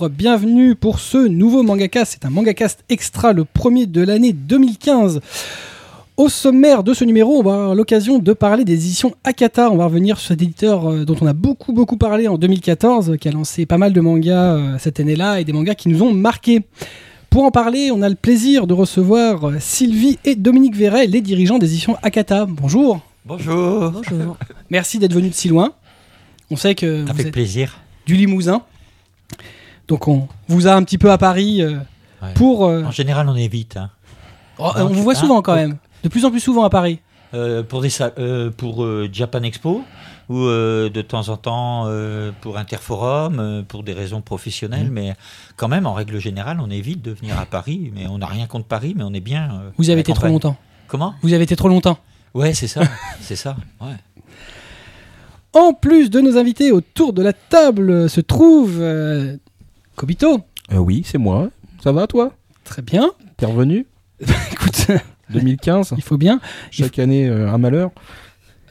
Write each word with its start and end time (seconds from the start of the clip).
bonjour, 0.00 0.08
bienvenue 0.16 0.74
pour 0.76 0.98
ce 0.98 1.18
nouveau 1.18 1.62
mangacast. 1.62 2.12
C'est 2.12 2.24
un 2.26 2.30
mangacast 2.30 2.84
extra, 2.88 3.34
le 3.34 3.44
premier 3.44 3.84
de 3.86 4.00
l'année 4.02 4.32
2015. 4.32 5.20
Au 6.16 6.30
sommaire 6.30 6.82
de 6.82 6.94
ce 6.94 7.04
numéro, 7.04 7.38
on 7.38 7.42
va 7.42 7.52
avoir 7.52 7.74
l'occasion 7.74 8.18
de 8.18 8.32
parler 8.32 8.64
des 8.64 8.72
éditions 8.74 9.14
Akata. 9.24 9.70
On 9.70 9.76
va 9.76 9.84
revenir 9.84 10.18
sur 10.18 10.28
cet 10.28 10.40
éditeur 10.40 10.88
euh, 10.90 11.04
dont 11.04 11.16
on 11.20 11.26
a 11.26 11.34
beaucoup 11.34 11.74
beaucoup 11.74 11.98
parlé 11.98 12.28
en 12.28 12.38
2014, 12.38 13.16
qui 13.20 13.28
a 13.28 13.32
lancé 13.32 13.66
pas 13.66 13.76
mal 13.76 13.92
de 13.92 14.00
mangas 14.00 14.54
euh, 14.56 14.76
cette 14.78 15.00
année-là 15.00 15.38
et 15.40 15.44
des 15.44 15.52
mangas 15.52 15.74
qui 15.74 15.90
nous 15.90 16.02
ont 16.02 16.14
marqués. 16.14 16.62
Pour 17.28 17.44
en 17.44 17.50
parler, 17.50 17.90
on 17.92 18.00
a 18.00 18.08
le 18.08 18.14
plaisir 18.14 18.66
de 18.66 18.72
recevoir 18.72 19.50
euh, 19.50 19.56
Sylvie 19.60 20.18
et 20.24 20.34
Dominique 20.34 20.76
Verret, 20.76 21.08
les 21.08 21.20
dirigeants 21.20 21.58
des 21.58 21.66
éditions 21.66 21.96
Akata. 22.02 22.46
Bonjour. 22.48 23.00
Bonjour. 23.26 23.90
Bonjour. 23.90 24.36
Merci 24.70 24.98
d'être 24.98 25.12
venus 25.14 25.30
de 25.32 25.36
si 25.36 25.48
loin. 25.48 25.72
On 26.50 26.56
sait 26.56 26.74
que 26.74 27.02
vous 27.02 27.10
Avec 27.10 27.26
êtes 27.26 27.32
plaisir. 27.32 27.80
du 28.06 28.14
Limousin. 28.16 28.62
Donc 29.90 30.08
on 30.08 30.26
vous 30.48 30.66
a 30.66 30.72
un 30.74 30.82
petit 30.84 30.96
peu 30.96 31.10
à 31.12 31.18
Paris 31.18 31.60
euh, 31.60 31.76
Ouais. 32.22 32.32
pour... 32.34 32.64
euh, 32.66 32.84
En 32.84 32.90
général, 32.90 33.28
on 33.28 33.34
évite. 33.36 33.76
hein. 33.76 33.90
oh, 34.58 34.70
on 34.76 34.86
vous 34.86 35.02
voit 35.02 35.14
ah, 35.16 35.20
souvent 35.20 35.42
quand 35.42 35.54
même. 35.54 35.76
De 36.04 36.08
plus 36.08 36.24
en 36.24 36.30
plus 36.30 36.40
souvent 36.40 36.64
à 36.64 36.70
Paris. 36.70 37.00
Euh, 37.34 37.62
pour 37.62 37.80
des 37.82 37.90
euh, 38.18 38.50
pour 38.50 38.82
euh, 38.84 39.08
Japan 39.12 39.42
Expo 39.42 39.82
ou 40.28 40.38
euh, 40.44 40.88
de 40.90 41.00
temps 41.02 41.28
en 41.28 41.36
temps 41.36 41.84
euh, 41.86 42.30
pour 42.40 42.56
Interforum, 42.58 43.38
euh, 43.40 43.62
pour 43.62 43.82
des 43.84 43.92
raisons 43.92 44.20
professionnelles, 44.20 44.88
Mmh. 44.90 44.94
mais 44.94 45.14
quand 45.56 45.68
même, 45.68 45.86
en 45.86 45.92
règle 45.94 46.18
générale, 46.18 46.58
on 46.60 46.70
évite 46.70 47.02
de 47.02 47.10
venir 47.12 47.38
à 47.38 47.46
Paris. 47.46 47.90
Mais 47.94 48.06
on 48.08 48.18
n'a 48.18 48.26
rien 48.26 48.46
contre 48.46 48.66
Paris, 48.66 48.94
mais 48.96 49.02
on 49.04 49.12
est 49.12 49.20
bien. 49.20 49.50
euh, 49.54 49.70
Vous 49.78 49.90
à 49.90 49.92
avez 49.92 49.96
la 49.96 50.00
été 50.00 50.12
trop 50.12 50.20
campagne. 50.22 50.32
longtemps. 50.32 50.56
Comment? 50.88 51.14
Vous 51.22 51.32
avez 51.32 51.44
été 51.44 51.56
trop 51.56 51.68
longtemps. 51.68 51.98
Ouais, 52.34 52.52
c'est 52.54 52.68
ça, 52.68 52.82
c'est 53.22 53.36
ça. 53.36 53.56
Ouais. 53.80 53.96
En 55.52 55.72
plus 55.72 56.10
de 56.10 56.20
nos 56.20 56.36
invités 56.36 56.70
autour 56.70 57.12
de 57.12 57.22
la 57.22 57.32
table 57.32 57.90
euh, 57.90 58.08
se 58.08 58.20
trouve 58.20 58.78
euh, 58.80 59.36
Kobito. 60.00 60.40
Euh, 60.72 60.78
oui, 60.78 61.02
c'est 61.04 61.18
moi. 61.18 61.50
Ça 61.84 61.92
va, 61.92 62.06
toi? 62.06 62.32
Très 62.64 62.80
bien. 62.80 63.10
T'es 63.36 63.44
revenu? 63.44 63.86
Écoute, 64.50 64.86
2015 65.28 65.92
il 65.94 66.02
faut 66.02 66.16
bien. 66.16 66.40
Chaque 66.70 66.98
année, 66.98 67.28
euh, 67.28 67.52
un 67.52 67.58
malheur? 67.58 67.90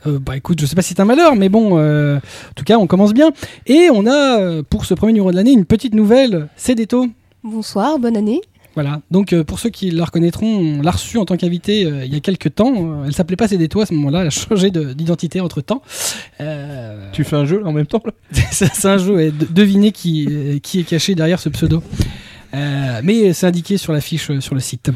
Euh, 0.08 0.18
bah 0.18 0.36
écoute, 0.36 0.60
je 0.60 0.66
sais 0.66 0.76
pas 0.76 0.82
si 0.82 0.96
c'est 0.96 1.02
un 1.02 1.06
malheur, 1.06 1.36
mais 1.36 1.50
bon, 1.50 1.78
euh, 1.78 2.18
en 2.18 2.54
tout 2.56 2.64
cas, 2.64 2.80
on 2.80 2.88
commence 2.88 3.14
bien. 3.14 3.30
Et 3.68 3.90
on 3.94 4.08
a, 4.08 4.64
pour 4.64 4.86
ce 4.86 4.96
premier 4.96 5.14
numéro 5.14 5.30
de 5.30 5.36
l'année, 5.36 5.52
une 5.52 5.66
petite 5.66 5.94
nouvelle. 5.94 6.48
C'est 6.56 6.74
Deto. 6.74 7.06
Bonsoir, 7.44 8.00
bonne 8.00 8.18
année. 8.18 8.42
Voilà. 8.76 9.02
Donc, 9.12 9.34
euh, 9.34 9.44
pour 9.44 9.60
ceux 9.60 9.70
qui 9.70 9.90
la 9.92 10.06
reconnaîtront, 10.06 10.48
on 10.48 10.82
l'a 10.82 10.92
reçue 10.92 11.18
en 11.18 11.26
tant 11.26 11.36
qu'invitée 11.38 11.86
euh, 11.86 12.06
il 12.06 12.14
y 12.14 12.16
a 12.16 12.20
quelques 12.20 12.56
temps. 12.56 12.74
Euh, 12.78 13.06
elle 13.08 13.14
s'appelait 13.14 13.36
pas 13.36 13.48
Cédéto 13.48 13.82
à 13.82 13.86
ce 13.86 13.94
moment-là. 13.96 14.22
Elle 14.22 14.28
a 14.28 14.30
changé 14.30 14.72
de- 14.72 14.94
d'identité 14.94 15.42
entre 15.42 15.62
temps. 15.62 15.82
Euh, 16.40 17.10
Tu 17.12 17.24
fais 17.24 17.36
un 17.36 17.46
jeu 17.46 17.62
en 17.66 17.74
même 17.74 17.88
temps 17.88 18.02
c'est 18.52 18.86
un 18.86 18.98
jeu. 18.98 19.32
De- 19.32 19.48
Devinez 19.50 19.92
qui, 19.92 20.60
qui 20.64 20.80
est 20.82 20.84
caché 20.84 21.16
derrière 21.16 21.40
ce 21.40 21.50
pseudo. 21.50 21.84
Mais 22.54 23.34
c'est 23.34 23.48
indiqué 23.48 23.78
sur 23.78 23.92
la 23.94 24.02
fiche 24.02 24.32
sur 24.40 24.54
le 24.56 24.60
site. 24.62 24.92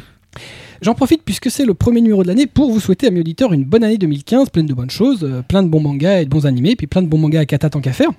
J'en 0.81 0.95
profite 0.95 1.21
puisque 1.23 1.49
c'est 1.49 1.65
le 1.65 1.73
premier 1.73 2.01
numéro 2.01 2.23
de 2.23 2.27
l'année 2.27 2.45
pour 2.47 2.71
vous 2.71 2.79
souhaiter 2.79 3.07
à 3.07 3.11
mes 3.11 3.21
auditeurs 3.21 3.53
une 3.53 3.63
bonne 3.63 3.83
année 3.83 3.97
2015, 3.97 4.49
pleine 4.49 4.65
de 4.65 4.73
bonnes 4.73 4.89
choses, 4.89 5.29
plein 5.47 5.63
de 5.63 5.69
bons 5.69 5.79
mangas 5.79 6.21
et 6.21 6.25
de 6.25 6.29
bons 6.29 6.45
animés, 6.45 6.75
puis 6.75 6.87
plein 6.87 7.01
de 7.01 7.07
bons 7.07 7.17
mangas 7.19 7.39
à 7.41 7.45
kata 7.45 7.69
tant 7.69 7.79
qu'à 7.79 7.93
faire. 7.93 8.09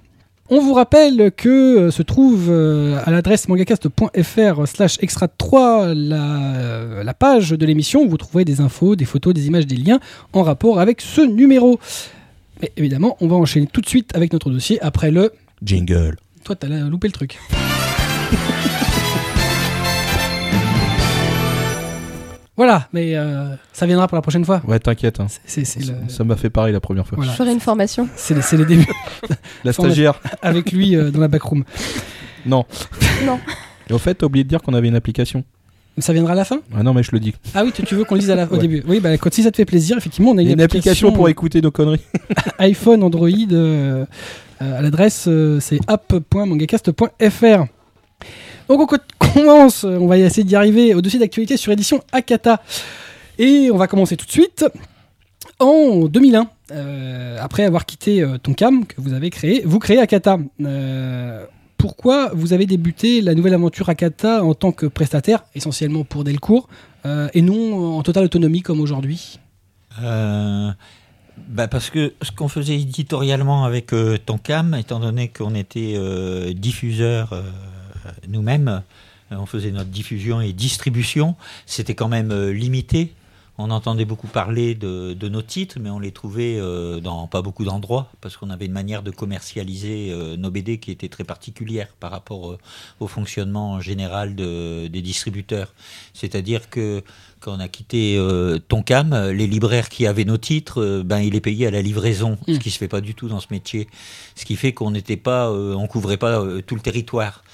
On 0.50 0.60
vous 0.60 0.74
rappelle 0.74 1.32
que 1.34 1.48
euh, 1.48 1.90
se 1.90 2.02
trouve 2.02 2.48
euh, 2.50 3.00
à 3.06 3.10
l'adresse 3.10 3.48
mangacast.fr 3.48 4.68
slash 4.68 4.98
extra 5.00 5.26
3 5.26 5.94
la, 5.94 6.54
euh, 6.56 7.02
la 7.02 7.14
page 7.14 7.50
de 7.50 7.64
l'émission 7.64 8.02
où 8.02 8.08
vous 8.10 8.18
trouverez 8.18 8.44
des 8.44 8.60
infos, 8.60 8.94
des 8.94 9.06
photos, 9.06 9.32
des 9.32 9.46
images, 9.46 9.66
des 9.66 9.76
liens 9.76 10.00
en 10.34 10.42
rapport 10.42 10.80
avec 10.80 11.00
ce 11.00 11.22
numéro. 11.22 11.80
Mais 12.60 12.72
évidemment, 12.76 13.16
on 13.20 13.28
va 13.28 13.36
enchaîner 13.36 13.66
tout 13.66 13.80
de 13.80 13.88
suite 13.88 14.14
avec 14.14 14.34
notre 14.34 14.50
dossier 14.50 14.78
après 14.82 15.10
le... 15.10 15.32
Jingle. 15.62 16.16
Toi, 16.44 16.56
t'as 16.56 16.68
loupé 16.68 17.08
le 17.08 17.12
truc. 17.12 17.38
voilà, 22.56 22.88
mais 22.92 23.16
euh, 23.16 23.54
ça 23.72 23.84
viendra 23.86 24.06
pour 24.08 24.16
la 24.16 24.22
prochaine 24.22 24.44
fois. 24.44 24.62
Ouais, 24.66 24.78
t'inquiète. 24.78 25.18
hein. 25.20 25.26
C'est- 25.28 25.64
C'est 25.64 25.80
c'est 25.82 25.90
le- 25.92 26.08
Ça 26.08 26.22
m'a 26.24 26.36
fait 26.36 26.50
pareil 26.50 26.72
la 26.72 26.80
première 26.80 27.06
fois. 27.06 27.16
Voilà. 27.16 27.32
Je 27.32 27.36
ferai 27.36 27.52
une 27.52 27.60
formation. 27.60 28.08
c'est 28.16 28.34
les 28.56 28.64
débuts 28.64 28.86
La 29.64 29.72
stagiaire 29.72 30.20
avec 30.42 30.70
lui 30.72 30.94
euh, 30.96 31.10
dans 31.10 31.20
la 31.20 31.28
backroom. 31.28 31.64
Non. 32.46 32.64
Non. 33.24 33.38
Et 33.90 33.92
au 33.92 33.98
fait, 33.98 34.14
t'as 34.14 34.26
oublié 34.26 34.44
de 34.44 34.48
dire 34.48 34.62
qu'on 34.62 34.74
avait 34.74 34.88
une 34.88 34.96
application. 34.96 35.44
Ça 35.98 36.12
viendra 36.12 36.32
à 36.32 36.36
la 36.36 36.44
fin? 36.44 36.60
Ah 36.76 36.82
non, 36.82 36.92
mais 36.92 37.02
je 37.04 37.10
le 37.12 37.20
dis. 37.20 37.34
Ah 37.54 37.62
oui, 37.64 37.70
tu, 37.72 37.82
tu 37.84 37.94
veux 37.94 38.02
qu'on 38.04 38.14
le 38.16 38.20
dise 38.20 38.30
à 38.30 38.34
la, 38.34 38.46
au 38.46 38.54
Ouais. 38.54 38.58
début 38.58 38.82
Oui, 38.88 38.98
bah, 38.98 39.16
quand, 39.16 39.32
si 39.32 39.42
ça 39.44 39.50
te 39.52 39.56
fait 39.56 39.64
plaisir, 39.64 39.96
effectivement, 39.96 40.32
on 40.32 40.38
a 40.38 40.42
une, 40.42 40.50
une 40.50 40.60
application 40.60 41.12
pour 41.12 41.28
écouter 41.28 41.60
nos 41.60 41.70
conneries. 41.70 42.00
iPhone, 42.58 43.02
Android, 43.04 43.28
euh, 43.52 44.04
euh, 44.60 44.78
à 44.78 44.82
l'adresse 44.82 45.26
euh, 45.28 45.60
c'est 45.60 45.78
app.mangacast.fr. 45.86 47.64
Donc 48.68 48.80
on 48.80 48.86
co- 48.86 48.96
commence, 49.34 49.84
on 49.84 50.06
va 50.06 50.16
essayer 50.18 50.44
d'y 50.44 50.56
arriver 50.56 50.94
au 50.94 51.02
dossier 51.02 51.18
d'actualité 51.18 51.56
sur 51.56 51.72
édition 51.72 52.02
Akata. 52.12 52.62
Et 53.38 53.70
on 53.72 53.76
va 53.76 53.86
commencer 53.86 54.16
tout 54.16 54.26
de 54.26 54.30
suite 54.30 54.64
en 55.58 56.06
2001. 56.06 56.46
euh, 56.72 57.36
après 57.40 57.64
avoir 57.64 57.84
quitté 57.84 58.22
euh, 58.22 58.38
Tonkam 58.38 58.86
que 58.86 58.94
vous 58.98 59.12
avez 59.12 59.30
créé, 59.30 59.62
vous 59.66 59.78
créez 59.78 59.98
Akata. 59.98 60.38
Euh, 60.62 61.44
pourquoi 61.76 62.30
vous 62.32 62.52
avez 62.54 62.64
débuté 62.64 63.20
la 63.20 63.34
nouvelle 63.34 63.52
aventure 63.54 63.88
Akata 63.90 64.42
en 64.42 64.54
tant 64.54 64.72
que 64.72 64.86
prestataire, 64.86 65.44
essentiellement 65.54 66.04
pour 66.04 66.24
Delcourt, 66.24 66.68
euh, 67.04 67.28
et 67.34 67.42
non 67.42 67.98
en 67.98 68.02
totale 68.02 68.24
autonomie 68.24 68.62
comme 68.62 68.80
aujourd'hui? 68.80 69.38
Bah 70.00 71.68
parce 71.68 71.90
que 71.90 72.14
ce 72.22 72.30
qu'on 72.30 72.48
faisait 72.48 72.76
éditorialement 72.80 73.64
avec 73.64 73.92
Tonkam, 74.24 74.74
étant 74.74 75.00
donné 75.00 75.28
qu'on 75.28 75.54
était 75.54 75.98
diffuseur 76.54 77.34
nous-mêmes, 78.28 78.82
euh, 79.32 79.36
on 79.36 79.46
faisait 79.46 79.70
notre 79.72 79.90
diffusion 79.90 80.40
et 80.40 80.52
distribution, 80.52 81.34
c'était 81.66 81.94
quand 81.94 82.08
même 82.08 82.30
euh, 82.30 82.52
limité. 82.52 83.12
On 83.56 83.70
entendait 83.70 84.04
beaucoup 84.04 84.26
parler 84.26 84.74
de, 84.74 85.12
de 85.12 85.28
nos 85.28 85.40
titres, 85.40 85.78
mais 85.80 85.88
on 85.88 86.00
les 86.00 86.10
trouvait 86.10 86.56
euh, 86.58 86.98
dans 86.98 87.28
pas 87.28 87.40
beaucoup 87.40 87.64
d'endroits, 87.64 88.10
parce 88.20 88.36
qu'on 88.36 88.50
avait 88.50 88.66
une 88.66 88.72
manière 88.72 89.04
de 89.04 89.12
commercialiser 89.12 90.10
euh, 90.10 90.36
nos 90.36 90.50
BD 90.50 90.78
qui 90.78 90.90
était 90.90 91.08
très 91.08 91.22
particulière 91.22 91.86
par 92.00 92.10
rapport 92.10 92.50
euh, 92.50 92.58
au 92.98 93.06
fonctionnement 93.06 93.80
général 93.80 94.34
de- 94.34 94.88
des 94.88 95.02
distributeurs. 95.02 95.72
C'est-à-dire 96.14 96.68
que 96.68 97.04
quand 97.38 97.54
on 97.56 97.60
a 97.60 97.68
quitté 97.68 98.16
euh, 98.18 98.58
Tonkam, 98.58 99.12
euh, 99.12 99.32
les 99.32 99.46
libraires 99.46 99.88
qui 99.88 100.08
avaient 100.08 100.24
nos 100.24 100.36
titres, 100.38 100.82
euh, 100.82 101.02
ben 101.04 101.20
ils 101.20 101.32
les 101.32 101.40
payaient 101.40 101.68
à 101.68 101.70
la 101.70 101.82
livraison, 101.82 102.36
Mm. 102.48 102.54
ce 102.54 102.58
qui 102.58 102.70
se 102.72 102.78
fait 102.78 102.88
pas 102.88 103.00
du 103.00 103.14
tout 103.14 103.28
dans 103.28 103.38
ce 103.38 103.48
métier. 103.52 103.86
Ce 104.34 104.44
qui 104.44 104.56
fait 104.56 104.72
qu'on 104.72 104.90
n'était 104.90 105.16
pas, 105.16 105.48
euh, 105.50 105.74
on 105.74 105.86
couvrait 105.86 106.16
pas 106.16 106.40
euh, 106.40 106.60
tout 106.60 106.74
le 106.74 106.80
territoire. 106.80 107.44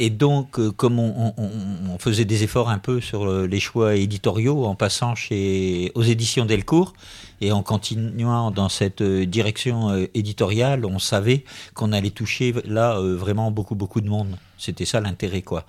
Et 0.00 0.10
donc, 0.10 0.58
euh, 0.58 0.72
comme 0.72 0.98
on, 0.98 1.32
on- 1.36 1.42
on- 1.42 1.94
on 1.94 1.98
faisait 1.98 2.24
des 2.24 2.42
efforts 2.42 2.68
un 2.68 2.78
peu 2.78 3.00
sur 3.00 3.24
euh, 3.30 3.46
les 3.46 3.60
choix 3.60 3.94
éditoriaux, 3.94 4.64
en 4.64 4.74
passant 4.74 5.14
chez 5.14 5.92
aux 5.94 6.02
éditions 6.02 6.44
Delcourt 6.46 6.94
et 7.40 7.52
en 7.52 7.62
continuant 7.62 8.50
dans 8.50 8.68
cette 8.68 9.02
euh, 9.02 9.24
direction 9.24 9.94
éditoriale, 10.14 10.84
on 10.84 10.98
savait 10.98 11.44
qu'on 11.74 11.92
allait 11.92 12.10
toucher 12.10 12.52
là 12.64 12.98
vraiment 13.00 13.52
beaucoup 13.52 13.76
beaucoup 13.76 14.00
de 14.00 14.08
monde. 14.08 14.36
C'était 14.58 14.84
ça 14.84 15.00
l'intérêt, 15.00 15.42
quoi. 15.42 15.64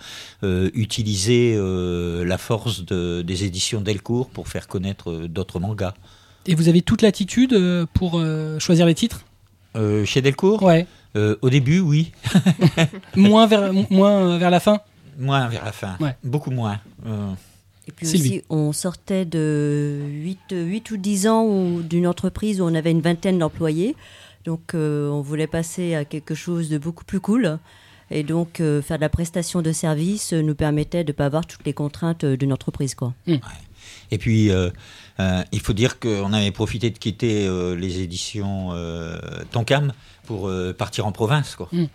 Utiliser 0.74 1.58
la 2.26 2.38
force 2.38 2.86
de- 2.86 3.22
des 3.22 3.44
éditions 3.44 3.82
Delcourt 3.82 4.30
pour 4.30 4.48
faire 4.48 4.68
connaître 4.68 5.28
d'autres 5.28 5.60
mangas. 5.60 5.94
Et 6.48 6.56
vous 6.56 6.70
avez 6.70 6.82
toute 6.82 7.02
l'attitude 7.02 7.56
pour 7.94 8.22
choisir 8.60 8.86
les 8.86 8.96
titres? 8.96 9.22
Chez 10.06 10.22
Delcourt, 10.22 10.64
Ouais. 10.64 10.88
Euh, 11.16 11.36
au 11.42 11.50
début, 11.50 11.80
oui, 11.80 12.12
moins, 13.16 13.48
vers, 13.48 13.72
moins 13.90 14.38
vers 14.38 14.50
la 14.50 14.60
fin? 14.60 14.80
Moins 15.18 15.48
vers 15.48 15.64
la 15.66 15.72
fin, 15.72 15.96
Ouais. 16.00 16.16
beaucoup 16.24 16.52
moins. 16.52 16.80
Euh, 17.06 17.32
Et 17.88 17.92
puis 17.92 18.06
Sylvie. 18.06 18.30
aussi, 18.30 18.44
on 18.50 18.74
sortait 18.74 19.26
de 19.26 20.02
8, 20.04 20.40
8 20.52 20.92
ou 20.92 20.98
10 20.98 21.28
ans 21.28 21.80
d'une 21.80 22.08
entreprise 22.08 22.60
où 22.62 22.66
on 22.66 22.76
avait 22.76 22.92
une 22.92 23.02
vingtaine 23.02 23.40
d'employés. 23.40 23.96
Donc, 24.44 24.74
euh, 24.76 25.10
on 25.10 25.22
voulait 25.22 25.48
passer 25.48 25.96
à 25.96 26.06
quelque 26.06 26.36
chose 26.36 26.70
de 26.70 26.78
beaucoup 26.78 27.06
plus 27.06 27.20
cool. 27.20 27.58
Et 28.12 28.22
donc, 28.24 28.60
euh, 28.60 28.82
faire 28.84 28.98
de 28.98 29.02
la 29.02 29.10
prestation 29.10 29.62
de 29.64 29.72
service 29.72 30.34
nous 30.34 30.54
permettait 30.54 31.04
de 31.04 31.12
ne 31.12 31.16
pas 31.16 31.26
avoir 31.26 31.48
toutes 31.48 31.66
les 31.66 31.74
contraintes 31.74 32.24
d'une 32.26 32.54
entreprise. 32.54 32.94
Quoi. 32.94 33.14
Et 34.12 34.18
puis, 34.20 34.52
euh, 34.52 34.70
euh, 35.20 35.44
il 35.52 35.60
faut 35.62 35.74
dire 35.74 36.00
qu'on 36.00 36.32
avait 36.34 36.52
profité 36.52 36.92
de 36.92 36.98
quitter 37.00 37.48
euh, 37.48 37.76
les 37.76 38.02
éditions 38.02 38.70
euh, 38.74 39.18
Tonkam 39.52 39.94
pour 40.26 40.48
euh, 40.48 40.74
partir 40.74 41.06
en 41.06 41.12
province. 41.12 41.56
Quoi. 41.56 41.70
Mm. 41.72 41.86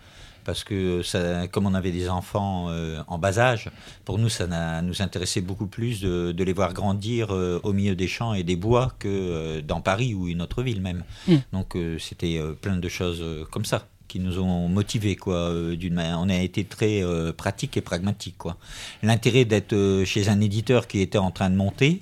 Parce 0.43 0.63
que, 0.63 1.03
ça, 1.03 1.47
comme 1.47 1.67
on 1.67 1.75
avait 1.75 1.91
des 1.91 2.09
enfants 2.09 2.67
euh, 2.69 3.03
en 3.07 3.19
bas 3.19 3.37
âge, 3.37 3.69
pour 4.05 4.17
nous, 4.17 4.29
ça 4.29 4.47
nous 4.81 5.01
intéressait 5.03 5.41
beaucoup 5.41 5.67
plus 5.67 6.01
de, 6.01 6.31
de 6.31 6.43
les 6.43 6.53
voir 6.53 6.73
grandir 6.73 7.27
euh, 7.29 7.59
au 7.63 7.73
milieu 7.73 7.95
des 7.95 8.07
champs 8.07 8.33
et 8.33 8.41
des 8.41 8.55
bois 8.55 8.91
que 8.97 9.59
dans 9.59 9.81
Paris 9.81 10.15
ou 10.15 10.27
une 10.27 10.41
autre 10.41 10.63
ville 10.63 10.81
même. 10.81 11.03
Mm. 11.27 11.35
Donc, 11.53 11.77
c'était 11.99 12.41
plein 12.59 12.77
de 12.77 12.89
choses 12.89 13.23
comme 13.51 13.65
ça 13.65 13.85
qui 14.07 14.19
nous 14.19 14.39
ont 14.39 14.67
motivés 14.67 15.15
quoi 15.15 15.53
d'une 15.73 15.97
on 15.99 16.27
a 16.27 16.35
été 16.35 16.65
très 16.65 17.01
pratique 17.37 17.77
et 17.77 17.81
pragmatique 17.81 18.37
quoi 18.37 18.57
l'intérêt 19.03 19.45
d'être 19.45 20.03
chez 20.03 20.27
un 20.27 20.41
éditeur 20.41 20.87
qui 20.87 20.99
était 20.99 21.17
en 21.17 21.31
train 21.31 21.49
de 21.49 21.55
monter 21.55 22.01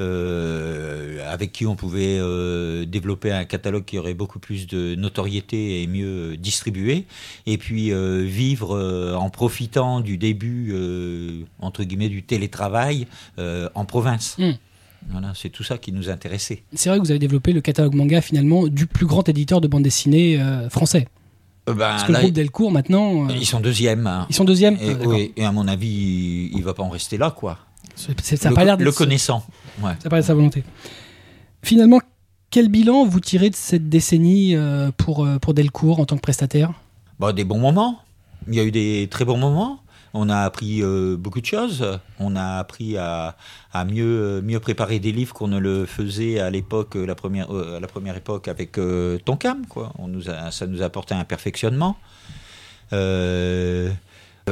euh, 0.00 1.18
avec 1.32 1.52
qui 1.52 1.66
on 1.66 1.76
pouvait 1.76 2.18
euh, 2.20 2.84
développer 2.84 3.32
un 3.32 3.44
catalogue 3.44 3.84
qui 3.84 3.98
aurait 3.98 4.14
beaucoup 4.14 4.38
plus 4.38 4.66
de 4.66 4.94
notoriété 4.94 5.82
et 5.82 5.86
mieux 5.86 6.36
distribué, 6.36 7.06
et 7.46 7.58
puis 7.58 7.92
euh, 7.92 8.22
vivre 8.24 9.14
en 9.18 9.30
profitant 9.30 10.00
du 10.00 10.18
début, 10.18 10.74
entre 11.60 11.84
guillemets, 11.84 12.08
du 12.08 12.22
télétravail 12.22 13.06
en 13.38 13.84
province. 13.84 14.36
Mm. 14.38 14.52
Voilà, 15.10 15.32
c'est 15.34 15.48
tout 15.48 15.62
ça 15.62 15.78
qui 15.78 15.92
nous 15.92 16.10
intéressait. 16.10 16.64
C'est 16.74 16.88
vrai 16.88 16.98
que 16.98 17.04
vous 17.04 17.10
avez 17.10 17.20
développé 17.20 17.52
le 17.52 17.60
catalogue 17.60 17.94
manga 17.94 18.20
finalement 18.20 18.66
du 18.66 18.86
plus 18.86 19.06
grand 19.06 19.28
éditeur 19.28 19.60
de 19.60 19.68
bande 19.68 19.84
dessinée 19.84 20.38
français. 20.70 21.06
Ben, 21.74 21.76
Parce 21.76 22.04
que 22.04 22.12
là, 22.12 22.18
le 22.18 22.22
groupe 22.24 22.34
Delcourt 22.34 22.70
maintenant, 22.72 23.28
euh, 23.28 23.34
ils 23.34 23.46
sont 23.46 23.60
deuxièmes. 23.60 24.06
hein. 24.06 24.26
ils 24.30 24.34
sont 24.34 24.44
deuxième. 24.44 24.74
Et, 24.76 24.90
Ah, 24.90 25.06
oui, 25.06 25.32
et 25.36 25.44
à 25.44 25.52
mon 25.52 25.68
avis, 25.68 25.88
il, 25.88 26.56
il 26.56 26.64
va 26.64 26.74
pas 26.74 26.82
en 26.82 26.88
rester 26.88 27.18
là, 27.18 27.30
quoi. 27.30 27.58
Ça 27.94 28.12
le, 28.48 28.54
pas 28.54 28.64
l'air 28.64 28.76
le 28.76 28.92
connaissant. 28.92 29.44
Ouais. 29.82 29.92
ça 30.02 30.08
l'air 30.08 30.20
de 30.20 30.24
sa 30.24 30.34
volonté. 30.34 30.64
Finalement, 31.62 32.00
quel 32.50 32.68
bilan 32.68 33.04
vous 33.04 33.20
tirez 33.20 33.50
de 33.50 33.54
cette 33.54 33.88
décennie 33.88 34.56
euh, 34.56 34.90
pour, 34.96 35.24
euh, 35.24 35.38
pour 35.38 35.54
Delcourt 35.54 36.00
en 36.00 36.06
tant 36.06 36.16
que 36.16 36.22
prestataire? 36.22 36.72
Bah, 37.18 37.32
des 37.32 37.44
bons 37.44 37.58
moments. 37.58 38.00
Il 38.46 38.54
y 38.54 38.60
a 38.60 38.64
eu 38.64 38.70
des 38.70 39.08
très 39.10 39.24
bons 39.24 39.36
moments. 39.36 39.80
On 40.14 40.30
a 40.30 40.38
appris 40.38 40.82
euh, 40.82 41.16
beaucoup 41.16 41.40
de 41.40 41.46
choses. 41.46 41.84
On 42.18 42.34
a 42.34 42.58
appris 42.58 42.96
à, 42.96 43.36
à 43.72 43.84
mieux, 43.84 44.40
mieux 44.42 44.60
préparer 44.60 44.98
des 44.98 45.12
livres 45.12 45.34
qu'on 45.34 45.48
ne 45.48 45.58
le 45.58 45.84
faisait 45.84 46.40
à 46.40 46.48
l'époque, 46.48 46.94
la 46.94 47.14
première, 47.14 47.54
euh, 47.54 47.76
à 47.76 47.80
la 47.80 47.86
première 47.86 48.16
époque 48.16 48.48
avec 48.48 48.78
euh, 48.78 49.18
Tonkam. 49.18 49.66
Quoi. 49.66 49.92
On 49.98 50.08
nous 50.08 50.30
a, 50.30 50.50
ça 50.50 50.66
nous 50.66 50.82
a 50.82 50.86
apporté 50.86 51.14
un 51.14 51.24
perfectionnement. 51.24 51.96
Euh, 52.94 53.90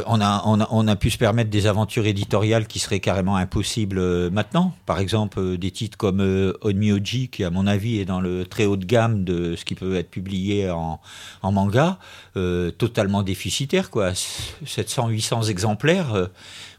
on 0.07 0.21
a, 0.21 0.43
on, 0.45 0.61
a, 0.61 0.69
on 0.71 0.89
a 0.89 0.97
pu 0.97 1.11
se 1.11 1.19
permettre 1.19 1.51
des 1.51 1.67
aventures 1.67 2.07
éditoriales 2.07 2.67
qui 2.67 2.79
seraient 2.79 3.01
carrément 3.01 3.37
impossibles 3.37 3.99
euh, 3.99 4.31
maintenant. 4.31 4.75
Par 4.85 4.99
exemple, 4.99 5.39
euh, 5.39 5.57
des 5.57 5.71
titres 5.71 5.97
comme 5.97 6.21
euh, 6.21 6.53
Onmyoji, 6.63 7.29
qui 7.29 7.45
à 7.45 7.51
mon 7.51 7.67
avis 7.67 7.99
est 7.99 8.05
dans 8.05 8.21
le 8.21 8.45
très 8.45 8.67
haut 8.67 8.77
de 8.77 8.85
gamme 8.85 9.25
de 9.25 9.57
ce 9.57 9.65
qui 9.65 9.75
peut 9.75 9.97
être 9.97 10.11
publié 10.11 10.71
en, 10.71 11.01
en 11.43 11.53
manga, 11.53 11.99
euh, 12.37 12.71
totalement 12.71 13.23
déficitaire, 13.23 13.91
quoi. 13.91 14.13
700-800 14.13 15.49
exemplaires. 15.49 16.29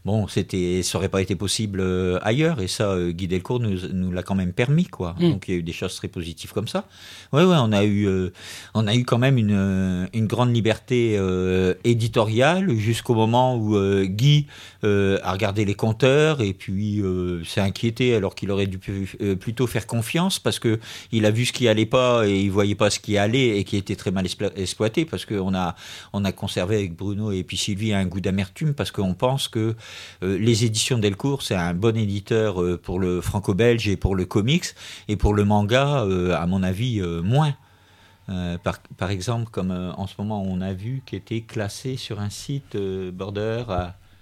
Bon, 0.07 0.25
c'était, 0.29 0.83
ça 0.83 0.97
aurait 0.97 1.09
pas 1.09 1.21
été 1.21 1.35
possible 1.35 1.81
euh, 1.81 2.17
ailleurs, 2.21 2.61
et 2.61 2.69
ça, 2.69 2.91
euh, 2.91 3.11
Guy 3.11 3.27
Delcourt 3.27 3.59
nous, 3.59 3.77
nous 3.91 4.09
l'a 4.09 4.23
quand 4.23 4.35
même 4.35 4.53
permis, 4.53 4.85
quoi. 4.85 5.15
Mm. 5.19 5.31
Donc 5.31 5.47
il 5.47 5.53
y 5.53 5.57
a 5.57 5.59
eu 5.59 5.63
des 5.63 5.73
choses 5.73 5.95
très 5.95 6.07
positives 6.07 6.53
comme 6.53 6.69
ça. 6.69 6.85
Ouais, 7.33 7.43
ouais, 7.43 7.57
on 7.59 7.73
a 7.73 7.83
eu, 7.83 8.07
euh, 8.07 8.31
on 8.73 8.87
a 8.87 8.95
eu 8.95 9.03
quand 9.03 9.17
même 9.17 9.37
une, 9.37 10.07
une 10.13 10.27
grande 10.27 10.55
liberté 10.55 11.19
éditoriale 11.83 12.73
jusqu'au 12.77 13.15
moment 13.15 13.57
où 13.57 13.77
Guy 14.05 14.47
a 14.83 15.31
regardé 15.33 15.65
les 15.65 15.75
compteurs 15.75 16.41
et 16.41 16.53
puis 16.53 17.01
s'est 17.45 17.59
inquiété 17.59 18.15
alors 18.15 18.33
qu'il 18.33 18.49
aurait 18.51 18.67
dû 18.67 18.79
plutôt 19.39 19.67
faire 19.67 19.85
confiance 19.87 20.39
parce 20.39 20.59
que 20.59 20.79
il 21.11 21.25
a 21.25 21.31
vu 21.31 21.45
ce 21.45 21.51
qui 21.51 21.67
allait 21.67 21.85
pas 21.85 22.25
et 22.27 22.39
il 22.39 22.51
voyait 22.51 22.75
pas 22.75 22.89
ce 22.89 22.99
qui 22.99 23.17
allait 23.17 23.57
et 23.59 23.63
qui 23.65 23.75
était 23.75 23.95
très 23.95 24.11
mal 24.11 24.25
explo- 24.25 24.55
exploité 24.55 25.03
parce 25.03 25.25
qu'on 25.25 25.53
a 25.53 25.75
on 26.13 26.23
a 26.23 26.31
conservé 26.31 26.75
avec 26.77 26.95
Bruno 26.95 27.31
et 27.31 27.43
puis 27.43 27.57
Sylvie 27.57 27.93
un 27.93 28.05
goût 28.05 28.21
d'amertume 28.21 28.73
parce 28.73 28.91
qu'on 28.91 29.13
pense 29.13 29.47
que 29.47 29.75
les 30.21 30.65
éditions 30.65 30.97
Delcourt 30.97 31.41
c'est 31.41 31.55
un 31.55 31.73
bon 31.73 31.95
éditeur 31.97 32.61
euh, 32.61 32.77
pour 32.77 32.99
le 32.99 33.21
franco-belge 33.21 33.87
et 33.87 33.97
pour 33.97 34.15
le 34.15 34.25
comics 34.25 34.65
et 35.07 35.15
pour 35.15 35.33
le 35.33 35.45
manga 35.45 36.03
euh, 36.03 36.35
à 36.35 36.45
mon 36.47 36.63
avis 36.63 36.99
euh, 36.99 37.21
moins. 37.21 37.55
Euh, 38.29 38.57
par, 38.57 38.79
par 38.97 39.09
exemple, 39.09 39.49
comme 39.51 39.71
euh, 39.71 39.93
en 39.93 40.05
ce 40.05 40.15
moment 40.17 40.43
on 40.43 40.59
a 40.59 40.73
vu 40.73 41.01
qui 41.05 41.15
était 41.15 41.41
classé 41.41 41.95
sur 41.95 42.19
un 42.19 42.29
site 42.29 42.75
euh, 42.75 43.09
Border 43.11 43.63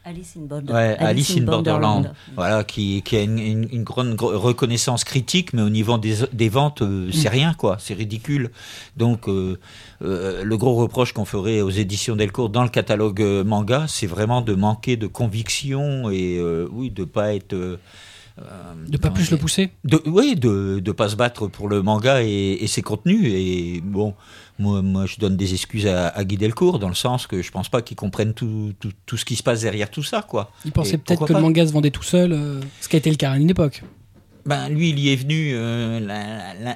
Alice 0.07 0.35
in, 0.37 0.41
Border- 0.45 0.71
Ouais, 0.71 0.95
Alice 0.99 1.31
in 1.31 1.41
Borderland. 1.45 2.11
voilà, 2.35 2.63
qui, 2.63 3.01
qui 3.01 3.17
a 3.17 3.21
une, 3.23 3.39
une- 3.39 3.67
une 3.71 3.83
grande 3.83 4.15
reconnaissance 4.21 5.03
critique, 5.03 5.51
mais 5.53 5.63
au 5.63 5.69
niveau 5.69 5.97
des, 5.97 6.17
des 6.31 6.47
ventes, 6.49 6.83
euh, 6.83 7.09
c'est 7.11 7.29
rien, 7.29 7.55
quoi. 7.55 7.77
C'est 7.79 7.95
ridicule. 7.95 8.51
Donc, 8.97 9.27
euh, 9.27 9.57
euh, 10.03 10.43
le 10.43 10.57
gros 10.57 10.75
reproche 10.75 11.11
qu'on 11.13 11.25
ferait 11.25 11.61
aux 11.61 11.71
éditions 11.71 12.15
Delcourt 12.15 12.49
dans 12.49 12.63
le 12.63 12.69
catalogue 12.69 13.21
manga, 13.45 13.85
c'est 13.87 14.05
vraiment 14.07 14.41
de 14.41 14.53
manquer 14.53 14.95
de 14.95 15.07
conviction 15.07 16.09
et, 16.11 16.39
oui, 16.71 16.91
de 16.91 17.03
pas 17.03 17.33
être. 17.33 17.79
Euh, 18.39 18.73
De 18.87 18.97
pas 18.97 19.09
plus 19.09 19.31
le 19.31 19.37
pousser 19.37 19.71
de, 19.83 20.01
oui, 20.05 20.35
de 20.35 20.81
ne 20.85 20.91
pas 20.91 21.09
se 21.09 21.15
battre 21.15 21.47
pour 21.47 21.69
le 21.69 21.81
manga 21.81 22.21
et, 22.21 22.57
et 22.59 22.67
ses 22.67 22.81
contenus. 22.81 23.25
Et 23.25 23.81
bon, 23.83 24.13
moi, 24.59 24.81
moi, 24.81 25.05
je 25.05 25.17
donne 25.17 25.37
des 25.37 25.53
excuses 25.53 25.87
à, 25.87 26.09
à 26.09 26.23
Guy 26.23 26.37
Delcourt, 26.37 26.79
dans 26.79 26.89
le 26.89 26.95
sens 26.95 27.27
que 27.27 27.41
je 27.41 27.51
pense 27.51 27.69
pas 27.69 27.81
qu'il 27.81 27.97
comprenne 27.97 28.33
tout, 28.33 28.73
tout, 28.79 28.91
tout 29.05 29.17
ce 29.17 29.25
qui 29.25 29.35
se 29.35 29.43
passe 29.43 29.61
derrière 29.61 29.89
tout 29.89 30.03
ça, 30.03 30.21
quoi. 30.21 30.51
Il 30.65 30.71
pensait 30.71 30.95
Et 30.95 30.97
peut-être 30.97 31.25
que 31.25 31.33
le 31.33 31.39
manga 31.39 31.65
se 31.65 31.71
vendait 31.73 31.91
tout 31.91 32.03
seul, 32.03 32.33
euh, 32.33 32.61
ce 32.81 32.89
qui 32.89 32.95
a 32.95 32.99
été 32.99 33.09
le 33.09 33.15
cas 33.15 33.31
à 33.31 33.37
une 33.37 33.49
époque. 33.49 33.83
Ben, 34.45 34.69
lui, 34.69 34.89
il 34.89 34.99
y 34.99 35.11
est 35.11 35.15
venu. 35.15 35.53
euh, 35.55 35.99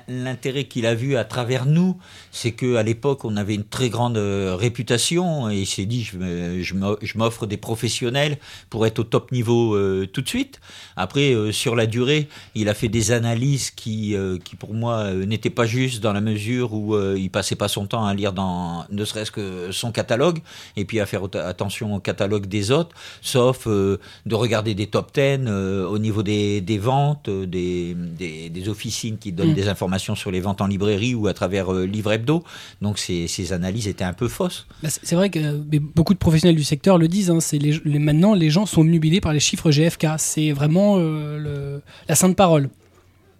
L'intérêt 0.07 0.63
qu'il 0.63 0.88
a 0.88 0.95
vu 0.95 1.16
à 1.18 1.24
travers 1.24 1.68
nous, 1.68 1.98
c'est 2.31 2.51
que 2.51 2.75
à 2.77 2.83
l'époque, 2.83 3.25
on 3.25 3.38
avait 3.38 3.54
une 3.54 3.63
très 3.63 3.89
grande 3.89 4.18
euh, 4.18 4.56
réputation, 4.56 5.51
et 5.51 5.60
il 5.60 5.66
s'est 5.68 5.86
dit, 5.86 6.04
je 6.04 7.18
m'offre 7.18 7.45
des 7.45 7.57
professionnels 7.57 8.38
pour 8.71 8.88
être 8.88 8.98
au 9.00 9.04
top 9.04 9.31
niveau 9.31 9.75
euh, 9.75 10.07
tout 10.12 10.21
de 10.21 10.27
suite. 10.27 10.60
Après, 10.95 11.36
sur 11.51 11.75
la 11.75 11.86
durée, 11.86 12.27
il 12.56 12.69
a 12.69 12.74
fait 12.74 12.88
des 12.88 13.12
analyses 13.12 13.69
qui, 13.69 14.15
qui 14.44 14.56
pour 14.56 14.74
moi, 14.74 15.13
n'étaient 15.13 15.50
pas 15.50 15.65
justes 15.65 16.01
dans 16.01 16.12
la 16.13 16.22
mesure 16.22 16.74
où 16.74 16.98
il 17.15 17.30
passait 17.30 17.56
pas 17.56 17.68
son 17.68 17.86
temps 17.86 18.06
à 18.06 18.13
lire 18.13 18.33
dans, 18.33 18.86
ne 18.89 19.06
serait-ce 19.06 19.31
que 19.31 19.72
son 19.72 19.92
catalogue, 19.92 20.39
et 20.75 20.86
puis 20.86 21.00
à 21.00 21.06
faire 21.06 21.22
attention 21.36 21.95
au 21.95 22.00
catalogue 22.00 22.48
des 22.48 22.72
autres, 22.72 22.95
sauf 23.22 23.68
de 23.68 24.36
regarder 24.36 24.74
des 24.74 24.88
top 24.88 25.13
10 25.13 25.19
euh, 25.48 25.86
au 25.86 26.00
niveau 26.00 26.24
des, 26.24 26.77
ventes, 26.81 27.30
des, 27.59 27.95
des, 27.95 28.50
des 28.50 28.69
officines 28.69 29.17
qui 29.17 29.31
donnent 29.31 29.51
Mm. 29.51 29.56
des 29.56 29.67
informations 29.67 30.15
sur 30.15 30.31
les 30.31 30.39
ventes 30.39 30.61
en 30.61 30.67
librairie 30.67 31.15
ou 31.15 31.27
à 31.27 31.33
travers 31.33 31.73
euh, 31.73 31.85
Livre 31.85 32.11
Hebdo. 32.11 32.44
Donc 32.81 32.97
ces, 33.00 33.27
ces 33.27 33.53
analyses 33.53 33.88
étaient 33.88 34.03
un 34.03 34.13
peu 34.13 34.27
fausses. 34.27 34.67
Bah, 34.83 34.89
c'est 34.91 35.15
vrai 35.15 35.29
que 35.29 35.56
beaucoup 35.95 36.13
de 36.13 36.19
professionnels 36.19 36.56
du 36.56 36.63
secteur 36.63 36.97
le 36.97 37.07
disent. 37.07 37.29
hein, 37.31 37.39
c'est 37.39 37.57
les, 37.59 37.79
les- 37.85 38.00
maintenant, 38.00 38.33
les 38.33 38.50
gens 38.50 38.65
sont 38.65 38.83
nubilés 38.83 39.21
par 39.21 39.33
les 39.33 39.39
chiffres 39.39 39.71
GFK. 39.71 40.07
C'est 40.17 40.51
vraiment 40.51 40.95
euh, 40.97 41.38
le- 41.38 41.81
la 42.07 42.15
sainte 42.15 42.35
parole. 42.35 42.69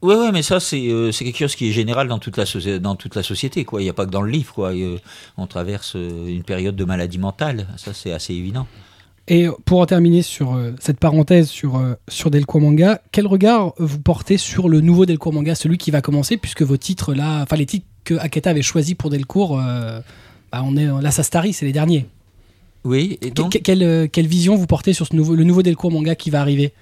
Oui, 0.02 0.16
ouais, 0.16 0.32
mais 0.32 0.44
ça, 0.44 0.62
c'est 0.62 0.88
euh, 0.88 1.12
quelque 1.12 1.38
chose 1.38 1.56
qui 1.56 1.68
est 1.70 1.72
général 1.74 2.08
dans 2.08 2.20
toute 2.20 2.38
la, 2.38 2.46
dans 2.80 2.96
toute 2.96 3.16
la 3.16 3.24
société. 3.24 3.66
Quoi. 3.66 3.82
Il 3.82 3.84
n'y 3.84 3.90
a 3.90 3.94
pas 3.94 4.06
que 4.06 4.12
dans 4.12 4.22
le 4.22 4.32
livre. 4.32 4.54
Quoi. 4.54 4.74
Et, 4.74 4.84
euh, 4.84 4.96
on 5.38 5.46
traverse 5.46 5.94
euh, 5.98 6.28
une 6.28 6.44
période 6.44 6.76
de 6.78 6.86
maladie 6.86 7.18
mentale. 7.18 7.68
Ça, 7.78 7.94
c'est 7.94 8.14
assez 8.14 8.34
évident. 8.34 8.66
Et 9.32 9.48
pour 9.66 9.80
en 9.80 9.86
terminer 9.86 10.22
sur 10.24 10.56
euh, 10.56 10.72
cette 10.80 11.00
parenthèse 11.00 11.48
sur, 11.50 11.78
euh, 11.78 11.94
sur 12.08 12.32
Delcourt 12.32 12.62
Manga, 12.62 13.00
quel 13.12 13.28
regard 13.28 13.74
vous 13.78 14.00
portez 14.00 14.38
sur 14.38 14.68
le 14.70 14.82
nouveau 14.82 15.06
Delcourt 15.06 15.34
Manga, 15.34 15.54
celui 15.56 15.78
qui 15.78 15.92
va 15.92 16.02
commencer, 16.02 16.36
puisque 16.38 16.64
vos 16.64 16.78
titres 16.78 17.14
là, 17.14 17.42
enfin 17.44 17.56
les 17.56 17.68
titres 17.68 17.86
que 18.04 18.16
Aketa 18.16 18.50
avait 18.50 18.64
choisis 18.64 18.96
pour 18.96 19.12
Delcourt, 19.12 19.60
euh, 19.60 20.00
bah, 20.52 20.64
on 20.66 20.76
est 20.78 20.88
là, 21.02 21.12
ça 21.12 21.22
starie, 21.24 21.54
c'est 21.54 21.66
les 21.66 21.74
derniers. 21.74 22.08
Oui, 22.84 23.20
et 23.22 23.30
donc, 23.30 23.52
que- 23.54 23.58
quelle, 23.60 23.84
euh, 23.84 24.08
quelle 24.12 24.26
vision 24.28 24.56
vous 24.56 24.66
portez 24.66 24.94
sur 24.94 25.06
ce 25.06 25.16
nouveau, 25.16 25.36
le 25.36 25.44
nouveau 25.44 25.62
Delcourt 25.62 25.92
Manga 25.92 26.16
qui 26.16 26.30
va 26.32 26.42
arriver, 26.42 26.74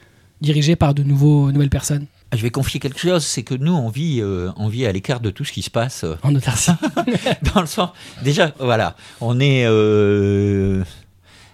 dirigé 0.41 0.75
par 0.77 0.93
de 0.93 1.03
nouveaux, 1.03 1.51
nouvelles 1.51 1.69
personnes? 1.69 2.05
Je 2.35 2.41
vais 2.41 2.49
confier 2.49 2.79
quelque 2.79 2.99
chose. 2.99 3.23
C'est 3.25 3.43
que 3.43 3.55
nous, 3.55 3.71
on 3.73 3.89
vit, 3.89 4.19
euh, 4.21 4.51
on 4.57 4.67
vit 4.67 4.85
à 4.85 4.91
l'écart 4.91 5.21
de 5.21 5.29
tout 5.31 5.43
ce 5.45 5.51
qui 5.53 5.61
se 5.61 5.69
passe. 5.69 6.03
euh, 6.03 6.15
en 6.23 6.35
autarcie 6.35 6.71
dans 7.53 7.61
le 7.61 7.67
sens. 7.67 7.89
Déjà, 8.23 8.53
voilà, 8.59 8.95
on 9.21 9.39
est. 9.39 9.63
euh, 9.65 10.83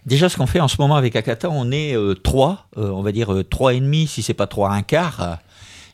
déjà, 0.06 0.30
ce 0.30 0.38
qu'on 0.38 0.48
fait 0.48 0.60
en 0.60 0.68
ce 0.68 0.78
moment 0.80 0.96
avec 0.96 1.16
Akata, 1.16 1.50
on 1.50 1.72
est 1.72 1.96
euh, 1.96 2.14
trois, 2.16 2.68
euh, 2.78 2.90
on 2.90 3.02
va 3.02 3.12
dire 3.12 3.34
euh, 3.34 3.44
trois 3.44 3.74
et 3.74 3.80
demi, 3.80 4.08
si 4.08 4.22
c'est 4.22 4.34
pas 4.34 4.48
trois 4.48 4.72
un 4.72 4.82
quart. 4.82 5.40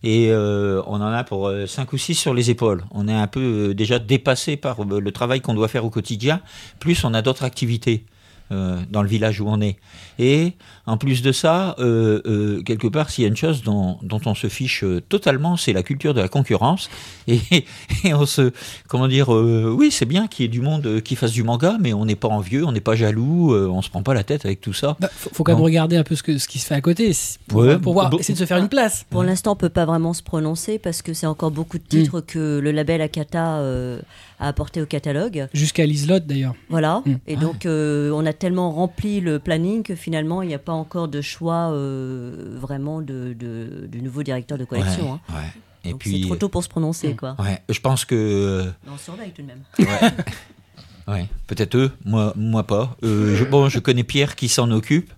Et 0.01 0.29
euh, 0.31 0.81
on 0.87 0.95
en 0.95 1.11
a 1.11 1.23
pour 1.23 1.47
euh, 1.47 1.67
cinq 1.67 1.91
ou 1.91 1.97
six 1.97 2.15
sur 2.15 2.33
les 2.33 2.49
épaules. 2.49 2.85
On 2.91 3.07
est 3.07 3.13
un 3.13 3.27
peu 3.27 3.41
euh, 3.69 3.73
déjà 3.73 3.99
dépassé 3.99 4.55
par 4.55 4.81
euh, 4.81 4.99
le 4.99 5.11
travail 5.11 5.41
qu'on 5.41 5.53
doit 5.53 5.67
faire 5.67 5.83
au 5.83 5.89
quotidien. 5.89 6.39
Plus, 6.79 7.03
on 7.03 7.13
a 7.13 7.21
d'autres 7.21 7.43
activités. 7.43 8.05
Euh, 8.51 8.77
dans 8.89 9.01
le 9.03 9.07
village 9.09 9.39
où 9.41 9.47
on 9.47 9.61
est. 9.61 9.77
Et 10.17 10.53
en 10.85 10.97
plus 10.97 11.21
de 11.21 11.31
ça, 11.31 11.75
euh, 11.79 12.21
euh, 12.25 12.61
quelque 12.63 12.87
part, 12.87 13.09
s'il 13.09 13.23
y 13.23 13.25
a 13.25 13.29
une 13.29 13.37
chose 13.37 13.63
dont, 13.63 13.97
dont 14.03 14.19
on 14.25 14.35
se 14.35 14.47
fiche 14.47 14.83
totalement, 15.07 15.55
c'est 15.57 15.71
la 15.73 15.83
culture 15.83 16.13
de 16.13 16.21
la 16.21 16.27
concurrence. 16.27 16.89
Et, 17.27 17.39
et 18.03 18.13
on 18.13 18.25
se, 18.25 18.51
comment 18.87 19.07
dire, 19.07 19.33
euh, 19.33 19.73
oui, 19.75 19.91
c'est 19.91 20.05
bien 20.05 20.27
qu'il 20.27 20.43
y 20.43 20.45
ait 20.45 20.49
du 20.51 20.61
monde 20.61 21.01
qui 21.01 21.15
fasse 21.15 21.31
du 21.31 21.43
manga, 21.43 21.77
mais 21.79 21.93
on 21.93 22.05
n'est 22.05 22.15
pas 22.15 22.27
envieux, 22.27 22.65
on 22.65 22.71
n'est 22.71 22.81
pas 22.81 22.95
jaloux, 22.95 23.53
euh, 23.53 23.67
on 23.71 23.81
se 23.81 23.89
prend 23.89 24.03
pas 24.03 24.13
la 24.13 24.23
tête 24.23 24.45
avec 24.45 24.61
tout 24.61 24.73
ça. 24.73 24.97
Bah, 24.99 25.09
faut, 25.13 25.29
faut 25.33 25.43
quand 25.43 25.53
même 25.53 25.61
regarder 25.63 25.95
un 25.97 26.03
peu 26.03 26.15
ce, 26.15 26.23
que, 26.23 26.37
ce 26.37 26.47
qui 26.47 26.59
se 26.59 26.65
fait 26.67 26.75
à 26.75 26.81
côté 26.81 27.11
pour, 27.47 27.61
Ouais, 27.61 27.77
pour 27.77 27.93
voir, 27.93 28.09
bon- 28.09 28.17
essayer 28.17 28.33
de 28.33 28.39
se 28.39 28.45
faire 28.45 28.57
une 28.57 28.69
place. 28.69 29.05
Pour 29.09 29.23
l'instant, 29.23 29.53
on 29.53 29.55
peut 29.55 29.69
pas 29.69 29.85
vraiment 29.85 30.13
se 30.13 30.23
prononcer 30.23 30.79
parce 30.79 31.01
que 31.01 31.13
c'est 31.13 31.27
encore 31.27 31.51
beaucoup 31.51 31.77
de 31.77 31.83
titres 31.83 32.19
que 32.21 32.59
le 32.59 32.71
label 32.71 33.01
Akata 33.01 33.59
euh, 34.39 34.43
a 34.43 34.47
apporté 34.47 34.81
au 34.81 34.85
catalogue. 34.85 35.47
Jusqu'à 35.53 35.85
Liselot 35.85 36.19
d'ailleurs. 36.19 36.55
Voilà. 36.69 37.01
Mm. 37.05 37.15
Et 37.27 37.35
donc, 37.35 37.65
euh, 37.65 38.11
on 38.11 38.25
a 38.25 38.33
tellement 38.33 38.71
rempli 38.71 39.19
le 39.21 39.39
planning 39.39 39.83
que 39.83 39.95
finalement, 39.95 40.41
il 40.41 40.47
n'y 40.47 40.53
a 40.55 40.59
pas 40.59 40.73
encore 40.73 41.07
de 41.07 41.21
choix 41.21 41.71
euh, 41.71 42.55
vraiment 42.59 43.01
de, 43.01 43.33
de- 43.37 43.87
du 43.87 44.01
nouveau 44.01 44.23
directeur 44.23 44.57
de 44.57 44.65
collection. 44.65 45.13
hein. 45.13 45.19
Ouais. 45.29 45.43
Et 45.85 45.91
Donc, 45.91 46.01
puis, 46.01 46.21
c'est 46.21 46.27
trop 46.27 46.35
tôt 46.35 46.49
pour 46.49 46.63
se 46.63 46.69
prononcer, 46.69 47.15
quoi. 47.15 47.35
ouais, 47.39 47.59
je 47.69 47.79
pense 47.79 48.03
que 48.05 48.15
euh, 48.15 48.71
on 48.91 48.97
surveille 48.97 49.31
tout 49.31 49.41
de 49.41 49.47
même. 49.47 49.61
Ouais, 51.07 51.15
ouais, 51.21 51.25
peut-être 51.47 51.75
eux, 51.77 51.91
moi, 52.05 52.33
moi 52.35 52.63
pas. 52.67 52.95
Euh, 53.03 53.35
je, 53.35 53.43
bon, 53.45 53.67
je 53.69 53.79
connais 53.79 54.03
Pierre 54.03 54.35
qui 54.35 54.47
s'en 54.49 54.69
occupe. 54.71 55.11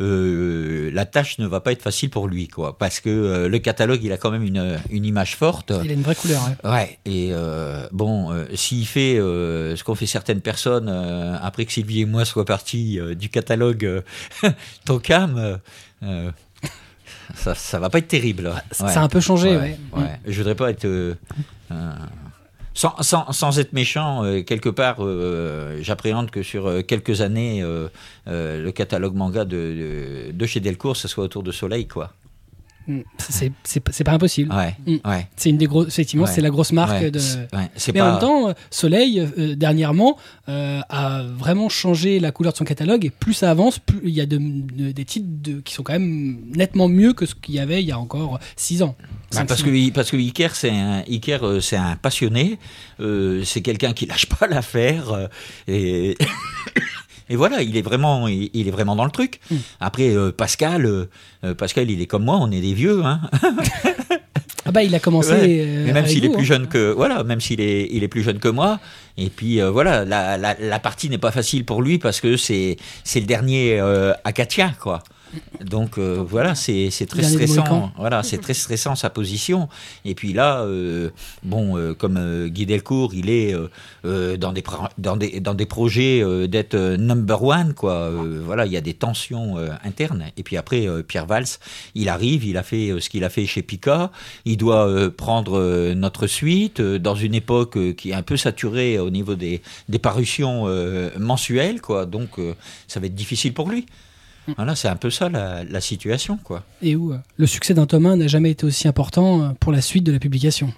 Euh, 0.00 0.90
la 0.92 1.06
tâche 1.06 1.38
ne 1.38 1.46
va 1.46 1.60
pas 1.60 1.72
être 1.72 1.82
facile 1.82 2.10
pour 2.10 2.28
lui, 2.28 2.48
quoi. 2.48 2.76
Parce 2.78 3.00
que 3.00 3.08
euh, 3.08 3.48
le 3.48 3.58
catalogue, 3.58 4.00
il 4.02 4.12
a 4.12 4.16
quand 4.18 4.30
même 4.30 4.42
une, 4.42 4.78
une 4.90 5.04
image 5.04 5.36
forte. 5.36 5.72
Il 5.84 5.90
a 5.90 5.94
une 5.94 6.02
vraie 6.02 6.14
couleur. 6.14 6.42
ouais. 6.64 6.70
Ouais, 6.70 6.98
et 7.06 7.30
euh, 7.32 7.86
bon, 7.92 8.32
s'il 8.54 8.86
fait 8.86 9.16
ce 9.16 9.82
qu'ont 9.84 9.94
fait 9.94 10.06
certaines 10.06 10.40
personnes 10.42 10.88
après 10.88 11.64
que 11.64 11.72
Sylvie 11.72 12.02
et 12.02 12.06
moi 12.06 12.24
soient 12.24 12.44
partis 12.44 12.98
du 13.18 13.28
catalogue 13.28 14.02
Tocam, 14.84 15.58
ça, 17.34 17.54
ça 17.54 17.78
va 17.78 17.90
pas 17.90 17.98
être 17.98 18.08
terrible. 18.08 18.52
Ça 18.70 18.88
ça 18.88 19.00
a 19.00 19.04
un 19.04 19.08
peu 19.08 19.20
changé, 19.20 19.56
ouais. 19.56 19.78
ouais. 19.96 20.20
Je 20.26 20.38
voudrais 20.38 20.54
pas 20.54 20.70
être. 20.70 20.84
euh, 20.84 21.14
sans, 22.76 22.94
sans, 23.02 23.32
sans 23.32 23.58
être 23.58 23.72
méchant, 23.72 24.22
euh, 24.24 24.42
quelque 24.42 24.68
part, 24.68 24.96
euh, 25.00 25.78
j'appréhende 25.82 26.30
que 26.30 26.42
sur 26.42 26.66
euh, 26.66 26.82
quelques 26.82 27.22
années, 27.22 27.62
le 28.26 28.70
catalogue 28.70 29.14
manga 29.14 29.44
de, 29.44 29.56
de, 29.56 30.32
de 30.32 30.46
chez 30.46 30.60
Delcourt, 30.60 30.96
ce 30.96 31.08
soit 31.08 31.24
autour 31.24 31.42
de 31.42 31.52
Soleil, 31.52 31.86
quoi. 31.88 32.12
Mm. 32.88 33.00
C'est 33.64 34.04
pas 34.04 34.12
impossible. 34.12 34.54
Ouais, 34.54 34.76
Mm. 34.86 35.08
ouais. 35.08 35.26
C'est 35.36 35.50
une 35.50 35.56
des 35.58 35.66
grosses. 35.66 35.88
Effectivement, 35.88 36.24
Ouais. 36.26 36.30
c'est 36.32 36.40
la 36.40 36.50
grosse 36.50 36.70
marque 36.70 37.04
de. 37.04 37.18
Mais 37.92 38.00
en 38.00 38.10
même 38.12 38.20
temps, 38.20 38.54
Soleil, 38.70 39.26
dernièrement, 39.56 40.16
a 40.46 41.22
vraiment 41.36 41.68
changé 41.68 42.20
la 42.20 42.30
couleur 42.30 42.52
de 42.52 42.58
son 42.58 42.64
catalogue 42.64 43.04
et 43.04 43.10
plus 43.10 43.34
ça 43.34 43.50
avance, 43.50 43.80
plus 43.80 44.00
il 44.04 44.14
y 44.14 44.20
a 44.20 44.26
de- 44.26 44.38
de- 44.38 44.92
des 44.92 45.04
titres 45.04 45.26
qui 45.64 45.74
sont 45.74 45.82
quand 45.82 45.94
même 45.94 46.38
nettement 46.54 46.88
mieux 46.88 47.12
que 47.12 47.26
ce 47.26 47.34
qu'il 47.34 47.56
y 47.56 47.58
avait 47.58 47.82
il 47.82 47.88
y 47.88 47.92
a 47.92 47.98
encore 47.98 48.38
6 48.54 48.82
ans. 48.84 48.94
Bah, 49.34 49.44
parce, 49.46 49.62
que, 49.62 49.90
parce 49.90 50.10
que 50.10 50.16
Iker, 50.16 50.54
c'est 50.54 50.70
un, 50.70 51.02
Iker, 51.08 51.44
euh, 51.44 51.60
c'est 51.60 51.76
un 51.76 51.96
passionné, 51.96 52.58
euh, 53.00 53.42
c'est 53.44 53.60
quelqu'un 53.60 53.92
qui 53.92 54.06
lâche 54.06 54.26
pas 54.26 54.46
l'affaire, 54.46 55.12
euh, 55.12 55.26
et, 55.66 56.16
et 57.28 57.36
voilà, 57.36 57.62
il 57.62 57.76
est 57.76 57.82
vraiment, 57.82 58.28
il, 58.28 58.68
est 58.68 58.70
vraiment 58.70 58.94
dans 58.96 59.04
le 59.04 59.10
truc. 59.10 59.40
Mm. 59.50 59.56
Après, 59.80 60.14
euh, 60.14 60.30
Pascal, 60.30 60.86
euh, 60.86 61.54
Pascal, 61.54 61.90
il 61.90 62.00
est 62.00 62.06
comme 62.06 62.24
moi, 62.24 62.38
on 62.40 62.50
est 62.50 62.60
des 62.60 62.74
vieux, 62.74 63.04
hein. 63.04 63.20
Ah 64.68 64.72
bah 64.72 64.82
il 64.82 64.92
a 64.96 64.98
commencé. 64.98 65.30
Ouais. 65.30 65.64
euh, 65.64 65.92
même 65.92 66.08
s'il 66.08 66.24
est 66.24 66.28
plus 66.28 66.40
hein. 66.40 66.44
jeune 66.44 66.66
que, 66.66 66.90
voilà, 66.90 67.22
même 67.22 67.40
s'il 67.40 67.60
est, 67.60 67.86
il 67.92 68.02
est 68.02 68.08
plus 68.08 68.24
jeune 68.24 68.40
que 68.40 68.48
moi. 68.48 68.80
Et 69.16 69.30
puis 69.30 69.60
voilà, 69.60 70.04
la, 70.04 70.36
la, 70.36 70.56
la 70.58 70.78
partie 70.80 71.08
n'est 71.08 71.18
pas 71.18 71.30
facile 71.30 71.64
pour 71.64 71.82
lui 71.82 71.98
parce 71.98 72.20
que 72.20 72.36
c'est, 72.36 72.76
c'est 73.04 73.20
le 73.20 73.26
dernier 73.26 73.78
Akatia, 74.24 74.72
quoi. 74.80 75.04
Donc 75.64 75.98
euh, 75.98 76.24
voilà, 76.26 76.54
c'est 76.54 76.90
très 77.08 77.22
stressant. 77.22 77.92
Voilà, 77.96 78.22
c'est 78.22 78.38
très 78.40 78.54
stressant 78.54 78.94
sa 78.94 79.10
position. 79.10 79.68
Et 80.04 80.14
puis 80.14 80.32
là, 80.32 80.60
euh, 80.60 81.10
bon, 81.42 81.76
euh, 81.76 81.94
comme 81.94 82.48
Guy 82.48 82.66
Delcourt, 82.66 83.12
il 83.14 83.30
est 83.30 83.54
dans 84.04 84.52
des 84.52 84.62
dans 84.98 85.16
des 85.16 85.40
dans 85.40 85.54
des 85.54 85.66
projets 85.66 86.22
d'être 86.48 86.76
number 86.96 87.42
one, 87.42 87.74
quoi. 87.74 88.10
Voilà, 88.10 88.66
il 88.66 88.72
y 88.72 88.76
a 88.76 88.80
des 88.80 88.94
tensions 88.94 89.56
internes. 89.84 90.24
Et 90.36 90.42
puis 90.42 90.56
après, 90.56 90.86
Pierre 91.06 91.26
Valls, 91.26 91.46
il 91.94 92.08
arrive, 92.08 92.44
il 92.44 92.56
a 92.56 92.62
fait 92.62 92.94
ce 93.00 93.10
qu'il 93.10 93.24
a 93.24 93.30
fait 93.30 93.46
chez 93.46 93.62
Pika. 93.62 94.10
Il 94.44 94.56
doit 94.56 95.10
prendre 95.10 95.92
notre 95.94 96.26
suite 96.26 96.80
dans 96.80 97.14
une 97.14 97.34
époque 97.34 97.94
qui 97.96 98.10
est 98.10 98.14
un 98.14 98.22
peu 98.22 98.36
saturée 98.36 98.98
au 98.98 99.10
niveau 99.10 99.34
des 99.34 99.62
des 99.88 99.98
parutions 99.98 100.66
mensuelles, 101.18 101.80
quoi. 101.80 102.06
Donc 102.06 102.38
ça 102.86 103.00
va 103.00 103.06
être 103.06 103.14
difficile 103.14 103.52
pour 103.52 103.68
lui. 103.68 103.86
Voilà, 104.56 104.74
c'est 104.76 104.88
un 104.88 104.96
peu 104.96 105.10
ça 105.10 105.28
la, 105.28 105.64
la 105.64 105.80
situation, 105.80 106.38
quoi. 106.42 106.62
Et 106.82 106.94
où 106.96 107.12
euh, 107.12 107.18
le 107.36 107.46
succès 107.46 107.74
d'un 107.74 107.86
tome 107.86 108.06
1 108.06 108.16
n'a 108.16 108.26
jamais 108.28 108.50
été 108.50 108.64
aussi 108.66 108.86
important 108.88 109.42
euh, 109.42 109.48
pour 109.58 109.72
la 109.72 109.80
suite 109.80 110.04
de 110.04 110.12
la 110.12 110.18
publication. 110.18 110.72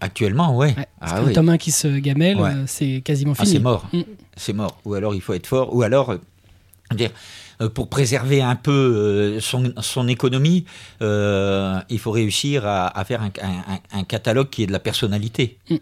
Actuellement, 0.00 0.56
ouais. 0.56 0.76
Ah 1.00 1.20
oui. 1.22 1.28
le 1.28 1.32
tome 1.32 1.48
1 1.48 1.58
qui 1.58 1.72
se 1.72 1.88
gamelle, 1.98 2.36
Ouais. 2.40 2.50
euh, 2.50 2.64
c'est 2.66 3.00
quasiment 3.04 3.32
Ah, 3.36 3.42
fini. 3.42 3.54
c'est 3.56 3.58
mort. 3.62 3.88
Mm. 3.92 4.00
C'est 4.36 4.52
mort. 4.52 4.78
Ou 4.84 4.94
alors 4.94 5.14
il 5.14 5.20
faut 5.20 5.32
être 5.34 5.46
fort. 5.48 5.74
Ou 5.74 5.82
alors, 5.82 6.14
dire, 6.94 7.10
pour 7.74 7.88
préserver 7.88 8.40
un 8.40 8.54
peu 8.54 9.38
son, 9.40 9.72
son 9.80 10.06
économie, 10.06 10.64
euh, 11.02 11.80
il 11.90 11.98
faut 11.98 12.12
réussir 12.12 12.64
à, 12.66 12.96
à 12.96 13.04
faire 13.04 13.20
un, 13.22 13.30
un- 13.42 13.98
un 13.98 14.04
catalogue 14.04 14.48
qui 14.50 14.62
ait 14.62 14.66
de 14.66 14.72
la 14.72 14.78
personnalité. 14.78 15.58
Mm. 15.68 15.76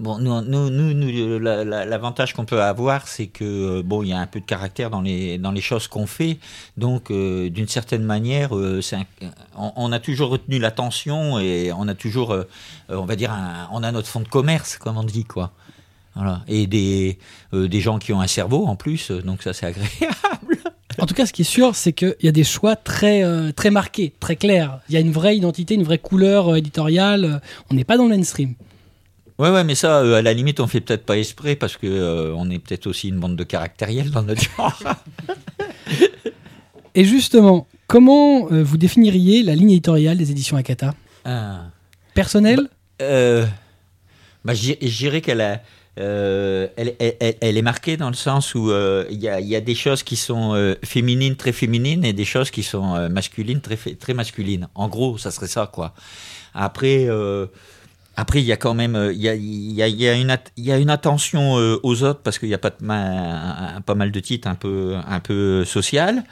Bon, 0.00 0.16
nous, 0.18 0.40
nous, 0.40 0.70
nous, 0.70 0.94
nous, 0.94 1.38
la- 1.38 1.62
la- 1.62 1.84
l'avantage 1.84 2.32
qu'on 2.32 2.46
peut 2.46 2.62
avoir, 2.62 3.06
c'est 3.06 3.26
que 3.26 3.44
euh, 3.44 3.82
bon, 3.84 4.02
il 4.02 4.08
y 4.08 4.12
a 4.14 4.18
un 4.18 4.26
peu 4.26 4.40
de 4.40 4.46
caractère 4.46 4.88
dans 4.88 5.02
les 5.02 5.36
dans 5.36 5.52
les 5.52 5.60
choses 5.60 5.88
qu'on 5.88 6.06
fait. 6.06 6.38
Donc, 6.78 7.10
euh, 7.10 7.50
d'une 7.50 7.68
certaine 7.68 8.02
manière, 8.02 8.56
euh, 8.56 8.80
on, 9.56 9.92
a 9.92 9.98
toujours 10.00 10.30
retenu 10.30 10.58
l'attention 10.58 11.38
et 11.38 11.70
on 11.76 11.86
a 11.86 11.94
toujours, 11.94 12.34
on 12.88 13.04
va 13.04 13.14
dire, 13.14 13.30
on 13.72 13.82
a 13.82 13.92
notre 13.92 14.08
fonds 14.08 14.20
de 14.20 14.28
commerce, 14.28 14.78
comme 14.78 14.96
on 14.96 15.04
dit, 15.04 15.24
quoi. 15.24 15.52
Voilà. 16.16 16.42
Et 16.48 16.66
des, 16.66 17.18
des 17.52 17.80
gens 17.80 17.98
qui 17.98 18.14
ont 18.14 18.22
un 18.22 18.26
cerveau 18.26 18.66
en 18.66 18.76
plus, 18.76 19.10
donc 19.10 19.42
ça 19.42 19.52
c'est 19.52 19.66
agréable. 19.72 20.56
En 20.98 21.04
tout 21.06 21.14
cas, 21.14 21.26
ce 21.26 21.32
qui 21.34 21.42
est 21.42 21.44
sûr, 21.44 21.76
c'est 21.76 21.92
qu'il 21.92 22.16
y 22.22 22.28
a 22.28 22.32
des 22.32 22.44
choix 22.44 22.74
très, 22.74 23.22
très 23.52 23.70
marqués, 23.70 24.14
très 24.18 24.36
clairs. 24.36 24.80
Il 24.88 24.94
y 24.94 24.96
a 24.96 25.00
une 25.00 25.12
vraie 25.12 25.36
identité, 25.36 25.74
une 25.74 25.84
vraie 25.84 25.98
couleur 25.98 26.56
éditoriale. 26.56 27.42
On 27.70 27.74
n'est 27.74 27.84
pas 27.84 27.96
dans 27.98 28.04
le 28.04 28.16
mainstream. 28.16 28.54
Ouais, 29.40 29.48
ouais, 29.48 29.64
mais 29.64 29.74
ça, 29.74 30.00
euh, 30.00 30.16
à 30.18 30.22
la 30.22 30.34
limite, 30.34 30.60
on 30.60 30.66
fait 30.66 30.82
peut-être 30.82 31.06
pas 31.06 31.16
esprit 31.16 31.56
parce 31.56 31.78
que 31.78 31.86
euh, 31.86 32.34
on 32.36 32.50
est 32.50 32.58
peut-être 32.58 32.86
aussi 32.86 33.08
une 33.08 33.18
bande 33.18 33.36
de 33.36 33.44
caractériels 33.44 34.10
dans 34.10 34.22
notre 34.22 34.42
genre. 34.42 34.78
Et 36.94 37.06
justement, 37.06 37.66
comment 37.86 38.52
euh, 38.52 38.62
vous 38.62 38.76
définiriez 38.76 39.42
la 39.42 39.54
ligne 39.54 39.70
éditoriale 39.70 40.18
des 40.18 40.30
éditions 40.30 40.58
Akata? 40.58 40.92
Ah. 41.24 41.70
Personnelle? 42.12 42.68
Euh, 43.00 43.46
bah, 44.44 44.52
je 44.52 44.74
dirais 44.74 45.22
qu'elle 45.22 45.40
a, 45.40 45.62
euh, 45.98 46.66
elle, 46.76 46.94
elle- 46.98 47.16
elle- 47.20 47.36
elle 47.40 47.56
est 47.56 47.62
marquée 47.62 47.96
dans 47.96 48.10
le 48.10 48.16
sens 48.16 48.54
où 48.54 48.70
euh, 48.70 49.06
il 49.10 49.20
y, 49.20 49.28
a, 49.28 49.40
il 49.40 49.48
y 49.48 49.56
a 49.56 49.62
des 49.62 49.74
choses 49.74 50.02
qui 50.02 50.16
sont 50.16 50.52
euh, 50.54 50.74
féminines, 50.84 51.36
très 51.36 51.52
féminines, 51.52 52.04
et 52.04 52.12
des 52.12 52.26
choses 52.26 52.50
qui 52.50 52.62
sont 52.62 53.08
masculines, 53.08 53.62
très, 53.62 53.76
très 53.76 54.12
masculines. 54.12 54.68
En 54.74 54.88
gros, 54.88 55.16
ça 55.16 55.30
serait 55.30 55.48
ça, 55.48 55.70
quoi. 55.72 55.94
Après, 56.52 57.06
après, 58.16 58.40
il 58.42 58.44
y 58.46 58.52
a 58.52 58.56
quand 58.56 58.74
même, 58.74 58.96
euh, 58.96 59.12
il 59.12 59.20
y 59.20 59.28
a, 59.28 59.34
il 59.34 59.72
y 59.72 59.82
a- 59.82 59.88
il 59.88 60.00
y 60.00 60.06
a 60.08 60.14
une, 60.14 60.36
il 60.56 60.64
y 60.64 60.72
a 60.72 60.78
une 60.78 60.90
attention 60.90 61.56
euh, 61.58 61.78
aux 61.82 62.02
autres 62.02 62.20
parce 62.22 62.38
qu'il 62.38 62.48
y 62.50 62.54
a 62.54 62.58
pas, 62.58 62.70
de 62.70 62.76
un- 62.88 63.80
pas 63.80 63.94
mal 63.94 64.10
de 64.12 64.20
titres 64.20 64.46
un 64.48 64.54
peu, 64.56 64.96
un 65.06 65.20
peu 65.20 65.64
social. 65.64 66.24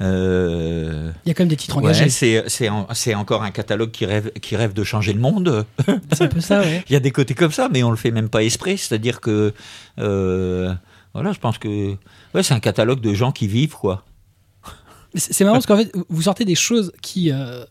Euh, 0.00 1.10
Il 1.24 1.28
y 1.28 1.30
a 1.30 1.34
quand 1.34 1.42
même 1.44 1.48
des 1.48 1.56
titres 1.56 1.76
ouais, 1.76 1.84
engagés. 1.84 2.08
c'est, 2.10 2.44
c'est, 2.48 2.68
en- 2.68 2.86
c'est 2.92 3.14
encore 3.14 3.42
un 3.42 3.50
catalogue 3.50 3.90
qui 3.90 4.06
rêve, 4.06 4.30
qui 4.40 4.56
rêve 4.56 4.72
de 4.72 4.82
changer 4.84 5.12
le 5.12 5.20
monde. 5.20 5.64
C'est 6.12 6.22
un 6.24 6.28
peu 6.28 6.40
ça, 6.40 6.60
ouais. 6.60 6.84
Il 6.88 6.92
y 6.92 6.96
a 6.96 7.00
des 7.00 7.10
côtés 7.12 7.34
comme 7.34 7.52
ça, 7.52 7.68
mais 7.72 7.82
on 7.82 7.90
le 7.90 7.96
fait 7.96 8.10
même 8.10 8.28
pas 8.28 8.42
esprit. 8.42 8.78
C'est-à-dire 8.78 9.20
que, 9.20 9.52
euh, 9.98 10.72
voilà, 11.14 11.32
je 11.32 11.38
pense 11.38 11.58
que, 11.58 11.68
ouais, 12.34 12.42
c'est 12.42 12.54
un 12.54 12.60
catalogue 12.60 13.00
de 13.00 13.14
gens 13.14 13.32
qui 13.32 13.46
vivent, 13.46 13.74
quoi. 13.76 14.04
C'est 15.14 15.44
marrant 15.44 15.54
parce 15.56 15.66
qu'en 15.66 15.76
fait, 15.78 15.92
vous 16.10 16.22
sortez 16.22 16.44
des 16.44 16.54
choses 16.56 16.92
qui. 17.00 17.30
euh, 17.32 17.64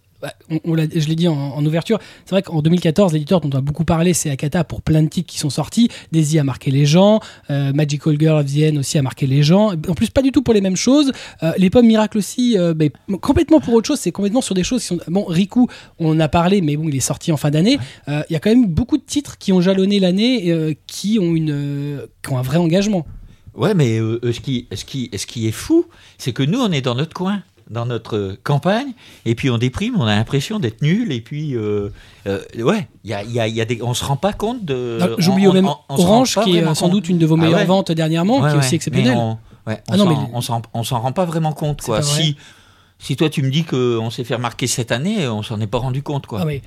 on, 0.50 0.60
on 0.66 0.76
je 0.76 1.08
l'ai 1.08 1.16
dit 1.16 1.28
en, 1.28 1.36
en 1.36 1.66
ouverture, 1.66 2.00
c'est 2.26 2.32
vrai 2.32 2.42
qu'en 2.42 2.62
2014, 2.62 3.14
l'éditeur 3.14 3.42
dont 3.42 3.50
on 3.54 3.58
a 3.58 3.62
beaucoup 3.62 3.86
parlé, 3.86 4.14
c'est 4.14 4.30
Akata 4.30 4.64
pour 4.64 4.82
plein 4.82 5.04
de 5.04 5.10
titres 5.10 5.32
qui 5.32 5.40
sont 5.40 5.50
sortis. 5.50 5.90
Daisy 6.12 6.40
a 6.40 6.44
marqué 6.44 6.72
les 6.72 6.86
gens, 6.86 7.20
euh, 7.50 7.74
Magical 7.74 8.20
Girl 8.20 8.40
of 8.40 8.46
the 8.52 8.72
End 8.72 8.78
aussi 8.78 8.98
a 8.98 9.02
marqué 9.02 9.28
les 9.28 9.44
gens. 9.44 9.74
En 9.74 9.94
plus, 9.94 10.10
pas 10.10 10.22
du 10.22 10.32
tout 10.32 10.42
pour 10.42 10.54
les 10.54 10.62
mêmes 10.62 10.76
choses. 10.76 11.12
Euh, 11.44 11.52
les 11.58 11.70
pommes 11.70 11.88
miracles 11.88 12.18
aussi, 12.18 12.58
euh, 12.58 12.74
mais 12.78 12.92
complètement 13.22 13.60
pour 13.60 13.74
autre 13.74 13.88
chose. 13.88 14.00
C'est 14.00 14.12
complètement 14.12 14.42
sur 14.42 14.56
des 14.56 14.64
choses 14.64 14.82
qui 14.82 14.88
sont. 14.88 15.00
Bon, 15.08 15.26
Riku, 15.26 15.68
on 16.00 16.12
en 16.12 16.20
a 16.20 16.28
parlé, 16.28 16.62
mais 16.62 16.78
bon, 16.78 16.88
il 16.90 16.96
est 16.96 17.00
sorti 17.00 17.32
en 17.32 17.38
fin 17.38 17.52
d'année. 17.52 17.78
Euh, 18.08 18.24
Il 18.30 18.34
y 18.34 18.36
a 18.36 18.40
quand 18.40 18.50
même 18.50 18.68
beaucoup 18.68 18.98
de 18.98 19.04
titres 19.04 19.38
qui 19.38 19.52
ont 19.54 19.62
jalonné 19.62 20.00
l'année, 20.00 20.78
qui 20.88 21.20
ont 21.20 21.36
une, 21.36 22.02
qui 22.24 22.32
ont 22.32 22.38
un 22.38 22.42
vrai 22.42 22.58
engagement. 22.58 23.06
Ouais, 23.54 23.74
mais 23.74 23.98
ce, 23.98 24.40
qui, 24.40 24.68
ce, 24.74 24.84
qui, 24.84 25.10
ce 25.16 25.26
qui 25.26 25.48
est 25.48 25.52
fou, 25.52 25.86
c'est 26.18 26.34
que 26.34 26.44
nous, 26.44 26.60
on 26.60 26.72
est 26.72 26.82
dans 26.82 26.96
notre 26.96 27.14
coin, 27.14 27.42
dans 27.70 27.86
notre 27.86 28.38
campagne, 28.44 28.94
et 29.26 29.34
puis 29.36 29.50
on 29.50 29.58
déprime, 29.58 29.96
on 29.98 30.04
a 30.06 30.16
l'impression 30.16 30.60
d'être 30.60 30.82
nul, 30.82 31.12
et 31.12 31.22
puis, 31.22 31.56
euh, 31.56 31.90
euh, 32.28 32.40
ouais, 32.60 32.88
y 33.04 33.14
a, 33.14 33.24
y 33.24 33.40
a, 33.40 33.48
y 33.48 33.60
a 33.62 33.66
des, 33.66 33.82
on 33.82 33.94
se 33.94 34.06
rend 34.06 34.18
pas 34.18 34.34
compte 34.34 34.64
de. 34.66 34.98
Non, 35.00 35.16
J'oublie 35.18 35.48
même 35.48 35.68
on- 35.68 35.78
on 35.90 35.96
Orange, 36.00 36.40
qui 36.44 36.58
est 36.58 36.64
euh, 36.64 36.74
sans 36.76 36.86
compte. 36.86 36.92
doute 36.92 37.10
une 37.10 37.18
de 37.18 37.26
vos 37.26 37.36
Ah 37.36 37.42
meilleures 37.42 37.60
ouais. 37.60 37.66
ventes 37.66 37.92
dernièrement, 37.92 38.40
Ouais, 38.42 38.50
qui 38.52 38.56
est 38.56 38.60
aussi 38.60 38.76
exceptionnelle. 38.76 39.18
On, 39.18 39.38
ouais, 39.68 39.82
Ah 39.90 39.96
on 40.74 40.84
s'en 40.84 41.00
rend 41.00 41.12
pas 41.12 41.26
vraiment 41.26 41.54
compte, 41.54 41.82
quoi. 41.82 41.98
pas. 41.98 42.04
Si, 42.04 42.36
si 43.00 43.16
toi 43.16 43.30
tu 43.30 43.42
me 43.42 43.50
dis 43.50 43.64
qu'on 43.64 44.10
s'est 44.12 44.24
fait 44.24 44.36
remarquer 44.36 44.68
cette 44.68 44.92
année, 44.92 45.28
on 45.28 45.42
s'en 45.44 45.60
est 45.60 45.68
pas 45.68 45.80
rendu 45.80 46.04
compte, 46.04 46.28
quoi. 46.28 46.40
Ah 46.44 46.46
mais 46.46 46.62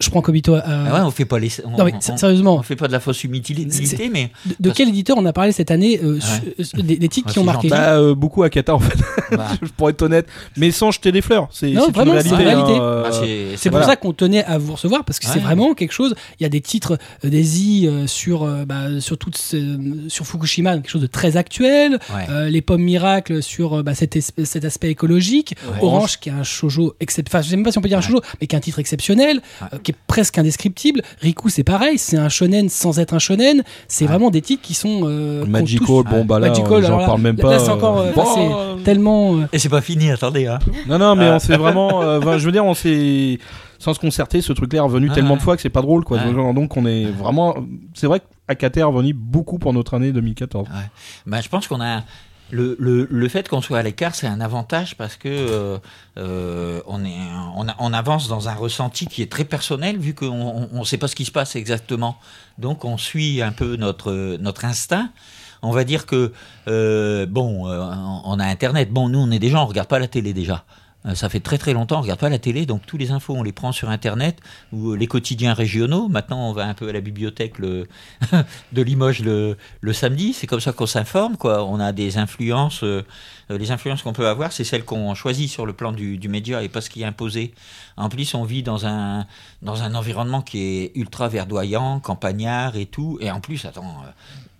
je, 0.00 0.10
prends 0.10 0.20
Kobito. 0.20 0.54
euh, 0.54 0.60
Ah 0.64 0.94
ouais, 0.94 1.00
on 1.02 1.10
fait 1.10 1.24
pas 1.24 1.38
les. 1.38 1.50
On, 1.64 1.70
non 1.76 1.84
mais 1.84 1.92
on- 1.94 2.16
sérieusement, 2.16 2.56
on 2.56 2.62
fait 2.62 2.74
pas 2.76 2.88
de 2.88 2.92
la 2.92 3.00
fausse 3.00 3.22
humilité, 3.24 4.10
mais 4.12 4.30
de, 4.44 4.54
de 4.58 4.70
quel 4.70 4.88
éditeur 4.88 5.16
on 5.18 5.24
a 5.26 5.32
parlé 5.32 5.52
cette 5.52 5.70
année 5.70 6.00
euh, 6.02 6.14
Ouais. 6.14 6.64
su- 6.64 6.76
euh, 6.78 6.82
des, 6.82 6.96
des 6.96 7.08
titres 7.08 7.28
Ouais, 7.28 7.32
qui 7.32 7.38
ont 7.38 7.44
marqué. 7.44 7.68
Bah, 7.68 7.96
euh, 7.98 8.14
beaucoup 8.14 8.42
à 8.42 8.50
Kata 8.50 8.74
en 8.74 8.80
fait, 8.80 8.98
bah, 9.36 9.46
pour 9.76 9.88
être 9.88 10.02
honnête. 10.02 10.26
Mais 10.56 10.70
sans 10.72 10.90
jeter 10.90 11.12
des 11.12 11.20
fleurs. 11.22 11.48
C'est 11.52 11.72
vraiment, 11.72 12.14
une 12.14 12.20
c'est 12.22 12.34
réalité. 12.34 12.72
hein, 12.74 13.02
bah, 13.04 13.10
c'est 13.12 13.68
pour 13.70 13.78
Voilà. 13.78 13.86
ça 13.86 13.96
qu'on 13.96 14.12
tenait 14.12 14.44
à 14.44 14.58
vous 14.58 14.72
recevoir 14.72 15.04
parce 15.04 15.18
que 15.20 15.26
c'est 15.26 15.38
vraiment 15.38 15.74
quelque 15.74 15.92
chose. 15.92 16.14
Il 16.40 16.42
y 16.42 16.46
a 16.46 16.48
des 16.50 16.60
titres 16.60 16.98
euh, 17.24 17.28
des 17.30 17.60
i 17.62 17.86
euh, 17.86 18.06
sur 18.06 18.42
euh, 18.42 18.64
bah, 18.64 19.00
sur 19.00 19.18
toutes 19.18 19.38
ces- 19.38 19.76
sur 20.08 20.26
Fukushima, 20.26 20.74
quelque 20.74 20.90
chose 20.90 21.02
de 21.02 21.06
très 21.06 21.36
actuel. 21.36 21.98
ouais. 22.14 22.26
Euh, 22.30 22.48
les 22.48 22.60
pommes 22.62 22.82
miracles 22.82 23.42
sur 23.42 23.74
euh, 23.78 23.82
bah, 23.82 23.94
cet, 23.94 24.16
aspect 24.64 24.90
écologique. 24.90 25.54
Ouais. 25.70 25.78
Orange 25.82 26.18
qui 26.18 26.28
est 26.28 26.32
un 26.32 26.42
shoujo 26.42 26.94
exceptionnel. 27.00 27.30
Enfin, 27.38 27.42
je 27.44 27.50
sais 27.50 27.56
même 27.56 27.64
pas 27.64 27.72
si 27.72 27.78
on 27.78 27.82
peut 27.82 27.88
dire 27.88 27.98
un 27.98 28.02
shoujo, 28.02 28.20
mais 28.40 28.46
qui 28.46 28.56
est 28.56 28.58
un 28.58 28.62
titre 28.62 28.78
exceptionnel. 28.78 29.40
Euh, 29.76 29.78
qui 29.82 29.92
est 29.92 29.96
presque 30.06 30.38
indescriptible. 30.38 31.02
Riku, 31.20 31.48
c'est 31.48 31.64
pareil, 31.64 31.98
c'est 31.98 32.16
un 32.16 32.28
shonen 32.28 32.68
sans 32.68 32.98
être 32.98 33.14
un 33.14 33.18
shonen. 33.18 33.62
C'est 33.88 34.04
Ouais. 34.04 34.10
vraiment 34.10 34.30
des 34.30 34.42
titres 34.42 34.62
qui 34.62 34.74
sont 34.74 35.02
euh, 35.04 35.44
Magical, 35.46 35.86
tous- 35.86 36.02
bon 36.04 36.24
bah 36.24 36.38
là, 36.38 36.48
Magical, 36.48 36.82
j'en 36.84 36.98
parle 37.04 37.20
même 37.20 37.36
pas. 37.36 37.50
là, 37.52 37.58
c'est 37.58 37.70
encore, 37.70 37.98
euh, 37.98 38.12
Bon, 38.12 38.22
enfin, 38.22 38.74
c'est 38.78 38.82
tellement. 38.84 39.36
euh, 39.36 39.46
Et 39.52 39.58
c'est 39.58 39.68
pas 39.68 39.80
fini, 39.80 40.10
attendez. 40.10 40.46
Hein. 40.46 40.58
Non, 40.88 40.98
non, 40.98 41.14
mais 41.16 41.26
Ah. 41.28 41.36
on 41.36 41.38
s'est 41.38 41.56
vraiment. 41.56 42.02
euh, 42.02 42.38
je 42.38 42.44
veux 42.46 42.52
dire, 42.52 42.64
on 42.64 42.74
s'est. 42.74 43.38
Sans 43.78 43.92
se 43.92 44.00
concerter, 44.00 44.40
ce 44.40 44.54
truc-là 44.54 44.78
est 44.78 44.82
revenu 44.82 45.08
Ah, 45.10 45.14
tellement 45.14 45.32
ouais. 45.32 45.36
de 45.36 45.42
fois 45.42 45.54
que 45.54 45.60
c'est 45.60 45.68
pas 45.68 45.82
drôle, 45.82 46.02
quoi. 46.02 46.16
Ouais. 46.18 46.54
Donc, 46.54 46.76
on 46.78 46.86
est 46.86 47.04
vraiment. 47.04 47.56
C'est 47.92 48.06
vrai 48.06 48.20
qu'Akate 48.48 48.78
est 48.78 48.82
revenu 48.82 49.12
beaucoup 49.12 49.58
pour 49.58 49.74
notre 49.74 49.92
année 49.94 50.12
2014. 50.12 50.66
Ben, 51.26 51.40
je 51.42 51.48
pense 51.50 51.66
qu'on 51.68 51.82
a 51.82 52.02
le, 52.50 52.76
le, 52.78 53.06
le 53.10 53.28
fait 53.28 53.48
qu'on 53.48 53.60
soit 53.60 53.78
à 53.78 53.82
l'écart, 53.82 54.14
c'est 54.14 54.26
un 54.26 54.40
avantage 54.40 54.96
parce 54.96 55.16
que 55.16 55.28
euh, 55.28 55.78
euh, 56.16 56.80
on, 56.86 57.04
est, 57.04 57.18
on, 57.78 57.92
avance 57.92 58.28
dans 58.28 58.48
un 58.48 58.54
ressenti 58.54 59.06
qui 59.06 59.22
est 59.22 59.30
très 59.30 59.44
personnel 59.44 59.98
vu 59.98 60.14
qu'on 60.14 60.68
ne 60.72 60.84
sait 60.84 60.98
pas 60.98 61.08
ce 61.08 61.16
qui 61.16 61.24
se 61.24 61.32
passe 61.32 61.56
exactement. 61.56 62.18
Donc 62.58 62.84
on 62.84 62.96
suit 62.98 63.42
un 63.42 63.52
peu 63.52 63.76
notre, 63.76 64.36
notre 64.38 64.64
instinct. 64.64 65.10
On 65.62 65.72
va 65.72 65.84
dire 65.84 66.06
que 66.06 66.32
euh, 66.68 67.26
bon, 67.26 67.66
on 67.66 68.38
a 68.38 68.44
Internet. 68.44 68.92
Bon, 68.92 69.08
nous 69.08 69.18
on 69.18 69.30
est 69.30 69.38
des 69.38 69.50
gens, 69.50 69.64
on 69.64 69.66
regarde 69.66 69.88
pas 69.88 69.98
la 69.98 70.08
télé 70.08 70.32
déjà. 70.32 70.64
Euh, 71.06 71.14
Ça 71.14 71.28
fait 71.28 71.40
très 71.40 71.58
très 71.58 71.72
longtemps, 71.72 71.98
on 71.98 72.02
regarde 72.02 72.20
pas 72.20 72.28
la 72.28 72.38
télé, 72.38 72.66
donc 72.66 72.84
tous 72.86 72.96
les 72.96 73.10
infos 73.10 73.34
on 73.34 73.42
les 73.42 73.52
prend 73.52 73.72
sur 73.72 73.90
Internet 73.90 74.40
ou 74.72 74.90
euh, 74.92 74.96
les 74.96 75.06
quotidiens 75.06 75.54
régionaux. 75.54 76.08
Maintenant, 76.08 76.48
on 76.48 76.52
va 76.52 76.66
un 76.66 76.74
peu 76.74 76.88
à 76.88 76.92
la 76.92 77.00
bibliothèque 77.00 77.58
le 77.58 77.88
de 78.72 78.82
Limoges 78.82 79.20
le, 79.20 79.56
le 79.80 79.92
samedi. 79.92 80.32
C'est 80.32 80.46
comme 80.46 80.60
ça 80.60 80.72
qu'on 80.72 80.86
s'informe, 80.86 81.36
quoi. 81.36 81.64
On 81.64 81.80
a 81.80 81.92
des 81.92 82.18
influences. 82.18 82.82
euh, 82.82 83.02
les 83.48 83.70
influences 83.70 84.02
qu'on 84.02 84.12
peut 84.12 84.26
avoir, 84.26 84.50
c'est 84.50 84.64
celles 84.64 84.84
qu'on 84.84 85.14
choisit 85.14 85.48
sur 85.48 85.66
le 85.66 85.72
plan 85.72 85.92
du, 85.92 86.18
média 86.28 86.64
et 86.64 86.68
pas 86.68 86.80
ce 86.80 86.90
qui 86.90 87.02
est 87.02 87.04
imposé. 87.04 87.54
En 87.96 88.08
plus, 88.08 88.34
on 88.34 88.42
vit 88.42 88.64
dans 88.64 88.86
un 88.86 89.26
dans 89.62 89.82
un 89.82 89.94
environnement 89.94 90.42
qui 90.42 90.58
est 90.58 90.92
ultra 90.96 91.28
verdoyant, 91.28 92.00
campagnard 92.00 92.76
et 92.76 92.86
tout. 92.86 93.18
Et 93.20 93.30
en 93.30 93.40
plus, 93.40 93.64
attends, 93.64 94.02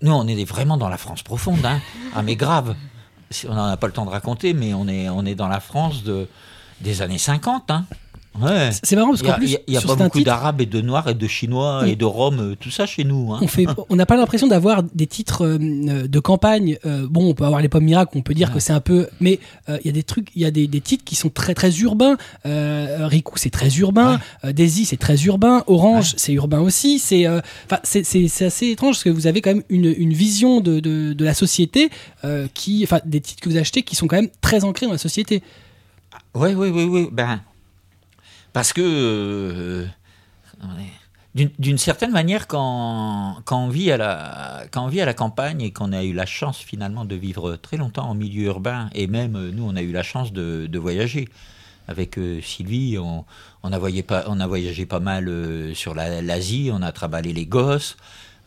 nous 0.01 0.13
on 0.13 0.25
est 0.27 0.45
vraiment 0.45 0.77
dans 0.77 0.89
la 0.89 0.97
France 0.97 1.23
profonde, 1.23 1.65
hein. 1.65 1.81
Ah 2.15 2.21
mais 2.21 2.37
grave. 2.37 2.75
On 3.47 3.53
n'en 3.53 3.65
a 3.65 3.77
pas 3.77 3.87
le 3.87 3.93
temps 3.93 4.05
de 4.05 4.09
raconter, 4.09 4.53
mais 4.53 4.73
on 4.73 4.87
est 4.87 5.09
on 5.09 5.25
est 5.25 5.35
dans 5.35 5.47
la 5.47 5.59
France 5.59 6.03
de 6.03 6.27
des 6.81 7.01
années 7.01 7.17
50, 7.17 7.71
hein. 7.71 7.85
Ouais. 8.41 8.69
C'est 8.83 8.95
marrant 8.95 9.09
parce 9.09 9.23
qu'en 9.23 9.31
a, 9.31 9.35
plus, 9.37 9.57
il 9.67 9.73
y 9.73 9.77
a- 9.77 9.81
pas 9.81 9.95
beaucoup 9.95 10.21
d'Arabes 10.21 10.61
et 10.61 10.65
de 10.65 10.81
Noirs 10.81 11.07
et 11.09 11.13
de 11.15 11.27
Chinois 11.27 11.87
et 11.87 11.95
de 11.95 12.05
Roms, 12.05 12.39
euh, 12.39 12.55
tout 12.59 12.69
ça 12.71 12.85
chez 12.85 13.03
nous. 13.03 13.33
Hein. 13.33 13.39
on 13.41 13.47
fait, 13.47 13.65
on 13.89 13.95
n'a 13.95 14.05
pas 14.05 14.15
l'impression 14.17 14.47
d'avoir 14.47 14.83
des 14.83 15.07
titres 15.07 15.45
euh, 15.45 16.07
de 16.07 16.19
campagne. 16.19 16.77
Euh, 16.85 17.07
bon, 17.09 17.29
on 17.29 17.33
peut 17.33 17.45
avoir 17.45 17.61
les 17.61 17.69
pommes 17.69 17.85
miracles, 17.85 18.17
on 18.17 18.21
peut 18.21 18.33
dire 18.33 18.49
Ouais. 18.49 18.53
que 18.55 18.59
c'est 18.59 18.73
un 18.73 18.79
peu, 18.79 19.07
mais 19.19 19.39
euh, 19.69 19.77
il 19.83 19.87
y 19.87 19.89
a 19.89 19.93
des 19.93 20.03
trucs, 20.03 20.27
il 20.35 20.41
y 20.41 20.45
a 20.45 20.51
des, 20.51 20.67
des 20.67 20.81
titres 20.81 21.03
qui 21.03 21.15
sont 21.15 21.29
très 21.29 21.53
très 21.53 21.71
urbains. 21.79 22.17
Euh, 22.45 23.07
Riku, 23.07 23.37
c'est 23.37 23.49
très 23.49 23.75
urbain. 23.77 24.19
Euh, 24.45 24.53
Daisy, 24.53 24.85
c'est 24.85 24.97
très 24.97 25.21
urbain. 25.23 25.63
Orange, 25.67 26.13
c'est 26.17 26.33
urbain 26.33 26.59
aussi. 26.59 26.99
C'est, 26.99 27.25
euh, 27.27 27.41
assez 27.83 28.67
étrange 28.67 28.95
parce 28.95 29.03
que 29.03 29.09
vous 29.09 29.27
avez 29.27 29.41
quand 29.41 29.53
même 29.53 29.63
une, 29.69 29.93
une 29.97 30.13
vision 30.13 30.61
de, 30.61 30.79
de, 30.79 31.13
de 31.13 31.25
la 31.25 31.33
société 31.33 31.89
euh, 32.23 32.47
qui, 32.53 32.83
enfin, 32.83 32.99
des 33.05 33.21
titres 33.21 33.41
que 33.41 33.49
vous 33.49 33.57
achetez 33.57 33.81
qui 33.83 33.95
sont 33.95 34.07
quand 34.07 34.15
même 34.17 34.29
très 34.41 34.63
ancrés 34.63 34.85
dans 34.85 34.91
la 34.91 34.97
société. 34.97 35.41
Oui, 36.35 36.49
oui, 36.55 36.69
oui, 36.69 36.83
oui. 36.83 37.07
Ben, 37.11 37.41
parce 38.57 38.73
que, 38.73 38.81
euh, 38.81 39.85
d'une- 41.35 41.77
certaine 41.77 42.09
manière, 42.09 42.47
quand, 42.47 43.43
on 43.51 43.69
vit 43.69 43.91
à 43.91 43.97
la, 43.97 44.63
quand 44.71 44.83
on 44.83 44.87
vit 44.87 44.99
à 44.99 45.05
la 45.05 45.13
campagne 45.13 45.61
et 45.61 45.71
qu'on 45.71 45.93
a 45.93 46.03
eu 46.03 46.11
la 46.11 46.25
chance 46.25 46.57
finalement 46.57 47.05
de 47.05 47.13
vivre 47.13 47.55
très 47.57 47.77
longtemps 47.77 48.09
en 48.09 48.15
milieu 48.15 48.45
urbain, 48.45 48.89
et 48.95 49.05
même 49.05 49.35
euh, 49.35 49.51
nous, 49.51 49.63
on 49.63 49.75
a 49.75 49.83
eu 49.83 49.91
la 49.91 50.01
chance 50.01 50.33
de, 50.33 50.65
de 50.65 50.79
voyager. 50.79 51.29
Avec 51.87 52.17
euh, 52.17 52.41
Sylvie, 52.41 52.97
on, 52.97 53.25
on, 53.61 53.71
a 53.71 53.77
voyagé 53.77 54.01
pas, 54.01 54.23
on 54.25 54.39
a 54.39 54.47
voyagé 54.47 54.87
pas 54.87 54.99
mal 54.99 55.31
sur 55.75 55.93
la- 55.93 56.23
l'Asie, 56.23 56.71
on 56.73 56.81
a 56.81 56.91
travaillé 56.91 57.33
les 57.33 57.45
gosses. 57.45 57.95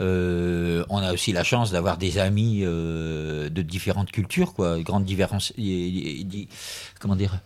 On 0.01 0.99
a 1.07 1.13
aussi 1.13 1.31
la 1.33 1.45
chance 1.45 1.71
d'avoir 1.71 1.99
des 1.99 2.19
amis 2.19 2.63
de 2.63 3.63
différentes 3.63 4.11
cultures, 4.11 4.55
quoi, 4.55 4.81
grande 4.81 5.05
différence, 5.05 5.53
comment 6.99 7.15
dire, 7.15 7.39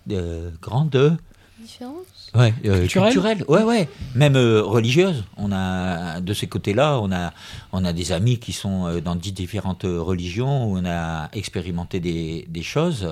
grande, 0.63 1.19
Différence 1.65 2.31
ouais, 2.35 2.53
euh, 2.67 2.81
Culturelle 2.81 3.13
culturelle, 3.13 3.45
ouais, 3.49 3.63
ouais, 3.63 3.89
même 4.15 4.37
euh, 4.37 4.63
religieuse. 4.63 5.25
On 5.39 5.51
a 5.51 6.21
de 6.21 6.35
ces 6.35 6.47
côtés-là, 6.47 6.99
on 7.01 7.11
a, 7.11 7.33
on 7.73 7.85
a 7.85 7.93
des 7.93 8.13
amis 8.13 8.39
qui 8.39 8.53
sont 8.53 8.87
euh, 8.87 9.01
dans 9.01 9.15
dix 9.17 9.33
différentes 9.33 9.85
euh, 9.85 10.01
religions 10.01 10.67
où 10.67 10.77
on 10.79 10.85
a 10.85 11.29
expérimenté 11.33 12.01
des, 12.01 12.47
des 12.49 12.63
choses. 12.63 13.09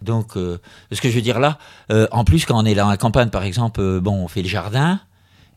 Donc, 0.00 0.36
euh, 0.36 0.58
ce 0.92 1.00
que 1.00 1.10
je 1.10 1.14
veux 1.14 1.22
dire 1.22 1.40
là, 1.40 1.58
euh, 1.90 2.06
en 2.10 2.24
plus 2.24 2.46
quand 2.46 2.58
on 2.58 2.64
est 2.64 2.74
dans 2.74 2.88
la 2.88 2.96
campagne, 2.96 3.30
par 3.30 3.42
exemple, 3.42 3.80
euh, 3.80 4.00
bon, 4.00 4.14
on 4.14 4.28
fait 4.28 4.42
le 4.42 4.48
jardin 4.48 5.00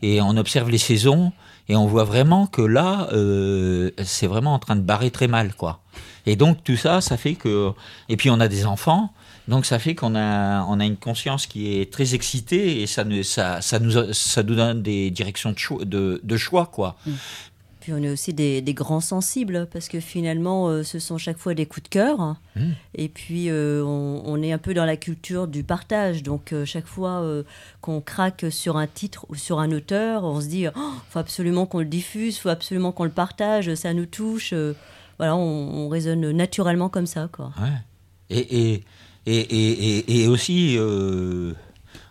et 0.01 0.21
on 0.21 0.35
observe 0.35 0.69
les 0.69 0.79
saisons 0.79 1.31
et 1.69 1.75
on 1.75 1.85
voit 1.85 2.03
vraiment 2.03 2.47
que 2.47 2.61
là, 2.61 3.07
euh, 3.13 3.91
c'est 4.03 4.27
vraiment 4.27 4.53
en 4.53 4.59
train 4.59 4.75
de 4.75 4.81
barrer 4.81 5.11
très 5.11 5.27
mal, 5.27 5.53
quoi. 5.53 5.79
Et 6.25 6.35
donc 6.35 6.63
tout 6.63 6.75
ça, 6.75 7.01
ça 7.01 7.17
fait 7.17 7.35
que, 7.35 7.71
et 8.09 8.17
puis 8.17 8.29
on 8.29 8.39
a 8.39 8.47
des 8.47 8.65
enfants, 8.65 9.11
donc 9.47 9.65
ça 9.65 9.79
fait 9.79 9.95
qu'on 9.95 10.15
a, 10.15 10.63
on 10.65 10.79
a 10.79 10.85
une 10.85 10.97
conscience 10.97 11.47
qui 11.47 11.79
est 11.79 11.91
très 11.91 12.13
excitée 12.13 12.81
et 12.81 12.87
ça, 12.87 13.03
ne, 13.03 13.23
ça, 13.23 13.61
ça 13.61 13.79
nous, 13.79 14.13
ça 14.13 14.43
nous 14.43 14.55
donne 14.55 14.81
des 14.81 15.11
directions 15.11 15.51
de 15.51 15.57
choix, 15.57 15.83
de, 15.83 16.21
de 16.23 16.37
choix, 16.37 16.67
quoi. 16.67 16.95
Puis 17.79 17.93
on 17.93 17.97
est 17.97 18.09
aussi 18.09 18.31
des, 18.31 18.61
des 18.61 18.75
grands 18.75 19.01
sensibles 19.01 19.67
parce 19.73 19.87
que 19.87 19.99
finalement, 19.99 20.67
euh, 20.67 20.83
ce 20.83 20.99
sont 20.99 21.17
chaque 21.17 21.39
fois 21.39 21.55
des 21.55 21.65
coups 21.65 21.83
de 21.85 21.89
cœur. 21.89 22.35
Mm. 22.55 22.61
Et 22.93 23.09
puis 23.09 23.49
euh, 23.49 23.83
on, 23.83 24.21
on 24.23 24.41
est 24.43 24.51
un 24.51 24.59
peu 24.59 24.75
dans 24.75 24.85
la 24.85 24.97
culture 24.97 25.47
du 25.47 25.63
partage. 25.63 26.21
Donc 26.21 26.53
euh, 26.53 26.63
chaque 26.63 26.85
fois 26.85 27.25
qu'on 27.81 27.99
craque 27.99 28.45
sur 28.51 28.77
un 28.77 28.85
titre 28.85 29.25
ou 29.29 29.35
sur 29.35 29.59
un 29.59 29.71
auteur, 29.71 30.23
on 30.23 30.39
se 30.39 30.45
dit 30.45 30.67
oh, 30.67 30.91
faut 31.09 31.19
absolument 31.19 31.65
qu'on 31.65 31.79
le 31.79 31.85
diffuse, 31.85 32.37
faut 32.37 32.49
absolument 32.49 32.91
qu'on 32.91 33.05
le 33.05 33.09
partage, 33.09 33.73
ça 33.73 33.95
nous 33.95 34.05
touche. 34.05 34.53
Voilà, 35.17 35.35
on, 35.35 35.85
on 35.85 35.89
raisonne 35.89 36.31
naturellement 36.31 36.89
comme 36.89 37.07
ça, 37.07 37.29
quoi. 37.31 37.51
Ouais. 37.59 37.69
Et, 38.29 38.73
et, 38.73 38.83
et, 39.25 39.39
et, 39.39 40.23
et, 40.23 40.27
aussi, 40.27 40.75
euh, 40.77 41.53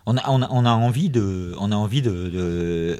on, 0.05 0.15
a, 0.17 0.29
on, 0.29 0.41
a, 0.41 0.47
on 0.49 0.65
a 0.65 0.71
envie 0.71 1.09
de, 1.09 1.53
on 1.59 1.71
a 1.71 1.75
envie 1.75 2.01
de, 2.01 2.29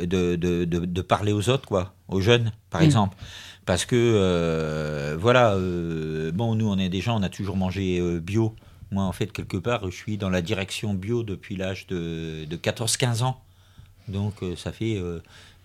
de, 0.06 0.36
de, 0.36 0.66
de, 0.66 1.02
parler 1.02 1.32
aux 1.32 1.50
autres, 1.50 1.68
quoi, 1.68 1.94
aux 2.08 2.22
jeunes, 2.22 2.52
par 2.70 2.82
Mm. 2.82 2.86
exemple. 2.86 3.18
Parce 3.66 3.86
que, 3.86 3.96
euh, 3.96 5.16
voilà, 5.20 5.54
euh, 5.54 6.32
bon, 6.32 6.56
nous, 6.56 6.68
on 6.68 6.78
est 6.78 6.90
des 6.90 7.00
gens, 7.02 7.20
on 7.20 7.24
a 7.24 7.30
toujours 7.30 7.56
mangé 7.58 8.02
bio. 8.20 8.56
Moi, 8.92 9.04
en 9.04 9.12
fait, 9.14 9.32
quelque 9.32 9.58
part, 9.58 9.86
je 9.90 9.96
suis 9.96 10.18
dans 10.18 10.30
la 10.30 10.42
direction 10.42 10.94
bio 10.94 11.24
depuis 11.24 11.56
l'âge 11.56 11.88
de, 11.88 12.44
de 12.46 12.58
14-15 12.58 13.24
ans. 13.24 13.40
Donc, 14.10 14.44
ça 14.58 14.72
fait, 14.74 15.02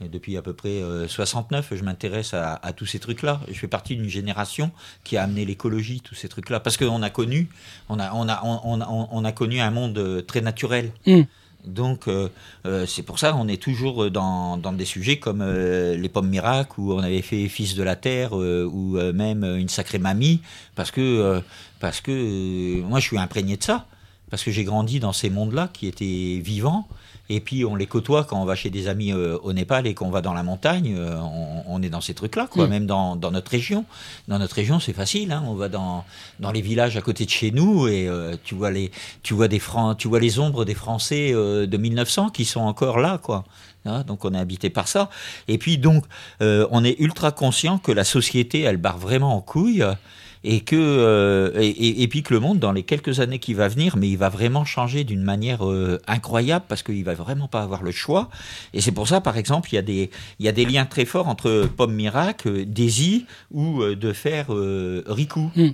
depuis 0.01 0.37
à 0.37 0.43
peu 0.43 0.53
près 0.53 0.83
euh, 0.83 1.09
69, 1.09 1.73
je 1.75 1.83
m'intéresse 1.83 2.35
à, 2.35 2.55
à 2.63 2.73
tous 2.73 2.87
ces 2.87 2.99
trucs-là. 2.99 3.41
Je 3.49 3.55
fais 3.59 3.69
partie 3.69 3.97
d'une 3.97 4.09
génération 4.09 4.71
qui 5.05 5.17
a 5.17 5.23
amené 5.23 5.45
l'écologie, 5.45 6.01
tous 6.03 6.15
ces 6.15 6.29
trucs-là. 6.29 6.61
Parce 6.61 6.77
qu'on 6.77 7.03
a 7.03 7.11
connu, 7.11 7.49
on 7.89 7.99
a, 7.99 8.13
on 8.13 8.29
a, 8.29 8.41
on, 8.45 8.81
on- 8.83 9.09
on 9.11 9.25
a 9.25 9.33
connu 9.33 9.61
un 9.61 9.71
monde 9.71 9.97
euh, 9.99 10.21
très 10.23 10.41
naturel. 10.43 10.93
Mm. 11.07 11.23
Donc, 11.67 12.07
euh, 12.07 12.29
euh, 12.67 12.87
c'est 12.87 13.03
pour 13.03 13.19
ça 13.19 13.33
qu'on 13.33 13.49
est 13.49 13.61
toujours 13.61 14.09
dans, 14.11 14.57
dans 14.57 14.73
des 14.73 14.85
sujets 14.85 15.19
comme 15.19 15.41
euh, 15.43 15.97
les 15.97 16.09
pommes 16.09 16.29
miracles, 16.29 16.79
où 16.81 16.93
on 16.93 17.01
avait 17.01 17.23
fait 17.23 17.49
Fils 17.49 17.75
de 17.75 17.83
la 17.83 17.97
Terre, 17.97 18.35
ou 18.35 18.99
même 19.15 19.43
Une 19.45 19.69
sacrée 19.69 19.99
mamie, 19.99 20.43
parce 20.77 20.91
que, 20.93 21.43
parce 21.81 22.01
que 22.01 22.81
moi, 22.83 23.01
je 23.01 23.07
suis 23.07 23.19
imprégné 23.19 23.57
de 23.57 23.65
ça. 23.65 23.87
Parce 24.31 24.43
que 24.43 24.51
j'ai 24.51 24.65
grandi 24.65 24.99
dans 25.01 25.13
ces 25.13 25.31
mondes-là 25.31 25.69
qui 25.73 25.87
étaient 25.87 26.41
vivants. 26.45 26.89
Et 27.29 27.41
puis 27.41 27.65
on 27.65 27.75
les 27.75 27.87
côtoie 27.87 28.25
quand 28.25 28.41
on 28.41 28.45
va 28.45 28.55
chez 28.55 28.71
des 28.71 28.87
amis 28.89 29.13
euh, 29.13 29.37
au 29.43 29.53
Népal 29.53 29.87
et 29.87 29.95
qu'on 29.95 30.11
va 30.11 30.21
dans 30.21 30.33
la 30.33 30.43
montagne, 30.43 30.95
euh, 30.97 31.19
on, 31.21 31.63
on 31.67 31.83
est 31.83 31.89
dans 31.89 32.01
ces 32.01 32.15
trucs-là, 32.15 32.47
quoi. 32.49 32.67
Mm. 32.67 32.71
Même 32.71 32.87
dans, 32.87 33.17
dans 33.17 33.31
notre 33.33 33.51
région. 33.51 33.85
Dans 34.29 34.39
notre 34.39 34.55
région, 34.55 34.79
c'est 34.81 34.93
facile. 34.93 35.33
Hein. 35.33 35.43
On 35.47 35.55
va 35.55 35.69
dans, 35.69 36.05
dans 36.41 36.53
les 36.53 36.61
villages 36.61 36.97
à 36.97 37.01
côté 37.01 37.25
de 37.25 37.31
chez 37.31 37.51
nous 37.51 37.89
et 37.89 38.07
euh, 38.09 38.37
tu 38.45 38.55
vois 38.55 38.71
les 38.71 38.91
tu 39.23 39.35
vois 39.35 39.49
des 39.49 39.59
Fran- 39.59 39.95
tu 39.95 40.09
vois 40.09 40.21
les 40.21 40.39
ombres 40.39 40.65
des 40.65 40.75
Français 40.75 41.33
de 41.33 41.77
1900 41.77 42.31
qui 42.31 42.45
sont 42.45 42.61
encore 42.61 42.99
là, 42.99 43.19
quoi. 43.19 43.45
Hein, 43.85 44.03
donc 44.07 44.25
on 44.25 44.35
est 44.35 44.39
habité 44.39 44.69
par 44.71 44.89
ça. 44.89 45.11
Et 45.49 45.59
puis 45.59 45.79
donc 45.79 46.05
on 46.41 46.85
est 46.85 46.99
ultra 47.01 47.31
conscient 47.33 47.79
que 47.79 47.93
la 47.93 48.05
société 48.05 48.63
elle 48.63 48.77
barre 48.79 48.99
vraiment 48.99 49.35
en 49.37 49.41
couille 49.41 49.85
et 50.47 50.61
que 50.61 50.77
euh, 50.77 51.51
et, 51.59 52.07
puis 52.09 52.23
que 52.23 52.33
le 52.33 52.41
monde 52.41 52.61
dans 52.61 52.73
les 52.73 52.85
quelques 52.85 53.19
années 53.21 53.41
qui 53.41 53.53
va 53.53 53.67
venir 53.67 53.97
mais 53.97 54.09
il 54.09 54.17
va 54.17 54.29
vraiment 54.29 54.65
changer 54.65 55.03
d'une 55.03 55.23
manière 55.23 55.67
euh, 55.67 56.01
incroyable 56.07 56.65
parce 56.69 56.83
qu'il 56.85 57.05
va 57.05 57.15
vraiment 57.15 57.49
pas 57.49 57.63
avoir 57.63 57.83
le 57.83 57.91
choix 57.91 58.31
et 58.73 58.81
c'est 58.81 58.93
pour 58.93 59.09
ça 59.09 59.21
par 59.21 59.37
exemple 59.37 59.69
il 59.73 59.75
y 59.75 59.79
a 59.79 59.83
des 59.83 60.11
il 60.39 60.47
y 60.47 60.49
a 60.49 60.53
des 60.53 60.65
liens 60.65 60.87
très 60.87 61.05
forts 61.05 61.29
entre 61.29 61.69
Pomme 61.77 61.95
Miracle, 61.95 62.49
euh, 62.49 62.65
Daisy 62.65 63.27
ou 63.51 63.83
euh, 63.83 63.97
de 63.97 64.13
faire 64.13 64.55
euh, 64.55 65.03
Riku. 65.07 65.51
Mm. 65.57 65.71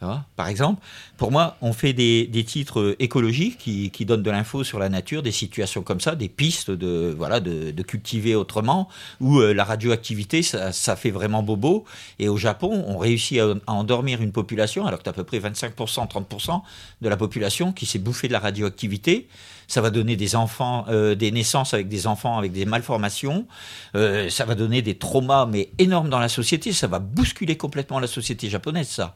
Par 0.00 0.48
exemple, 0.48 0.82
pour 1.18 1.30
moi, 1.30 1.56
on 1.60 1.74
fait 1.74 1.92
des, 1.92 2.44
titres 2.46 2.96
écologiques 2.98 3.58
qui, 3.58 4.04
donnent 4.04 4.22
de 4.22 4.30
l'info 4.30 4.64
sur 4.64 4.78
la 4.78 4.88
nature, 4.88 5.22
des 5.22 5.32
situations 5.32 5.82
comme 5.82 6.00
ça, 6.00 6.14
des 6.14 6.28
pistes 6.28 6.70
de, 6.70 7.14
voilà, 7.16 7.40
de, 7.40 7.82
cultiver 7.82 8.34
autrement, 8.34 8.88
où 9.20 9.40
euh, 9.40 9.52
la 9.52 9.64
radioactivité, 9.64 10.42
ça, 10.42 10.96
fait 10.96 11.10
vraiment 11.10 11.42
bobo. 11.42 11.84
Et 12.18 12.28
au 12.28 12.36
Japon, 12.36 12.84
on 12.86 12.96
réussit 12.96 13.38
à, 13.38 13.54
à 13.66 13.72
endormir 13.72 14.22
une 14.22 14.32
population, 14.32 14.86
alors 14.86 15.00
que 15.00 15.04
tu 15.04 15.08
as 15.10 15.12
à 15.12 15.14
peu 15.14 15.24
près 15.24 15.38
25%, 15.38 15.74
30% 16.08 16.62
de 17.02 17.08
la 17.08 17.16
population 17.16 17.72
qui 17.72 17.84
s'est 17.86 17.98
bouffée 17.98 18.28
de 18.28 18.32
la 18.32 18.40
radioactivité. 18.40 19.28
Ça 19.70 19.80
va 19.80 19.90
donner 19.90 20.16
des 20.16 20.34
enfants, 20.34 20.84
euh, 20.88 21.14
des 21.14 21.30
naissances 21.30 21.74
avec 21.74 21.86
des 21.86 22.08
enfants 22.08 22.36
avec 22.36 22.50
des 22.50 22.64
malformations. 22.64 23.46
Euh, 23.94 24.28
ça 24.28 24.44
va 24.44 24.56
donner 24.56 24.82
des 24.82 24.98
traumas, 24.98 25.46
mais 25.46 25.70
énormes 25.78 26.10
dans 26.10 26.18
la 26.18 26.28
société. 26.28 26.72
Ça 26.72 26.88
va 26.88 26.98
bousculer 26.98 27.56
complètement 27.56 28.00
la 28.00 28.08
société 28.08 28.50
japonaise, 28.50 28.88
ça. 28.88 29.14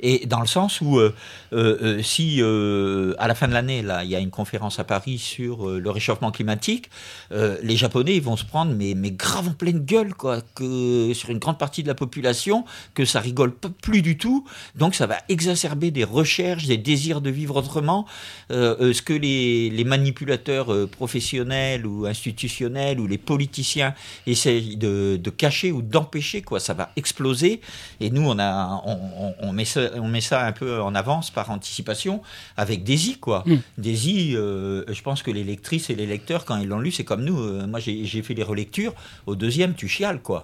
Et 0.00 0.26
dans 0.26 0.40
le 0.40 0.46
sens 0.46 0.80
où, 0.80 0.98
euh, 0.98 1.14
euh, 1.52 1.78
euh, 1.98 2.02
si 2.02 2.40
à 2.42 3.28
la 3.28 3.34
fin 3.34 3.46
de 3.48 3.52
l'année, 3.52 3.82
là, 3.82 4.04
il 4.04 4.10
y 4.10 4.16
a 4.16 4.18
une 4.18 4.30
conférence 4.30 4.78
à 4.78 4.84
Paris 4.84 5.18
sur 5.18 5.68
le 5.68 5.90
réchauffement 5.90 6.30
climatique, 6.30 6.90
les 7.30 7.76
Japonais 7.76 8.16
ils 8.16 8.22
vont 8.22 8.36
se 8.36 8.44
prendre, 8.44 8.72
mais, 8.74 8.94
mais 8.94 9.10
grave 9.10 9.48
en 9.48 9.52
pleine 9.52 9.80
gueule, 9.80 10.14
quoi, 10.14 10.40
que 10.54 11.12
sur 11.14 11.30
une 11.30 11.38
grande 11.38 11.58
partie 11.58 11.82
de 11.82 11.88
la 11.88 11.94
population, 11.94 12.64
que 12.94 13.04
ça 13.04 13.20
rigole 13.20 13.52
plus 13.54 14.02
du 14.02 14.18
tout. 14.18 14.44
Donc 14.74 14.94
ça 14.94 15.06
va 15.06 15.16
exacerber 15.28 15.90
des 15.90 16.04
recherches, 16.04 16.66
des 16.66 16.78
désirs 16.78 17.20
de 17.20 17.30
vivre 17.30 17.56
autrement. 17.56 18.06
Ce 18.50 19.02
que 19.02 19.12
les, 19.12 19.70
les 19.70 19.84
manipulateurs 19.84 20.88
professionnels 20.90 21.86
ou 21.86 22.06
institutionnels 22.06 22.98
ou 23.00 23.06
les 23.06 23.18
politiciens 23.18 23.94
essayent 24.26 24.76
de, 24.76 25.18
de 25.22 25.30
cacher 25.30 25.72
ou 25.72 25.82
d'empêcher, 25.82 26.42
quoi, 26.42 26.60
ça 26.60 26.74
va 26.74 26.90
exploser. 26.96 27.60
Et 28.00 28.10
nous, 28.10 28.22
on 28.28 28.38
a, 28.38 28.82
on- 28.86 29.34
on 29.40 29.52
met 29.52 29.64
ça, 29.64 29.81
on 29.96 30.08
met 30.08 30.20
ça 30.20 30.44
un 30.44 30.52
peu 30.52 30.80
en 30.80 30.94
avance 30.94 31.30
par 31.30 31.50
anticipation 31.50 32.22
avec 32.56 32.88
i, 32.88 33.18
quoi. 33.18 33.44
Mm. 33.46 33.84
I, 33.84 34.36
euh, 34.36 34.84
je 34.88 35.02
pense 35.02 35.22
que 35.22 35.30
les 35.30 35.44
lectrices 35.44 35.90
et 35.90 35.94
les 35.94 36.06
lecteurs, 36.06 36.44
quand 36.44 36.56
ils 36.58 36.68
l'ont 36.68 36.80
lu, 36.80 36.90
c'est 36.90 37.04
comme 37.04 37.24
nous. 37.24 37.40
Euh, 37.40 37.66
moi, 37.66 37.80
j'ai 37.80 38.22
fait 38.22 38.34
les 38.34 38.42
relectures. 38.42 38.94
Au 39.26 39.34
deuxième, 39.34 39.74
tu 39.74 39.88
chiales, 39.88 40.20
quoi. 40.20 40.42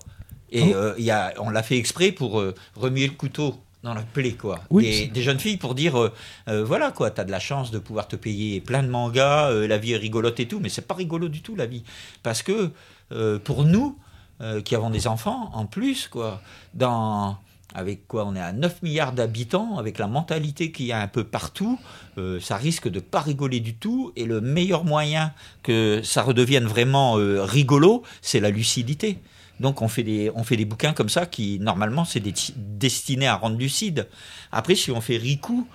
Et 0.51 0.74
euh, 0.74 0.94
il 0.98 1.05
y 1.05 1.11
a, 1.11 1.35
on 1.38 1.51
l'a 1.51 1.62
fait 1.62 1.77
exprès 1.77 2.11
pour 2.11 2.40
euh, 2.40 2.55
remuer 2.74 3.07
le 3.07 3.12
couteau 3.12 3.55
dans 3.83 3.94
la 3.94 4.03
plaie, 4.03 4.33
quoi. 4.33 4.61
Oui, 4.70 5.09
des, 5.09 5.22
jeunes 5.22 5.38
filles 5.38 5.57
pour 5.57 5.74
dire, 5.74 5.98
euh, 5.98 6.12
euh, 6.48 6.64
voilà, 6.64 6.90
quoi, 6.90 7.11
t'as 7.11 7.24
de 7.24 7.31
la 7.31 7.38
chance 7.38 7.70
de 7.70 7.79
pouvoir 7.79 8.09
te 8.09 8.16
payer 8.16 8.61
plein 8.61 8.83
de 8.83 8.88
mangas, 8.88 9.51
euh, 9.51 9.68
la 9.68 9.79
vie 9.79 9.92
est 9.92 9.98
rigolote 9.98 10.40
et 10.40 10.48
tout, 10.48 10.59
mais 10.61 10.68
c'est 10.68 10.87
pas 10.87 10.94
rigolo 10.94 11.29
du 11.29 11.42
tout, 11.42 11.55
la 11.55 11.66
vie. 11.66 11.85
Parce 12.22 12.42
que, 12.42 12.70
euh, 13.12 13.38
pour 13.38 13.64
nous, 13.64 13.96
euh, 14.40 14.61
qui 14.61 14.74
avons 14.74 14.90
des 14.90 15.07
enfants, 15.07 15.51
en 15.55 15.66
plus, 15.66 16.09
quoi, 16.09 16.40
dans... 16.74 17.38
Avec 17.74 18.09
quoi 18.09 18.24
On 18.26 18.35
est 18.35 18.40
à 18.40 18.52
9 18.52 18.83
milliards 18.83 19.12
d'habitants, 19.12 19.76
avec 19.78 19.98
la 19.98 20.07
mentalité 20.07 20.72
qu'il 20.72 20.87
y 20.87 20.92
a 20.92 21.00
un 21.00 21.07
peu 21.07 21.24
partout, 21.24 21.78
euh, 22.16 22.40
ça 22.40 22.57
risque 22.57 22.88
de 22.88 22.98
pas 22.98 23.20
rigoler 23.20 23.61
du 23.61 23.74
tout. 23.74 24.12
Et 24.16 24.24
le 24.24 24.40
meilleur 24.40 24.85
moyen 24.85 25.33
que 25.62 26.00
ça 26.02 26.22
redevienne 26.22 26.64
vraiment 26.64 27.18
euh, 27.18 27.44
rigolo, 27.44 28.02
c'est 28.22 28.40
la 28.40 28.50
lucidité. 28.50 29.18
Donc 29.61 29.83
on 29.83 29.88
fait 29.88 30.04
des 30.04 30.31
on 30.35 30.44
fait 30.44 30.57
des 30.57 30.64
bouquins 30.64 30.92
comme 30.92 31.09
ça 31.09 31.26
qui 31.26 31.59
normalement 31.59 32.04
c'est 32.04 32.20
des- 32.20 32.33
destiné 32.57 33.26
à 33.26 33.35
rendre 33.37 33.57
lucide. 33.59 34.07
Après 34.52 34.76
si 34.76 34.90
on 34.92 35.00
fait 35.00 35.16
Riku, 35.16 35.66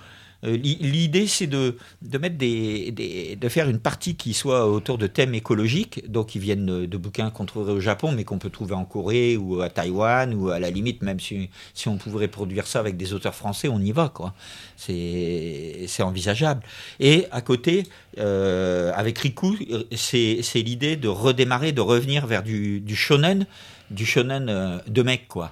l'idée 0.43 1.27
c'est 1.27 1.47
de 1.47 1.77
de 2.01 2.17
des, 2.27 2.91
des- 2.91 3.36
de 3.36 3.49
faire 3.49 3.69
une 3.69 3.79
partie 3.79 4.15
qui 4.15 4.34
soit 4.34 4.67
autour 4.67 4.97
de 4.97 5.08
thèmes 5.08 5.34
écologiques, 5.34 6.10
donc 6.12 6.27
qui 6.27 6.39
viennent 6.39 6.65
de, 6.65 6.86
de 6.86 6.97
bouquins 6.97 7.29
qu'on 7.29 7.45
trouverait 7.45 7.73
au 7.73 7.79
Japon 7.79 8.12
mais 8.12 8.23
qu'on 8.23 8.38
peut 8.39 8.49
trouver 8.49 8.75
en 8.75 8.86
Corée 8.86 9.38
ou 9.38 9.62
à 9.62 9.69
Taïwan 9.69 10.34
ou 10.34 10.49
à 10.49 10.60
la 10.60 10.69
limite 10.69 11.01
même 11.01 11.19
si 11.19 11.49
on 11.88 11.97
pouvait 11.97 12.27
produire 12.27 12.67
ça 12.67 12.79
avec 12.79 12.97
des 12.97 13.13
auteurs 13.13 13.36
français, 13.36 13.67
on 13.67 13.79
y 13.79 13.91
va 13.91 14.10
quoi. 14.10 14.34
C'est 14.77 15.88
envisageable. 16.01 16.62
Et 16.99 17.25
à 17.32 17.41
côté, 17.41 17.84
euh, 18.19 18.91
avec 18.95 19.17
Riku, 19.19 19.58
c'est 19.95 20.41
l'idée 20.56 20.95
de 20.95 21.08
redémarrer, 21.08 21.71
de 21.71 21.82
revenir 21.82 22.27
vers 22.27 22.43
du, 22.43 22.79
du 22.82 22.95
shonen, 22.95 23.45
du 23.91 24.06
shonen 24.06 24.49
euh, 24.49 24.77
de 24.88 25.01
mec, 25.03 25.27
quoi. 25.27 25.51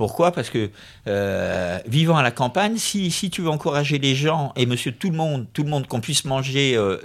Pourquoi? 0.00 0.32
Parce 0.32 0.48
que 0.48 0.70
euh, 1.08 1.78
vivant 1.86 2.16
à 2.16 2.22
la 2.22 2.30
campagne, 2.30 2.78
si, 2.78 3.10
tu 3.30 3.42
veux 3.42 3.50
encourager 3.50 3.98
les 3.98 4.14
gens 4.14 4.50
et 4.56 4.64
monsieur 4.64 4.92
tout 4.92 5.10
le 5.10 5.16
monde, 5.18 5.46
tout 5.52 5.62
le 5.62 5.68
monde 5.68 5.86
qu'on 5.86 6.00
puisse 6.00 6.24
manger 6.24 6.74
euh, 6.74 6.96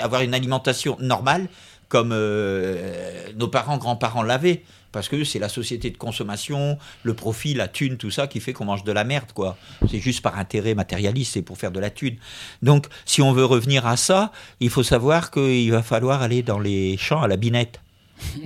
avoir 0.00 0.22
une 0.22 0.32
alimentation 0.32 0.96
normale 0.98 1.48
comme 1.90 2.12
euh, 2.14 3.28
nos 3.36 3.48
parents, 3.48 3.76
grands-parents 3.76 4.22
l'avaient, 4.22 4.62
parce 4.92 5.10
que 5.10 5.24
c'est 5.24 5.38
la 5.38 5.50
société 5.50 5.90
de 5.90 5.98
consommation, 5.98 6.78
le 7.02 7.12
profit, 7.12 7.52
la 7.52 7.68
thune, 7.68 7.98
tout 7.98 8.10
ça 8.10 8.26
qui 8.26 8.40
fait 8.40 8.54
qu'on 8.54 8.64
mange 8.64 8.82
de 8.82 8.92
la 8.92 9.04
merde, 9.04 9.32
quoi. 9.34 9.58
C'est 9.90 9.98
juste 9.98 10.22
par 10.22 10.38
intérêt 10.38 10.74
matérialiste, 10.74 11.34
c'est 11.34 11.42
pour 11.42 11.58
faire 11.58 11.70
de 11.70 11.80
la 11.80 11.90
thune. 11.90 12.16
Donc, 12.62 12.86
si 13.04 13.20
on 13.20 13.34
veut 13.34 13.44
revenir 13.44 13.86
à 13.86 13.98
ça, 13.98 14.32
il 14.60 14.70
faut 14.70 14.84
savoir 14.84 15.30
qu'il 15.30 15.70
va 15.70 15.82
falloir 15.82 16.22
aller 16.22 16.42
dans 16.42 16.60
les 16.60 16.96
champs 16.96 17.20
à 17.20 17.28
la 17.28 17.36
binette. 17.36 17.78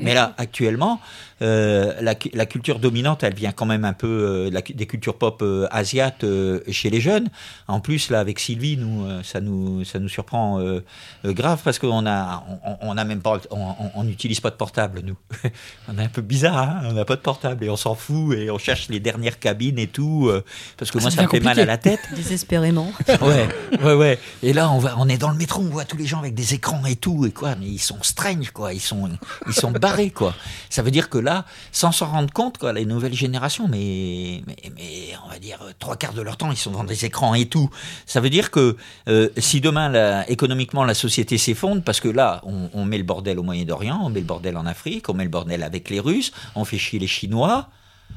Mais 0.00 0.14
là, 0.14 0.34
actuellement, 0.38 1.00
euh, 1.42 1.92
la, 2.00 2.14
la 2.32 2.46
culture 2.46 2.78
dominante, 2.78 3.22
elle 3.24 3.34
vient 3.34 3.52
quand 3.52 3.66
même 3.66 3.84
un 3.84 3.92
peu 3.92 4.06
euh, 4.06 4.50
la 4.50 4.60
des 4.62 4.86
cultures 4.86 5.16
pop 5.18 5.40
euh, 5.42 5.66
asiates 5.70 6.24
euh, 6.24 6.60
chez 6.70 6.90
les 6.90 7.00
jeunes. 7.00 7.28
En 7.68 7.80
plus, 7.80 8.08
là, 8.10 8.20
avec 8.20 8.38
Sylvie, 8.38 8.76
nous, 8.76 9.04
euh, 9.04 9.22
ça 9.24 9.40
nous, 9.40 9.84
ça 9.84 9.98
nous 9.98 10.08
surprend 10.08 10.60
euh, 10.60 10.84
euh, 11.24 11.32
grave 11.32 11.60
parce 11.64 11.78
qu'on 11.78 12.06
a, 12.06 12.44
on, 12.64 12.76
on 12.82 12.96
a 12.96 13.04
même 13.04 13.20
pas, 13.20 13.40
on- 13.50 14.04
n'utilise 14.04 14.40
pas 14.40 14.50
de 14.50 14.54
portable, 14.56 15.00
nous. 15.04 15.16
on 15.88 15.98
est 15.98 16.04
un 16.04 16.08
peu 16.08 16.22
bizarre, 16.22 16.56
hein 16.58 16.80
on 16.84 16.92
n'a 16.92 17.04
pas 17.04 17.16
de 17.16 17.20
portable 17.20 17.64
et 17.64 17.70
on 17.70 17.76
s'en 17.76 17.94
fout 17.94 18.36
et 18.38 18.50
on 18.50 18.58
cherche 18.58 18.88
les 18.88 19.00
dernières 19.00 19.38
cabines 19.38 19.78
et 19.78 19.86
tout 19.88 20.28
euh, 20.28 20.44
parce 20.76 20.90
que 20.90 20.98
Ah, 20.98 21.02
moi, 21.02 21.10
ça 21.10 21.22
me 21.22 21.28
fait 21.28 21.40
mal 21.40 21.58
à 21.58 21.64
la 21.64 21.78
tête. 21.78 22.00
Désespérément. 22.14 22.92
Ouais, 23.20 23.48
ouais, 23.82 23.94
ouais. 23.94 24.18
Et 24.42 24.52
là, 24.52 24.70
on 24.70 24.78
va, 24.78 24.94
on 24.98 25.08
est 25.08 25.16
dans 25.18 25.30
le 25.30 25.36
métro, 25.36 25.62
on 25.62 25.70
voit 25.70 25.84
tous 25.84 25.96
les 25.96 26.06
gens 26.06 26.18
avec 26.18 26.34
des 26.34 26.52
écrans 26.54 26.84
et 26.86 26.96
tout, 26.96 27.24
et 27.26 27.30
quoi. 27.32 27.54
Mais 27.56 27.66
ils 27.66 27.78
sont 27.78 28.02
strange, 28.02 28.50
quoi. 28.50 28.72
Ils 28.74 28.80
sont, 28.80 29.08
ils 29.46 29.52
sont 29.54 29.63
barrés, 29.70 30.10
quoi. 30.10 30.34
Ça 30.70 30.82
veut 30.82 30.90
dire 30.90 31.08
que 31.08 31.18
là, 31.18 31.44
sans 31.72 31.92
s'en 31.92 32.06
rendre 32.06 32.32
compte, 32.32 32.58
quoi, 32.58 32.72
les 32.72 32.84
nouvelles 32.84 33.14
générations, 33.14 33.68
mais, 33.68 34.42
mais, 34.46 35.16
on 35.24 35.30
va 35.30 35.38
dire 35.38 35.58
euh, 35.62 35.72
trois 35.78 35.96
quarts 35.96 36.14
de 36.14 36.22
leur 36.22 36.36
temps, 36.36 36.50
ils 36.50 36.56
sont 36.56 36.70
dans 36.70 36.84
des 36.84 37.04
écrans 37.04 37.34
et 37.34 37.46
tout. 37.46 37.70
Ça 38.06 38.20
veut 38.20 38.30
dire 38.30 38.50
que 38.50 38.76
euh, 39.08 39.28
si 39.38 39.60
demain, 39.60 40.22
économiquement, 40.28 40.84
la 40.84 40.94
société 40.94 41.38
s'effondre, 41.38 41.82
parce 41.82 42.00
que 42.00 42.08
là, 42.08 42.40
on, 42.44 42.70
on 42.72 42.84
met 42.84 42.98
le 42.98 43.04
bordel 43.04 43.38
au 43.38 43.42
Moyen-Orient, 43.42 44.00
on 44.02 44.10
met 44.10 44.20
le 44.20 44.26
bordel 44.26 44.56
en 44.56 44.66
Afrique, 44.66 45.08
on 45.08 45.14
met 45.14 45.24
le 45.24 45.30
bordel 45.30 45.62
avec 45.62 45.90
les 45.90 46.00
Russes, 46.00 46.32
on 46.54 46.64
fait 46.64 46.78
chier 46.78 46.98
les 46.98 47.06
Chinois. 47.06 47.68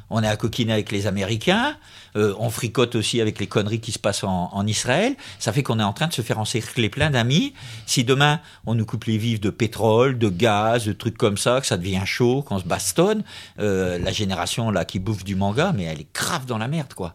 On 0.10 0.24
est 0.24 0.28
à 0.28 0.38
coquiner 0.38 0.72
avec 0.72 0.92
les 0.92 1.06
Américains, 1.06 1.76
euh, 2.16 2.34
on 2.40 2.50
fricote 2.50 2.96
aussi 2.96 3.20
avec 3.20 3.40
les 3.40 3.48
conneries 3.48 3.82
qui 3.82 3.92
se 3.92 4.00
passent 4.00 4.24
en, 4.24 4.66
Israël. 4.66 5.16
Ça 5.40 5.52
fait 5.52 5.64
qu'on 5.64 5.80
est 5.80 5.84
en 5.84 5.94
train 5.94 6.08
de 6.08 6.14
se 6.14 6.22
faire 6.22 6.40
encercler 6.40 6.90
plein 6.90 7.10
d'amis. 7.10 7.54
Si 7.86 8.04
demain 8.04 8.40
on 8.66 8.76
nous 8.76 8.86
coupe 8.86 9.06
les 9.06 9.18
vifs 9.18 9.42
de 9.42 9.50
pétrole, 9.50 10.18
de 10.18 10.30
gaz, 10.30 10.86
de 10.86 10.94
trucs 10.94 11.18
comme 11.18 11.38
ça, 11.38 11.60
que 11.62 11.68
ça 11.68 11.78
devient 11.78 12.04
chaud, 12.06 12.42
qu'on 12.42 12.60
se 12.60 12.66
bastonne, 12.66 13.24
euh, 13.60 14.00
la 14.00 14.12
génération 14.12 14.72
là 14.72 14.86
qui 14.86 15.00
bouffe 15.00 15.24
du 15.24 15.36
manga, 15.36 15.74
mais 15.76 15.84
elle 15.84 16.02
est 16.02 16.14
grave 16.14 16.46
dans 16.46 16.58
la 16.58 16.68
merde 16.68 16.94
quoi. 16.94 17.14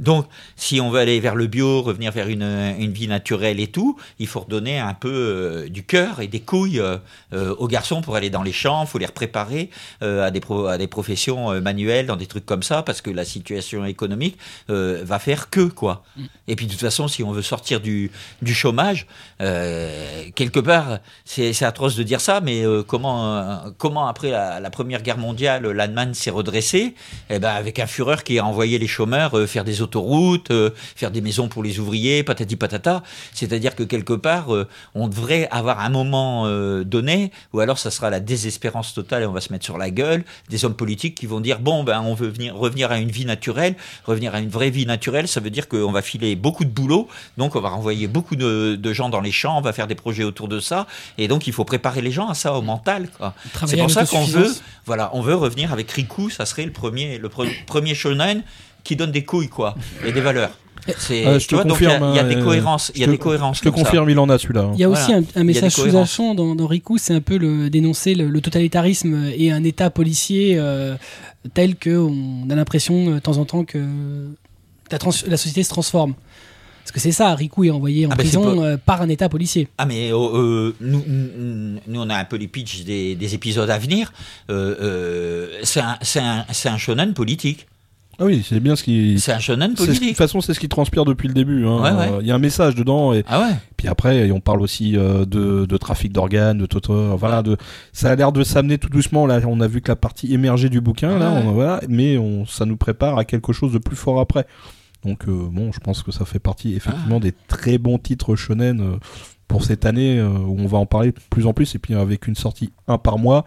Donc, 0.00 0.26
si 0.56 0.80
on 0.80 0.88
veut 0.88 0.98
aller 0.98 1.20
vers 1.20 1.34
le 1.34 1.46
bio, 1.46 1.82
revenir 1.82 2.10
vers 2.10 2.28
une, 2.28 2.90
vie 2.90 3.06
naturelle 3.06 3.60
et 3.60 3.66
tout, 3.66 3.98
il 4.18 4.26
faut 4.26 4.40
redonner 4.40 4.78
un 4.78 4.94
peu 4.94 5.12
euh, 5.12 5.68
du 5.68 5.84
cœur 5.84 6.20
et 6.20 6.26
des 6.26 6.40
couilles 6.40 6.80
euh, 6.80 6.96
euh, 7.34 7.54
aux 7.56 7.68
garçons 7.68 8.00
pour 8.00 8.16
aller 8.16 8.30
dans 8.30 8.42
les 8.42 8.52
champs, 8.52 8.86
faut 8.86 8.98
les 8.98 9.06
préparer 9.06 9.68
à, 10.00 10.30
des 10.30 10.86
professions 10.86 11.60
manuelles, 11.60 12.06
dans 12.06 12.16
des 12.16 12.26
trucs 12.26 12.46
comme 12.46 12.62
ça, 12.62 12.82
parce 12.82 13.02
que 13.02 13.10
la 13.10 13.26
situation 13.26 13.84
économique 13.84 14.38
va 14.68 15.18
faire 15.18 15.50
que, 15.50 15.62
quoi. 15.62 16.04
Et 16.48 16.56
puis, 16.56 16.66
de 16.66 16.72
toute 16.72 16.80
façon, 16.80 17.08
si 17.08 17.22
on 17.22 17.32
veut 17.32 17.42
sortir 17.42 17.80
du, 17.80 18.10
chômage, 18.46 19.06
quelque 19.38 20.60
part, 20.60 21.00
c'est 21.24 21.62
atroce 21.62 21.96
de 21.96 22.02
dire 22.02 22.20
ça, 22.20 22.40
mais 22.40 22.64
comment, 22.86 23.64
comment 23.76 24.06
après 24.08 24.30
la, 24.30 24.70
Première 24.70 25.02
Guerre 25.02 25.18
mondiale, 25.18 25.66
l'Allemagne 25.66 26.14
s'est 26.14 26.30
redressée? 26.30 26.94
Eh 27.28 27.38
ben, 27.38 27.50
Avec 27.50 27.78
un 27.78 27.86
Führer 27.86 28.22
qui 28.24 28.38
a 28.38 28.46
envoyé 28.46 28.78
les 28.78 28.86
chômeurs 28.86 29.32
faire 29.48 29.64
des 29.64 29.82
autoroutes, 29.90 30.50
euh, 30.52 30.70
faire 30.94 31.10
des 31.10 31.20
maisons 31.20 31.48
pour 31.48 31.62
les 31.62 31.80
ouvriers, 31.80 32.22
patati 32.22 32.56
patata. 32.56 33.02
C'est-à-dire 33.34 33.74
que 33.74 33.82
quelque 33.82 34.12
part, 34.14 34.54
euh, 34.54 34.68
on 34.94 35.08
devrait 35.08 35.48
avoir 35.50 35.80
un 35.80 35.90
moment 35.90 36.46
euh, 36.46 36.84
donné, 36.84 37.32
ou 37.52 37.58
alors 37.58 37.78
ça 37.78 37.90
sera 37.90 38.08
la 38.08 38.20
désespérance 38.20 38.94
totale 38.94 39.22
et 39.24 39.26
on 39.26 39.32
va 39.32 39.40
se 39.40 39.52
mettre 39.52 39.64
sur 39.64 39.78
la 39.78 39.90
gueule, 39.90 40.24
des 40.48 40.64
hommes 40.64 40.74
politiques 40.74 41.16
qui 41.16 41.26
vont 41.26 41.40
dire, 41.40 41.58
bon, 41.58 41.82
ben, 41.82 42.00
on 42.00 42.14
veut 42.14 42.28
venir, 42.28 42.54
revenir 42.56 42.92
à 42.92 42.98
une 42.98 43.10
vie 43.10 43.26
naturelle, 43.26 43.74
revenir 44.04 44.34
à 44.34 44.38
une 44.38 44.48
vraie 44.48 44.70
vie 44.70 44.86
naturelle, 44.86 45.26
ça 45.26 45.40
veut 45.40 45.50
dire 45.50 45.66
qu'on 45.68 45.92
va 45.92 46.02
filer 46.02 46.36
beaucoup 46.36 46.64
de 46.64 46.70
boulot, 46.70 47.08
donc 47.36 47.56
on 47.56 47.60
va 47.60 47.70
renvoyer 47.70 48.06
beaucoup 48.06 48.36
de, 48.36 48.76
de 48.76 48.92
gens 48.92 49.08
dans 49.08 49.20
les 49.20 49.32
champs, 49.32 49.58
on 49.58 49.62
va 49.62 49.72
faire 49.72 49.88
des 49.88 49.96
projets 49.96 50.24
autour 50.24 50.46
de 50.46 50.60
ça, 50.60 50.86
et 51.18 51.26
donc 51.26 51.46
il 51.48 51.52
faut 51.52 51.64
préparer 51.64 52.00
les 52.00 52.12
gens 52.12 52.28
à 52.28 52.34
ça, 52.34 52.54
au 52.54 52.62
mental. 52.62 53.08
C'est 53.66 53.76
pour 53.76 53.90
ça 53.90 54.06
qu'on 54.06 54.24
veut, 54.24 54.54
voilà, 54.86 55.10
on 55.14 55.20
veut 55.20 55.34
revenir 55.34 55.72
avec 55.72 55.90
Riku, 55.90 56.30
ça 56.30 56.46
serait 56.46 56.64
le 56.64 56.72
premier, 56.72 57.18
le 57.18 57.28
pre- 57.28 57.50
premier 57.66 57.94
shonen 57.94 58.42
qui 58.84 58.96
donne 58.96 59.12
des 59.12 59.24
couilles, 59.24 59.48
quoi, 59.48 59.74
et 60.04 60.12
des 60.12 60.20
valeurs. 60.20 60.50
C'est, 60.96 61.26
Euh, 61.26 61.34
je 61.38 61.40
tu 61.40 61.48
te 61.48 61.54
vois, 61.56 61.64
donc 61.64 61.76
il 61.80 61.84
y 61.84 61.86
a- 61.86 61.98
confirme, 61.98 62.10
il 62.14 62.16
y, 62.16 62.18
a 62.18 62.24
des 62.24 62.36
euh, 62.36 62.42
cohérences, 62.44 62.90
il 62.94 63.00
y 63.00 63.04
a 63.04 63.06
je 63.06 63.10
des 63.12 63.18
te- 63.18 63.22
cohérences. 63.22 63.58
Je 63.58 63.62
te 63.62 63.68
comme 63.68 63.78
ça. 63.78 63.84
confirme, 63.84 64.08
il 64.10 64.18
en 64.18 64.28
a 64.30 64.38
celui-là. 64.38 64.70
Il 64.74 64.80
y 64.80 64.84
a 64.84 64.88
Voilà. 64.88 65.04
aussi 65.04 65.12
un, 65.12 65.22
un 65.36 65.44
message 65.44 65.72
sous-jacent 65.72 66.34
dans, 66.34 66.54
dans 66.54 66.66
Riku, 66.66 66.96
c'est 66.96 67.12
un 67.14 67.20
peu 67.20 67.36
le, 67.36 67.68
dénoncer 67.68 68.14
le, 68.14 68.28
le 68.28 68.40
totalitarisme 68.40 69.30
et 69.36 69.52
un 69.52 69.62
État 69.62 69.90
policier 69.90 70.56
euh, 70.58 70.96
tel 71.52 71.76
que 71.76 71.90
on 71.98 72.48
a 72.48 72.54
l'impression 72.54 73.10
euh, 73.10 73.14
de 73.16 73.18
temps 73.18 73.36
en 73.36 73.44
temps 73.44 73.64
que 73.64 73.78
la, 74.90 74.98
trans- 74.98 75.10
la 75.28 75.36
société 75.36 75.62
se 75.62 75.68
transforme. 75.68 76.14
Parce 76.82 76.92
que 76.92 77.00
c'est 77.00 77.12
ça, 77.12 77.34
Riku 77.34 77.64
est 77.64 77.70
envoyé 77.70 78.06
en 78.06 78.10
Ah 78.10 78.14
bah, 78.16 78.22
prison 78.24 78.56
pas- 78.56 78.62
euh, 78.62 78.76
par 78.78 79.02
un 79.02 79.08
état 79.10 79.28
policier. 79.28 79.68
Ah 79.76 79.84
mais 79.84 80.10
euh, 80.10 80.16
euh, 80.16 80.74
nous, 80.80 81.04
nous, 81.86 82.00
on 82.00 82.08
a 82.08 82.16
un 82.16 82.24
peu 82.24 82.36
les 82.36 82.48
pitchs 82.48 82.84
des, 82.84 83.14
des 83.16 83.34
épisodes 83.34 83.68
à 83.68 83.78
venir. 83.78 84.12
Euh, 84.50 84.74
euh, 84.80 85.48
c'est 85.62 85.80
un, 85.80 85.98
un, 86.16 86.44
c'est 86.52 86.68
un 86.70 86.78
shonen 86.78 87.12
politique. 87.12 87.66
Ah 88.22 88.26
oui, 88.26 88.44
c'est 88.46 88.60
bien 88.60 88.76
ce 88.76 88.82
qui. 88.84 89.18
C'est 89.18 89.32
un 89.32 89.38
shonen 89.38 89.68
ce- 89.70 89.82
De 89.82 89.86
toute 89.86 89.86
politique. 89.86 90.16
façon, 90.16 90.40
c'est 90.42 90.52
ce 90.52 90.60
qui 90.60 90.68
transpire 90.68 91.06
depuis 91.06 91.26
le 91.26 91.32
début. 91.34 91.66
hein. 91.66 91.80
Ouais, 91.82 91.90
ouais. 91.90 92.12
Euh, 92.12 92.18
Il 92.20 92.26
y 92.26 92.30
a 92.30 92.34
un 92.34 92.38
message 92.38 92.74
dedans 92.74 93.14
et 93.14 93.24
Ah 93.26 93.40
ouais. 93.40 93.54
puis 93.78 93.88
après, 93.88 94.30
on 94.30 94.40
parle 94.40 94.60
aussi 94.60 94.96
euh, 94.96 95.24
de, 95.24 95.64
de 95.64 95.76
trafic 95.78 96.12
d'organes, 96.12 96.58
de 96.58 96.66
toto, 96.66 97.16
voilà, 97.16 97.42
de. 97.42 97.56
Ça 97.94 98.10
a 98.10 98.14
l'air 98.16 98.30
de 98.30 98.44
s'amener 98.44 98.76
tout 98.76 98.90
doucement. 98.90 99.26
Là, 99.26 99.40
on 99.48 99.60
a 99.60 99.66
vu 99.66 99.80
que 99.80 99.90
la 99.90 99.96
partie 99.96 100.34
émergée 100.34 100.68
du 100.68 100.82
bouquin, 100.82 101.18
là, 101.18 101.30
on- 101.32 101.52
voilà, 101.52 101.80
mais 101.88 102.18
on, 102.18 102.44
ça 102.44 102.66
nous 102.66 102.76
prépare 102.76 103.16
à 103.18 103.24
quelque 103.24 103.52
chose 103.54 103.72
de 103.72 103.78
plus 103.78 103.96
fort 103.96 104.20
après. 104.20 104.46
Donc 105.02 105.26
euh, 105.26 105.48
bon, 105.50 105.72
je 105.72 105.80
pense 105.80 106.02
que 106.02 106.12
ça 106.12 106.26
fait 106.26 106.38
partie 106.38 106.74
effectivement 106.74 107.20
des 107.20 107.32
très 107.48 107.78
bons 107.78 107.96
titres 107.96 108.36
shonen 108.36 108.80
euh, 108.82 108.96
pour 109.48 109.64
cette 109.64 109.86
année 109.86 110.20
où 110.22 110.56
on 110.60 110.66
va 110.66 110.76
en 110.76 110.84
parler 110.84 111.12
de 111.12 111.18
plus 111.30 111.46
en 111.46 111.54
plus 111.54 111.74
et 111.74 111.78
puis 111.78 111.94
avec 111.94 112.26
une 112.28 112.34
sortie 112.36 112.70
un 112.86 112.98
par 112.98 113.16
mois. 113.18 113.46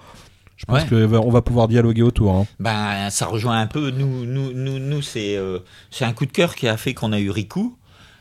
Je 0.58 0.66
pense 0.66 0.82
Ouais. 0.84 0.88
que 0.88 0.96
va- 0.96 1.42
pouvoir 1.42 1.68
dialoguer 1.68 2.04
autour. 2.04 2.34
hein. 2.36 2.46
Ben, 2.60 3.10
ça 3.10 3.26
rejoint 3.26 3.60
un 3.60 3.68
peu. 3.68 3.90
Nous, 3.92 4.26
nous, 4.26 4.54
nous, 4.54 4.80
nous 4.80 5.02
c'est 5.02 5.36
euh, 5.36 5.60
c'est 5.92 6.06
un 6.06 6.14
coup 6.14 6.26
de 6.26 6.32
cœur 6.32 6.56
qui 6.56 6.68
a 6.68 6.78
fait 6.78 6.94
qu'on 6.94 7.12
a 7.12 7.20
eu 7.20 7.30
Riku. 7.32 7.76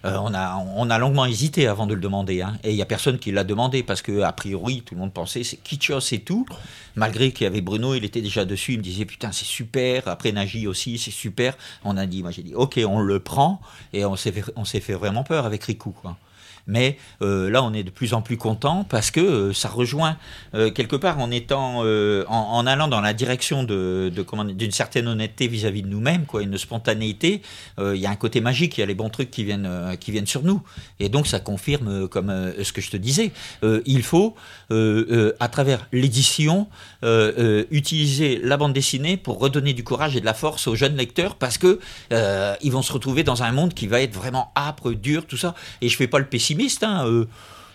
Euh, 0.04 0.16
on, 0.20 0.34
a, 0.34 0.56
on 0.74 0.90
a 0.90 0.98
longuement 0.98 1.26
hésité 1.26 1.68
avant 1.68 1.86
de 1.86 1.94
le 1.94 2.00
demander. 2.00 2.42
hein. 2.42 2.56
Et 2.64 2.70
il 2.70 2.74
n'y 2.74 2.82
a 2.82 2.86
personne 2.86 3.20
qui 3.20 3.30
l'a 3.30 3.44
demandé 3.44 3.84
parce 3.84 4.02
que, 4.02 4.22
a 4.22 4.32
priori, 4.32 4.82
tout 4.84 4.96
le 4.96 5.00
monde 5.00 5.12
pensait 5.12 5.44
c'est 5.44 5.58
Kitschos 5.58 6.00
et 6.12 6.18
tout. 6.18 6.44
Malgré 6.96 7.30
qu'il 7.30 7.44
y 7.44 7.46
avait 7.46 7.60
Bruno, 7.60 7.94
il 7.94 8.04
était 8.04 8.20
déjà 8.20 8.44
dessus. 8.44 8.72
Il 8.72 8.78
me 8.78 8.82
disait 8.82 9.04
putain, 9.04 9.30
c'est 9.30 9.44
super. 9.44 10.08
Après 10.08 10.32
Nagi 10.32 10.66
aussi, 10.66 10.98
c'est 10.98 11.12
super. 11.12 11.56
On 11.84 11.96
a 11.96 12.06
dit, 12.06 12.22
moi 12.22 12.32
j'ai 12.32 12.42
dit 12.42 12.54
ok, 12.56 12.80
on 12.84 12.98
le 12.98 13.20
prend. 13.20 13.60
Et 13.92 14.04
on 14.04 14.16
s'est 14.16 14.32
fait, 14.32 14.42
on 14.56 14.64
s'est 14.64 14.80
fait 14.80 14.94
vraiment 14.94 15.22
peur 15.22 15.46
avec 15.46 15.62
Riku. 15.62 15.90
Quoi. 15.92 16.16
Mais 16.66 16.96
euh, 17.22 17.50
là, 17.50 17.62
on 17.62 17.72
est 17.72 17.82
de 17.82 17.90
plus 17.90 18.14
en 18.14 18.22
plus 18.22 18.36
content 18.36 18.84
parce 18.88 19.10
que 19.10 19.20
euh, 19.20 19.52
ça 19.52 19.68
rejoint 19.68 20.16
euh, 20.54 20.70
quelque 20.70 20.96
part 20.96 21.18
en 21.18 21.30
étant, 21.30 21.82
en, 21.82 22.66
allant 22.66 22.88
dans 22.88 23.00
la 23.00 23.12
direction 23.12 23.64
d'une 23.64 24.70
certaine 24.70 25.08
honnêteté 25.08 25.48
vis-à-vis 25.48 25.82
de 25.82 25.88
nous-mêmes, 25.88 26.26
quoi, 26.26 26.42
une 26.42 26.56
spontanéité. 26.58 27.42
Il 27.78 27.96
y 27.96 28.06
a 28.06 28.10
un 28.10 28.16
côté 28.16 28.40
magique, 28.40 28.78
il 28.78 28.80
y 28.80 28.84
a 28.84 28.86
les 28.86 28.94
bons 28.94 29.10
trucs 29.10 29.30
qui 29.30 29.44
viennent, 29.44 29.96
qui 30.00 30.10
viennent 30.10 30.26
sur 30.26 30.42
nous, 30.42 30.62
et 31.00 31.08
donc 31.08 31.26
ça 31.26 31.40
confirme, 31.40 32.08
comme 32.08 32.52
ce 32.62 32.72
que 32.72 32.80
je 32.80 32.90
te 32.90 32.96
disais, 32.96 33.32
il 33.62 34.02
faut 34.02 34.34
à 34.70 35.48
travers 35.48 35.86
l'édition 35.92 36.68
utiliser 37.70 38.40
la 38.42 38.56
bande 38.56 38.72
dessinée 38.72 39.16
pour 39.16 39.38
redonner 39.38 39.72
du 39.72 39.84
courage 39.84 40.16
et 40.16 40.20
de 40.20 40.26
la 40.26 40.34
force 40.34 40.66
aux 40.66 40.74
jeunes 40.74 40.96
lecteurs 40.96 41.36
parce 41.36 41.58
que 41.58 41.80
ils 42.10 42.72
vont 42.72 42.82
se 42.82 42.92
retrouver 42.92 43.24
dans 43.24 43.42
un 43.42 43.52
monde 43.52 43.74
qui 43.74 43.86
va 43.86 44.00
être 44.00 44.14
vraiment 44.14 44.52
âpre, 44.56 44.92
dur, 44.92 45.26
tout 45.26 45.36
ça. 45.36 45.54
Et 45.80 45.88
je 45.88 45.96
fais 45.96 46.08
pas 46.08 46.18
le 46.18 46.26
pessimiste. 46.26 46.51
Hein, 46.82 47.06
euh, 47.06 47.26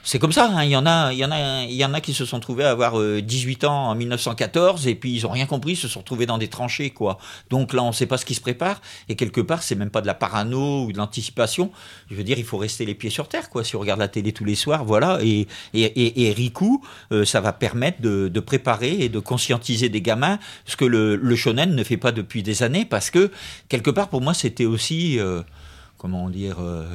c'est 0.07 0.19
comme 0.19 0.31
ça, 0.31 0.49
hein, 0.49 0.63
il 0.63 0.69
y 0.69 0.77
en 0.77 0.85
a, 0.85 1.11
il 1.11 1.19
y 1.19 1.25
en 1.25 1.31
a, 1.31 1.63
il 1.63 1.75
y 1.75 1.83
en 1.83 1.93
a 1.93 1.99
qui 1.99 2.13
se 2.13 2.23
sont 2.23 2.39
trouvés 2.39 2.63
à 2.63 2.71
avoir 2.71 2.97
euh, 2.97 3.21
18 3.21 3.65
ans 3.65 3.89
en 3.89 3.95
1914 3.95 4.87
et 4.87 4.95
puis 4.95 5.13
ils 5.13 5.27
ont 5.27 5.29
rien 5.31 5.45
compris, 5.45 5.73
ils 5.73 5.75
se 5.75 5.89
sont 5.89 5.99
retrouvés 5.99 6.25
dans 6.25 6.37
des 6.37 6.47
tranchées 6.47 6.91
quoi. 6.91 7.17
Donc 7.49 7.73
là, 7.73 7.83
on 7.83 7.91
sait 7.91 8.05
pas 8.05 8.17
ce 8.17 8.23
qui 8.23 8.33
se 8.33 8.39
prépare 8.39 8.81
et 9.09 9.17
quelque 9.17 9.41
part, 9.41 9.63
c'est 9.63 9.75
même 9.75 9.89
pas 9.89 9.99
de 9.99 10.07
la 10.07 10.13
parano 10.13 10.85
ou 10.85 10.93
de 10.93 10.97
l'anticipation. 10.97 11.73
Je 12.09 12.15
veux 12.15 12.23
dire, 12.23 12.39
il 12.39 12.45
faut 12.45 12.57
rester 12.57 12.85
les 12.85 12.95
pieds 12.95 13.09
sur 13.09 13.27
terre 13.27 13.49
quoi. 13.49 13.65
Si 13.65 13.75
on 13.75 13.79
regarde 13.81 13.99
la 13.99 14.07
télé 14.07 14.31
tous 14.31 14.45
les 14.45 14.55
soirs, 14.55 14.85
voilà. 14.85 15.19
Et 15.23 15.45
et, 15.73 16.29
et, 16.29 16.31
Riku, 16.31 16.81
euh, 17.11 17.25
ça 17.25 17.41
va 17.41 17.51
permettre 17.51 18.01
de, 18.01 18.39
préparer 18.39 19.01
et 19.01 19.09
de 19.09 19.19
conscientiser 19.19 19.89
des 19.89 20.01
gamins, 20.01 20.39
ce 20.65 20.77
que 20.77 20.85
le, 20.85 21.35
shonen 21.35 21.75
ne 21.75 21.83
fait 21.83 21.97
pas 21.97 22.13
depuis 22.13 22.43
des 22.43 22.63
années 22.63 22.85
parce 22.85 23.09
que 23.09 23.29
quelque 23.67 23.91
part 23.91 24.07
pour 24.07 24.21
moi, 24.21 24.33
c'était 24.33 24.63
aussi 24.63 25.19
euh, 25.19 25.41
comment 25.97 26.29
dire. 26.29 26.61
euh, 26.61 26.87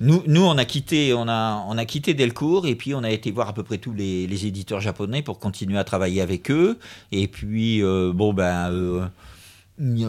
nous, 0.00 0.22
nous, 0.26 0.42
on 0.42 0.56
a 0.58 0.64
quitté, 0.64 1.12
on 1.12 1.28
a, 1.28 1.64
on 1.68 1.76
a 1.76 1.84
quitté 1.84 2.14
Delcourt 2.14 2.66
et 2.66 2.76
puis 2.76 2.94
on 2.94 3.02
a 3.02 3.10
été 3.10 3.30
voir 3.30 3.48
à 3.48 3.52
peu 3.52 3.64
près 3.64 3.78
tous 3.78 3.92
les, 3.92 4.46
éditeurs 4.46 4.80
japonais 4.80 5.22
pour 5.22 5.38
continuer 5.40 5.78
à 5.78 5.84
travailler 5.84 6.20
avec 6.20 6.50
eux. 6.50 6.78
Et 7.10 7.26
puis, 7.26 7.82
euh, 7.82 8.12
bon, 8.14 8.32
ben, 8.32 8.70
euh, 8.70 9.06
il 9.80 10.00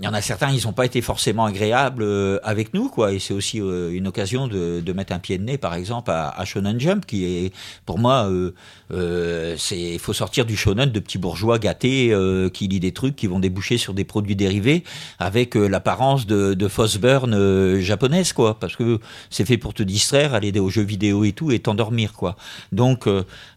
y 0.00 0.08
en 0.08 0.14
a 0.14 0.22
certains, 0.22 0.50
ils 0.50 0.64
n'ont 0.64 0.72
pas 0.72 0.86
été 0.86 1.02
forcément 1.02 1.44
agréables 1.44 2.02
euh, 2.02 2.38
avec 2.44 2.72
nous, 2.72 2.88
quoi. 2.88 3.12
Et 3.12 3.18
c'est 3.18 3.34
aussi 3.34 3.60
euh, 3.60 3.92
une 3.92 4.06
occasion 4.06 4.48
de, 4.48 4.80
de 4.80 4.92
mettre 4.94 5.12
un 5.12 5.18
pied 5.18 5.36
de 5.36 5.44
nez, 5.44 5.58
par 5.58 5.74
exemple, 5.74 6.10
à, 6.10 6.30
à 6.30 6.44
Shonen 6.46 6.80
Jump, 6.80 7.04
qui 7.04 7.24
est, 7.24 7.52
pour 7.84 7.98
moi, 7.98 8.30
euh, 8.30 8.54
euh, 8.90 9.54
c'est, 9.58 9.78
il 9.78 9.98
faut 9.98 10.14
sortir 10.14 10.46
du 10.46 10.56
shonen 10.56 10.90
de 10.90 10.98
petits 10.98 11.18
bourgeois 11.18 11.58
gâtés 11.58 12.10
euh, 12.10 12.48
qui 12.48 12.68
lit 12.68 12.80
des 12.80 12.92
trucs 12.92 13.14
qui 13.14 13.26
vont 13.26 13.38
déboucher 13.38 13.76
sur 13.76 13.92
des 13.92 14.04
produits 14.04 14.34
dérivés 14.34 14.82
avec 15.18 15.56
l'apparence 15.56 16.26
de, 16.26 16.54
de 16.54 16.68
fausse 16.68 16.96
burn 16.96 17.34
euh, 17.34 17.80
japonaise, 17.80 18.32
quoi. 18.32 18.58
Parce 18.58 18.76
que 18.76 18.98
c'est 19.28 19.44
fait 19.44 19.58
pour 19.58 19.74
te 19.74 19.82
distraire, 19.82 20.32
aller 20.32 20.58
aux 20.58 20.70
jeux 20.70 20.84
vidéo 20.84 21.24
et 21.24 21.32
tout, 21.32 21.50
et 21.50 21.58
t'endormir, 21.58 22.14
quoi. 22.14 22.36
Donc, 22.72 23.06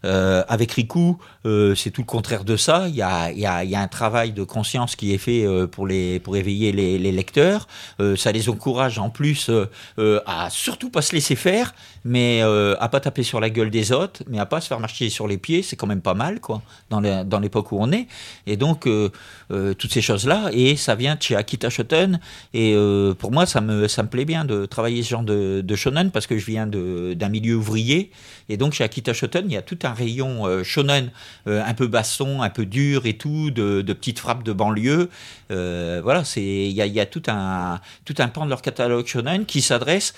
avec 0.02 0.72
Riku, 0.72 1.16
c'est 1.44 1.90
tout 1.90 2.02
le 2.02 2.06
contraire 2.06 2.44
de 2.44 2.56
ça. 2.56 2.88
Il 2.88 2.94
y 2.94 3.02
a, 3.02 3.32
y, 3.32 3.46
a, 3.46 3.64
y 3.64 3.74
a 3.74 3.80
un 3.80 3.88
travail 3.88 4.32
de 4.32 4.44
conscience 4.44 4.96
qui 4.96 5.14
est 5.14 5.18
fait 5.18 5.45
euh, 5.46 5.66
pour, 5.66 5.88
éveiller 5.88 6.72
les, 6.72 7.12
lecteurs. 7.12 7.66
Euh, 8.00 8.16
ça 8.16 8.32
les 8.32 8.48
encourage 8.48 8.98
en 8.98 9.10
plus 9.10 9.50
euh, 9.50 10.20
à 10.26 10.50
surtout 10.50 10.90
pas 10.90 11.02
se 11.02 11.14
laisser 11.14 11.36
faire, 11.36 11.74
mais 12.06 12.40
euh, 12.42 12.76
à 12.78 12.88
pas 12.88 13.00
taper 13.00 13.24
sur 13.24 13.40
la 13.40 13.50
gueule 13.50 13.68
des 13.68 13.90
autres, 13.90 14.22
mais 14.28 14.38
à 14.38 14.46
pas 14.46 14.60
se 14.60 14.68
faire 14.68 14.78
marcher 14.78 15.10
sur 15.10 15.26
les 15.26 15.38
pieds. 15.38 15.62
C'est 15.62 15.74
quand 15.74 15.88
même 15.88 16.00
pas 16.00 16.14
mal, 16.14 16.40
quoi, 16.40 16.62
dans 16.88 17.40
l'époque 17.40 17.72
où 17.72 17.78
on 17.80 17.90
est. 17.90 18.06
Et 18.46 18.56
donc, 18.56 18.86
euh, 18.86 19.10
euh, 19.50 19.74
toutes 19.74 19.92
ces 19.92 20.00
choses-là, 20.00 20.50
et 20.52 20.76
ça 20.76 20.94
vient 20.94 21.16
de 21.16 21.22
chez 21.22 21.34
Akita 21.34 21.68
Shoten. 21.68 22.20
Et 22.54 22.74
euh, 22.76 23.12
pour 23.12 23.32
moi, 23.32 23.44
ça 23.44 23.60
me, 23.60 23.88
ça 23.88 24.04
me 24.04 24.08
plaît 24.08 24.24
bien 24.24 24.44
de 24.44 24.66
travailler 24.66 25.02
ce 25.02 25.10
genre 25.10 25.24
de, 25.24 25.62
de 25.62 25.76
shonen 25.76 26.12
parce 26.12 26.28
que 26.28 26.38
je 26.38 26.46
viens 26.46 26.68
d'un 26.68 27.28
milieu 27.28 27.56
ouvrier. 27.56 28.12
Et 28.48 28.56
donc, 28.56 28.74
chez 28.74 28.84
Akita 28.84 29.12
Shoten, 29.12 29.46
il 29.46 29.54
y 29.54 29.56
a 29.56 29.62
tout 29.62 29.78
un 29.82 29.92
rayon 29.92 30.62
shonen, 30.62 31.10
un 31.46 31.74
peu 31.74 31.88
baston, 31.88 32.42
un 32.42 32.50
peu 32.50 32.64
dur 32.64 33.06
et 33.06 33.14
tout, 33.14 33.50
de, 33.50 33.82
petites 33.82 34.20
frappes 34.20 34.44
de 34.44 34.52
banlieue. 34.52 35.10
Voilà, 35.48 36.22
il 36.36 36.70
y 36.70 36.80
a, 36.80 36.86
y 36.86 37.00
a 37.00 37.06
tout 37.06 37.22
un 37.26 37.80
tout 38.04 38.14
un 38.18 38.28
pan 38.28 38.44
de 38.44 38.50
leur 38.50 38.62
catalogue 38.62 39.06
shonen 39.06 39.46
qui 39.46 39.62
s'adresse 39.62 40.14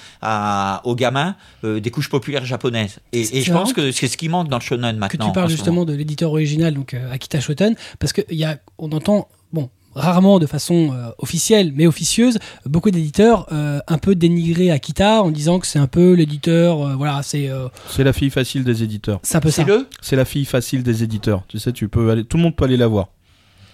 aux 0.84 0.94
gamins 0.94 1.36
euh, 1.78 1.80
des 1.80 1.90
couches 1.90 2.10
populaires 2.10 2.44
japonaises. 2.44 2.98
Et, 3.12 3.42
je 3.42 3.52
pense 3.52 3.72
que 3.72 3.90
c'est 3.92 4.08
ce 4.08 4.16
qui 4.16 4.28
manque 4.28 4.48
dans 4.48 4.58
le 4.58 4.62
shonen 4.62 4.94
que 4.96 5.00
maintenant. 5.00 5.26
tu 5.26 5.32
parles 5.32 5.50
justement 5.50 5.84
de 5.84 5.94
l'éditeur 5.94 6.30
original, 6.32 6.74
donc 6.74 6.94
euh, 6.94 7.10
Akita 7.12 7.40
Shoten, 7.40 7.74
parce 7.98 8.12
que 8.12 8.22
il 8.30 8.36
y 8.36 8.44
a, 8.44 8.58
on 8.78 8.90
entend, 8.92 9.28
bon, 9.52 9.70
rarement 9.94 10.38
de 10.38 10.46
façon 10.46 10.92
euh, 10.94 11.10
officielle, 11.18 11.72
mais 11.74 11.86
officieuse, 11.86 12.38
beaucoup 12.66 12.90
d'éditeurs 12.90 13.46
euh, 13.52 13.80
un 13.88 13.98
peu 13.98 14.14
dénigrer 14.14 14.70
Akita 14.70 15.22
en 15.22 15.30
disant 15.30 15.58
que 15.58 15.66
c'est 15.66 15.78
un 15.78 15.86
peu 15.86 16.12
l'éditeur, 16.12 16.80
euh, 16.86 16.94
voilà, 16.94 17.22
c'est 17.22 17.48
euh, 17.50 17.68
C'est 17.88 18.04
la 18.04 18.12
fille 18.12 18.30
facile 18.30 18.64
des 18.64 18.82
éditeurs. 18.82 19.18
c'est 19.22 19.36
un 19.36 19.40
peu 19.40 19.50
ça. 19.50 19.62
C'est 19.62 19.68
le 19.68 19.88
C'est 20.00 20.16
la 20.16 20.24
fille 20.24 20.44
facile 20.44 20.82
des 20.82 21.02
éditeurs. 21.02 21.42
Tu 21.48 21.58
sais, 21.58 21.72
tu 21.72 21.88
peux 21.88 22.10
aller, 22.10 22.24
tout 22.24 22.36
le 22.36 22.42
monde 22.44 22.54
peut 22.56 22.64
aller 22.64 22.76
la 22.76 22.86
voir. 22.86 23.08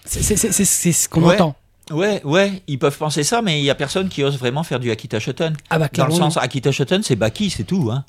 C'est 0.05 0.23
ce 0.23 1.09
qu'on 1.09 1.23
Ouais. 1.25 1.35
entend. 1.35 1.57
Ouais, 1.91 2.23
ouais, 2.25 2.63
ils 2.67 2.79
peuvent 2.79 2.97
penser 2.97 3.25
ça, 3.25 3.43
mais 3.43 3.61
il 3.61 3.65
y 3.65 3.71
a 3.71 3.75
personne 3.75 4.09
qui 4.09 4.25
ose 4.25 4.39
vraiment 4.39 4.63
faire 4.63 4.81
du 4.81 4.91
Akita 4.91 5.21
Shoten. 5.21 5.55
Ah 5.69 5.79
bah 5.79 5.89
Dans 5.93 6.07
le 6.07 6.13
sens, 6.13 6.37
Akita 6.39 6.73
Shoten, 6.73 7.03
c'est 7.03 7.17
Baki, 7.17 7.51
c'est 7.51 7.65
tout. 7.65 7.91
Hein. 7.93 8.05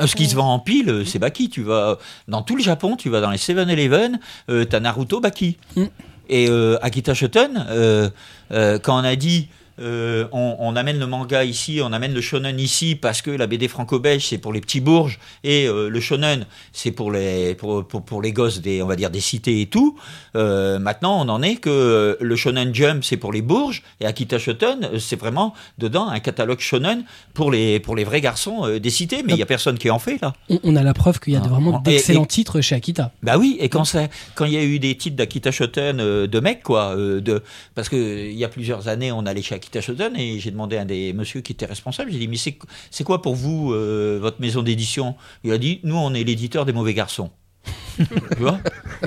Euh, 0.00 0.06
Ce 0.06 0.14
qui 0.14 0.26
se 0.26 0.36
vend 0.36 0.52
en 0.54 0.58
pile, 0.60 0.88
euh, 0.88 1.04
c'est 1.04 1.18
Baki. 1.18 1.50
Tu 1.50 1.62
vas 1.62 1.98
dans 2.28 2.42
tout 2.42 2.56
le 2.56 2.62
Japon, 2.62 2.96
tu 2.96 3.10
vas 3.10 3.20
dans 3.20 3.30
les 3.30 3.38
7-Eleven, 3.38 4.20
euh, 4.50 4.64
t'as 4.64 4.80
Naruto 4.80 5.20
Baki. 5.20 5.58
Mm. 5.76 5.84
Et 6.28 6.48
euh, 6.48 6.78
Akita 6.80 7.14
Shoten, 7.14 7.66
euh, 7.68 8.08
euh, 8.52 8.78
quand 8.78 8.98
on 9.00 9.04
a 9.04 9.16
dit 9.16 9.48
euh, 9.80 10.26
on, 10.32 10.56
on 10.58 10.76
amène 10.76 10.98
le 10.98 11.06
manga 11.06 11.44
ici, 11.44 11.80
on 11.82 11.92
amène 11.92 12.12
le 12.14 12.20
shonen 12.20 12.58
ici 12.60 12.94
parce 12.94 13.22
que 13.22 13.30
la 13.30 13.46
BD 13.46 13.68
franco-belge 13.68 14.26
c'est 14.26 14.38
pour 14.38 14.52
les 14.52 14.60
petits 14.60 14.80
bourges 14.80 15.18
et 15.44 15.66
euh, 15.66 15.88
le 15.88 16.00
shonen 16.00 16.46
c'est 16.72 16.90
pour 16.92 17.10
les 17.10 17.54
pour, 17.54 17.86
pour, 17.86 18.04
pour 18.04 18.22
les 18.22 18.32
gosses 18.32 18.60
des 18.60 18.82
on 18.82 18.86
va 18.86 18.96
dire 18.96 19.10
des 19.10 19.20
cités 19.20 19.60
et 19.60 19.66
tout. 19.66 19.96
Euh, 20.36 20.78
maintenant 20.78 21.24
on 21.24 21.28
en 21.28 21.42
est 21.42 21.56
que 21.56 22.16
le 22.20 22.36
shonen 22.36 22.74
jump 22.74 23.02
c'est 23.04 23.16
pour 23.16 23.32
les 23.32 23.42
bourges 23.42 23.82
et 24.00 24.06
Akita 24.06 24.38
Shoten 24.38 24.90
c'est 24.98 25.18
vraiment 25.18 25.54
dedans 25.78 26.08
un 26.08 26.20
catalogue 26.20 26.60
shonen 26.60 27.04
pour 27.34 27.50
les 27.50 27.80
pour 27.80 27.96
les 27.96 28.04
vrais 28.04 28.20
garçons 28.20 28.66
des 28.78 28.90
cités 28.90 29.22
mais 29.24 29.32
il 29.34 29.38
y 29.38 29.42
a 29.42 29.46
personne 29.46 29.78
qui 29.78 29.90
en 29.90 29.98
fait 29.98 30.20
là. 30.20 30.34
On, 30.48 30.58
on 30.64 30.76
a 30.76 30.82
la 30.82 30.94
preuve 30.94 31.18
qu'il 31.20 31.32
y 31.32 31.36
a 31.36 31.40
de- 31.40 31.46
Ah, 31.46 31.48
vraiment 31.48 31.78
d'excellents 31.80 32.24
titres 32.26 32.60
chez 32.60 32.74
Akita. 32.74 33.10
Bah 33.22 33.36
oui, 33.38 33.56
et 33.60 33.68
quand 33.68 33.84
ça, 33.84 34.08
quand 34.34 34.44
il 34.44 34.52
y 34.52 34.56
a 34.56 34.62
eu 34.62 34.78
des 34.78 34.96
titres 34.96 35.16
d'Akita 35.16 35.50
Shoten 35.50 35.96
de 35.98 36.40
mecs 36.40 36.62
quoi, 36.62 36.94
de 36.96 37.42
parce 37.74 37.88
que 37.88 37.96
il 38.30 38.36
y 38.38 38.44
a 38.44 38.48
plusieurs 38.48 38.88
années, 38.88 39.12
on 39.12 39.26
allait 39.26 39.42
chez 39.42 39.54
Akita 39.62 39.80
Shoten 39.80 40.16
et 40.16 40.40
j'ai 40.40 40.50
demandé 40.50 40.76
à 40.76 40.82
un 40.82 40.84
des 40.84 41.12
monsieur 41.12 41.40
qui 41.40 41.52
était 41.52 41.66
responsable, 41.66 42.10
j'ai 42.10 42.18
dit 42.18 42.26
mais 42.26 42.36
c'est 42.36 43.04
quoi 43.04 43.22
pour 43.22 43.36
vous 43.36 43.72
euh, 43.72 44.18
votre 44.20 44.40
maison 44.40 44.62
d'édition? 44.62 45.14
Il 45.44 45.52
a 45.52 45.58
dit 45.58 45.78
nous 45.84 45.96
on 45.96 46.12
est 46.14 46.24
l'éditeur 46.24 46.66
des 46.66 46.72
mauvais 46.72 46.94
garçons. 46.94 47.30
tu 47.96 48.40
vois? 48.40 48.58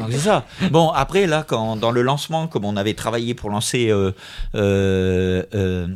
C'est 0.10 0.18
ça. 0.18 0.46
Bon 0.72 0.90
après 0.92 1.28
là 1.28 1.44
quand 1.46 1.76
dans 1.76 1.92
le 1.92 2.02
lancement 2.02 2.48
comme 2.48 2.64
on 2.64 2.78
avait 2.78 2.94
travaillé 2.94 3.34
pour 3.34 3.50
lancer 3.50 3.90
euh, 3.90 4.12
euh, 4.56 5.88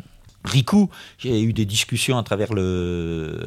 Riku, 0.45 0.89
j'ai 1.17 1.41
eu 1.41 1.51
des 1.51 1.65
discussions 1.65 2.17
à 2.17 2.23
travers 2.23 2.53
le, 2.53 3.37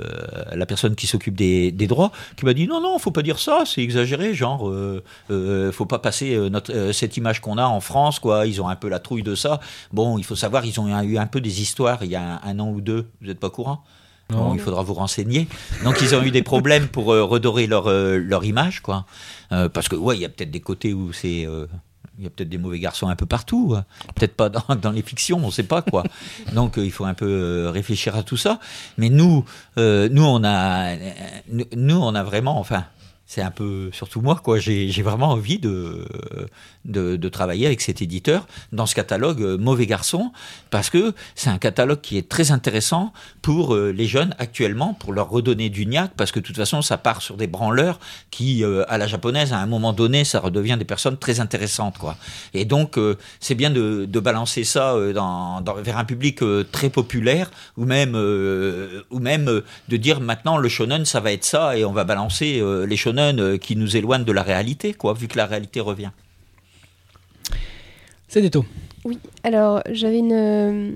la 0.52 0.66
personne 0.66 0.94
qui 0.94 1.06
s'occupe 1.06 1.34
des, 1.34 1.72
des 1.72 1.86
droits, 1.86 2.12
qui 2.36 2.44
m'a 2.44 2.52
dit 2.52 2.66
non, 2.66 2.80
non, 2.80 2.98
faut 2.98 3.10
pas 3.10 3.22
dire 3.22 3.38
ça, 3.38 3.64
c'est 3.64 3.82
exagéré, 3.82 4.34
genre, 4.34 4.68
euh, 4.68 5.02
euh, 5.30 5.72
faut 5.72 5.86
pas 5.86 5.98
passer 5.98 6.34
euh, 6.34 6.50
notre, 6.50 6.72
euh, 6.72 6.92
cette 6.92 7.16
image 7.16 7.40
qu'on 7.40 7.56
a 7.56 7.64
en 7.64 7.80
France, 7.80 8.18
quoi. 8.18 8.46
Ils 8.46 8.60
ont 8.60 8.68
un 8.68 8.76
peu 8.76 8.88
la 8.88 8.98
trouille 8.98 9.22
de 9.22 9.34
ça. 9.34 9.60
Bon, 9.92 10.18
il 10.18 10.24
faut 10.24 10.36
savoir, 10.36 10.66
ils 10.66 10.78
ont 10.80 11.02
eu 11.02 11.16
un 11.16 11.26
peu 11.26 11.40
des 11.40 11.62
histoires 11.62 12.04
il 12.04 12.10
y 12.10 12.16
a 12.16 12.22
un, 12.22 12.40
un 12.44 12.58
an 12.60 12.70
ou 12.70 12.80
deux. 12.80 13.08
Vous 13.20 13.28
n'êtes 13.28 13.40
pas 13.40 13.50
courant? 13.50 13.82
Bon, 14.28 14.54
il 14.54 14.60
faudra 14.60 14.82
vous 14.82 14.94
renseigner. 14.94 15.46
Donc 15.84 16.00
ils 16.00 16.14
ont 16.14 16.22
eu 16.22 16.30
des 16.30 16.42
problèmes 16.42 16.88
pour 16.88 17.12
euh, 17.12 17.22
redorer 17.22 17.66
leur, 17.66 17.88
euh, 17.88 18.16
leur 18.16 18.44
image, 18.44 18.80
quoi. 18.80 19.04
Euh, 19.50 19.68
parce 19.68 19.88
que 19.88 19.96
ouais, 19.96 20.16
il 20.16 20.22
y 20.22 20.24
a 20.24 20.30
peut-être 20.30 20.50
des 20.50 20.60
côtés 20.60 20.94
où 20.94 21.12
c'est 21.12 21.46
euh, 21.46 21.66
il 22.22 22.26
y 22.26 22.28
a 22.28 22.30
peut-être 22.30 22.48
des 22.48 22.58
mauvais 22.58 22.78
garçons 22.78 23.08
un 23.08 23.16
peu 23.16 23.26
partout, 23.26 23.74
hein. 23.76 23.84
peut-être 24.14 24.36
pas 24.36 24.48
dans, 24.48 24.76
dans 24.80 24.92
les 24.92 25.02
fictions, 25.02 25.38
on 25.42 25.46
ne 25.46 25.50
sait 25.50 25.64
pas 25.64 25.82
quoi. 25.82 26.04
Donc 26.54 26.78
euh, 26.78 26.84
il 26.84 26.92
faut 26.92 27.04
un 27.04 27.14
peu 27.14 27.26
euh, 27.26 27.70
réfléchir 27.70 28.14
à 28.14 28.22
tout 28.22 28.36
ça. 28.36 28.60
Mais 28.96 29.08
nous, 29.08 29.44
euh, 29.76 30.08
nous 30.08 30.22
on 30.22 30.44
a, 30.44 30.94
nous, 31.48 31.64
nous, 31.74 31.96
on 31.96 32.14
a 32.14 32.22
vraiment, 32.22 32.60
enfin, 32.60 32.84
c'est 33.32 33.40
un 33.40 33.50
peu 33.50 33.88
surtout 33.94 34.20
moi 34.20 34.38
quoi. 34.44 34.58
J'ai 34.58 35.02
vraiment 35.02 35.30
envie 35.30 35.58
de, 35.58 36.06
de 36.84 37.28
travailler 37.30 37.64
avec 37.64 37.80
cet 37.80 38.02
éditeur 38.02 38.46
dans 38.72 38.84
ce 38.84 38.94
catalogue 38.94 39.40
euh, 39.40 39.56
Mauvais 39.56 39.86
garçon 39.86 40.32
parce 40.68 40.90
que 40.90 41.14
c'est 41.34 41.48
un 41.48 41.56
catalogue 41.56 42.02
qui 42.02 42.18
est 42.18 42.28
très 42.28 42.50
intéressant 42.50 43.10
pour 43.40 43.74
euh, 43.74 43.90
les 43.90 44.06
jeunes 44.06 44.34
actuellement 44.38 44.92
pour 44.92 45.14
leur 45.14 45.30
redonner 45.30 45.70
du 45.70 45.86
niaque 45.86 46.12
parce 46.14 46.30
que 46.30 46.40
de 46.40 46.44
toute 46.44 46.56
façon 46.56 46.82
ça 46.82 46.98
part 46.98 47.22
sur 47.22 47.38
des 47.38 47.46
branleurs 47.46 48.00
qui 48.30 48.64
euh, 48.64 48.84
à 48.88 48.98
la 48.98 49.06
japonaise 49.06 49.54
à 49.54 49.58
un 49.58 49.66
moment 49.66 49.94
donné 49.94 50.24
ça 50.24 50.38
redevient 50.38 50.76
des 50.78 50.84
personnes 50.84 51.16
très 51.16 51.40
intéressantes 51.40 51.96
quoi. 51.96 52.18
Et 52.52 52.66
donc 52.66 52.98
c'est 53.40 53.54
bien 53.54 53.70
de, 53.70 54.06
balancer 54.20 54.62
ça 54.62 54.94
dans, 55.14 55.62
vers 55.82 55.96
un 55.96 56.04
public 56.04 56.40
très 56.70 56.90
populaire 56.90 57.50
ou 57.76 57.84
même 57.86 58.14
ou 58.14 59.18
même 59.18 59.62
de 59.88 59.96
dire 59.96 60.20
maintenant 60.20 60.58
le 60.58 60.68
shonen 60.68 61.04
ça 61.04 61.20
va 61.20 61.32
être 61.32 61.44
ça 61.44 61.76
et 61.78 61.84
on 61.84 61.92
va 61.92 62.04
balancer 62.04 62.62
les 62.86 62.96
shonen 62.96 63.21
euh, 63.38 63.56
qui 63.58 63.76
nous 63.76 63.96
éloignent 63.96 64.24
de 64.24 64.32
la 64.32 64.42
réalité 64.42 64.92
quoi 64.94 65.14
vu 65.14 65.28
que 65.28 65.36
la 65.36 65.46
réalité 65.46 65.80
revient. 65.80 66.10
C'est 68.28 68.40
des 68.40 68.50
taux. 68.50 68.64
Oui, 69.04 69.18
alors 69.44 69.82
j'avais 69.90 70.18
une, 70.18 70.32
euh, 70.32 70.90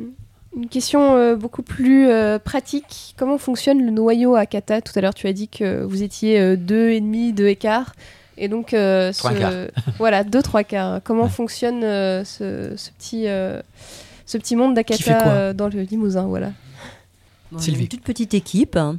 une 0.57 0.69
question 0.69 1.17
euh, 1.17 1.37
beaucoup 1.37 1.63
plus 1.63 2.09
euh, 2.09 2.39
pratique. 2.39 3.15
Comment 3.19 3.37
fonctionne 3.39 3.85
le 3.85 3.91
noyau 3.91 4.37
à 4.37 4.47
kata? 4.47 4.81
Tout 4.81 4.93
à 4.97 5.01
l'heure, 5.03 5.15
tu 5.15 5.27
as 5.27 5.33
dit 5.33 5.49
que 5.49 5.83
vous 5.83 6.03
étiez 6.03 6.39
euh, 6.41 6.57
deux 6.57 6.91
et 6.91 7.01
demi, 7.01 7.33
deux 7.33 7.49
écarts. 7.49 7.95
Et 8.39 8.49
donc, 8.49 8.75
euh, 8.75 9.13
Trois 9.13 9.33
ce- 9.33 9.39
quarts. 9.39 9.53
voilà, 9.99 10.25
deux, 10.25 10.43
trois 10.43 10.63
quarts. 10.65 11.01
Comment 11.05 11.25
Ouais. 11.25 11.29
fonctionne 11.29 11.83
euh, 11.85 12.25
ce, 12.25 12.75
ce 12.77 12.91
petit, 12.91 13.29
euh, 13.29 13.61
ce 14.25 14.39
petit 14.39 14.57
monde 14.57 14.75
d'Akata 14.75 15.29
euh, 15.29 15.53
dans 15.53 15.69
le 15.69 15.83
Limousin? 15.83 16.27
Voilà. 16.27 16.53
Bon, 17.51 17.59
Sylvie. 17.59 17.83
une 17.83 17.89
toute 17.89 18.03
petite 18.03 18.35
équipe. 18.35 18.77
hein, 18.77 18.97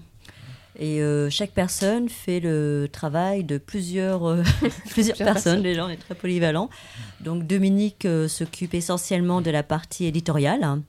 Et 0.80 1.02
euh, 1.02 1.30
chaque 1.30 1.52
personne 1.52 2.08
fait 2.08 2.40
le 2.40 2.88
travail 2.92 3.44
de 3.44 3.58
plusieurs, 3.58 4.28
euh, 4.28 4.44
plusieurs 4.90 5.18
personnes. 5.18 5.64
Déjà, 5.64 5.86
on 5.86 5.90
est 5.90 5.98
très 5.98 6.14
polyvalent. 6.14 6.70
Donc, 7.20 7.48
Dominique 7.48 8.06
euh, 8.06 8.28
s'occupe 8.28 8.76
essentiellement 8.76 9.42
de 9.42 9.50
la 9.50 9.64
partie 9.64 10.06
éditoriale 10.06 10.64
hein, 10.64 10.84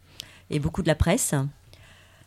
et 0.51 0.59
beaucoup 0.59 0.83
de 0.83 0.89
la 0.89 0.95
presse. 0.95 1.35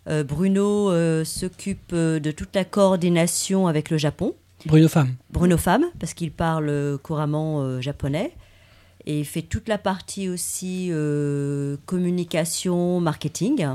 Euh, 0.09 0.23
Bruno 0.23 0.89
euh, 0.89 1.23
s'occupe 1.23 1.91
euh, 1.93 2.19
de 2.19 2.31
toute 2.31 2.55
la 2.55 2.65
coordination 2.65 3.67
avec 3.67 3.91
le 3.91 3.97
Japon. 3.97 4.33
Bruno 4.65 4.87
Femme. 4.87 5.15
Bruno 5.29 5.57
Femme, 5.57 5.85
parce 5.99 6.13
qu'il 6.13 6.31
parle 6.31 6.97
couramment 7.03 7.61
euh, 7.61 7.81
japonais. 7.81 8.33
Et 9.05 9.19
il 9.19 9.25
fait 9.25 9.41
toute 9.41 9.67
la 9.67 9.77
partie 9.77 10.29
aussi 10.29 10.89
euh, 10.91 11.77
communication, 11.85 12.99
marketing. 12.99 13.65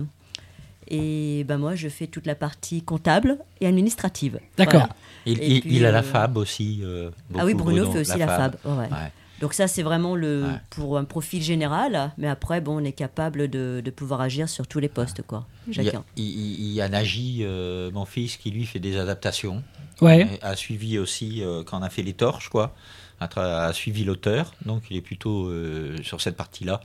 Et 0.89 1.45
ben 1.45 1.59
moi, 1.59 1.75
je 1.75 1.89
fais 1.89 2.07
toute 2.07 2.27
la 2.27 2.35
partie 2.35 2.83
comptable 2.83 3.39
et 3.61 3.67
administrative. 3.67 4.39
D'accord. 4.57 4.89
Voilà. 5.27 5.43
Il, 5.45 5.85
a 5.85 5.91
la 5.91 5.99
euh, 5.99 6.03
FAB 6.03 6.37
aussi. 6.37 6.81
euh, 6.83 7.11
Ah 7.37 7.45
oui, 7.45 7.55
Bruno 7.55 7.91
fait 7.91 8.01
aussi 8.01 8.19
la 8.19 8.27
FAB. 8.29 8.57
ouais, 8.65 8.71
ouais. 8.73 8.79
Ouais. 8.91 9.13
Donc 9.41 9.53
ça, 9.53 9.67
c'est 9.69 9.83
vraiment 9.83 10.15
le 10.17 10.45
Ouais. 10.45 10.49
pour 10.71 10.97
un 10.97 11.05
profil 11.05 11.43
général. 11.43 12.13
Mais 12.17 12.29
après, 12.29 12.61
bon, 12.61 12.81
on 12.81 12.85
est 12.85 12.93
capable 12.93 13.49
de, 13.49 13.83
de 13.85 13.91
pouvoir 13.91 14.21
agir 14.23 14.49
sur 14.49 14.67
tous 14.67 14.79
les 14.79 14.89
postes, 14.89 15.23
quoi. 15.27 15.47
Il 15.69 15.75
y 15.77 15.81
a, 15.81 15.85
Chacun. 15.85 16.05
il- 16.17 16.25
il- 16.25 16.61
il 16.69 16.73
y 16.73 16.81
a 16.81 16.89
Nagy, 16.89 17.41
euh, 17.43 17.91
mon 17.91 18.05
fils, 18.07 18.37
qui 18.39 18.51
lui 18.51 18.65
fait 18.65 18.79
des 18.79 18.97
adaptations. 18.97 19.63
Ouais. 20.01 20.39
A 20.43 20.57
suivi 20.57 20.99
aussi, 20.99 21.43
euh, 21.43 21.65
quand 21.65 21.79
on 21.81 21.83
a 21.83 21.91
fait 21.91 22.03
les 22.03 22.13
torches, 22.15 22.49
quoi, 22.49 22.75
a, 23.21 23.73
suivi 23.75 24.05
l'auteur. 24.05 24.55
Donc 24.65 24.85
il 24.91 24.97
est 24.97 25.03
plutôt 25.03 25.49
euh, 25.49 25.97
sur 26.03 26.21
cette 26.21 26.37
partie-là. 26.37 26.81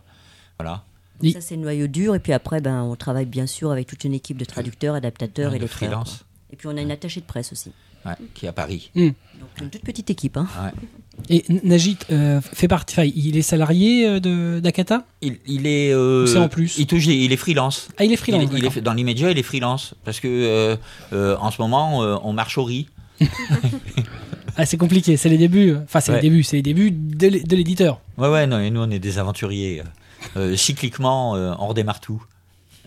Voilà. 0.60 0.84
Oui. 1.24 1.32
Ça, 1.34 1.42
c'est 1.42 1.56
le 1.56 1.62
noyau 1.62 1.88
dur. 1.88 2.16
Et 2.16 2.20
puis 2.20 2.34
après, 2.34 2.62
ben, 2.62 2.82
on 2.84 2.96
travaille 2.96 3.26
bien 3.26 3.46
sûr 3.48 3.72
avec 3.72 3.88
toute 3.88 4.04
une 4.04 4.14
équipe 4.14 4.38
de 4.38 4.46
traducteurs, 4.46 4.96
adaptateurs 4.96 5.54
et 5.54 5.58
de 5.58 5.64
lecteurs. 5.64 5.78
freelance. 5.78 6.26
Et 6.52 6.56
puis 6.56 6.68
on 6.68 6.76
a 6.78 6.82
une 6.82 6.92
attachée 6.92 7.22
de 7.22 7.26
presse 7.26 7.52
aussi. 7.52 7.72
Ouais, 8.06 8.14
qui 8.34 8.48
est 8.48 8.50
à 8.50 8.52
Paris. 8.52 8.90
Donc 8.96 9.14
une 9.62 9.70
toute 9.70 9.84
petite 9.84 10.10
équipe. 10.10 10.36
Hein. 10.38 10.48
Ouais. 10.64 10.72
Et 11.30 11.46
Najit 11.64 12.00
euh, 12.12 12.42
fait 12.42 12.68
partie. 12.68 12.96
enfin, 12.96 13.04
il 13.16 13.38
est 13.38 13.44
salarié 13.44 14.08
euh, 14.08 14.20
de 14.20 14.60
d'Akata? 14.60 15.06
Il, 15.22 15.38
il 15.46 15.68
est. 15.68 15.94
euh, 15.94 16.26
c'est 16.26 16.40
en 16.40 16.50
plus? 16.50 16.80
Il 16.80 16.88
touche. 16.88 17.06
des- 17.06 17.14
Il 17.14 17.32
est 17.32 17.38
freelance. 17.38 17.90
Ah, 18.00 18.04
il 18.04 18.12
est 18.12 18.16
freelance. 18.16 18.42
Il, 18.52 18.58
il 18.58 18.62
d'accord. 18.64 18.78
est, 18.78 18.82
dans 18.82 18.94
l'immédiat, 18.94 19.30
il 19.30 19.38
est 19.38 19.44
freelance. 19.44 19.94
Parce 20.04 20.20
que 20.20 20.28
euh, 20.28 20.78
euh, 21.14 21.38
en 21.40 21.52
ce 21.52 21.62
moment, 21.62 22.02
euh, 22.04 22.16
on 22.24 22.34
marche 22.34 22.58
au 22.58 22.64
riz. 22.64 22.88
Ah, 24.58 24.66
c'est 24.66 24.78
compliqué. 24.78 25.16
C'est 25.16 25.30
les 25.30 25.38
débuts. 25.38 25.76
Enfin, 25.84 26.02
c'est 26.02 26.12
Ouais. 26.12 26.18
les 26.22 26.30
débuts. 26.30 26.44
C'est 26.44 26.58
les 26.58 26.62
débuts 26.62 26.92
de 26.92 27.56
l'éditeur. 27.56 28.02
Ouais, 28.18 28.28
ouais, 28.28 28.48
non, 28.48 28.60
et 28.60 28.70
nous, 28.70 28.82
on 28.82 28.90
est 28.92 29.00
des 29.00 29.18
aventuriers. 29.18 29.82
Euh, 30.38 30.56
cycliquement, 30.56 31.36
euh, 31.36 31.54
on 31.60 31.68
redémarre 31.68 32.00
tout. 32.00 32.24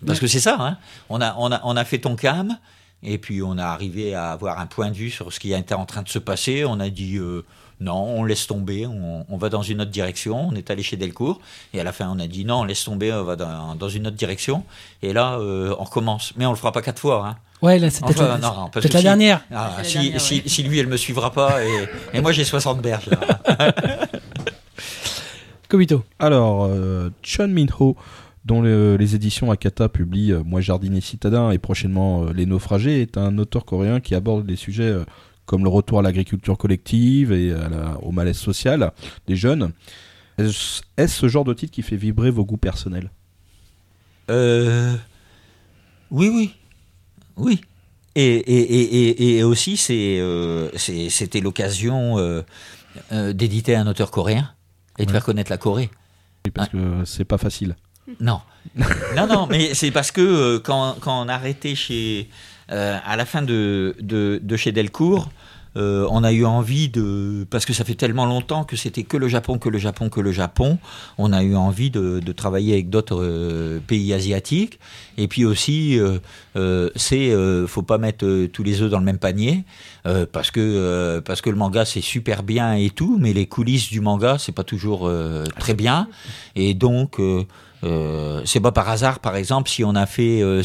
Parce 0.06 0.20
que 0.20 0.26
c'est 0.26 0.40
ça, 0.40 0.56
hein. 0.60 0.76
On 1.08 1.20
a, 1.20 1.34
on, 1.38 1.50
a, 1.50 1.60
on 1.64 1.76
a 1.76 1.84
fait 1.84 1.98
ton 1.98 2.14
cam, 2.16 2.58
et 3.02 3.16
puis 3.18 3.42
on 3.42 3.56
a 3.58 3.64
arrivé 3.64 4.14
à 4.14 4.32
avoir 4.32 4.58
un 4.60 4.66
point 4.66 4.88
de 4.90 4.94
vue 4.94 5.10
sur 5.10 5.32
ce 5.32 5.40
qui 5.40 5.52
était 5.54 5.74
en 5.74 5.86
train 5.86 6.02
de 6.02 6.08
se 6.08 6.18
passer. 6.18 6.64
On 6.66 6.78
a 6.80 6.90
dit 6.90 7.16
euh, 7.16 7.42
non, 7.80 8.02
on 8.04 8.24
laisse 8.24 8.46
tomber, 8.46 8.86
on, 8.86 9.24
on 9.28 9.36
va 9.38 9.48
dans 9.48 9.62
une 9.62 9.80
autre 9.80 9.90
direction. 9.90 10.48
On 10.48 10.54
est 10.54 10.70
allé 10.70 10.82
chez 10.82 10.96
Delcourt, 10.96 11.40
et 11.72 11.80
à 11.80 11.84
la 11.84 11.92
fin, 11.92 12.08
on 12.14 12.18
a 12.18 12.26
dit 12.26 12.44
non, 12.44 12.60
on 12.60 12.64
laisse 12.64 12.84
tomber, 12.84 13.12
on 13.12 13.24
va 13.24 13.36
dans, 13.36 13.74
dans 13.76 13.88
une 13.88 14.06
autre 14.06 14.16
direction. 14.16 14.62
Et 15.02 15.12
là, 15.14 15.38
euh, 15.38 15.74
on 15.78 15.84
recommence. 15.84 16.32
Mais 16.36 16.44
on 16.44 16.50
le 16.50 16.56
fera 16.56 16.72
pas 16.72 16.82
quatre 16.82 16.98
fois, 17.00 17.26
hein. 17.26 17.36
Ouais, 17.62 17.78
là, 17.78 17.88
c'est 17.88 18.04
peut-être 18.04 18.20
Enfin, 18.20 18.28
la, 18.28 18.38
non, 18.38 18.48
non, 18.48 18.68
parce 18.68 18.72
peut-être 18.72 18.88
que 18.88 18.92
la 18.94 18.98
si- 18.98 19.04
dernière. 19.04 19.40
Ah, 19.50 19.72
la 19.78 19.84
si, 19.84 19.94
dernière, 19.98 20.20
si, 20.20 20.34
ouais. 20.34 20.42
si 20.46 20.62
lui, 20.64 20.78
elle 20.80 20.86
me 20.88 20.98
suivra 20.98 21.30
pas, 21.32 21.64
et, 21.64 21.88
et 22.12 22.20
moi, 22.20 22.30
j'ai 22.32 22.44
60 22.44 22.82
berges. 22.82 23.08
Kobito. 25.68 26.04
Alors, 26.18 26.64
euh, 26.64 27.10
Chun 27.22 27.48
Min-ho, 27.48 27.96
dont 28.44 28.60
le- 28.62 28.96
les 28.96 29.14
éditions 29.14 29.50
Akata 29.50 29.88
publient 29.88 30.32
euh, 30.32 30.42
Moi 30.44 30.60
Jardinier 30.60 31.00
Citadin 31.00 31.50
et 31.50 31.58
prochainement 31.58 32.24
euh, 32.24 32.32
Les 32.32 32.46
Naufragés, 32.46 33.00
est 33.02 33.16
un 33.16 33.38
auteur 33.38 33.64
coréen 33.64 34.00
qui 34.00 34.14
aborde 34.14 34.46
des 34.46 34.56
sujets 34.56 34.82
euh, 34.84 35.04
comme 35.46 35.62
le 35.62 35.68
retour 35.70 35.98
à 35.98 36.02
l'agriculture 36.02 36.56
collective 36.58 37.32
et 37.32 37.52
à 37.52 37.68
la- 37.68 37.98
au 38.02 38.12
malaise 38.12 38.36
social 38.36 38.92
des 39.26 39.36
jeunes. 39.36 39.72
Est-ce 40.38 40.82
ce 41.06 41.28
genre 41.28 41.44
de 41.44 41.54
titre 41.54 41.72
qui 41.72 41.82
fait 41.82 41.96
vibrer 41.96 42.30
vos 42.30 42.44
goûts 42.44 42.56
personnels? 42.56 43.10
Euh, 44.30 44.94
oui, 46.10 46.28
oui, 46.28 46.54
oui. 47.36 47.60
Et, 48.16 48.22
et, 48.36 49.00
et, 49.10 49.38
et, 49.38 49.42
aussi, 49.42 49.80
euh, 49.90 50.70
c'était 50.76 51.40
l'occasion 51.40 52.18
euh, 52.18 52.42
euh, 53.12 53.32
d'éditer 53.32 53.74
un 53.76 53.86
auteur 53.86 54.10
coréen 54.10 54.50
et 54.98 55.06
de 55.06 55.10
faire 55.10 55.24
connaître 55.24 55.50
la 55.50 55.58
Corée. 55.58 55.90
Oui, 56.44 56.50
Parce 56.50 56.68
que 56.68 57.04
c'est 57.04 57.24
pas 57.24 57.38
facile. 57.38 57.76
Non, 58.20 58.42
non, 59.16 59.26
non, 59.26 59.46
mais 59.46 59.72
c'est 59.72 59.90
parce 59.90 60.10
que 60.10 60.20
euh, 60.20 60.60
quand, 60.62 60.96
quand 61.00 61.24
on 61.24 61.28
a 61.30 61.34
arrêté 61.34 61.74
chez, 61.74 62.28
euh, 62.70 62.98
à 63.02 63.16
la 63.16 63.24
fin 63.24 63.40
de, 63.40 63.96
de, 63.98 64.38
de 64.42 64.56
chez 64.58 64.72
Delcourt, 64.72 65.30
euh, 65.76 66.06
on 66.10 66.22
a 66.22 66.32
eu 66.32 66.44
envie 66.44 66.88
de, 66.88 67.46
parce 67.50 67.64
que 67.64 67.72
ça 67.72 67.84
fait 67.84 67.94
tellement 67.94 68.26
longtemps 68.26 68.64
que 68.64 68.76
c'était 68.76 69.02
que 69.02 69.16
le 69.16 69.28
Japon, 69.28 69.58
que 69.58 69.68
le 69.68 69.78
Japon, 69.78 70.08
que 70.08 70.20
le 70.20 70.32
Japon, 70.32 70.78
on 71.18 71.32
a 71.32 71.42
eu 71.42 71.56
envie 71.56 71.90
de, 71.90 72.20
travailler 72.32 72.74
avec 72.74 72.90
d'autres 72.90 73.22
euh, 73.22 73.80
pays 73.86 74.12
asiatiques. 74.12 74.78
Et 75.18 75.28
puis 75.28 75.44
aussi, 75.44 75.98
euh, 75.98 76.18
euh, 76.56 76.90
c'est, 76.96 77.32
faut 77.66 77.82
pas 77.82 77.98
mettre 77.98 78.46
tous 78.46 78.62
les 78.62 78.82
œufs 78.82 78.90
dans 78.90 78.98
le 78.98 79.04
même 79.04 79.18
panier, 79.18 79.64
parce 80.32 80.50
que 80.50 81.20
parce 81.20 81.40
que 81.40 81.50
le 81.50 81.56
manga 81.56 81.84
c'est 81.84 82.00
super 82.02 82.42
bien 82.42 82.74
et 82.74 82.90
tout, 82.90 83.16
mais 83.18 83.32
les 83.32 83.46
coulisses 83.46 83.90
du 83.90 84.00
manga 84.00 84.36
c'est 84.38 84.52
pas 84.52 84.64
toujours 84.64 85.10
très 85.58 85.74
bien. 85.74 86.08
Et 86.56 86.74
donc 86.74 87.18
euh, 87.84 88.42
c'est 88.44 88.60
pas 88.60 88.72
par 88.72 88.88
hasard, 88.88 89.18
par 89.20 89.36
exemple, 89.36 89.68
si 89.70 89.84
on 89.84 89.94
a 89.94 90.06
fait 90.06 90.40
euh, 90.42 90.62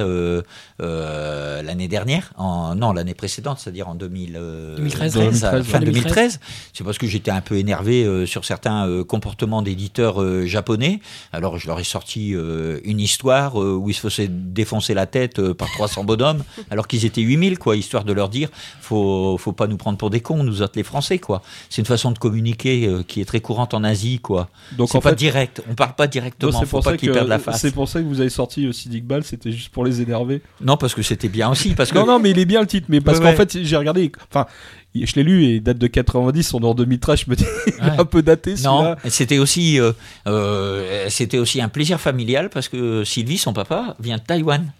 euh, 0.00 0.42
euh, 0.80 1.62
l'année 1.62 1.88
dernière, 1.88 2.32
en, 2.36 2.74
non 2.74 2.92
l'année 2.92 3.14
précédente, 3.14 3.58
c'est-à-dire 3.58 3.88
en 3.88 3.94
2000, 3.94 4.36
euh, 4.36 4.76
2013, 4.76 5.12
ça- 5.12 5.18
2013, 5.20 5.64
fin 5.66 5.78
ouais. 5.78 5.84
2013. 5.84 6.40
C'est 6.72 6.84
parce 6.84 6.98
que 6.98 7.06
j'étais 7.06 7.30
un 7.30 7.40
peu 7.40 7.56
énervé 7.56 8.04
euh, 8.04 8.26
sur 8.26 8.44
certains 8.44 8.86
euh, 8.86 9.04
comportements 9.04 9.62
d'éditeurs 9.62 10.22
euh, 10.22 10.46
japonais. 10.46 11.00
Alors 11.32 11.58
je 11.58 11.66
leur 11.66 11.78
ai 11.80 11.84
sorti 11.84 12.34
euh, 12.34 12.80
une 12.84 13.00
histoire 13.00 13.60
euh, 13.62 13.74
où 13.74 13.90
ils 13.90 13.94
se 13.94 14.00
faisaient 14.08 14.28
défoncer 14.28 14.94
la 14.94 15.06
tête 15.06 15.38
euh, 15.38 15.54
par 15.54 15.70
300 15.70 16.04
bonhommes, 16.04 16.42
alors 16.70 16.86
qu'ils 16.88 17.04
étaient 17.04 17.20
8000, 17.22 17.58
quoi, 17.58 17.76
histoire 17.76 18.04
de 18.04 18.12
leur 18.12 18.28
dire 18.28 18.48
faut 18.80 19.36
faut 19.38 19.52
pas 19.52 19.66
nous 19.66 19.76
prendre 19.76 19.98
pour 19.98 20.10
des 20.10 20.20
cons, 20.20 20.42
nous 20.44 20.62
autres 20.62 20.74
les 20.76 20.82
Français, 20.82 21.18
quoi. 21.18 21.42
C'est 21.70 21.80
une 21.82 21.86
façon 21.86 22.10
de 22.12 22.18
communiquer 22.18 22.86
euh, 22.86 23.02
qui 23.02 23.20
est 23.20 23.24
très 23.24 23.40
courante 23.40 23.74
en 23.74 23.84
Asie, 23.84 24.18
quoi. 24.20 24.48
Donc 24.76 24.88
C'est 24.90 24.98
en 24.98 25.00
pas 25.00 25.10
fait, 25.10 25.16
direct, 25.16 25.62
on 25.70 25.74
parle 25.74 25.94
pas 25.94 26.06
directement 26.06 26.45
c'est 26.52 26.66
pour 26.66 26.82
pas 26.82 26.90
ça 26.90 26.96
qu'ils 26.96 27.08
que 27.08 27.14
perdent 27.14 27.28
la 27.28 27.38
face. 27.38 27.60
c'est 27.60 27.72
pour 27.72 27.88
ça 27.88 28.00
que 28.00 28.06
vous 28.06 28.20
avez 28.20 28.30
sorti 28.30 28.66
aussi 28.66 28.88
Dick 28.88 29.04
Ball, 29.06 29.24
c'était 29.24 29.52
juste 29.52 29.68
pour 29.70 29.84
les 29.84 30.00
énerver. 30.00 30.42
Non, 30.60 30.76
parce 30.76 30.94
que 30.94 31.02
c'était 31.02 31.28
bien 31.28 31.50
aussi. 31.50 31.70
Parce 31.74 31.90
que 31.92 31.98
Non, 31.98 32.06
non, 32.06 32.18
mais 32.18 32.30
il 32.30 32.38
est 32.38 32.44
bien 32.44 32.60
le 32.60 32.66
titre, 32.66 32.86
mais 32.88 33.00
parce 33.00 33.18
Ouais, 33.18 33.24
qu'en 33.24 33.30
ouais. 33.30 33.36
fait, 33.36 33.62
j'ai 33.62 33.76
regardé, 33.76 34.10
enfin, 34.30 34.46
je 34.94 35.12
l'ai 35.14 35.22
lu 35.22 35.44
et 35.44 35.54
il 35.56 35.62
date 35.62 35.78
de 35.78 35.86
90, 35.86 36.54
on 36.54 36.60
est 36.60 36.64
en 36.64 36.74
2013, 36.74 37.20
je 37.26 37.30
me 37.30 37.36
dis, 37.36 37.44
il 37.66 37.72
est 37.74 37.80
Ouais. 37.82 37.90
un 37.98 38.04
peu 38.04 38.22
daté 38.22 38.54
Non, 38.64 38.96
c'était 39.08 39.38
aussi, 39.38 39.78
euh, 39.80 39.92
euh, 40.26 41.06
c'était 41.08 41.38
aussi 41.38 41.60
un 41.60 41.68
plaisir 41.68 42.00
familial 42.00 42.50
parce 42.50 42.68
que 42.68 43.04
Sylvie, 43.04 43.38
son 43.38 43.52
papa, 43.52 43.96
vient 44.00 44.16
de 44.16 44.22
Taïwan. 44.22 44.72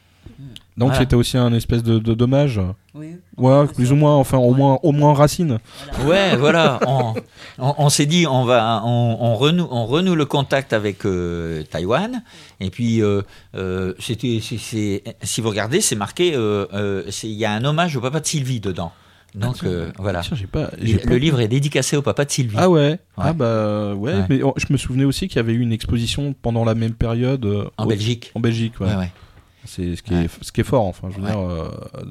Donc 0.76 0.88
Voilà. 0.88 1.00
c'était 1.00 1.16
aussi 1.16 1.38
un 1.38 1.52
espèce 1.54 1.82
de, 1.82 1.98
de 1.98 2.12
dommage. 2.12 2.60
Oui. 2.94 3.16
Ouais, 3.38 3.66
plus 3.66 3.92
ou 3.92 3.96
moins, 3.96 4.14
enfin, 4.16 4.36
au 4.36 4.50
Ouais. 4.52 4.56
moins, 4.58 4.78
au 4.82 4.92
moins 4.92 5.14
racine. 5.14 5.58
Ouais, 6.06 6.36
voilà. 6.38 6.78
On, 6.86 7.14
on- 7.58 7.74
on 7.78 7.88
s'est 7.88 8.04
dit, 8.04 8.26
on 8.26 8.44
va, 8.44 8.82
on, 8.84 9.16
on 9.20 9.34
renoue, 9.36 9.66
on 9.70 9.86
renoue 9.86 10.14
le 10.14 10.26
contact 10.26 10.72
avec 10.74 11.06
euh, 11.06 11.62
Taïwan. 11.70 12.22
Et 12.60 12.68
puis, 12.70 13.02
euh, 13.02 13.22
euh, 13.54 13.94
c'était, 13.98 14.38
c'est- 14.42 14.58
c'est- 14.58 15.02
si 15.22 15.40
vous 15.40 15.48
regardez, 15.48 15.80
c'est 15.80 15.96
marqué, 15.96 16.34
euh, 16.34 16.66
euh, 16.74 17.02
il 17.22 17.30
y 17.30 17.44
a 17.46 17.52
un 17.52 17.64
hommage 17.64 17.96
au 17.96 18.00
papa 18.02 18.20
de 18.20 18.26
Sylvie 18.26 18.60
dedans. 18.60 18.92
Donc 19.34 19.64
euh, 19.64 19.90
voilà. 19.98 20.20
Tiens, 20.20 20.36
j'ai 20.38 20.46
pas, 20.46 20.70
Il- 20.80 20.88
j'ai 20.88 20.98
pas- 20.98 21.10
le 21.10 21.16
livre 21.16 21.40
est 21.40 21.48
dédicacé 21.48 21.96
au 21.96 22.02
papa 22.02 22.24
de 22.24 22.30
Sylvie. 22.30 22.56
Ah 22.58 22.70
ouais. 22.70 22.98
Ah 23.18 23.32
bah 23.34 23.94
ouais, 23.94 24.12
Ouais. 24.14 24.24
mais 24.30 24.42
oh, 24.42 24.54
je 24.56 24.66
me 24.70 24.78
souvenais 24.78 25.04
aussi 25.04 25.28
qu'il 25.28 25.36
y 25.36 25.40
avait 25.40 25.52
eu 25.52 25.60
une 25.60 25.72
exposition 25.72 26.34
pendant 26.40 26.64
la 26.64 26.74
même 26.74 26.94
période 26.94 27.44
euh, 27.44 27.64
en 27.76 27.84
au- 27.84 27.88
Belgique. 27.88 28.30
En 28.34 28.40
Belgique, 28.40 28.80
ouais. 28.80 28.86
Ouais, 28.88 28.94
ouais. 28.96 29.12
C'est 29.66 29.96
ce 29.96 30.02
qui 30.02 30.14
Ouais. 30.14 30.24
est 30.24 30.44
ce 30.44 30.52
qui 30.52 30.60
est 30.60 30.64
fort 30.64 30.84
enfin, 30.86 31.08
je 31.10 31.16
veux 31.16 31.24
Ouais. 31.24 31.30
dire 31.30 31.40
euh, 31.40 31.68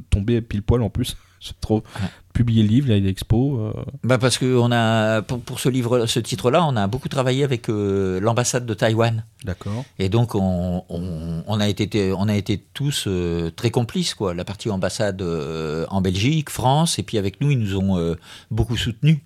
tomber 0.09 0.41
pile 0.41 0.61
poil 0.63 0.81
en 0.81 0.89
plus. 0.89 1.15
C'est 1.41 1.59
trop 1.61 1.83
Ouais. 2.01 2.07
publier 2.33 2.63
le 2.63 2.69
livre, 2.69 2.87
il 2.87 2.91
y 2.91 2.93
a 2.95 2.97
une 2.97 3.05
expo 3.05 3.59
euh, 3.59 3.73
Bah 4.03 4.17
parce 4.17 4.37
que 4.39 4.57
on 4.57 4.71
a 4.71 5.21
pour, 5.21 5.39
pour 5.41 5.59
ce 5.59 5.69
livre, 5.69 6.07
ce 6.07 6.19
titre-là, 6.19 6.65
on 6.65 6.75
a 6.75 6.87
beaucoup 6.87 7.07
travaillé 7.09 7.43
avec 7.43 7.69
euh, 7.69 8.19
l'ambassade 8.19 8.65
de 8.65 8.73
Taïwan. 8.73 9.23
d'accord. 9.43 9.85
Et 9.99 10.09
donc 10.09 10.33
on, 10.33 10.83
on, 10.89 11.43
on 11.45 11.59
a 11.59 11.67
été 11.67 12.13
on 12.17 12.27
a 12.27 12.35
été 12.35 12.57
tous 12.73 13.03
euh, 13.07 13.51
très 13.51 13.69
complices 13.69 14.15
quoi. 14.15 14.33
La 14.33 14.43
partie 14.43 14.69
ambassade 14.71 15.21
euh, 15.21 15.85
en 15.89 16.01
Belgique, 16.01 16.49
France, 16.49 16.97
et 16.97 17.03
puis 17.03 17.17
avec 17.19 17.41
nous 17.41 17.51
ils 17.51 17.59
nous 17.59 17.77
ont 17.77 18.15
beaucoup 18.49 18.77
soutenus. 18.77 19.19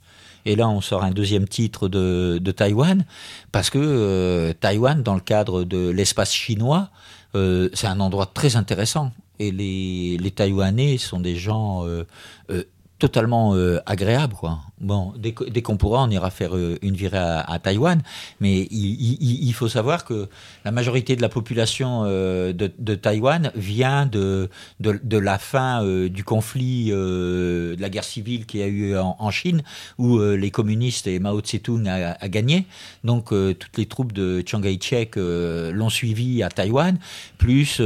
Et 0.45 0.55
là 0.55 0.67
on 0.67 0.82
sort 0.82 1.03
un 1.03 1.11
deuxième 1.11 1.47
titre 1.47 1.88
de, 1.89 2.38
de 2.41 2.51
Taïwan 2.51 3.05
parce 3.53 3.69
que 3.69 3.77
euh, 3.82 4.53
Taïwan 4.59 5.03
dans 5.03 5.13
le 5.15 5.19
cadre 5.21 5.63
de 5.63 5.89
l'espace 5.89 6.34
chinois, 6.34 6.89
euh, 7.36 7.69
c'est 7.73 7.88
un 7.88 7.99
endroit 7.99 8.25
très 8.25 8.55
intéressant. 8.55 9.11
Et 9.39 9.51
les, 9.51 10.32
Taïwanais 10.32 10.97
sont 10.97 11.19
des 11.19 11.36
gens 11.36 11.86
euh, 11.86 12.05
euh, 12.49 12.63
totalement 12.97 13.53
agréables 13.86 14.34
quoi. 14.34 14.59
Bon, 14.80 15.13
dès, 15.17 15.34
qu'on 15.34 15.75
pourra, 15.75 16.03
on 16.03 16.09
ira 16.09 16.30
faire 16.30 16.55
euh, 16.55 16.77
une 16.82 16.95
virée 16.95 17.17
à, 17.17 17.59
Taïwan, 17.61 18.01
mais 18.39 18.61
il, 18.71 19.51
faut 19.53 19.67
savoir 19.67 20.05
que 20.05 20.30
la 20.63 20.71
majorité 20.71 21.17
de 21.17 21.21
la 21.21 21.27
population 21.27 22.03
euh, 22.05 22.53
de, 22.53 22.95
Taïwan 22.95 23.51
vient 23.55 24.05
de, 24.05 24.49
de, 24.80 25.17
la 25.17 25.38
fin 25.38 25.84
euh, 25.84 26.07
du 26.07 26.23
conflit 26.23 26.91
de 26.91 27.75
la 27.77 27.89
guerre 27.89 28.05
civile 28.05 28.45
qu'il 28.45 28.61
y 28.61 28.63
a 28.63 28.67
eu 28.67 28.97
en, 28.97 29.32
Chine, 29.32 29.63
où 29.97 30.19
les 30.19 30.51
communistes 30.51 31.07
et 31.07 31.19
Mao 31.19 31.41
Tse-tung 31.41 31.88
a, 31.88 32.27
gagné. 32.30 32.65
Donc 33.03 33.30
toutes 33.30 33.77
les 33.77 33.86
troupes 33.86 34.13
de 34.13 34.41
Chiang 34.45 34.61
Kai-shek 34.61 35.15
l'ont 35.17 35.89
suivi 35.89 36.41
à 36.41 36.49
Taïwan, 36.49 36.97
plus 37.38 37.82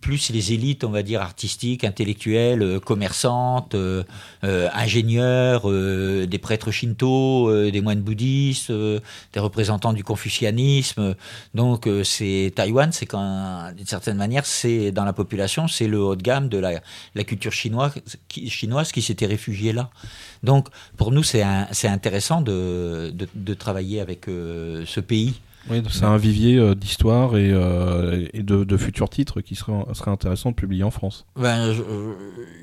plus, 0.00 0.30
les 0.30 0.52
élites, 0.54 0.82
on 0.82 0.90
va 0.90 1.02
dire 1.02 1.20
artistiques, 1.20 1.84
intellectuelles, 1.84 2.80
commerçantes, 2.80 3.76
euh, 4.44 4.68
euh, 5.34 6.26
des 6.26 6.38
prêtres 6.38 6.70
shinto, 6.70 7.48
euh, 7.48 7.70
des 7.70 7.80
moines 7.80 8.00
bouddhistes, 8.00 8.70
euh, 8.70 9.00
des 9.32 9.40
représentants 9.40 9.92
du 9.92 10.04
confucianisme. 10.04 11.14
Donc 11.54 11.88
c'est 12.04 12.52
Taïwan, 12.54 12.92
c'est 12.92 13.06
quand 13.06 13.72
d'une 13.76 13.86
certaine 13.86 14.16
manière, 14.16 14.46
c'est 14.46 14.92
dans 14.92 15.04
la 15.04 15.12
population, 15.12 15.68
c'est 15.68 15.86
le 15.86 16.00
haut 16.00 16.16
de 16.16 16.22
gamme 16.22 16.48
de 16.48 16.58
la, 16.58 16.80
culture 17.24 17.52
chinoise 17.52 17.92
qui, 18.28 19.02
s'était 19.02 19.26
réfugiée 19.26 19.72
là. 19.72 19.90
Donc 20.42 20.68
pour 20.96 21.12
nous, 21.12 21.22
c'est 21.22 21.42
intéressant 21.42 22.40
de, 22.40 23.14
de, 23.34 23.54
travailler 23.54 24.00
avec 24.00 24.26
ce 24.26 25.00
pays. 25.00 25.34
Oui, 25.70 25.82
c'est 25.90 26.04
un 26.04 26.18
vivier 26.18 26.58
euh, 26.58 26.74
d'histoire 26.74 27.38
et, 27.38 27.50
euh, 27.50 28.26
et 28.34 28.42
de, 28.42 28.64
de 28.64 28.76
futurs 28.76 29.08
titres 29.08 29.40
qui 29.40 29.54
serait 29.54 29.72
intéressant 30.06 30.50
de 30.50 30.54
publier 30.54 30.84
en 30.84 30.90
France. 30.90 31.24
Ben, 31.36 31.72
je- 31.72 31.82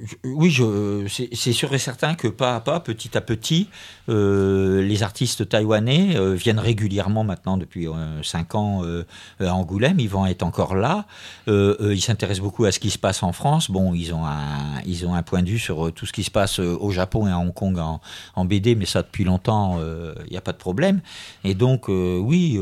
je- 0.06 0.16
oui, 0.30 0.52
je, 0.52 1.08
c'est 1.34 1.52
sûr 1.54 1.74
et 1.74 1.80
certain 1.80 2.14
que 2.14 2.28
pas 2.28 2.56
à 2.56 2.60
pas, 2.60 2.80
petit 2.80 3.18
à 3.18 3.22
petit, 3.22 3.70
euh, 4.08 4.84
les 4.84 5.02
artistes 5.02 5.50
taïwanais 5.50 6.16
euh, 6.16 6.36
viennent 6.36 6.60
régulièrement 6.60 7.24
maintenant 7.24 7.58
depuis 7.58 7.88
5 8.22 8.54
ans 8.54 8.82
euh, 8.86 9.04
à 9.40 9.52
Angoulême. 9.56 10.00
Ils 10.00 10.10
vont 10.10 10.28
être 10.28 10.44
encore 10.44 10.76
là. 10.76 11.06
Euh, 11.48 11.76
euh, 11.82 11.96
ils 11.96 12.02
s'intéressent 12.02 12.44
beaucoup 12.44 12.66
à 12.66 12.72
ce 12.72 12.80
qui 12.80 12.92
se 12.92 13.00
passe 13.00 13.24
en 13.24 13.32
France. 13.32 13.72
Bon, 13.72 13.96
ils 13.96 14.14
ont 14.14 14.26
un, 14.28 14.80
ils 14.86 15.08
ont 15.08 15.16
un 15.16 15.24
point 15.24 15.42
de 15.42 15.50
vue 15.50 15.60
sur 15.60 15.92
tout 15.92 16.06
ce 16.06 16.14
qui 16.14 16.24
se 16.24 16.32
passe 16.32 16.60
au 16.60 16.92
Japon 16.92 17.26
et 17.28 17.32
à 17.32 17.40
Hong 17.40 17.54
Kong 17.54 17.80
en, 17.80 18.00
en 18.36 18.46
BD, 18.46 18.76
mais 18.76 18.86
ça 18.86 19.02
depuis 19.02 19.24
longtemps, 19.24 19.80
il 20.26 20.30
n'y 20.32 20.38
a 20.38 20.42
pas 20.42 20.54
de 20.54 20.58
problème. 20.58 21.02
Et 21.44 21.56
donc, 21.56 21.90
euh, 21.90 22.20
oui. 22.20 22.60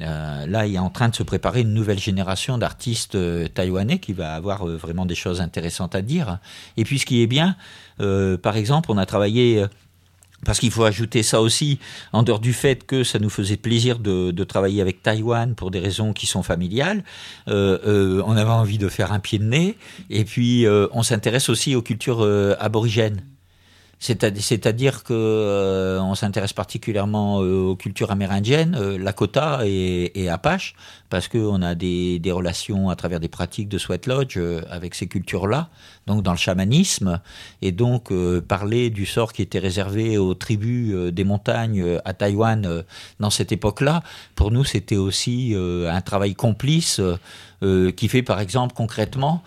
Euh, 0.00 0.46
là, 0.46 0.66
il 0.66 0.74
est 0.74 0.78
en 0.78 0.90
train 0.90 1.08
de 1.08 1.14
se 1.14 1.22
préparer 1.22 1.60
une 1.60 1.74
nouvelle 1.74 1.98
génération 1.98 2.56
d'artistes 2.56 3.14
euh, 3.14 3.46
taïwanais 3.48 3.98
qui 3.98 4.12
va 4.12 4.34
avoir 4.34 4.66
euh, 4.66 4.76
vraiment 4.76 5.04
des 5.04 5.14
choses 5.14 5.40
intéressantes 5.40 5.94
à 5.94 6.02
dire. 6.02 6.38
Et 6.76 6.84
puis, 6.84 6.98
ce 6.98 7.06
qui 7.06 7.22
est 7.22 7.26
bien, 7.26 7.56
par 8.42 8.56
exemple, 8.56 8.90
on 8.90 8.98
a 8.98 9.06
travaillé. 9.06 9.64
parce 10.44 10.58
qu'il 10.58 10.72
faut 10.72 10.82
ajouter 10.82 11.22
ça 11.22 11.40
aussi, 11.40 11.78
en 12.12 12.24
dehors 12.24 12.40
du 12.40 12.52
fait 12.52 12.84
que 12.84 13.04
ça 13.04 13.20
nous 13.20 13.30
faisait 13.30 13.56
plaisir 13.56 14.00
de, 14.00 14.44
travailler 14.44 14.80
avec 14.80 15.02
Taïwan 15.02 15.54
pour 15.54 15.70
des 15.70 15.78
raisons 15.78 16.12
qui 16.12 16.26
sont 16.26 16.42
familiales, 16.42 17.04
on 17.46 18.36
avait 18.36 18.50
envie 18.50 18.78
de 18.78 18.88
faire 18.88 19.12
un 19.12 19.20
pied 19.20 19.38
de 19.38 19.44
nez, 19.44 19.76
et 20.10 20.24
puis 20.24 20.66
on 20.92 21.04
s'intéresse 21.04 21.48
aussi 21.48 21.76
aux 21.76 21.82
cultures 21.82 22.26
aborigènes. 22.58 23.22
C'est-à- 24.02 24.34
C'est-à-dire 24.34 25.04
que 25.04 25.12
euh, 25.12 26.14
s'intéresse 26.16 26.52
particulièrement 26.52 27.40
euh, 27.40 27.68
aux 27.68 27.76
cultures 27.76 28.10
amérindiennes, 28.10 28.74
euh, 28.74 28.98
Lakota 28.98 29.60
et, 29.64 30.28
Apache, 30.28 30.74
parce 31.08 31.28
qu'on 31.28 31.62
a 31.62 31.76
des, 31.76 32.20
relations 32.32 32.90
à 32.90 32.96
travers 32.96 33.20
des 33.20 33.28
pratiques 33.28 33.68
de 33.68 33.78
sweat 33.78 34.08
lodge 34.08 34.38
avec 34.68 34.96
ces 34.96 35.06
cultures-là, 35.06 35.68
donc 36.08 36.24
dans 36.24 36.32
le 36.32 36.38
chamanisme, 36.38 37.20
et 37.60 37.70
donc 37.70 38.10
parler 38.48 38.90
du 38.90 39.06
sort 39.06 39.32
qui 39.32 39.42
était 39.42 39.58
réservé 39.58 40.18
aux 40.18 40.34
tribus 40.34 41.12
des 41.12 41.24
montagnes 41.24 41.98
à 42.04 42.14
Taïwan 42.14 42.84
dans 43.20 43.30
cette 43.30 43.52
époque-là, 43.52 44.02
pour 44.34 44.50
nous 44.50 44.64
c'était 44.64 44.96
aussi 44.96 45.54
un 45.54 46.00
travail 46.00 46.34
complice 46.34 47.00
qui 47.96 48.08
fait 48.08 48.22
par 48.22 48.40
exemple 48.40 48.74
concrètement 48.74 49.42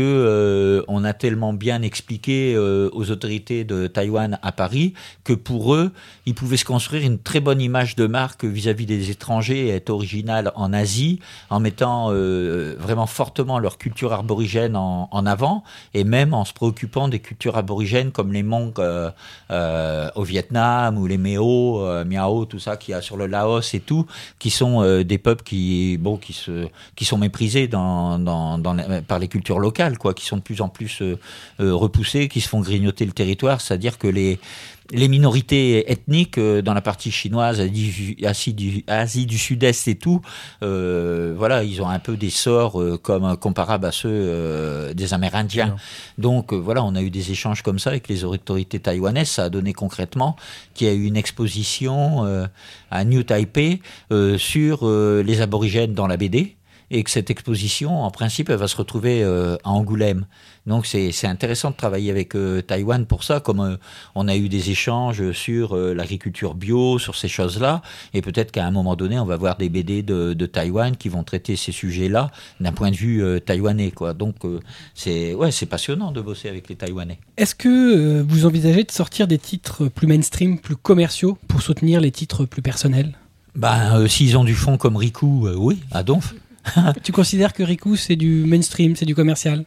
euh, 0.00 0.82
on 0.88 1.04
a 1.04 1.12
tellement 1.12 1.52
bien 1.52 1.82
expliqué 1.82 2.54
euh, 2.54 2.90
aux 2.92 3.10
autorités 3.10 3.64
de 3.64 3.86
Taïwan 3.86 4.38
à 4.42 4.52
Paris 4.52 4.94
que 5.24 5.32
pour 5.32 5.74
eux, 5.74 5.92
ils 6.26 6.34
pouvaient 6.34 6.56
se 6.56 6.64
construire 6.64 7.04
une 7.04 7.18
très 7.18 7.40
bonne 7.40 7.60
image 7.60 7.96
de 7.96 8.06
marque 8.06 8.44
vis-à-vis 8.44 8.86
des 8.86 9.10
étrangers 9.10 9.68
et 9.68 9.70
être 9.70 9.90
original 9.90 10.52
en 10.54 10.72
Asie, 10.72 11.20
en 11.50 11.60
mettant 11.60 12.08
euh, 12.10 12.74
vraiment 12.78 13.06
fortement 13.06 13.58
leur 13.58 13.78
culture 13.78 14.12
aborigène 14.12 14.76
en, 14.76 15.26
avant, 15.26 15.64
et 15.94 16.04
même 16.04 16.34
en 16.34 16.44
se 16.44 16.52
préoccupant 16.52 17.08
des 17.08 17.20
cultures 17.20 17.56
aborigènes 17.56 18.12
comme 18.12 18.32
les 18.32 18.44
euh, 19.50 20.10
au 20.14 20.22
Vietnam 20.22 20.98
ou 20.98 21.06
les 21.06 21.18
Méo, 21.18 22.04
Miao, 22.04 22.44
tout 22.44 22.58
ça 22.58 22.76
qu'il 22.76 22.92
y 22.92 22.94
a 22.94 23.02
sur 23.02 23.16
le 23.16 23.26
Laos 23.26 23.74
et 23.74 23.80
tout, 23.80 24.06
qui 24.38 24.50
sont 24.50 25.02
des 25.02 25.18
peuples 25.18 25.42
qui, 25.42 25.98
bon, 25.98 26.16
qui 26.16 26.32
se, 26.32 26.68
qui 26.94 27.04
sont 27.04 27.18
méprisés 27.18 27.68
par 27.68 29.18
les 29.18 29.28
cultures 29.28 29.58
locales, 29.58 29.85
quoi, 29.94 30.14
qui 30.14 30.26
sont 30.26 30.36
de 30.36 30.42
plus 30.42 30.60
en 30.60 30.68
plus 30.68 31.02
euh, 31.02 31.18
euh, 31.60 31.74
repoussés, 31.74 32.28
qui 32.28 32.40
se 32.40 32.48
font 32.48 32.60
grignoter 32.60 33.04
le 33.04 33.12
territoire, 33.12 33.60
c'est-à-dire 33.60 33.98
que 33.98 34.08
les 34.08 34.38
les 34.92 35.08
minorités 35.08 35.90
ethniques 35.90 36.38
euh, 36.38 36.62
dans 36.62 36.74
la 36.74 36.80
partie 36.80 37.10
chinoise, 37.10 37.60
Asie, 37.60 38.54
du, 38.54 38.84
Asie 38.86 39.26
du 39.26 39.38
Sud-Est 39.38 39.88
et 39.88 39.96
tout, 39.96 40.20
euh, 40.62 41.34
voilà, 41.36 41.64
ils 41.64 41.82
ont 41.82 41.88
un 41.88 41.98
peu 41.98 42.16
des 42.16 42.30
sorts 42.30 42.80
euh, 42.80 42.98
comme 42.98 43.36
comparables 43.36 43.86
à 43.86 43.92
ceux 43.92 44.92
des 44.94 45.14
Amérindiens. 45.14 45.76
Donc 46.18 46.52
voilà, 46.52 46.84
on 46.84 46.94
a 46.94 47.02
eu 47.02 47.10
des 47.10 47.30
échanges 47.30 47.62
comme 47.62 47.78
ça 47.78 47.90
avec 47.90 48.08
les 48.08 48.24
autorités 48.24 48.80
taïwanaises. 48.80 49.28
Ça 49.28 49.44
a 49.44 49.48
donné 49.48 49.72
concrètement 49.72 50.36
qu'il 50.74 50.86
y 50.86 50.90
a 50.90 50.94
eu 50.94 51.04
une 51.04 51.16
exposition 51.16 52.24
à 52.90 53.04
New 53.04 53.22
Taipei 53.22 53.80
sur 54.38 54.88
les 54.88 55.40
aborigènes 55.40 55.94
dans 55.94 56.06
la 56.06 56.16
BD. 56.16 56.56
Et 56.90 57.02
que 57.02 57.10
cette 57.10 57.30
exposition, 57.30 58.02
en 58.02 58.10
principe, 58.10 58.48
elle 58.48 58.56
va 58.56 58.68
se 58.68 58.76
retrouver 58.76 59.22
euh, 59.22 59.56
à 59.64 59.70
Angoulême. 59.70 60.26
Donc 60.66 60.84
c'est 60.86 61.26
intéressant 61.26 61.70
de 61.70 61.76
travailler 61.76 62.10
avec 62.10 62.34
euh, 62.34 62.60
Taïwan 62.60 63.06
pour 63.06 63.22
ça, 63.22 63.38
comme 63.38 63.60
euh, 63.60 63.76
on 64.16 64.26
a 64.26 64.36
eu 64.36 64.48
des 64.48 64.70
échanges 64.70 65.30
sur 65.32 65.76
euh, 65.76 65.94
l'agriculture 65.94 66.54
bio, 66.54 66.98
sur 66.98 67.14
ces 67.14 67.28
choses-là, 67.28 67.82
et 68.14 68.20
peut-être 68.20 68.50
qu'à 68.50 68.66
un 68.66 68.72
moment 68.72 68.96
donné, 68.96 69.18
on 69.18 69.24
va 69.24 69.36
voir 69.36 69.56
des 69.56 69.68
BD 69.68 70.02
de, 70.02 70.34
de 70.34 70.46
Taïwan 70.46 70.96
qui 70.96 71.08
vont 71.08 71.22
traiter 71.22 71.54
ces 71.54 71.70
sujets-là 71.70 72.32
d'un 72.60 72.72
point 72.72 72.90
de 72.90 72.96
vue 72.96 73.40
taïwanais, 73.40 73.92
quoi. 73.92 74.12
Donc 74.12 74.36
c'est 74.94 75.34
ouais, 75.34 75.50
passionnant 75.68 76.10
de 76.10 76.20
bosser 76.20 76.48
avec 76.48 76.68
les 76.68 76.76
Taïwanais. 76.76 77.18
Est-ce 77.36 77.54
que 77.54 78.22
vous 78.22 78.46
envisagez 78.46 78.84
de 78.84 78.90
sortir 78.90 79.26
des 79.26 79.38
titres 79.38 79.86
plus 79.86 80.06
mainstream, 80.06 80.58
plus 80.58 80.76
commerciaux, 80.76 81.38
pour 81.48 81.62
soutenir 81.62 82.00
les 82.00 82.10
titres 82.10 82.44
plus 82.44 82.62
personnels? 82.62 83.16
Ben, 83.56 83.96
euh, 83.96 84.06
s'ils 84.06 84.36
ont 84.36 84.44
du 84.44 84.54
fond 84.54 84.76
comme 84.76 84.96
Riku, 84.96 85.46
euh, 85.46 85.54
oui, 85.56 85.80
à 85.90 86.02
Donf. 86.02 86.34
Tu 87.02 87.12
considères 87.12 87.52
que 87.52 87.62
Riku 87.62 87.96
c'est 87.96 88.16
du 88.16 88.44
mainstream, 88.46 88.96
c'est 88.96 89.04
du 89.06 89.14
commercial? 89.14 89.64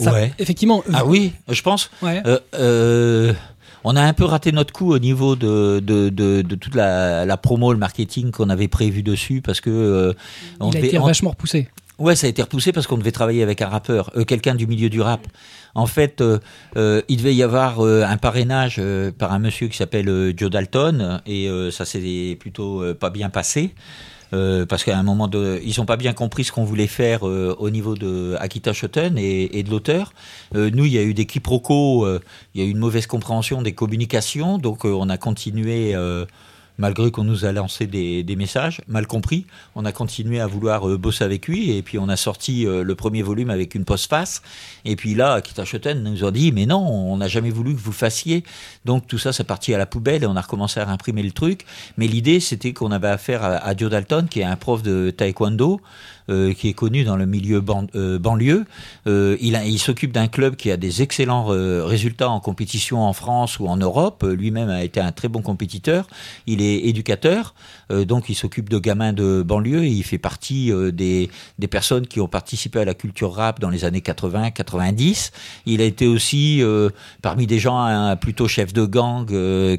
Ça, 0.00 0.12
Ouais. 0.12 0.32
Effectivement. 0.38 0.82
Ah 0.92 1.04
oui, 1.06 1.32
je 1.48 1.62
pense. 1.62 1.90
Ouais. 2.02 2.22
Euh, 2.26 2.38
euh, 2.54 3.32
on 3.84 3.94
a 3.96 4.02
un 4.02 4.12
peu 4.12 4.24
raté 4.24 4.50
notre 4.52 4.72
coup 4.72 4.92
au 4.92 4.98
niveau 4.98 5.36
de, 5.36 5.80
de, 5.84 6.08
de, 6.08 6.42
de 6.42 6.54
toute 6.56 6.74
la, 6.74 7.24
la 7.26 7.36
promo, 7.36 7.72
le 7.72 7.78
marketing 7.78 8.30
qu'on 8.30 8.48
avait 8.50 8.68
prévu 8.68 9.02
dessus 9.02 9.42
parce 9.42 9.60
que 9.60 9.70
euh, 9.70 10.12
on 10.60 10.70
Il 10.70 10.76
a 10.76 10.80
devait- 10.80 10.88
été 10.88 10.98
on- 10.98 11.06
vachement 11.06 11.30
repoussé. 11.30 11.68
Ouais, 11.98 12.16
ça 12.16 12.26
a 12.26 12.30
été 12.30 12.42
repoussé 12.42 12.72
parce 12.72 12.86
qu'on 12.88 12.96
devait 12.98 13.12
travailler 13.12 13.42
avec 13.44 13.60
un 13.62 13.68
rappeur, 13.68 14.10
euh, 14.16 14.24
quelqu'un 14.24 14.54
du 14.56 14.66
milieu 14.66 14.88
du 14.88 15.00
rap. 15.00 15.26
En 15.74 15.86
fait, 15.86 16.20
euh, 16.20 16.38
euh, 16.76 17.02
il 17.08 17.18
devait 17.18 17.34
y 17.34 17.42
avoir 17.42 17.84
euh, 17.84 18.02
un 18.04 18.16
parrainage 18.16 18.76
euh, 18.78 19.12
par 19.16 19.32
un 19.32 19.38
monsieur 19.38 19.68
qui 19.68 19.76
s'appelle 19.76 20.08
euh, 20.08 20.32
Joe 20.36 20.50
Dalton 20.50 21.20
et 21.26 21.48
euh, 21.48 21.70
ça 21.70 21.84
s'est 21.84 22.36
plutôt 22.40 22.82
euh, 22.82 22.94
pas 22.94 23.10
bien 23.10 23.30
passé. 23.30 23.74
Euh, 24.32 24.64
parce 24.66 24.84
qu'à 24.84 24.98
un 24.98 25.02
moment, 25.02 25.30
ils 25.32 25.74
n'ont 25.78 25.84
pas 25.84 25.96
bien 25.96 26.12
compris 26.12 26.44
ce 26.44 26.52
qu'on 26.52 26.64
voulait 26.64 26.86
faire 26.86 27.26
euh, 27.26 27.54
au 27.58 27.70
niveau 27.70 27.94
de 27.94 28.34
Akita 28.38 28.72
Shoten 28.72 29.18
et, 29.18 29.62
de 29.62 29.70
l'auteur. 29.70 30.12
Euh, 30.54 30.70
nous, 30.72 30.86
il 30.86 30.92
y 30.92 30.98
a 30.98 31.02
eu 31.02 31.14
des 31.14 31.26
quiproquos, 31.26 32.06
il 32.54 32.60
y 32.60 32.64
a 32.64 32.66
eu 32.66 32.70
une 32.70 32.78
mauvaise 32.78 33.06
compréhension 33.06 33.62
des 33.62 33.72
communications, 33.72 34.58
donc 34.58 34.84
on 34.84 35.08
a 35.08 35.18
continué, 35.18 35.94
malgré 36.78 37.10
qu'on 37.10 37.24
nous 37.24 37.44
a 37.44 37.52
lancé 37.52 37.86
des, 37.86 38.36
messages, 38.36 38.80
mal 38.88 39.06
compris, 39.06 39.46
on 39.74 39.84
a 39.84 39.92
continué 39.92 40.40
à 40.40 40.46
vouloir 40.46 40.88
euh, 40.88 40.96
bosser 40.96 41.24
avec 41.24 41.46
lui, 41.46 41.70
et 41.76 41.82
puis 41.82 41.98
on 41.98 42.08
a 42.08 42.16
sorti 42.16 42.66
euh, 42.66 42.82
le 42.82 42.94
premier 42.94 43.22
volume 43.22 43.50
avec 43.50 43.74
une 43.74 43.84
postface, 43.84 44.42
et 44.84 44.96
puis 44.96 45.14
là, 45.14 45.34
Akita 45.34 45.64
Shoten 45.64 46.02
nous 46.02 46.24
a 46.24 46.30
dit, 46.30 46.52
mais 46.52 46.66
non, 46.66 46.80
on 46.80 47.16
n'a 47.18 47.28
jamais 47.28 47.50
voulu 47.50 47.74
que 47.74 47.80
vous 47.80 47.92
fassiez, 47.92 48.44
donc 48.84 49.06
tout 49.06 49.18
ça, 49.18 49.32
c'est 49.32 49.44
parti 49.44 49.74
à 49.74 49.78
la 49.78 49.86
poubelle, 49.86 50.22
et 50.22 50.26
on 50.26 50.36
a 50.36 50.40
recommencé 50.40 50.80
à 50.80 50.88
imprimer 50.88 51.22
le 51.22 51.32
truc, 51.32 51.66
mais 51.98 52.06
l'idée, 52.06 52.40
c'était 52.40 52.72
qu'on 52.72 52.90
avait 52.90 53.08
affaire 53.08 53.44
à, 53.44 53.76
Joe 53.76 53.90
Dalton, 53.90 54.26
qui 54.28 54.40
est 54.40 54.44
un 54.44 54.56
prof 54.56 54.82
de 54.82 55.10
taekwondo, 55.10 55.80
euh, 56.30 56.54
qui 56.54 56.68
est 56.68 56.72
connu 56.72 57.02
dans 57.02 57.16
le 57.16 57.26
milieu 57.26 57.60
ban- 57.60 57.88
banlieue. 58.20 58.64
Il 59.06 59.78
s'occupe 59.78 60.12
d'un 60.12 60.28
club 60.28 60.54
qui 60.56 60.70
a 60.70 60.76
des 60.76 61.02
excellents 61.02 61.46
résultats 61.46 62.30
en 62.30 62.38
compétition 62.38 63.02
en 63.02 63.12
France 63.12 63.58
ou 63.58 63.66
en 63.66 63.76
Europe. 63.76 64.24
Lui-même 64.24 64.70
a 64.70 64.84
été 64.84 65.00
un 65.00 65.10
très 65.10 65.28
bon 65.28 65.42
compétiteur. 65.42 66.06
Éducateur, 66.62 67.54
euh, 67.90 68.04
donc 68.04 68.28
il 68.28 68.34
s'occupe 68.34 68.68
de 68.68 68.78
gamins 68.78 69.12
de 69.12 69.42
banlieue 69.42 69.84
et 69.84 69.90
il 69.90 70.02
fait 70.02 70.18
partie 70.18 70.72
euh, 70.72 70.90
des, 70.90 71.30
des 71.58 71.68
personnes 71.68 72.06
qui 72.06 72.20
ont 72.20 72.28
participé 72.28 72.80
à 72.80 72.84
la 72.84 72.94
culture 72.94 73.32
rap 73.34 73.60
dans 73.60 73.70
les 73.70 73.84
années 73.84 74.00
80-90. 74.00 75.30
Il 75.66 75.80
a 75.80 75.84
été 75.84 76.06
aussi 76.06 76.62
euh, 76.62 76.90
parmi 77.20 77.46
des 77.46 77.58
gens 77.58 78.16
plutôt 78.20 78.48
chef 78.48 78.72
de 78.72 78.84
gang, 78.84 79.26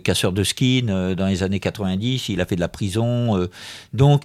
casseur 0.04 0.32
de 0.32 0.44
skin 0.44 1.16
dans 1.16 1.28
les 1.28 1.44
années 1.44 1.60
90. 1.60 2.30
Il 2.30 2.42
a 2.42 2.46
fait 2.46 2.56
de 2.56 2.62
la 2.62 2.68
prison. 2.68 3.48
donc 3.94 4.24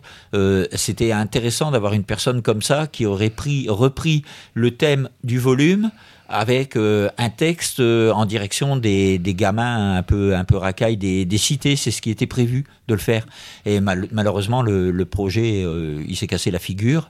c'était 0.75 1.13
intéressant 1.13 1.71
d'avoir 1.71 1.93
une 1.93 2.05
personne 2.05 2.43
comme 2.43 2.63
ça 2.63 2.87
qui 2.87 3.07
aurait 3.07 3.31
pris, 3.31 3.67
repris 3.69 4.23
le 4.55 4.73
thème 4.73 5.09
du 5.25 5.39
volume 5.39 5.91
avec 6.29 6.77
euh, 6.77 7.09
un 7.19 7.31
texte 7.31 7.81
euh, 7.81 8.13
en 8.13 8.27
direction 8.27 8.77
des, 8.77 9.19
des 9.19 9.35
gamins 9.35 9.97
un 9.97 10.03
peu 10.03 10.37
un 10.37 10.45
peu 10.45 10.57
racailles 10.57 10.97
des, 10.97 11.25
des 11.25 11.39
cités, 11.39 11.77
c'est 11.77 11.91
ce 11.91 12.03
qui 12.03 12.11
était 12.11 12.27
prévu 12.27 12.65
de 12.87 12.95
le 12.95 13.01
faire. 13.01 13.27
Et 13.65 13.81
mal- 13.81 14.09
malheureusement 14.13 14.63
le, 14.63 14.91
le 14.91 15.05
projet 15.05 15.63
euh, 15.65 16.03
il 16.07 16.17
s'est 16.17 16.27
cassé 16.27 16.51
la 16.51 16.59
figure. 16.59 17.09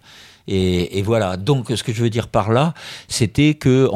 Et, 0.51 1.03
voilà. 1.03 1.37
Donc, 1.37 1.71
ce 1.75 1.83
que 1.83 1.93
je 1.93 2.03
veux 2.03 2.09
dire 2.09 2.27
par 2.27 2.51
là, 2.51 2.73
c'était 3.07 3.55
que, 3.55 3.87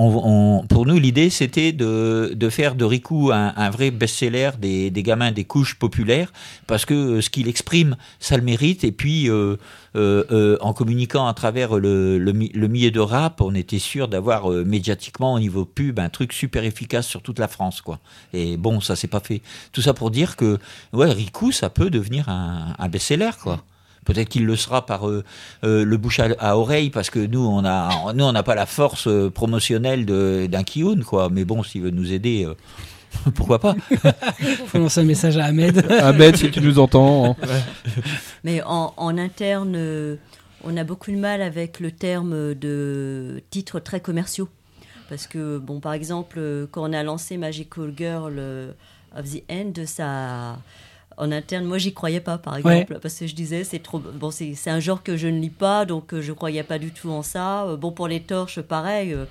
pour 0.69 0.87
nous, 0.87 0.99
l'idée, 0.99 1.31
c'était 1.31 1.73
de, 1.73 2.49
faire 2.51 2.75
de 2.75 2.85
Riku 2.85 3.33
un, 3.33 3.71
vrai 3.71 3.91
best-seller 3.91 4.51
des, 4.59 4.91
gamins 5.03 5.33
des 5.33 5.45
couches 5.45 5.79
populaires, 5.79 6.31
parce 6.67 6.85
que 6.85 6.95
euh, 6.95 7.21
ce 7.23 7.31
qu'il 7.31 7.49
exprime, 7.49 7.97
ça 8.21 8.37
le 8.37 8.43
mérite. 8.43 8.85
Et 8.85 8.93
puis, 8.93 9.31
euh, 9.31 9.57
euh, 9.97 10.59
en 10.61 10.75
communiquant 10.75 11.27
à 11.27 11.33
travers 11.33 11.79
le, 11.79 12.19
le, 12.19 12.33
le 12.33 12.69
milieu 12.69 12.91
de 12.91 13.01
rap, 13.01 13.41
on 13.41 13.55
était 13.55 13.79
sûr 13.79 14.09
d'avoir 14.09 14.51
médiatiquement 14.51 15.33
au 15.33 15.41
niveau 15.41 15.65
pub 15.65 15.99
un 15.99 16.11
truc 16.11 16.35
super 16.35 16.65
efficace 16.65 17.07
sur 17.07 17.23
toute 17.23 17.39
la 17.39 17.49
France, 17.49 17.81
quoi. 17.81 17.99
Et 18.35 18.59
bon, 18.59 18.81
ça 18.81 18.95
s'est 18.95 19.09
pas 19.09 19.21
fait. 19.21 19.41
Tout 19.73 19.81
ça 19.81 19.95
pour 19.95 20.11
dire 20.11 20.37
que, 20.37 20.59
ouais, 20.93 21.11
Riku, 21.11 21.51
ça 21.51 21.71
peut 21.71 21.89
devenir 21.89 22.29
un, 22.29 22.75
un 22.79 22.89
best-seller, 22.89 23.31
quoi. 23.43 23.65
Peut-être 24.05 24.29
qu'il 24.29 24.45
le 24.47 24.57
sera 24.57 24.85
par 24.85 25.09
euh, 25.09 25.23
euh, 25.65 25.85
le 25.85 25.97
bouche 25.97 26.19
à, 26.19 26.29
à 26.41 26.57
oreille 26.57 26.91
parce 26.91 27.09
que 27.09 27.21
nous 27.21 27.39
on 27.45 27.65
a 27.65 28.13
nous 28.15 28.25
on 28.25 28.33
n'a 28.33 28.43
pas 28.43 28.57
la 28.57 28.67
force 28.67 29.07
euh, 29.07 29.31
promotionnelle 29.31 30.05
de- 30.07 30.47
d'un 30.51 30.65
Kiyun 30.65 31.03
quoi 31.05 31.29
mais 31.31 31.45
bon 31.45 31.63
s'il 31.63 31.83
veut 31.83 31.91
nous 31.91 32.13
aider 32.13 32.45
euh, 32.45 32.55
pourquoi 33.37 33.59
pas? 33.61 33.75
Faut 34.67 34.79
lancer 34.79 35.01
un 35.01 35.05
message 35.05 35.37
à 35.37 35.45
Ahmed. 35.45 35.85
Ahmed, 36.01 36.35
si 36.37 36.51
tu 36.51 36.61
nous 36.63 36.79
entends. 36.79 37.37
hein. 37.41 37.47
Mais 38.43 38.63
en, 38.63 38.95
en 38.97 39.19
interne, 39.19 39.75
euh, 39.77 40.17
on 40.65 40.77
a 40.79 40.83
beaucoup 40.85 41.11
de 41.11 41.17
mal 41.19 41.43
avec 41.43 41.79
le 41.79 41.91
terme 41.93 42.55
de 42.55 43.43
titres 43.51 43.81
très 43.81 44.01
commerciaux. 44.01 44.49
Parce 45.11 45.27
que, 45.27 45.59
bon, 45.59 45.79
par 45.81 45.93
exemple, 45.93 46.41
quand 46.71 46.89
on 46.89 46.93
a 46.95 47.03
lancé 47.03 47.37
Magical 47.37 47.93
Girl 47.95 48.41
of 49.15 49.31
the 49.31 49.43
End, 49.51 49.75
ça. 49.85 50.57
En 51.23 51.31
interne, 51.31 51.65
moi, 51.65 51.79
j'y 51.79 51.95
croyais 51.95 52.21
pas, 52.21 52.37
par 52.39 52.55
Ouais. 52.65 52.81
exemple, 52.81 52.99
parce 53.01 53.17
que 53.19 53.27
je 53.29 53.35
disais, 53.35 53.63
c'est 53.65 53.79
trop. 53.79 54.01
Bon, 54.01 54.31
c'est 54.33 54.57
un 54.71 54.81
genre 54.81 55.03
que 55.05 55.17
je 55.17 55.29
ne 55.29 55.39
lis 55.41 55.51
pas, 55.51 55.85
donc 55.85 56.13
euh, 56.13 56.21
je 56.21 56.33
croyais 56.33 56.65
pas 56.65 56.79
du 56.81 56.91
tout 56.91 57.11
en 57.11 57.23
ça. 57.23 57.65
Euh, 57.67 57.77
Bon, 57.77 57.93
pour 57.93 58.09
les 58.09 58.21
torches, 58.21 58.61
pareil. 58.61 59.13
euh, 59.15 59.25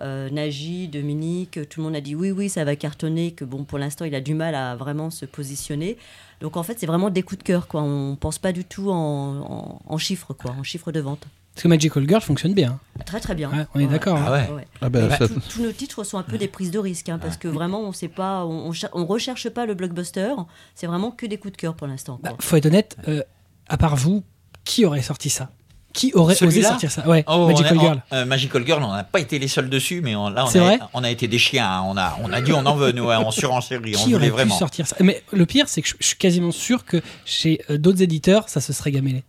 euh, 0.00 0.28
Nagy, 0.28 0.88
Dominique, 0.88 1.58
tout 1.70 1.80
le 1.80 1.84
monde 1.86 1.96
a 1.96 2.00
dit 2.02 2.14
oui, 2.14 2.30
oui, 2.30 2.48
ça 2.50 2.64
va 2.64 2.74
cartonner, 2.76 3.30
que 3.32 3.44
bon, 3.46 3.64
pour 3.64 3.78
l'instant, 3.78 4.04
il 4.04 4.14
a 4.14 4.20
du 4.20 4.34
mal 4.34 4.54
à 4.54 4.76
vraiment 4.76 5.08
se 5.10 5.24
positionner. 5.24 5.96
Donc 6.40 6.56
en 6.58 6.62
fait, 6.64 6.78
c'est 6.78 6.86
vraiment 6.86 7.08
des 7.10 7.22
coups 7.22 7.38
de 7.38 7.44
cœur, 7.44 7.66
quoi. 7.68 7.80
On 7.82 8.16
pense 8.16 8.38
pas 8.38 8.52
du 8.52 8.64
tout 8.64 8.90
en, 8.90 8.96
en, 8.96 9.80
en 9.86 9.98
chiffres, 9.98 10.34
quoi, 10.34 10.50
en 10.58 10.62
chiffres 10.64 10.92
de 10.92 11.00
vente. 11.00 11.26
Parce 11.56 11.62
que 11.62 11.68
Magical 11.68 12.06
Girl 12.06 12.20
fonctionne 12.20 12.52
bien. 12.52 12.78
Très 13.06 13.18
très 13.18 13.34
bien. 13.34 13.50
Ouais, 13.50 13.66
on 13.74 13.80
est 13.80 13.86
d'accord, 13.86 14.18
Ah 14.26 14.30
ouais. 14.30 14.66
Ah 14.82 14.90
bah, 14.90 15.06
Bah, 15.08 15.16
ça- 15.16 15.26
Tous- 15.26 15.62
nos 15.62 15.72
titres 15.72 16.04
sont 16.04 16.18
un 16.18 16.22
peu 16.22 16.36
des 16.36 16.48
prises 16.48 16.70
de 16.70 16.78
risque, 16.78 17.08
hein, 17.08 17.18
parce 17.18 17.38
que 17.38 17.48
vraiment, 17.48 17.80
on 17.80 17.92
sait 17.92 18.08
pas, 18.08 18.44
on, 18.44 18.66
on, 18.68 18.72
cher- 18.72 18.90
on 18.92 19.06
recherche 19.06 19.48
pas 19.48 19.64
le 19.64 19.72
blockbuster. 19.72 20.34
C'est 20.74 20.86
vraiment 20.86 21.10
que 21.10 21.24
des 21.24 21.38
coups 21.38 21.52
de 21.52 21.56
cœur 21.56 21.74
pour 21.74 21.86
l'instant. 21.86 22.20
Bah, 22.22 22.34
faut 22.40 22.56
être 22.56 22.66
honnête, 22.66 22.98
euh, 23.08 23.22
à 23.68 23.78
part 23.78 23.96
vous, 23.96 24.22
qui 24.64 24.84
aurait 24.84 25.00
sorti 25.00 25.30
ça? 25.30 25.50
Qui 25.94 26.12
aurait 26.12 26.40
osé 26.44 26.60
sortir 26.60 26.90
ça? 26.90 27.08
Ouais, 27.08 27.24
Oh, 27.26 27.46
Magical 27.46 27.74
on 27.74 27.80
a- 27.80 27.82
Girl. 27.82 28.02
on- 28.10 28.16
euh, 28.16 28.24
Magical 28.26 28.66
Girl 28.66 28.82
on 28.82 28.92
n'a 28.92 29.02
pas 29.04 29.18
été 29.20 29.38
les 29.38 29.48
seuls 29.48 29.70
dessus 29.70 30.02
mais 30.02 30.14
on, 30.14 30.28
là 30.28 30.44
on 30.44 30.48
C'est 30.48 30.58
a, 30.58 30.62
vrai? 30.62 30.78
on 30.92 31.02
a 31.04 31.10
été 31.10 31.26
des 31.26 31.38
chiens 31.38 31.66
hein. 31.66 31.84
on 31.86 31.96
a 31.96 32.18
on 32.22 32.30
a 32.34 32.42
dit 32.42 32.52
on 32.52 32.66
en 32.66 32.76
veut 32.76 32.92
nous 32.92 33.08
hein, 33.08 33.22
on 33.24 33.30
surenchérit 33.30 33.94
on 33.96 34.00
Qui 34.04 34.12
voulait 34.12 34.16
aurait 34.16 34.26
pu 34.26 34.32
vraiment 34.32 34.58
sortir 34.58 34.86
ça? 34.86 34.94
Mais 35.00 35.22
le 35.32 35.46
pire, 35.46 35.70
c'est 35.70 35.80
que 35.80 35.88
je, 35.88 35.94
je 35.98 36.06
suis 36.08 36.18
quasiment 36.18 36.50
sûr 36.50 36.84
que 36.84 37.00
chez 37.24 37.62
euh, 37.70 37.78
d'autres 37.78 38.02
éditeurs, 38.02 38.50
ça 38.50 38.60
se 38.60 38.74
serait 38.74 38.90
gamélé. 38.92 39.24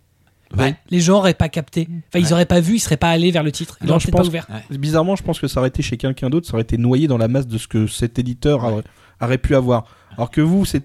Ouais. 0.56 0.76
Les 0.89 1.00
gens 1.02 1.18
auraient 1.18 1.34
pas 1.34 1.50
capté. 1.50 1.88
Enfin, 2.10 2.20
ils 2.20 2.26
Ouais. 2.28 2.34
auraient 2.34 2.45
pas 2.45 2.60
vu, 2.60 2.76
ils 2.76 2.80
seraient 2.80 2.98
pas 2.98 3.10
allés 3.10 3.32
vers 3.32 3.43
le 3.43 3.52
titre. 3.52 3.78
Ils 3.82 3.88
Non, 3.88 4.00
je 4.00 4.10
pas 4.10 4.24
ouvert. 4.26 4.48
Bizarrement, 4.70 5.16
je 5.16 5.24
pense 5.24 5.39
que 5.39 5.48
ça 5.48 5.60
aurait 5.60 5.70
été 5.70 5.82
chez 5.82 5.98
quelqu'un 5.98 6.30
d'autre, 6.30 6.48
ça 6.48 6.54
aurait 6.54 6.62
été 6.64 6.78
noyé 6.78 7.08
dans 7.08 7.18
la 7.18 7.28
masse 7.28 7.48
de 7.48 7.58
ce 7.58 7.68
que 7.68 7.88
cet 7.88 8.18
éditeur 8.20 8.64
aurait, 8.64 8.84
aurait 9.22 9.38
pu 9.38 9.56
avoir. 9.56 9.86
Alors 10.16 10.32
que 10.32 10.41
vous, 10.41 10.64
c'est 10.66 10.84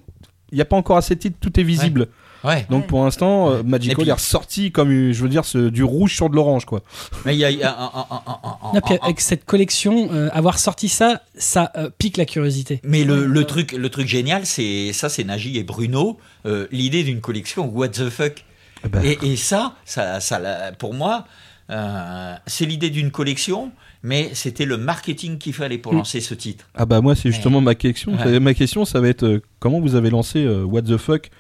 il 0.51 0.57
n'y 0.57 0.61
a 0.63 0.67
pas 0.67 0.77
encore 0.77 0.99
assez 0.99 1.15
de 1.15 1.21
titres, 1.21 1.37
tout 1.41 1.59
est 1.59 1.63
visible. 1.63 2.09
ouais 2.45 2.67
Donc 2.69 2.83
Ouais. 2.83 2.87
pour 2.89 3.05
l'instant, 3.05 3.51
euh, 3.51 3.61
Et 3.61 3.63
Magical 3.63 3.97
puis- 4.03 4.09
est 4.09 4.13
ressorti 4.13 4.71
comme, 4.73 4.91
je 5.13 5.23
veux 5.23 5.31
dire, 5.31 5.47
ce- 5.47 5.69
du 5.71 5.83
rouge 5.83 6.15
sur 6.15 6.29
de 6.29 6.35
l'orange, 6.35 6.67
quoi. 6.67 6.83
mais 7.25 7.35
il 7.35 7.39
y 7.39 7.45
a, 7.47 7.51
il 7.51 7.59
y 7.59 7.63
a 7.63 7.71
un- 7.73 7.85
un- 7.85 8.07
un- 8.11 8.23
un- 8.27 8.41
un- 8.45 8.75
Non, 8.75 8.81
puis 8.85 8.95
un- 8.97 8.99
avec 9.07 9.21
cette 9.23 9.47
collection, 9.47 10.09
euh, 10.13 10.29
avoir 10.33 10.59
sorti 10.59 10.89
ça, 10.91 11.23
ça 11.39 11.73
euh, 11.79 11.89
pique 11.97 12.19
la 12.19 12.27
curiosité. 12.27 12.81
Mais 12.85 13.05
le, 13.05 13.21
Ouais, 13.23 13.27
le 13.29 13.41
ouais. 13.41 13.47
truc, 13.47 13.73
le 13.73 13.89
truc 13.89 14.07
génial, 14.09 14.45
c'est 14.45 14.93
ça, 14.93 15.09
c'est 15.09 15.25
Nagy 15.25 15.57
et 15.57 15.63
Bruno. 15.63 16.19
euh, 16.45 16.67
L'idée 16.71 17.03
d'une 17.05 17.21
collection 17.23 17.67
What 17.69 17.89
the 17.91 18.11
fuck? 18.11 18.45
Ben, 18.91 19.03
Et, 19.05 19.19
et 19.33 19.37
ça, 19.37 19.75
ça, 19.85 20.19
pour 20.79 20.95
moi, 20.95 21.27
euh, 21.71 22.35
c'est 22.47 22.67
l'idée 22.67 22.91
d'une 22.91 23.11
collection, 23.11 23.73
mais 24.03 24.31
c'était 24.35 24.65
le 24.65 24.77
marketing 24.77 25.39
qu'il 25.39 25.53
fallait 25.53 25.79
pour 25.79 25.93
Mm. 25.93 25.99
lancer 25.99 26.21
ce 26.21 26.35
titre. 26.35 26.67
Ah 26.75 26.87
bah 26.87 27.01
moi, 27.01 27.15
c'est 27.15 27.31
justement 27.31 27.61
ma 27.61 27.75
question. 27.75 28.15
Ouais. 28.17 28.41
Ma 28.41 28.55
question, 28.55 28.85
ça 28.85 29.01
va 29.01 29.09
être 29.09 29.25
euh, 29.25 29.43
comment 29.61 29.81
vous 29.81 29.95
avez 29.95 30.11
lancé 30.11 30.45
euh, 30.45 30.65
What 30.65 30.83
the 30.83 30.97
fuck 30.97 31.31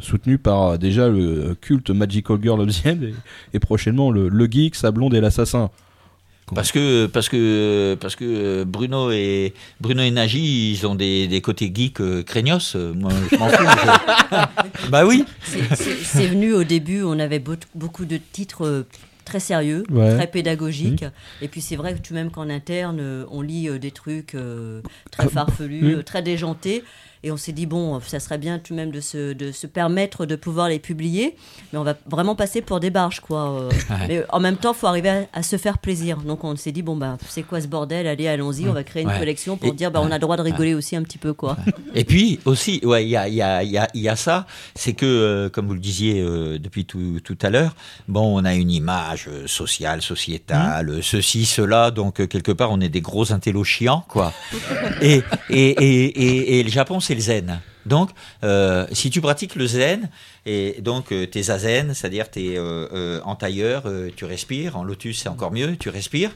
soutenu 0.00 0.38
par 0.38 0.78
déjà 0.78 1.08
le 1.08 1.56
culte 1.60 1.90
Magical 1.90 2.38
Girl 2.40 2.60
of 2.60 2.68
the 2.68 2.86
End 2.86 2.98
et, 3.02 3.14
et 3.52 3.58
prochainement 3.58 4.10
le, 4.12 4.28
le 4.28 4.46
geek, 4.46 4.74
sa 4.76 4.90
blonde 4.92 5.12
et 5.14 5.20
l'assassin? 5.20 5.70
Parce 6.54 6.72
que, 6.72 7.06
parce 7.06 7.28
que, 7.28 7.96
parce 8.00 8.16
que 8.16 8.24
euh, 8.24 8.64
Bruno 8.64 9.10
et 9.10 9.54
Bruno 9.80 10.02
et 10.02 10.10
Nagy, 10.10 10.72
ils 10.72 10.86
ont 10.86 10.94
des, 10.94 11.28
des 11.28 11.40
côtés 11.40 11.70
geeks 11.74 12.00
euh, 12.00 12.22
craignos. 12.22 12.74
euh, 12.76 12.92
Moi, 12.94 13.10
je 13.30 13.36
m'en 13.36 13.48
fous. 13.48 13.64
je- 13.64 14.88
bah 14.90 15.04
oui. 15.06 15.24
C'est- 15.42 16.26
venu 16.26 16.52
au 16.52 16.64
début, 16.64 17.02
on 17.02 17.18
avait 17.18 17.38
beau- 17.38 17.54
beaucoup 17.74 18.04
de 18.04 18.18
titres 18.18 18.84
très 19.24 19.40
sérieux, 19.40 19.84
Ouais. 19.90 20.14
très 20.16 20.26
pédagogiques. 20.26 21.04
Et 21.42 21.48
puis 21.48 21.60
c'est 21.60 21.76
vrai 21.76 21.92
que 21.94 21.98
tout 21.98 22.14
de 22.14 22.18
même 22.18 22.30
qu'en 22.30 22.48
interne, 22.48 23.26
on 23.30 23.42
lit 23.42 23.68
des 23.78 23.90
trucs 23.90 24.34
euh, 24.34 24.80
très 25.10 25.28
farfelus, 25.28 26.02
très 26.04 26.22
déjantés. 26.22 26.82
Et 27.24 27.32
on 27.32 27.36
s'est 27.36 27.52
dit, 27.52 27.66
bon, 27.66 28.00
ça 28.00 28.20
serait 28.20 28.38
bien 28.38 28.58
tout 28.58 28.72
de 28.74 28.78
même 28.78 28.90
de 28.90 29.00
se, 29.00 29.32
de 29.32 29.50
se 29.52 29.66
permettre 29.66 30.24
de 30.26 30.36
pouvoir 30.36 30.68
les 30.68 30.78
publier, 30.78 31.34
mais 31.72 31.78
on 31.78 31.82
va 31.84 31.94
vraiment 32.08 32.34
passer 32.36 32.62
pour 32.62 32.78
des 32.80 32.90
barges, 32.90 33.20
quoi. 33.20 33.50
euh. 33.62 33.70
Mais 34.08 34.24
en 34.28 34.38
même 34.40 34.56
temps, 34.56 34.72
il 34.72 34.78
faut 34.78 34.86
arriver 34.86 35.08
à, 35.08 35.26
à 35.32 35.42
se 35.42 35.56
faire 35.56 35.78
plaisir. 35.78 36.18
Donc 36.18 36.44
on 36.44 36.54
s'est 36.56 36.72
dit, 36.72 36.82
bon, 36.82 36.96
bah, 36.96 37.16
c'est 37.28 37.42
quoi 37.42 37.60
ce 37.60 37.66
bordel? 37.66 38.06
Allez, 38.06 38.28
allons-y, 38.28 38.68
on 38.68 38.72
va 38.72 38.84
créer 38.84 39.02
une 39.02 39.08
Ouais. 39.08 39.18
collection 39.18 39.56
pour 39.56 39.68
Et- 39.70 39.72
dire, 39.72 39.90
bah, 39.90 40.00
on 40.02 40.10
a 40.10 40.14
le 40.14 40.20
droit 40.20 40.36
de 40.36 40.42
rigoler 40.42 40.74
aussi 40.74 40.94
un 40.96 41.02
petit 41.02 41.18
peu, 41.18 41.32
quoi. 41.32 41.56
Et 41.94 42.04
puis 42.04 42.38
aussi, 42.44 42.80
ouais, 42.84 43.04
il 43.04 43.08
y 43.08 43.16
a, 43.16 43.28
y, 43.28 43.42
a, 43.42 43.62
y, 43.64 43.76
a, 43.78 43.88
y 43.94 44.08
a 44.08 44.16
ça, 44.16 44.46
c'est 44.74 44.92
que, 44.92 45.06
euh, 45.06 45.48
comme 45.48 45.66
vous 45.66 45.74
le 45.74 45.80
disiez 45.80 46.20
euh, 46.20 46.58
depuis 46.58 46.84
tout, 46.84 47.20
tout 47.24 47.38
à 47.42 47.50
l'heure, 47.50 47.74
bon, 48.06 48.38
on 48.40 48.44
a 48.44 48.54
une 48.54 48.70
image 48.70 49.28
sociale, 49.46 50.02
sociétale, 50.02 50.88
euh, 50.90 51.02
ceci, 51.02 51.44
cela, 51.46 51.90
donc 51.90 52.26
quelque 52.28 52.52
part, 52.52 52.70
on 52.70 52.80
est 52.80 52.88
des 52.88 53.00
gros 53.00 53.32
intellos 53.32 53.64
chiants, 53.64 54.04
quoi. 54.08 54.32
et, 55.00 55.22
et, 55.50 55.68
et, 55.70 56.04
et, 56.06 56.60
et 56.60 56.62
le 56.62 56.70
Japon, 56.70 57.00
c'est 57.08 57.14
le 57.14 57.20
zen. 57.20 57.60
Donc, 57.86 58.10
euh, 58.44 58.86
si 58.92 59.08
tu 59.08 59.22
pratiques 59.22 59.54
le 59.54 59.66
zen, 59.66 60.10
et 60.44 60.76
donc 60.82 61.10
euh, 61.10 61.26
t'es 61.26 61.44
zazen, 61.44 61.94
c'est-à-dire 61.94 62.30
t'es 62.30 62.56
euh, 62.58 63.20
en 63.24 63.34
tailleur, 63.34 63.84
tu 64.14 64.26
respires, 64.26 64.76
en 64.76 64.84
lotus 64.84 65.22
c'est 65.22 65.30
encore 65.30 65.50
mieux, 65.50 65.78
tu 65.78 65.88
respires, 65.88 66.32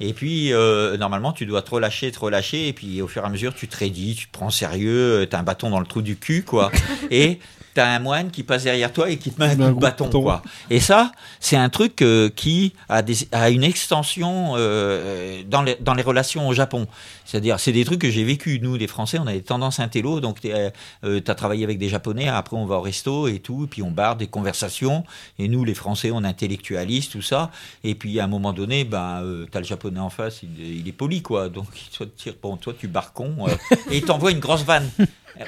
et 0.00 0.14
puis 0.14 0.50
normalement 0.98 1.32
tu 1.32 1.44
dois 1.44 1.60
te 1.60 1.72
relâcher, 1.72 2.10
te 2.10 2.18
relâcher, 2.18 2.68
et 2.68 2.72
puis 2.72 3.02
au 3.02 3.06
fur 3.06 3.22
et 3.22 3.26
à 3.26 3.28
mesure 3.28 3.54
tu 3.54 3.68
te 3.68 3.76
raidis, 3.76 4.14
tu 4.14 4.28
te 4.28 4.32
prends 4.32 4.48
sérieux, 4.48 5.26
t'as 5.28 5.40
un 5.40 5.42
bâton 5.42 5.68
dans 5.68 5.80
le 5.80 5.86
trou 5.86 6.00
du 6.00 6.16
cul, 6.16 6.42
quoi, 6.42 6.72
et 7.10 7.38
t'as 7.74 7.88
un 7.88 7.98
moine 7.98 8.30
qui 8.30 8.42
passe 8.44 8.62
derrière 8.64 8.92
toi 8.92 9.10
et 9.10 9.18
qui 9.18 9.30
te 9.30 9.40
met 9.40 9.48
un 9.48 9.56
coup 9.56 9.74
de 9.74 9.80
bâton, 9.80 10.04
bâton. 10.04 10.22
quoi. 10.22 10.42
Et 10.70 10.80
ça, 10.80 11.12
c'est 11.40 11.56
un 11.56 11.68
truc 11.68 12.00
euh, 12.00 12.30
qui 12.34 12.72
a, 12.88 13.02
des, 13.02 13.28
a 13.32 13.50
une 13.50 13.64
extension 13.64 14.54
euh, 14.56 15.42
dans, 15.46 15.62
les, 15.62 15.76
dans 15.80 15.94
les 15.94 16.02
relations 16.02 16.48
au 16.48 16.54
Japon. 16.54 16.86
C'est-à-dire, 17.24 17.58
c'est 17.58 17.72
des 17.72 17.84
trucs 17.84 18.00
que 18.00 18.10
j'ai 18.10 18.24
vécu. 18.24 18.60
Nous, 18.62 18.76
les 18.76 18.86
Français, 18.86 19.18
on 19.18 19.26
a 19.26 19.32
des 19.32 19.42
tendances 19.42 19.80
intello, 19.80 20.20
donc 20.20 20.40
tu 20.40 20.50
as 20.52 21.34
travaillé 21.34 21.64
avec 21.64 21.78
des 21.78 21.88
Japonais, 21.88 22.28
après 22.28 22.56
on 22.56 22.66
va 22.66 22.76
au 22.76 22.80
resto 22.80 23.28
et 23.28 23.38
tout, 23.38 23.64
et 23.64 23.66
puis 23.66 23.82
on 23.82 23.90
barre 23.90 24.16
des 24.16 24.26
conversations, 24.26 25.04
et 25.38 25.48
nous, 25.48 25.64
les 25.64 25.74
Français, 25.74 26.10
on 26.12 26.22
intellectualise, 26.24 27.08
tout 27.08 27.22
ça, 27.22 27.50
et 27.82 27.94
puis 27.94 28.20
à 28.20 28.24
un 28.24 28.28
moment 28.28 28.52
donné, 28.52 28.84
ben, 28.84 29.22
euh, 29.22 29.46
tu 29.50 29.56
as 29.56 29.60
le 29.60 29.66
Japonais 29.66 30.00
en 30.00 30.10
face, 30.10 30.42
il, 30.42 30.86
est 30.86 30.92
poli, 30.92 31.22
quoi, 31.22 31.48
donc 31.48 31.66
il 31.74 31.96
te 31.98 32.04
tire, 32.04 32.34
toi, 32.60 32.74
tu 32.78 32.88
barres 32.88 33.12
con, 33.12 33.34
euh, 33.48 33.76
et 33.90 33.98
il 33.98 34.04
t'envoie 34.04 34.30
une 34.30 34.40
grosse 34.40 34.64
vanne. 34.64 34.88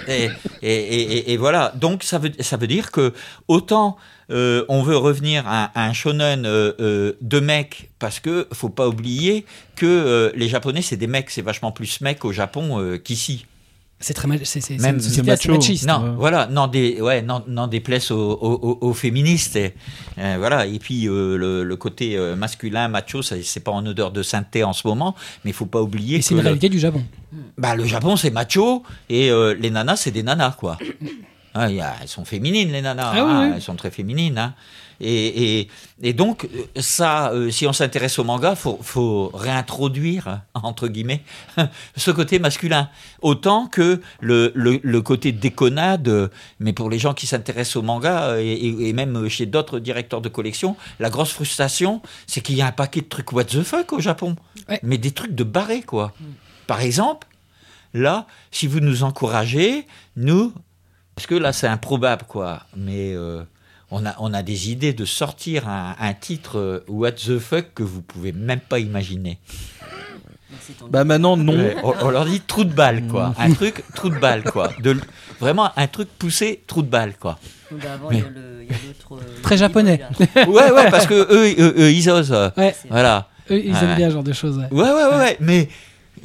Et- 0.09 1.33
et 1.33 1.37
voilà, 1.37 1.73
donc 1.77 2.03
ça 2.03 2.19
veut, 2.19 2.33
ça 2.41 2.57
veut 2.57 2.67
dire 2.67 2.91
que 2.91 3.13
autant 3.49 3.97
euh, 4.31 4.65
on 4.69 4.83
veut 4.83 4.97
revenir 4.97 5.45
à, 5.47 5.65
à 5.75 5.87
un 5.89 5.93
shonen 5.93 6.45
euh, 6.47 6.73
euh, 6.81 7.13
de 7.21 7.41
mecs, 7.41 7.91
parce 7.99 8.21
que 8.21 8.47
faut 8.53 8.69
pas 8.69 8.89
oublier 8.89 9.45
que 9.77 10.33
les 10.35 10.49
Japonais, 10.49 10.83
c'est 10.83 10.97
des 10.97 11.07
mecs, 11.07 11.31
c'est 11.31 11.43
vachement 11.43 11.73
plus 11.73 12.01
mecs 12.01 12.25
au 12.25 12.33
Japon 12.33 12.99
qu'ici. 13.05 13.47
C'est 13.99 14.13
très 14.13 14.29
mal. 14.29 14.39
C'est 14.45 14.69
Même 14.79 14.99
une 14.99 15.25
macho. 15.25 15.53
machiste. 15.55 15.87
Non, 15.87 16.03
Ouais. 16.03 16.11
voilà, 16.19 16.49
non 16.49 16.67
des, 16.67 17.01
ouais, 17.01 17.23
non, 17.23 17.43
non 17.49 17.67
déplaise 17.67 18.11
aux, 18.11 18.33
aux, 18.33 18.53
aux- 18.53 18.79
aux 18.89 18.93
féministes, 18.93 19.57
et, 19.57 19.73
euh, 20.19 20.37
voilà. 20.39 20.67
Et 20.67 20.79
puis 20.79 21.09
euh, 21.09 21.39
le, 21.39 21.65
le 21.65 21.77
côté 21.77 22.19
masculin, 22.37 22.89
macho, 22.89 23.23
c'est 23.23 23.61
pas 23.65 23.71
en 23.71 23.87
odeur 23.87 24.11
de 24.11 24.23
sainteté 24.23 24.65
en 24.65 24.75
ce 24.75 24.87
moment, 24.87 25.15
mais 25.45 25.51
il 25.53 25.55
faut 25.55 25.65
pas 25.65 25.81
oublier 25.81 26.21
c'est 26.21 26.33
une 26.33 26.39
le, 26.41 26.43
réalité 26.45 26.69
du 26.69 26.79
Japon. 26.79 27.03
bah, 27.57 27.75
le 27.75 27.87
Japon 27.87 28.17
c'est 28.17 28.31
macho 28.31 28.83
et 29.09 29.31
euh, 29.31 29.55
les 29.59 29.71
nanas 29.71 29.97
c'est 29.97 30.11
des 30.11 30.23
nanas 30.23 30.57
quoi. 30.59 30.77
Ah, 31.59 31.71
il 31.71 31.77
y 31.77 31.81
a- 31.81 31.95
elles 32.03 32.09
sont 32.09 32.25
féminines 32.25 32.71
les 32.71 32.83
nanas, 32.83 33.13
Ah 33.15 33.19
hein, 33.21 33.49
oui. 33.49 33.53
elles 33.57 33.63
sont 33.63 33.77
très 33.77 33.91
féminines. 33.91 34.37
hein. 34.39 34.55
Et, 34.99 35.61
et, 35.61 35.69
et 36.03 36.13
donc 36.15 36.45
euh, 36.55 36.81
ça, 36.81 37.31
euh, 37.33 37.51
si 37.51 37.67
on 37.67 37.75
s'intéresse 37.75 38.19
au 38.19 38.25
manga, 38.25 38.55
faut, 38.55 38.79
faut 38.83 39.31
réintroduire 39.35 40.41
entre 40.55 40.89
guillemets 40.89 41.23
ce 41.97 42.11
côté 42.11 42.39
masculin, 42.39 42.89
autant 43.21 43.67
que 43.67 44.01
le, 44.21 44.53
le, 44.55 44.81
le 44.83 45.03
côté 45.03 45.33
déconnade. 45.33 46.31
Mais 46.61 46.73
pour 46.73 46.89
les 46.89 46.99
gens 46.99 47.13
qui 47.13 47.27
s'intéressent 47.27 47.77
au 47.77 47.83
manga 47.83 48.23
euh, 48.31 48.41
et, 48.41 48.53
et- 48.53 48.89
et 48.89 48.93
même 48.95 49.29
chez 49.29 49.45
d'autres 49.47 49.79
directeurs 49.81 50.23
de 50.23 50.31
collection, 50.31 50.77
la 50.99 51.11
grosse 51.11 51.33
frustration, 51.33 52.01
c'est 52.27 52.41
qu'il 52.41 52.57
y 52.57 52.63
a 52.63 52.67
un 52.67 52.73
paquet 52.73 53.01
de 53.03 53.07
trucs 53.09 53.33
what 53.33 53.45
the 53.45 53.63
fuck 53.63 53.93
au 53.93 54.01
Japon, 54.01 54.37
Ouais. 54.69 54.81
mais 54.83 54.97
des 54.99 55.11
trucs 55.11 55.35
de 55.35 55.45
barré 55.45 55.83
quoi. 55.83 56.13
Par 56.67 56.81
exemple, 56.81 57.27
là, 57.93 58.27
si 58.51 58.67
vous 58.67 58.81
nous 58.81 59.03
encouragez, 59.05 59.87
nous, 60.17 60.53
parce 61.17 61.27
que 61.27 61.35
là 61.35 61.53
c'est 61.53 61.67
improbable 61.67 62.23
quoi, 62.29 62.61
mais 62.77 63.15
euh, 63.15 63.43
on, 63.91 64.05
a, 64.07 64.15
on 64.21 64.33
a 64.35 64.43
des 64.43 64.71
idées 64.71 64.93
de 64.93 65.05
sortir 65.07 65.67
un, 65.69 65.97
un 65.99 66.13
titre 66.13 66.59
euh, 66.59 66.85
what 66.89 67.13
the 67.13 67.39
fuck 67.39 67.73
que 67.75 67.83
vous 67.83 68.03
pouvez 68.03 68.33
même 68.33 68.61
pas 68.61 68.79
imaginer. 68.79 69.39
Bah 70.91 71.05
maintenant, 71.05 71.37
non. 71.37 71.57
On, 71.83 71.95
on 72.03 72.11
leur 72.11 72.25
dit 72.25 72.41
trou 72.41 72.65
de 72.65 72.73
balle 72.73 73.07
quoi, 73.09 73.35
un 73.39 73.53
truc 73.53 73.83
trou 73.95 74.11
de 74.11 74.19
balle 74.19 74.43
quoi, 74.45 74.71
de, 74.81 74.97
vraiment 75.41 75.71
un 75.77 75.87
truc 75.87 76.09
poussé 76.19 76.63
trou 76.67 76.83
de 76.83 76.89
balle 76.89 77.15
quoi. 77.19 77.39
Bah, 77.71 77.95
avant, 77.95 78.11
Mais- 78.11 78.19
il 78.19 78.23
y 78.23 78.27
a 78.27 78.29
le- 78.31 78.63
il 78.63 78.69
y 78.71 78.75
a 78.75 78.79
l'autre, 78.87 79.23
euh, 79.23 79.43
Très 79.43 79.57
japonais. 79.57 79.99
là. 80.35 80.49
Ouais 80.49 80.71
ouais 80.71 80.91
parce 80.91 81.07
que 81.07 81.15
eux, 81.15 81.55
eux, 81.59 81.75
eux, 81.79 81.93
ils 81.93 82.11
osent, 82.11 82.33
euh, 82.33 82.51
Ouais, 82.57 82.75
voilà. 82.91 83.29
eux, 83.51 83.59
ils 83.65 83.73
Ouais. 83.73 83.79
aiment 83.85 83.97
bien 83.97 84.09
ce 84.09 84.15
genre 84.15 84.23
de 84.25 84.33
choses. 84.33 84.59
ouais. 84.59 84.69
Ouais, 84.71 84.91
ouais, 84.91 85.05
ouais, 85.05 85.17
ouais, 85.19 85.37
mais 85.41 85.69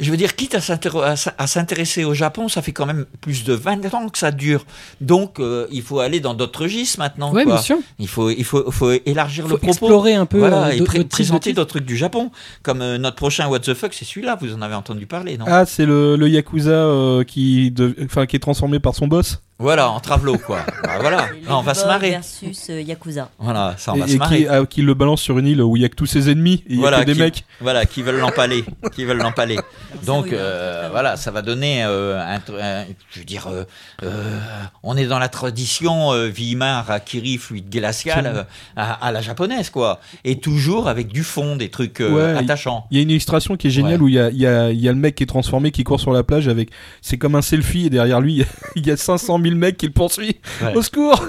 je 0.01 0.11
veux 0.11 0.17
dire, 0.17 0.35
quitte 0.35 0.55
à 0.55 1.47
s'intéresser 1.47 2.03
au 2.03 2.13
Japon, 2.13 2.49
ça 2.49 2.61
fait 2.61 2.71
quand 2.73 2.85
même 2.85 3.05
plus 3.21 3.43
de 3.43 3.53
20 3.53 3.93
ans 3.93 4.09
que 4.09 4.17
ça 4.17 4.31
dure. 4.31 4.65
Donc, 4.99 5.39
euh, 5.39 5.67
il 5.71 5.81
faut 5.81 5.99
aller 5.99 6.19
dans 6.19 6.33
d'autres 6.33 6.63
registres 6.63 6.99
maintenant. 6.99 7.31
Ouais, 7.31 7.43
quoi. 7.43 7.53
bien 7.53 7.61
sûr. 7.61 7.77
Il 7.99 8.07
faut, 8.07 8.29
il 8.29 8.43
faut, 8.43 8.69
faut 8.71 8.91
élargir 9.05 9.45
faut 9.45 9.51
le 9.51 9.57
propos. 9.57 9.71
explorer 9.71 10.15
un 10.15 10.25
peu 10.25 10.39
Voilà, 10.39 10.67
euh, 10.67 10.71
et 10.71 11.03
présenter 11.05 11.53
d'autres 11.53 11.69
trucs 11.69 11.85
du 11.85 11.95
Japon. 11.97 12.31
Comme 12.63 12.81
euh, 12.81 12.97
notre 12.97 13.15
prochain 13.15 13.47
What 13.47 13.59
the 13.59 13.73
fuck, 13.73 13.93
c'est 13.93 14.05
celui-là, 14.05 14.37
vous 14.41 14.53
en 14.53 14.61
avez 14.61 14.75
entendu 14.75 15.05
parler, 15.05 15.37
non? 15.37 15.45
Ah, 15.47 15.65
c'est 15.65 15.85
le, 15.85 16.15
le 16.15 16.27
Yakuza 16.29 16.71
euh, 16.71 17.23
qui, 17.23 17.71
de- 17.71 17.95
enfin, 18.05 18.25
qui 18.25 18.35
est 18.35 18.39
transformé 18.39 18.79
par 18.79 18.95
son 18.95 19.07
boss? 19.07 19.41
Voilà, 19.61 19.89
en 19.91 19.99
travelo, 19.99 20.37
quoi. 20.37 20.59
Bah, 20.83 20.97
voilà, 20.99 21.27
Et 21.35 21.49
on 21.49 21.61
va 21.61 21.73
se 21.73 21.85
marrer. 21.85 22.09
versus 22.11 22.69
euh, 22.69 22.81
Yakuza. 22.81 23.29
Voilà, 23.39 23.75
ça, 23.77 23.93
on 23.93 23.97
et, 23.97 23.99
va 23.99 24.05
et 24.07 24.09
se 24.09 24.17
marrer. 24.17 24.37
qui, 24.39 24.47
ah, 24.47 24.65
qui 24.65 24.81
le 24.81 24.93
balance 24.93 25.21
sur 25.21 25.37
une 25.37 25.47
île 25.47 25.61
où 25.61 25.77
il 25.77 25.83
y 25.83 25.85
a 25.85 25.89
que 25.89 25.95
tous 25.95 26.05
ses 26.07 26.29
ennemis 26.29 26.63
et 26.67 26.71
il 26.71 26.75
y 26.75 26.77
a 26.79 26.81
Voilà, 26.81 27.01
que 27.01 27.05
des 27.05 27.13
qui- 27.13 27.19
mecs. 27.19 27.45
Voilà, 27.61 27.85
qui 27.85 28.01
veulent 28.01 28.19
l'empaler, 28.19 28.65
qui 28.93 29.05
veulent 29.05 29.19
l'empaler. 29.19 29.57
Donc 30.05 30.33
euh, 30.33 30.81
bien. 30.81 30.89
voilà, 30.89 31.15
ça 31.17 31.29
va 31.31 31.41
donner 31.43 31.83
euh, 31.85 32.19
un, 32.19 32.35
un- 32.59 32.85
je 33.11 33.19
veux 33.19 33.25
dire, 33.25 33.47
euh, 33.47 33.63
euh, 34.03 34.39
on 34.83 34.97
est 34.97 35.05
dans 35.05 35.19
la 35.19 35.29
tradition 35.29 36.11
euh, 36.13 36.29
Weimar, 36.29 36.89
Akiri, 36.89 37.37
fluide 37.37 37.69
glacial 37.69 38.25
euh, 38.25 38.43
à, 38.75 38.93
à 39.05 39.11
la 39.11 39.21
japonaise 39.21 39.69
quoi, 39.69 39.99
et 40.25 40.39
toujours 40.39 40.87
avec 40.87 41.09
du 41.09 41.23
fond, 41.23 41.55
des 41.55 41.69
trucs 41.69 42.01
euh, 42.01 42.33
Ouais, 42.33 42.39
attachants. 42.39 42.87
Il 42.91 42.97
y 42.97 42.99
a 42.99 43.03
une 43.03 43.11
illustration 43.11 43.55
qui 43.57 43.67
est 43.67 43.71
géniale 43.71 44.01
Ouais. 44.01 44.05
où 44.05 44.07
il 44.07 44.15
y 44.15 44.19
a, 44.19 44.29
il 44.29 44.37
y, 44.37 44.47
a, 44.47 44.71
il 44.71 44.79
y 44.81 44.89
a 44.89 44.91
le 44.91 44.97
mec 44.97 45.15
qui 45.15 45.23
est 45.23 45.27
transformé 45.27 45.71
qui 45.71 45.83
court 45.83 45.99
sur 45.99 46.11
la 46.11 46.23
plage 46.23 46.47
avec. 46.47 46.69
C'est 47.01 47.17
comme 47.17 47.35
un 47.35 47.41
selfie 47.43 47.85
et 47.85 47.89
derrière 47.91 48.19
lui 48.21 48.43
il 48.75 48.87
y 48.87 48.91
a 48.91 48.97
500 48.97 49.39
000 49.41 49.50
mecs 49.55 49.77
qui 49.77 49.85
le 49.87 49.91
poursuivent. 49.91 50.33
Ouais. 50.61 50.75
Au 50.75 50.81
secours 50.81 51.23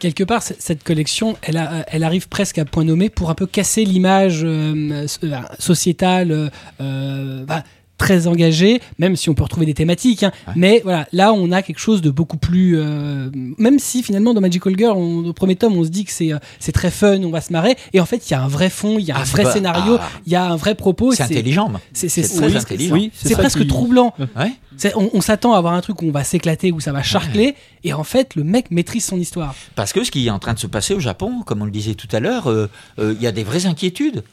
Quelque 0.00 0.24
part, 0.24 0.42
cette 0.42 0.82
collection, 0.82 1.36
elle, 1.42 1.58
a- 1.58 1.84
elle 1.88 2.04
arrive 2.04 2.26
presque 2.28 2.56
à 2.58 2.64
point 2.64 2.84
nommé 2.84 3.10
pour 3.10 3.28
un 3.28 3.34
peu 3.34 3.46
casser 3.46 3.84
l'image 3.84 4.40
euh, 4.44 5.06
euh, 5.24 5.38
sociétale. 5.58 6.32
euh, 6.32 6.48
euh, 6.80 7.44
bah, 7.44 7.62
très 8.00 8.26
engagée, 8.26 8.80
même 8.98 9.14
si 9.14 9.28
on 9.30 9.34
peut 9.34 9.42
retrouver 9.44 9.66
des 9.66 9.74
thématiques. 9.74 10.22
hein. 10.24 10.32
Ouais. 10.48 10.54
Mais 10.56 10.80
voilà, 10.82 11.06
là, 11.12 11.32
on 11.32 11.52
a 11.52 11.62
quelque 11.62 11.78
chose 11.78 12.00
de 12.02 12.10
beaucoup 12.10 12.38
plus. 12.38 12.76
euh, 12.78 13.30
même 13.58 13.78
si 13.78 14.02
finalement, 14.02 14.34
dans 14.34 14.40
Magical 14.40 14.74
Girl, 14.76 14.96
on- 14.96 15.26
au 15.28 15.32
premier 15.32 15.54
tome, 15.54 15.76
on 15.76 15.84
se 15.84 15.90
dit 15.90 16.04
que 16.04 16.10
c'est 16.12 16.32
euh, 16.32 16.38
c'est 16.58 16.72
très 16.72 16.90
fun, 16.90 17.22
on 17.22 17.30
va 17.30 17.40
se 17.40 17.52
marrer. 17.52 17.76
Et 17.92 18.00
en 18.00 18.06
fait, 18.06 18.28
il 18.28 18.32
y 18.32 18.34
a 18.34 18.42
un 18.42 18.48
vrai 18.48 18.70
fond, 18.70 18.98
il 18.98 19.04
y 19.04 19.12
a 19.12 19.16
un 19.16 19.20
Ah, 19.20 19.24
vrai 19.24 19.42
pas- 19.44 19.52
scénario, 19.52 19.98
ah. 20.00 20.08
il 20.26 20.32
y 20.32 20.36
a 20.36 20.44
un 20.44 20.56
vrai 20.56 20.74
propos. 20.74 21.12
C'est 21.12 21.22
intelligent. 21.22 21.70
C'est 21.92 22.08
c'est- 22.08 22.22
C'est 22.22 22.36
très 22.38 22.46
oui, 22.48 22.56
intelligent. 22.56 22.94
Oui, 22.94 23.12
c'est 23.14 23.34
presque 23.34 23.60
qui- 23.60 23.66
troublant. 23.66 24.14
Ouais. 24.36 24.52
C'est- 24.76 24.94
On, 24.96 25.10
on 25.12 25.20
s'attend 25.20 25.52
à 25.54 25.58
avoir 25.58 25.74
un 25.74 25.80
truc 25.82 26.00
où 26.00 26.06
on 26.06 26.10
va 26.10 26.24
s'éclater, 26.24 26.72
où 26.72 26.80
ça 26.80 26.92
va 26.92 27.02
charcler, 27.02 27.54
et 27.84 27.92
en 27.92 28.02
fait, 28.04 28.34
le 28.34 28.44
mec 28.44 28.70
maîtrise 28.70 29.04
son 29.04 29.18
histoire. 29.18 29.54
Parce 29.74 29.92
que 29.92 30.02
ce 30.04 30.10
qui 30.10 30.26
est 30.26 30.30
en 30.30 30.38
train 30.38 30.54
de 30.54 30.58
se 30.58 30.66
passer 30.66 30.94
au 30.94 31.00
Japon, 31.00 31.42
comme 31.44 31.60
on 31.60 31.66
le 31.66 31.70
disait 31.70 31.94
tout 31.94 32.08
à 32.12 32.18
l'heure, 32.20 32.48
euh, 32.50 32.68
euh, 32.98 33.14
il 33.16 33.22
y 33.22 33.26
a 33.26 33.32
des 33.32 33.44
vraies 33.44 33.66
inquiétudes. 33.66 34.24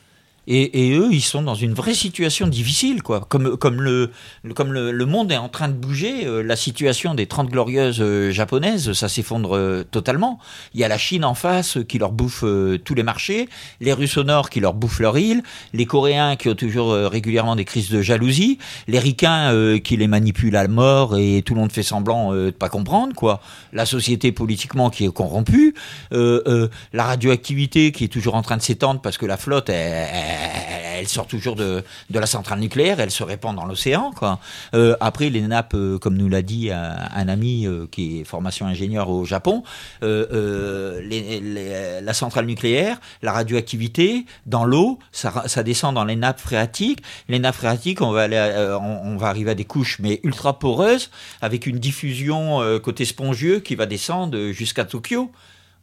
Et, 0.47 0.87
et 0.87 0.97
eux, 0.97 1.09
ils 1.11 1.21
sont 1.21 1.41
dans 1.41 1.55
une 1.55 1.73
vraie 1.73 1.93
situation 1.93 2.47
difficile, 2.47 3.03
quoi. 3.03 3.21
Comme, 3.21 3.57
comme, 3.57 3.81
le, 3.81 4.11
comme 4.55 4.73
le, 4.73 4.91
le 4.91 5.05
monde 5.05 5.31
est 5.31 5.37
en 5.37 5.49
train 5.49 5.67
de 5.67 5.73
bouger, 5.73 6.25
euh, 6.25 6.41
la 6.41 6.55
situation 6.55 7.15
des 7.15 7.25
30 7.25 7.49
glorieuses 7.49 8.01
euh, 8.01 8.31
japonaises, 8.31 8.93
ça 8.93 9.09
s'effondre 9.09 9.55
euh, 9.55 9.83
totalement. 9.83 10.39
Il 10.73 10.79
y 10.79 10.83
a 10.83 10.87
la 10.87 10.97
Chine 10.97 11.25
en 11.25 11.33
face 11.33 11.77
qui 11.87 11.99
leur 11.99 12.11
bouffe 12.11 12.43
tous 12.83 12.95
les 12.95 13.03
marchés, 13.03 13.49
les 13.81 13.93
Russes 13.93 14.17
au 14.17 14.23
nord 14.23 14.49
qui 14.49 14.59
leur 14.59 14.73
bouffent 14.73 14.99
leur 14.99 15.17
île, 15.17 15.43
les 15.73 15.85
Coréens 15.85 16.35
qui 16.35 16.49
ont 16.49 16.55
toujours 16.55 16.93
régulièrement 16.93 17.55
des 17.55 17.65
crises 17.65 17.89
de 17.89 18.01
jalousie, 18.01 18.57
les 18.87 18.99
Ricains 18.99 19.79
qui 19.79 19.97
les 19.97 20.07
manipulent 20.07 20.55
à 20.55 20.67
mort 20.67 21.17
et 21.17 21.41
tout 21.45 21.53
le 21.55 21.61
monde 21.61 21.71
fait 21.71 21.83
semblant 21.83 22.33
de 22.33 22.51
pas 22.51 22.69
comprendre, 22.69 23.13
quoi. 23.15 23.41
La 23.73 23.85
société 23.85 24.31
politiquement 24.31 24.89
qui 24.89 25.05
est 25.05 25.13
corrompue, 25.13 25.73
euh, 26.13 26.41
euh, 26.47 26.67
la 26.93 27.05
radioactivité 27.05 27.91
qui 27.91 28.05
est 28.05 28.07
toujours 28.07 28.35
en 28.35 28.41
train 28.41 28.57
de 28.57 28.61
s'étendre 28.61 29.01
parce 29.01 29.17
que 29.17 29.25
la 29.25 29.37
flotte, 29.37 29.69
elle, 29.69 30.07
elle- 30.37 31.07
sort 31.07 31.27
toujours 31.27 31.55
de, 31.55 31.83
la 32.09 32.25
centrale 32.25 32.59
nucléaire, 32.59 32.99
elle 32.99 33.11
se 33.11 33.23
répand 33.23 33.55
dans 33.55 33.65
l'océan. 33.65 34.11
Euh, 34.73 34.95
après, 34.99 35.29
les 35.29 35.41
nappes, 35.41 35.73
euh, 35.75 35.97
comme 35.99 36.17
nous 36.17 36.27
l'a 36.27 36.41
dit 36.41 36.71
un, 36.71 36.97
un 37.13 37.27
ami 37.29 37.65
euh, 37.65 37.87
qui 37.89 38.19
est 38.19 38.23
formation 38.23 38.65
ingénieur 38.65 39.09
au 39.09 39.23
Japon, 39.23 39.63
euh, 40.03 40.25
euh, 40.33 42.01
la 42.01 42.13
centrale 42.13 42.45
nucléaire, 42.45 42.99
la 43.21 43.31
radioactivité 43.31 44.25
dans 44.45 44.65
l'eau, 44.65 44.99
ça, 45.11 45.63
descend 45.63 45.95
dans 45.95 46.05
les 46.05 46.15
nappes 46.15 46.39
phréatiques. 46.39 47.01
Les 47.29 47.39
nappes 47.39 47.55
phréatiques, 47.55 48.01
on 48.01 48.11
va, 48.11 48.23
euh, 48.23 48.77
on, 48.77 49.17
va 49.17 49.27
arriver 49.27 49.51
à 49.51 49.55
des 49.55 49.65
couches 49.65 49.99
mais 49.99 50.19
ultra 50.23 50.59
poreuses, 50.59 51.09
avec 51.41 51.67
une 51.67 51.79
diffusion 51.79 52.61
euh, 52.61 52.79
côté 52.79 53.05
spongieux 53.05 53.59
qui 53.59 53.75
va 53.75 53.85
descendre 53.85 54.51
jusqu'à 54.51 54.85
Tokyo. 54.85 55.31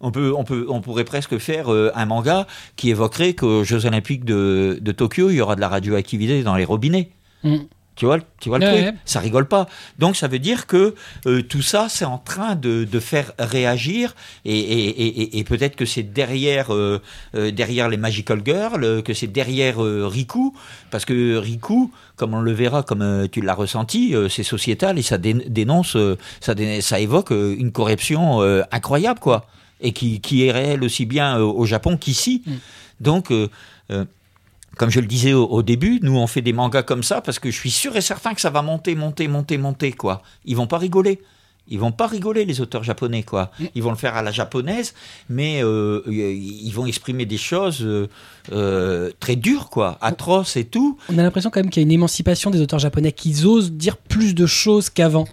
On, 0.04 0.10
peut, 0.10 0.34
on, 0.36 0.44
peut, 0.44 0.66
on 0.68 0.80
pourrait 0.82 1.04
presque 1.04 1.38
faire 1.38 1.72
euh, 1.72 1.90
un 1.94 2.04
manga 2.04 2.46
qui 2.76 2.90
évoquerait 2.90 3.32
qu'aux 3.34 3.64
Jeux 3.64 3.86
Olympiques 3.86 4.24
de, 4.26 4.78
de 4.80 4.92
Tokyo, 4.92 5.30
il 5.30 5.36
y 5.36 5.40
aura 5.40 5.56
de 5.56 5.60
la 5.62 5.68
radioactivité 5.70 6.42
dans 6.42 6.56
les 6.56 6.64
robinets. 6.66 7.08
Mm. 7.42 7.56
Tu 7.96 8.06
vois, 8.06 8.18
tu 8.40 8.48
vois 8.48 8.58
le 8.58 8.66
Ouais, 8.66 8.72
truc 8.72 8.84
ouais. 8.86 8.94
Ça 9.04 9.20
rigole 9.20 9.46
pas. 9.46 9.68
Donc 10.00 10.16
ça 10.16 10.26
veut 10.26 10.40
dire 10.40 10.66
que 10.66 10.96
euh, 11.26 11.42
tout 11.42 11.62
ça, 11.62 11.86
c'est 11.88 12.04
en 12.04 12.18
train 12.18 12.56
de, 12.56 12.82
de 12.82 12.98
faire 13.00 13.30
réagir 13.38 14.16
et, 14.44 14.58
et, 14.58 14.88
et, 14.88 15.06
et- 15.22 15.38
et 15.38 15.44
peut-être 15.44 15.76
que 15.76 15.84
c'est 15.84 16.02
derrière, 16.02 16.74
euh, 16.74 17.00
euh, 17.36 17.52
derrière 17.52 17.88
les 17.88 17.96
Magical 17.96 18.42
Girls, 18.44 19.02
que 19.04 19.14
c'est 19.14 19.28
derrière 19.28 19.76
Riku, 19.78 20.52
parce 20.90 21.04
que 21.04 21.36
Riku, 21.36 21.92
comme 22.16 22.34
on 22.34 22.40
le 22.40 22.52
verra, 22.52 22.82
comme 22.82 23.28
tu 23.30 23.40
l'as 23.40 23.54
ressenti, 23.54 24.12
c'est 24.28 24.42
sociétal 24.42 24.98
et 24.98 25.02
ça 25.02 25.16
dé- 25.16 25.46
dénonce, 25.48 25.96
ça, 26.40 26.56
dé- 26.56 26.80
ça 26.80 26.98
évoque 26.98 27.30
une 27.30 27.70
corruption 27.70 28.40
incroyable, 28.72 29.20
quoi, 29.20 29.46
et 29.84 29.92
qui, 29.92 30.20
qui 30.20 30.44
est 30.44 30.50
réelle 30.50 30.82
aussi 30.82 31.06
bien 31.06 31.38
euh, 31.38 31.42
au 31.42 31.64
Japon 31.66 31.96
qu'ici. 31.96 32.42
Mm. 32.44 32.52
Donc 33.00 33.30
euh, 33.30 33.48
euh, 33.92 34.04
comme 34.76 34.90
je 34.90 34.98
le 34.98 35.06
disais 35.06 35.32
au, 35.32 35.44
au 35.44 35.62
début, 35.62 36.00
nous 36.02 36.16
on 36.16 36.26
fait 36.26 36.42
des 36.42 36.52
mangas 36.52 36.82
comme 36.82 37.04
ça 37.04 37.20
parce 37.20 37.38
que 37.38 37.50
je 37.50 37.56
suis 37.56 37.70
sûr 37.70 37.96
et 37.96 38.00
certain 38.00 38.34
que 38.34 38.40
ça 38.40 38.50
va 38.50 38.62
monter, 38.62 38.96
monter, 38.96 39.28
monter, 39.28 39.58
monter 39.58 39.92
quoi. 39.92 40.22
Ils 40.44 40.56
vont 40.56 40.66
pas 40.66 40.78
rigoler. 40.78 41.20
Ils 41.68 41.78
vont 41.78 41.92
pas 41.92 42.06
rigoler 42.06 42.44
les 42.44 42.60
auteurs 42.60 42.82
japonais 42.82 43.22
quoi. 43.22 43.50
Ils 43.74 43.82
vont 43.82 43.90
le 43.90 43.96
faire 43.96 44.16
à 44.16 44.22
la 44.22 44.32
japonaise, 44.32 44.94
mais 45.30 45.62
euh, 45.64 46.02
ils 46.06 46.70
vont 46.72 46.84
exprimer 46.84 47.24
des 47.24 47.38
choses 47.38 47.80
euh, 47.82 48.08
euh, 48.52 49.10
très 49.18 49.36
dures 49.36 49.70
quoi, 49.70 49.96
atroces 50.02 50.56
et 50.56 50.64
tout. 50.64 50.98
On 51.08 51.16
a 51.16 51.22
l'impression 51.22 51.50
quand 51.50 51.60
même 51.60 51.70
qu'il 51.70 51.82
y 51.82 51.84
a 51.84 51.86
une 51.86 51.92
émancipation 51.92 52.50
des 52.50 52.60
auteurs 52.60 52.80
japonais 52.80 53.12
qui 53.12 53.44
osent 53.46 53.72
dire 53.72 53.96
plus 53.96 54.34
de 54.34 54.44
choses 54.46 54.90
qu'avant. 54.90 55.26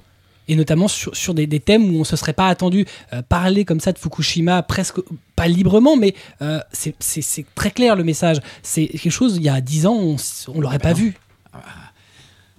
Et 0.47 0.55
notamment 0.55 0.87
sur, 0.87 1.15
sur 1.15 1.33
des, 1.33 1.47
des 1.47 1.59
thèmes 1.59 1.95
où 1.95 1.99
on 1.99 2.03
se 2.03 2.15
serait 2.15 2.33
pas 2.33 2.47
attendu 2.47 2.85
euh, 3.13 3.21
parler 3.21 3.63
comme 3.63 3.79
ça 3.79 3.91
de 3.93 3.97
Fukushima, 3.99 4.63
presque 4.63 4.97
pas 5.35 5.47
librement, 5.47 5.95
mais 5.95 6.13
euh, 6.41 6.59
c'est- 6.71 7.45
très 7.55 7.71
clair 7.71 7.95
le 7.95 8.03
message. 8.03 8.37
C'est 8.63 8.87
quelque 8.87 9.09
chose, 9.11 9.37
il 9.37 9.43
y 9.43 9.49
a 9.49 9.61
dix 9.61 9.85
ans, 9.85 9.95
on, 9.95 10.15
on 10.53 10.59
l'aurait 10.61 10.79
pas 10.79 10.89
non. 10.89 10.95
vu. 10.97 11.15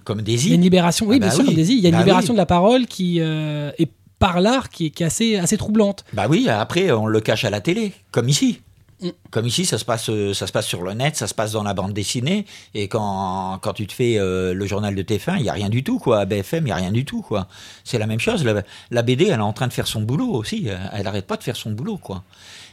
Comme 0.03 0.19
Il 0.19 0.29
y 0.29 0.33
a 0.33 0.35
Daisy. 0.35 0.53
une 0.55 0.61
libération, 0.61 1.05
oui, 1.07 1.15
Ah 1.17 1.19
bien 1.19 1.27
bah 1.29 1.35
sûr, 1.35 1.45
comme 1.45 1.53
Daisy, 1.53 1.73
il 1.75 1.79
y 1.79 1.85
a 1.85 1.89
une 1.89 1.95
Bah 1.95 2.01
libération 2.01 2.31
oui. 2.33 2.35
de 2.35 2.41
la 2.41 2.45
parole 2.45 2.87
qui 2.87 3.17
euh, 3.21 3.71
est 3.77 3.89
par 4.19 4.41
l'art 4.41 4.69
qui 4.69 4.87
est, 4.87 4.89
qui 4.89 5.03
est 5.03 5.05
assez, 5.05 5.35
assez 5.37 5.57
troublante. 5.57 6.03
Bah 6.13 6.25
oui, 6.29 6.47
après 6.49 6.91
on 6.91 7.05
le 7.05 7.19
cache 7.21 7.45
à 7.45 7.49
la 7.49 7.61
télé, 7.61 7.93
comme 8.11 8.27
ici. 8.29 8.61
Mm. 9.03 9.09
Comme 9.31 9.47
ici, 9.47 9.65
ça 9.65 9.77
se 9.77 9.85
passe, 9.85 10.09
euh, 10.09 10.33
ça 10.33 10.47
se 10.47 10.51
passe 10.53 10.65
sur 10.65 10.81
le 10.81 10.93
net, 10.93 11.15
ça 11.17 11.27
se 11.27 11.33
passe 11.33 11.51
dans 11.51 11.63
la 11.63 11.73
bande 11.73 11.93
dessinée. 11.93 12.45
Et 12.73 12.87
quand, 12.87 13.59
quand 13.61 13.73
tu 13.73 13.85
te 13.85 13.93
fais 13.93 14.17
euh, 14.17 14.53
le 14.53 14.65
journal 14.65 14.95
de 14.95 15.01
TF1, 15.03 15.37
il 15.39 15.45
y 15.45 15.49
a 15.49 15.53
rien 15.53 15.69
du 15.69 15.83
tout, 15.83 15.99
quoi. 15.99 16.19
À 16.21 16.25
BFM, 16.25 16.65
il 16.67 16.69
y 16.69 16.71
a 16.71 16.75
rien 16.77 16.91
du 16.91 17.03
tout, 17.03 17.21
quoi. 17.21 17.47
C'est 17.83 17.97
la 17.99 18.07
même 18.07 18.19
chose. 18.19 18.45
La, 18.91 19.01
BD, 19.01 19.25
elle 19.25 19.31
est 19.33 19.37
en 19.39 19.53
train 19.53 19.67
de 19.67 19.73
faire 19.73 19.87
son 19.87 20.01
boulot 20.01 20.29
aussi. 20.31 20.67
Elle 20.93 21.07
arrête 21.07 21.27
pas 21.27 21.37
de 21.37 21.43
faire 21.43 21.57
son 21.57 21.71
boulot, 21.71 21.97
quoi. 21.97 22.23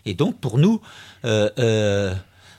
Et 0.07 0.15
donc, 0.15 0.39
pour 0.39 0.59
nous, 0.59 0.81
euh, 1.25 1.51
euh, 1.59 2.15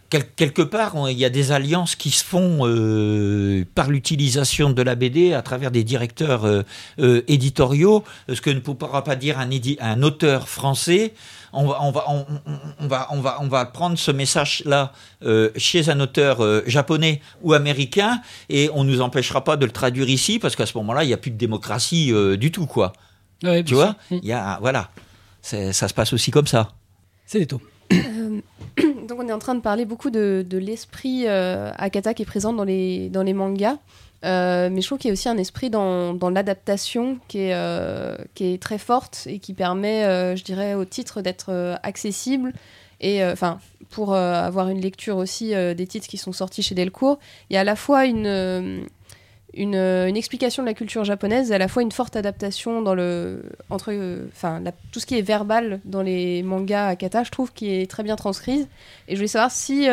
quel- 0.10 0.30
quelque 0.36 0.62
part, 0.62 0.94
il 1.10 1.18
y 1.18 1.26
a 1.26 1.30
des 1.30 1.54
alliances 1.54 1.96
qui 1.96 2.12
se 2.12 2.24
font 2.24 2.68
euh, 2.68 3.64
par 3.74 3.90
l'utilisation 3.90 4.70
de 4.72 4.82
la 4.82 4.96
BD 4.96 5.34
à 5.34 5.42
travers 5.42 5.72
des 5.72 5.84
directeurs 5.86 6.44
euh, 6.46 6.64
euh, 7.00 7.22
éditoriaux. 7.30 8.04
Ce 8.28 8.42
que 8.42 8.50
ne 8.50 8.60
pourra 8.60 9.04
pas 9.04 9.16
dire 9.16 9.40
un 9.40 10.04
auteur 10.04 10.50
français. 10.50 11.14
On 11.54 11.68
va, 11.68 11.82
on 11.82 11.91
va, 11.91 12.06
on, 12.08 12.88
va, 12.88 13.08
on 13.12 13.20
va, 13.20 13.38
on 13.41 13.47
va 13.47 13.66
prendre 13.66 13.97
ce 13.97 14.12
message-là 14.12 14.93
euh, 15.24 15.49
chez 15.58 15.89
un 15.89 15.99
auteur 15.99 16.41
euh, 16.43 16.64
japonais 16.66 17.22
ou 17.41 17.54
américain 17.54 18.22
et 18.49 18.70
on 18.74 18.84
nous 18.84 19.02
empêchera 19.02 19.43
pas 19.43 19.58
de 19.58 19.66
le 19.66 19.72
traduire 19.72 20.10
ici 20.10 20.39
parce 20.39 20.56
qu'à 20.56 20.66
ce 20.66 20.78
moment-là, 20.78 21.04
il 21.04 21.08
n'y 21.08 21.14
a 21.14 21.18
plus 21.18 21.32
de 21.32 21.38
démocratie 21.38 22.14
euh, 22.14 22.38
du 22.38 22.52
tout, 22.52 22.68
quoi. 22.68 22.93
Ouais, 23.43 23.64
Tu 23.64 23.74
vois? 23.74 23.95
Mm. 24.12 24.18
Il 24.22 24.26
y 24.26 24.34
a, 24.34 24.60
voilà, 24.62 24.89
ça 25.41 25.74
se 25.74 25.93
passe 25.93 26.14
aussi 26.14 26.32
comme 26.32 26.47
ça. 26.47 26.72
C'est 27.26 27.39
des 27.39 27.47
taux. 27.47 27.62
Donc 27.91 29.20
on 29.20 29.28
est 29.28 29.34
en 29.34 29.39
train 29.39 29.56
de 29.56 29.62
parler 29.62 29.86
beaucoup 29.86 30.10
de, 30.10 30.45
de 30.47 30.58
l'esprit 30.58 31.28
euh, 31.28 31.72
Akata 31.78 32.14
qui 32.14 32.24
est 32.24 32.26
présent 32.26 32.54
dans 32.54 32.64
les, 32.64 33.10
dans 33.10 33.24
les 33.24 33.34
mangas. 33.34 33.78
Euh, 34.24 34.70
mais 34.72 34.82
je 34.82 34.88
trouve 34.88 35.00
qu'il 35.00 35.10
y 35.10 35.12
a 35.12 35.14
aussi 35.14 35.30
un 35.30 35.38
esprit 35.38 35.70
dans, 35.70 36.30
l'adaptation 36.30 37.18
qui, 37.28 37.40
est, 37.40 37.54
euh, 37.54 38.16
qui 38.36 38.54
est 38.54 38.62
très 38.62 38.78
forte 38.78 39.24
et 39.26 39.40
qui 39.40 39.54
permet, 39.54 40.06
euh, 40.06 40.36
je 40.36 40.44
dirais, 40.44 40.74
au 40.76 40.86
titre 40.86 41.22
d'être 41.22 41.78
accessible. 41.84 42.54
Et 43.00 43.26
enfin, 43.26 43.60
pour 43.90 44.14
avoir 44.14 44.70
une 44.70 44.80
lecture 44.80 45.18
aussi 45.18 45.54
des 45.56 45.88
titres 45.88 46.08
qui 46.08 46.18
sont 46.18 46.34
sortis 46.34 46.62
chez 46.62 46.76
Delcourt, 46.76 47.18
il 47.50 47.56
y 47.56 47.58
a 47.58 47.62
à 47.62 47.64
la 47.64 47.76
fois 47.76 48.06
une, 48.06 48.86
explication 49.56 50.62
de 50.62 50.68
la 50.68 50.76
culture 50.76 51.04
japonaise 51.04 51.52
à 51.52 51.58
la 51.58 51.68
fois 51.68 51.82
une 51.82 51.92
forte 51.92 52.16
adaptation 52.16 52.84
dans 52.84 52.94
le 52.94 53.42
entre 53.72 53.92
enfin 54.28 54.62
tout 54.92 55.00
ce 55.00 55.08
qui 55.08 55.18
est 55.18 55.24
verbal 55.24 55.82
dans 55.84 56.04
les 56.04 56.44
mangas 56.44 56.90
Akata 56.90 57.24
je 57.24 57.32
trouve 57.32 57.52
qui 57.52 57.74
est 57.74 57.90
très 57.90 58.04
bien 58.04 58.16
transcrise 58.16 58.68
et 59.08 59.14
je 59.14 59.16
voulais 59.16 59.28
savoir 59.28 59.50
si 59.50 59.88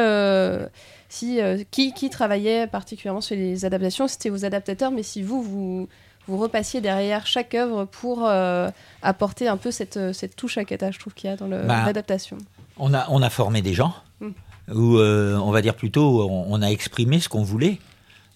si 1.09 1.41
euh, 1.41 1.63
qui, 1.71 1.93
qui 1.93 2.11
travaillait 2.11 2.67
particulièrement 2.67 3.21
sur 3.21 3.37
les 3.37 3.65
adaptations 3.65 4.09
c'était 4.09 4.29
vos 4.31 4.45
adaptateurs 4.45 4.91
mais 4.91 5.03
si 5.03 5.23
vous 5.23 5.43
vous 5.43 5.89
vous 6.27 6.37
repassiez 6.37 6.81
derrière 6.83 7.27
chaque 7.27 7.55
œuvre 7.55 7.87
pour 7.87 8.27
euh, 8.29 8.69
apporter 9.03 9.49
un 9.49 9.57
peu 9.57 9.71
cette, 9.71 9.97
euh, 9.97 10.13
cette 10.13 10.37
touche 10.37 10.59
Akata 10.59 10.91
je 10.91 10.99
trouve 10.99 11.15
qu'il 11.15 11.31
y 11.31 11.33
a 11.33 11.37
dans 11.37 11.49
Bah, 11.49 11.85
l'adaptation 11.87 12.37
On 12.77 12.93
a, 12.93 13.07
on 13.11 13.23
a 13.23 13.31
formé 13.31 13.63
des 13.63 13.75
gens, 13.75 13.95
Mm. 14.21 14.31
ou 14.75 14.99
euh, 14.99 15.37
on 15.39 15.51
va 15.53 15.63
dire 15.63 15.75
plutôt, 15.77 16.29
on, 16.29 16.45
on 16.53 16.61
a 16.61 16.67
exprimé 16.67 17.21
ce 17.21 17.29
qu'on 17.29 17.43
voulait. 17.45 17.79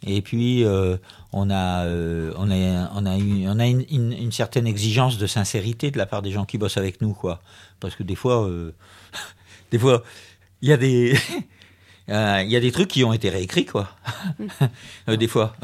Et 0.06 0.22
puis, 0.22 0.64
euh, 0.64 0.96
on 1.32 1.50
a, 1.50 1.84
euh, 1.86 2.32
on 2.38 2.50
a, 2.50 2.90
on 2.94 3.04
a, 3.04 3.16
une, 3.16 3.48
on 3.48 3.58
a 3.58 3.66
une, 3.66 3.84
une- 3.90 4.12
une 4.12 4.32
certaine 4.32 4.66
exigence 4.66 5.18
de 5.18 5.26
sincérité 5.26 5.90
de 5.90 5.98
la 5.98 6.06
part 6.06 6.22
des 6.22 6.30
gens 6.30 6.44
qui 6.44 6.58
bossent 6.58 6.76
avec 6.76 7.00
nous, 7.00 7.12
quoi. 7.14 7.40
Parce 7.80 7.94
que 7.96 8.02
des 8.04 8.14
fois, 8.14 8.44
euh, 8.48 8.72
des 9.72 9.78
fois, 9.78 10.02
il 10.62 10.68
y 10.70 10.72
a 10.72 10.76
des, 10.76 11.14
euh, 12.08 12.42
il 12.44 12.50
y 12.50 12.56
a 12.56 12.60
des 12.60 12.72
trucs 12.72 12.88
qui 12.88 13.04
ont 13.04 13.12
été 13.12 13.28
réécrits, 13.30 13.64
quoi. 13.66 13.88
Euh, 15.08 15.16
des 15.16 15.26
fois. 15.26 15.56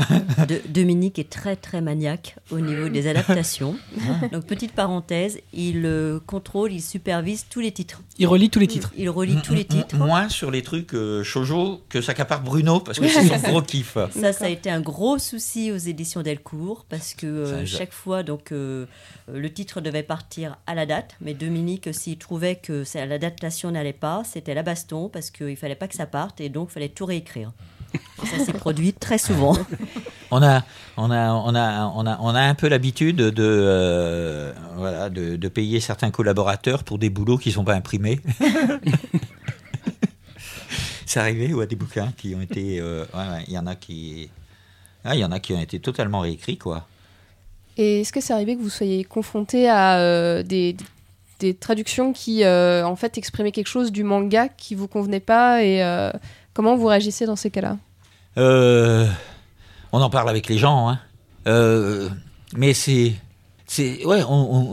De- 0.49 0.61
Dominique 0.69 1.19
est 1.21 1.31
très 1.31 1.55
très 1.55 1.81
maniaque 1.81 2.37
au 2.51 2.59
niveau 2.59 2.89
des 2.89 3.07
adaptations. 3.07 3.77
Donc 4.33 4.47
petite 4.47 4.73
parenthèse, 4.73 5.39
il 5.53 5.83
euh, 5.85 6.19
contrôle, 6.27 6.73
il 6.73 6.83
supervise 6.83 7.47
tous 7.49 7.61
les 7.61 7.71
titres. 7.71 8.03
Il 8.19 8.27
relie 8.27 8.51
tous 8.51 8.59
les 8.59 8.67
titres. 8.67 8.93
Il 8.97 9.09
relie 9.11 9.41
tous 9.43 9.55
les 9.55 9.61
M- 9.61 9.67
titres. 9.69 9.97
Moins 9.97 10.29
sur 10.29 10.51
les 10.51 10.63
trucs 10.63 10.95
euh, 10.95 11.23
shoujo 11.23 11.83
que 11.89 12.01
s'accapare 12.01 12.43
Bruno, 12.43 12.81
parce 12.81 12.99
que 12.99 13.07
c'est 13.09 13.29
son 13.29 13.37
gros 13.39 13.63
kiff. 13.63 13.97
Ça, 14.11 14.33
ça 14.33 14.47
a 14.47 14.49
été 14.49 14.71
un 14.71 14.81
gros 14.81 15.19
souci 15.19 15.71
aux 15.71 15.77
éditions 15.77 16.23
Delcourt 16.23 16.85
parce 16.89 17.15
que 17.15 17.27
euh, 17.27 17.67
chaque 17.67 17.93
fois, 17.93 18.23
donc, 18.25 18.51
euh, 18.51 18.87
euh, 19.31 19.39
le 19.39 19.53
titre 19.53 19.81
devait 19.81 20.03
partir 20.03 20.57
à 20.67 20.75
la 20.75 20.85
date, 20.87 21.15
mais 21.21 21.35
Dominique, 21.35 21.89
s'il 21.95 22.19
trouvait 22.19 22.57
que 22.57 22.83
l'adaptation 23.07 23.71
n'allait 23.71 23.93
pas, 23.93 24.23
c'était 24.25 24.55
la 24.55 24.63
baston 24.65 25.09
parce 25.09 25.31
qu'il 25.31 25.57
fallait 25.57 25.75
pas 25.77 25.87
que 25.87 25.95
ça 25.95 26.07
parte 26.07 26.38
et 26.41 26.49
donc 26.49 26.69
il 26.71 26.73
fallait 26.75 26.89
tout 26.89 27.07
réécrire. 27.07 27.53
Ça 28.25 28.45
s'est 28.45 28.53
produit 28.53 28.93
très 28.93 29.19
souvent. 29.19 29.57
On 30.31 30.43
a, 30.43 30.63
on 30.99 31.11
a, 31.11 31.33
on 31.33 31.55
a, 31.55 31.87
on 31.95 32.07
a, 32.07 32.19
on 32.21 32.35
a 32.35 32.41
un 32.43 32.55
peu 32.55 32.69
l'habitude 32.69 33.17
de, 33.17 33.33
euh, 33.39 34.53
voilà, 34.77 35.09
de, 35.09 35.37
de 35.37 35.49
payer 35.49 35.81
certains 35.81 36.11
collaborateurs 36.11 36.85
pour 36.85 36.99
des 36.99 37.09
boulots 37.09 37.39
qui 37.39 37.51
sont 37.51 37.65
pas 37.65 37.73
imprimés. 37.73 38.21
C'est 41.07 41.19
arrivé 41.19 41.55
ou 41.55 41.63
à 41.63 41.67
des 41.67 41.77
bouquins 41.77 42.13
qui 42.15 42.35
ont 42.35 42.43
été, 42.43 42.79
euh, 42.79 43.07
ouais, 43.15 43.21
ouais, 43.21 43.45
il 43.47 43.55
y 43.55 43.59
en 43.59 43.67
a 43.67 43.75
qui, 43.75 44.29
ah, 45.03 45.15
il 45.15 45.21
y 45.21 45.25
en 45.25 45.33
a 45.33 45.41
qui 45.41 45.55
ont 45.55 45.61
été 45.63 45.81
totalement 45.81 46.21
réécrits 46.21 46.59
quoi. 46.59 46.87
Et 47.79 48.03
est-ce 48.03 48.13
que 48.13 48.21
c'est 48.21 48.35
arrivé 48.35 48.55
que 48.55 48.61
vous 48.61 48.69
soyez 48.69 49.05
confronté 49.05 49.67
à 49.67 50.01
euh, 50.01 50.43
des, 50.43 50.77
des 51.39 51.55
traductions 51.55 52.13
qui, 52.13 52.45
euh, 52.45 52.87
en 52.87 52.97
fait, 52.97 53.19
exprimaient 53.19 53.53
quelque 53.53 53.69
chose 53.69 53.93
du 53.93 54.03
manga 54.05 54.49
qui 54.49 54.75
vous 54.75 54.89
convenait 54.89 55.21
pas 55.21 55.63
et 55.63 55.83
euh, 55.83 56.11
comment 56.55 56.77
vous 56.77 56.87
réagissez 56.87 57.27
dans 57.27 57.37
ces 57.37 57.51
cas-là? 57.51 57.77
Euh, 58.37 59.07
on 59.93 60.01
en 60.01 60.11
parle 60.11 60.29
avec 60.29 60.49
les 60.49 60.59
gens, 60.59 60.89
hein. 60.89 60.99
Mais 62.57 62.73
c'est, 62.73 63.15
c'est, 63.67 64.05
ouais, 64.05 64.23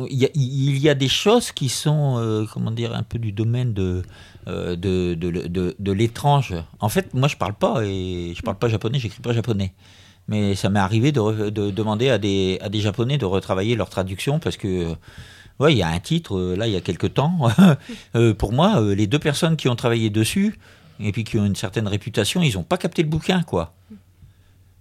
il 0.09 0.18
y, 0.18 0.89
a- 0.89 0.93
des 0.93 1.07
choses 1.07 1.51
qui 1.51 1.70
sont, 1.70 2.47
comment 2.53 2.72
dire, 2.72 2.93
un 2.93 3.03
peu 3.03 3.18
du 3.18 3.32
domaine 3.32 3.74
de, 3.74 4.03
de, 4.45 5.13
de, 5.13 5.76
de, 5.78 5.91
l'étrange. 5.91 6.53
En 6.80 6.89
fait, 6.89 7.13
moi, 7.13 7.30
je 7.30 7.38
parle 7.38 7.53
pas 7.53 7.84
et 7.84 8.34
je 8.36 8.41
parle 8.41 8.57
pas 8.57 8.68
japonais, 8.68 8.99
j'écris 8.99 9.22
pas 9.22 9.34
japonais. 9.34 9.74
Mais 10.28 10.55
ça 10.55 10.70
m'est 10.70 10.80
arrivé 10.80 11.11
de 11.11 11.49
demander 11.49 12.09
à 12.09 12.18
des, 12.18 12.57
à 12.61 12.68
des 12.70 12.80
japonais 12.82 13.18
de 13.18 13.26
retravailler 13.26 13.76
leur 13.76 13.89
traduction 13.89 14.39
parce 14.39 14.57
que, 14.57 14.95
ouais, 15.60 15.74
il 15.74 15.78
y 15.78 15.84
a 15.84 15.89
un 15.89 15.99
titre, 15.99 16.38
euh, 16.38 16.56
là, 16.56 16.68
il 16.68 16.74
y 16.74 16.76
a 16.76 16.82
quelque 16.82 17.08
temps. 17.08 17.49
Euh, 18.16 18.34
pour 18.34 18.53
moi, 18.53 18.82
euh, 18.82 18.95
les 18.95 19.08
deux 19.08 19.20
personnes 19.20 19.58
qui 19.58 19.68
ont 19.68 19.76
travaillé 19.76 20.10
dessus, 20.10 20.58
et 20.99 21.12
puis 21.12 21.24
qui 21.24 21.38
ont 21.38 21.45
une 21.45 21.56
certaine 21.56 21.88
réputation, 21.88 22.41
ils 22.41 22.53
n'ont 22.53 22.64
pas 22.64 22.78
capté 22.78 23.03
le 23.03 23.10
bouquin, 23.10 23.43
quoi. 23.43 23.74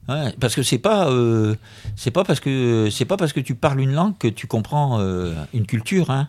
Parce 0.06 0.54
que 0.54 0.62
c'est 0.62 0.78
pas 0.78 1.08
pas 2.12 2.24
parce 2.24 2.40
que 2.40 3.40
tu 3.40 3.54
parles 3.54 3.80
une 3.80 3.92
langue 3.92 4.16
que 4.18 4.28
tu 4.28 4.46
comprends 4.46 5.00
une 5.54 5.66
culture 5.66 6.10
hein. 6.10 6.28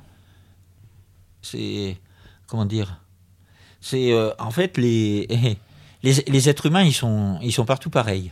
C'est 1.42 1.98
comment 2.48 2.66
dire? 2.66 3.02
C'est 3.82 4.14
en 4.40 4.52
fait 4.52 4.78
les, 4.78 5.28
les 6.04 6.14
les 6.26 6.50
êtres 6.50 6.68
humains 6.68 6.84
ils 6.84 6.94
sont 6.94 7.38
ils 7.42 7.52
sont 7.52 7.66
partout 7.66 7.90
pareils 7.90 8.32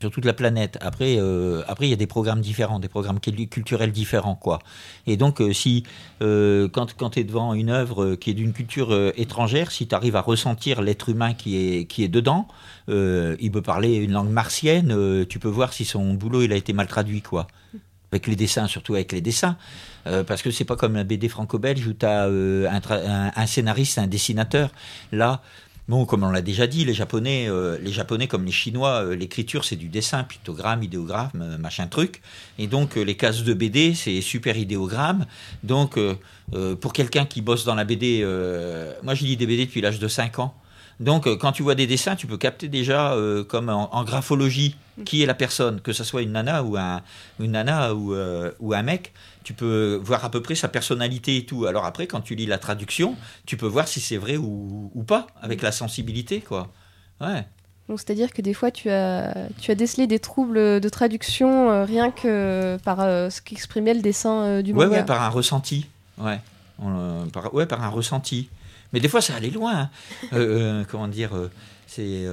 sur 0.00 0.10
toute 0.10 0.24
la 0.24 0.32
planète. 0.32 0.78
Après, 0.80 1.16
euh, 1.18 1.62
après 1.68 1.86
il 1.86 1.90
y 1.90 1.92
a 1.92 1.96
des 1.96 2.06
programmes 2.06 2.40
différents, 2.40 2.78
des 2.78 2.88
programmes 2.88 3.20
culturels 3.20 3.92
différents, 3.92 4.34
quoi. 4.34 4.60
Et 5.06 5.16
donc, 5.16 5.40
euh, 5.40 5.52
si 5.52 5.84
euh, 6.22 6.68
quand, 6.68 6.94
quand 6.96 7.10
tu 7.10 7.20
es 7.20 7.24
devant 7.24 7.52
une 7.52 7.68
œuvre 7.68 8.14
qui 8.14 8.30
est 8.30 8.34
d'une 8.34 8.52
culture 8.52 9.12
étrangère, 9.16 9.70
si 9.70 9.86
tu 9.86 9.94
arrives 9.94 10.16
à 10.16 10.22
ressentir 10.22 10.80
l'être 10.80 11.10
humain 11.10 11.34
qui 11.34 11.56
est, 11.56 11.84
qui 11.84 12.02
est 12.02 12.08
dedans, 12.08 12.48
il 12.88 13.50
peut 13.52 13.62
parler 13.62 13.94
une 13.94 14.12
langue 14.12 14.30
martienne, 14.30 15.24
tu 15.28 15.38
peux 15.38 15.48
voir 15.48 15.72
si 15.72 15.84
son 15.84 16.14
boulot 16.14 16.42
il 16.42 16.52
a 16.52 16.56
été 16.56 16.72
mal 16.72 16.88
traduit, 16.88 17.22
quoi. 17.22 17.46
Avec 18.10 18.26
les 18.26 18.34
dessins, 18.34 18.66
surtout 18.66 18.94
avec 18.94 19.12
les 19.12 19.20
dessins. 19.20 19.56
parce 20.26 20.42
que 20.42 20.50
c'est 20.50 20.64
pas 20.64 20.74
comme 20.74 20.94
la 20.94 21.04
BD 21.04 21.28
franco-belge 21.28 21.86
où 21.86 21.92
tu 21.92 22.04
as 22.04 22.24
un, 22.24 23.30
un, 23.36 23.46
scénariste, 23.46 23.98
un 23.98 24.08
dessinateur. 24.08 24.70
Là, 25.12 25.40
Bon, 25.90 26.06
comme 26.06 26.22
on 26.22 26.30
l'a 26.30 26.40
déjà 26.40 26.68
dit, 26.68 26.84
les 26.84 26.94
Japonais, 26.94 27.48
euh, 27.48 27.76
les 27.82 27.90
Japonais 27.90 28.28
comme 28.28 28.44
les 28.44 28.52
Chinois, 28.52 29.02
euh, 29.02 29.16
l'écriture 29.16 29.64
c'est 29.64 29.74
du 29.74 29.88
dessin, 29.88 30.22
pictogramme, 30.22 30.84
idéogramme, 30.84 31.30
euh, 31.34 31.58
machin 31.58 31.88
truc. 31.88 32.22
Et 32.60 32.68
donc 32.68 32.94
les 32.94 33.16
cases 33.16 33.42
de 33.42 33.52
BD 33.54 33.94
c'est 33.96 34.20
super 34.20 34.56
idéogramme. 34.56 35.26
Donc 35.64 35.98
pour 36.80 36.92
quelqu'un 36.92 37.24
qui 37.24 37.42
bosse 37.42 37.64
dans 37.64 37.74
la 37.74 37.82
BD, 37.82 38.24
moi 39.02 39.14
j'ai 39.14 39.26
lis 39.26 39.36
des 39.36 39.48
BD 39.48 39.66
depuis 39.66 39.80
l'âge 39.80 39.98
de 39.98 40.06
5 40.06 40.38
ans. 40.38 40.54
Donc, 41.00 41.26
quand 41.38 41.50
tu 41.50 41.62
vois 41.62 41.74
des 41.74 41.86
dessins, 41.86 42.14
tu 42.14 42.26
peux 42.26 42.36
capter 42.36 42.68
déjà, 42.68 43.16
comme 43.48 43.70
en, 43.70 44.04
graphologie, 44.04 44.76
qui 45.06 45.22
est 45.22 45.26
la 45.26 45.34
personne, 45.34 45.80
que 45.80 45.94
ce 45.94 46.04
soit 46.04 46.20
une 46.20 46.32
nana 46.32 46.62
ou 46.62 46.76
un, 46.76 47.00
une 47.40 47.52
nana 47.52 47.94
ou, 47.94 48.14
ou, 48.60 48.74
un 48.74 48.82
mec. 48.82 49.12
Tu 49.42 49.54
peux 49.54 49.98
voir 50.02 50.24
à 50.24 50.30
peu 50.30 50.42
près 50.42 50.54
sa 50.54 50.68
personnalité 50.68 51.38
et 51.38 51.46
tout. 51.46 51.66
Alors 51.66 51.84
après, 51.84 52.06
quand 52.06 52.20
tu 52.20 52.34
lis 52.34 52.46
la 52.46 52.58
traduction, 52.58 53.16
tu 53.46 53.56
peux 53.56 53.66
voir 53.66 53.88
si 53.88 54.00
c'est 54.00 54.16
vrai 54.16 54.36
ou, 54.36 54.90
ou, 54.94 55.02
pas, 55.02 55.26
avec 55.40 55.62
la 55.62 55.72
sensibilité, 55.72 56.40
quoi. 56.40 56.68
Ouais. 57.20 57.44
c'est-à-dire 57.88 58.32
que 58.32 58.42
des 58.42 58.54
fois, 58.54 58.70
tu 58.70 58.90
as, 58.90 59.48
tu 59.60 59.70
as 59.70 59.74
décelé 59.74 60.06
des 60.06 60.18
troubles 60.18 60.80
de 60.80 60.88
traduction 60.88 61.84
rien 61.84 62.10
que 62.10 62.78
par 62.84 62.98
ce 62.98 63.40
qu'exprimait 63.40 63.94
le 63.94 64.00
dessin 64.00 64.62
du 64.62 64.72
manga. 64.74 64.88
Ouais, 64.88 64.96
ouais, 64.98 65.04
par 65.04 65.22
un 65.22 65.28
ressenti. 65.28 65.86
Ouais. 66.18 66.38
par, 67.32 67.54
ouais, 67.54 67.66
par 67.66 67.82
un 67.82 67.88
ressenti. 67.88 68.48
Mais 68.92 69.00
des 69.00 69.08
fois, 69.08 69.20
ça 69.20 69.34
allait 69.34 69.50
loin. 69.50 69.76
Hein. 69.76 69.90
Euh, 70.32 70.80
euh, 70.80 70.84
comment 70.88 71.08
dire 71.08 71.34
euh, 71.34 71.50
C'est 71.86 72.26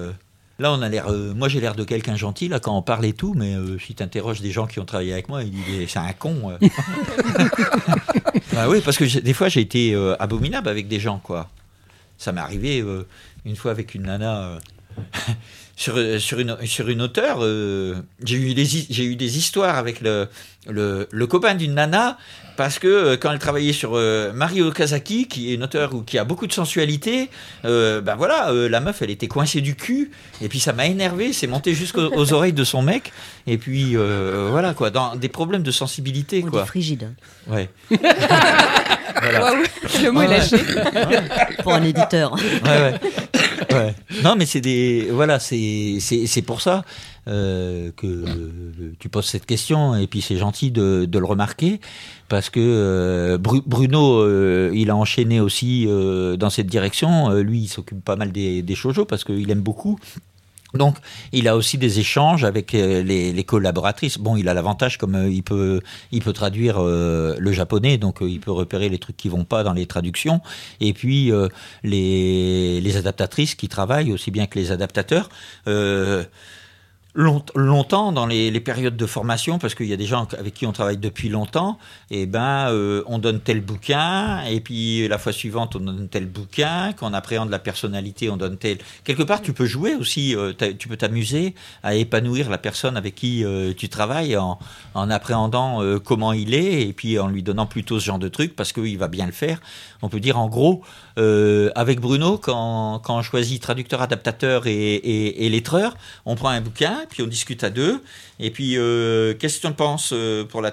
là, 0.60 0.72
on 0.72 0.82
a 0.82 0.90
l'air. 0.90 1.10
moi, 1.36 1.50
j'ai 1.50 1.60
l'air 1.60 1.76
de 1.76 1.84
quelqu'un 1.84 2.16
gentil 2.16 2.48
là 2.48 2.60
quand 2.60 2.78
on 2.78 2.82
parle 2.82 3.06
et 3.06 3.14
tout, 3.14 3.34
mais 3.36 3.56
si 3.86 3.96
tu 3.96 4.04
interroges 4.04 4.42
des 4.42 4.52
gens 4.52 4.68
qui 4.68 4.80
ont 4.80 4.86
travaillé 4.86 5.14
avec 5.14 5.30
moi, 5.30 5.44
ils 5.44 5.52
disent 5.52 5.90
c'est 5.90 6.00
un 6.00 6.14
con. 6.14 6.58
bah 8.54 8.68
oui, 8.70 8.82
parce 8.84 8.98
que 8.98 9.20
des 9.20 9.34
fois, 9.34 9.50
j'ai 9.50 9.62
été 9.62 9.96
abominable 10.20 10.70
avec 10.70 10.88
des 10.88 11.00
gens, 11.00 11.20
quoi. 11.20 11.50
Ça 12.18 12.32
m'est 12.32 12.42
arrivé 12.42 12.84
une 13.46 13.56
fois 13.56 13.72
avec 13.72 13.96
une 13.96 14.04
nana. 14.04 14.60
Sur, 15.78 15.96
sur, 16.20 16.40
une, 16.40 16.58
sur 16.66 16.90
une 16.90 17.02
auteure, 17.02 17.40
j'ai 18.24 18.36
eu, 18.36 18.50
eu 18.52 19.16
des 19.16 19.38
histoires 19.38 19.78
avec 19.78 20.02
le, 20.02 20.28
le, 20.68 21.08
le 21.10 21.28
copain 21.28 21.56
d'une 21.56 21.76
nana 21.76 22.18
parce 22.58 22.80
que 22.80 22.88
euh, 22.88 23.18
quand 23.18 23.32
elle 23.32 23.40
travaillait 23.40 23.72
sur 23.72 23.92
euh, 23.94 24.34
Mario 24.34 24.68
Okazaki, 24.68 25.28
qui 25.28 25.52
est 25.52 25.54
une 25.56 25.64
auteure 25.64 25.94
ou 25.94 26.02
qui 26.02 26.18
a 26.18 26.26
beaucoup 26.26 26.48
de 26.48 26.52
sensualité, 26.52 27.30
euh, 27.64 28.02
ben 28.02 28.16
voilà, 28.16 28.52
la 28.52 28.80
meuf, 28.82 29.02
elle 29.02 29.12
était 29.12 29.28
coincée 29.28 29.62
du 29.62 29.76
cul, 29.76 30.12
et 30.42 30.50
puis 30.50 30.60
ça 30.60 30.74
m'a 30.74 30.88
énervé, 30.88 31.32
c'est 31.32 31.48
monté 31.48 31.74
jusqu'aux 31.74 32.10
oreilles 32.34 32.54
de 32.54 32.64
son 32.66 32.82
mec, 32.82 33.14
et 33.46 33.58
puis 33.58 33.96
voilà 33.96 34.74
quoi, 34.74 34.90
dans 34.90 35.16
des 35.16 35.30
problèmes 35.30 35.64
de 35.64 35.72
sensibilité 35.72 36.42
quoi. 36.42 36.66
frigide. 36.66 37.12
Ouais. 37.48 37.70
voilà. 37.90 39.54
le 40.04 40.12
mot 40.12 40.24
est 40.24 40.28
lâché. 40.28 40.58
Pour 41.62 41.74
un 41.74 41.84
éditeur. 41.84 42.34
Ouais, 42.34 42.50
ouais. 42.66 42.94
Non, 44.24 44.36
mais 44.38 44.46
c'est 44.46 44.62
des, 44.62 45.08
voilà, 45.12 45.40
c'est 45.40 46.44
pour 46.46 46.62
ça. 46.62 46.84
Euh, 47.28 47.92
que 47.98 48.24
tu 49.00 49.10
poses 49.10 49.26
cette 49.26 49.46
question 49.46 49.96
et 49.96 50.08
puis 50.08 50.22
c'est 50.22 50.38
gentil 50.38 50.72
de, 50.72 51.04
de, 51.04 51.20
le 51.20 51.26
remarquer 51.26 51.82
parce 52.30 52.50
que 52.50 52.62
euh, 52.62 53.38
Bruno 53.38 54.22
euh, 54.22 54.72
il 54.74 54.90
a 54.90 54.96
enchaîné 54.96 55.42
aussi 55.42 55.88
dans 55.88 56.50
cette 56.50 56.68
direction 56.68 57.34
lui 57.34 57.64
il 57.64 57.68
s'occupe 57.68 58.02
pas 58.02 58.16
mal 58.16 58.32
des, 58.32 58.62
des 58.62 58.76
shoujo 58.76 59.04
parce 59.04 59.26
qu'il 59.26 59.52
aime 59.52 59.60
beaucoup 59.60 60.00
donc, 60.74 60.98
il 61.32 61.48
a 61.48 61.56
aussi 61.56 61.78
des 61.78 62.00
échanges 62.00 62.44
avec 62.44 62.74
les, 62.74 63.32
les 63.32 63.44
collaboratrices. 63.44 64.18
Bon, 64.18 64.36
il 64.36 64.50
a 64.50 64.54
l'avantage 64.54 64.98
comme 64.98 65.30
il 65.30 65.44
peut, 65.44 65.82
il 66.12 66.22
peut 66.22 66.34
traduire 66.34 66.82
le 66.82 67.52
japonais, 67.52 67.98
donc 67.98 68.18
il 68.22 68.40
peut 68.40 68.52
repérer 68.52 68.90
les 68.90 69.00
trucs 69.00 69.18
qui 69.18 69.30
vont 69.30 69.46
pas 69.46 69.64
dans 69.64 69.74
les 69.74 69.86
traductions. 69.86 70.42
Et 70.82 70.94
puis 70.94 71.32
les 71.84 72.98
adaptatrices 72.98 73.56
qui 73.56 73.70
travaillent 73.70 74.12
aussi 74.12 74.30
bien 74.30 74.46
que 74.46 74.60
les 74.60 74.72
adaptateurs 74.72 75.30
longtemps 77.18 78.12
dans 78.12 78.28
les, 78.28 78.60
périodes 78.60 78.96
de 78.96 79.06
formation, 79.06 79.58
parce 79.58 79.74
qu'il 79.74 79.88
y 79.88 79.94
a 79.94 79.98
des 79.98 80.06
gens 80.06 80.28
avec 80.38 80.54
qui 80.54 80.68
on 80.68 80.72
travaille 80.72 80.98
depuis 80.98 81.30
longtemps, 81.30 81.80
et 82.12 82.24
eh 82.24 82.26
ben 82.26 82.70
euh, 82.70 83.04
on 83.08 83.18
donne 83.18 83.40
tel 83.40 83.62
bouquin, 83.62 84.44
et 84.44 84.60
puis 84.62 85.08
la 85.08 85.18
fois 85.18 85.32
suivante 85.32 85.76
on 85.76 85.80
donne 85.80 86.10
tel 86.10 86.28
bouquin, 86.28 86.94
quand 86.94 87.10
on 87.10 87.14
appréhende 87.14 87.50
la 87.50 87.60
personnalité, 87.60 88.30
on 88.30 88.38
donne 88.38 88.58
tel. 88.58 88.78
Quelque 89.04 89.24
part, 89.24 89.42
tu 89.42 89.54
peux 89.54 89.66
jouer 89.66 89.96
aussi, 89.96 90.36
euh, 90.36 90.54
tu 90.78 90.88
peux 90.88 90.98
t'amuser 90.98 91.56
à 91.82 91.96
épanouir 91.96 92.50
la 92.50 92.60
personne 92.60 92.98
avec 92.98 93.16
qui 93.16 93.44
euh, 93.44 93.74
tu 93.76 93.90
travailles 93.90 94.38
en, 94.38 94.60
en 94.94 95.10
appréhendant 95.10 95.82
comment 96.04 96.34
il 96.34 96.54
est, 96.54 96.84
et 96.84 96.94
puis 96.94 97.18
en 97.18 97.28
lui 97.28 97.42
donnant 97.42 97.66
plutôt 97.66 98.00
ce 98.00 98.06
genre 98.06 98.20
de 98.20 98.30
truc, 98.30 98.56
parce 98.56 98.74
qu'il 98.74 98.98
va 98.98 99.08
bien 99.08 99.26
le 99.26 99.32
faire. 99.32 99.60
On 100.04 100.10
peut 100.10 100.20
dire 100.20 100.38
en 100.38 100.48
gros, 100.48 100.84
avec 101.18 102.00
Bruno, 102.00 102.38
quand, 102.38 103.00
quand 103.04 103.18
on 103.18 103.22
choisit 103.22 103.62
traducteur, 103.62 104.02
adaptateur 104.02 104.68
et, 104.68 104.74
et, 104.74 105.46
et 105.46 105.50
lettreur, 105.50 105.96
on 106.26 106.36
prend 106.36 106.50
un 106.50 106.62
bouquin, 106.62 107.06
puis 107.10 107.24
on 107.24 107.28
discute 107.28 107.64
à 107.64 107.70
deux. 107.70 108.02
Et 108.40 108.52
puis, 108.52 108.78
euh, 108.78 109.34
qu'est-ce 109.34 109.58
que 109.58 109.62
tu 109.62 109.68
en 109.68 109.74
penses 109.74 110.12
euh, 110.14 110.44
pour 110.46 110.62
la, 110.62 110.72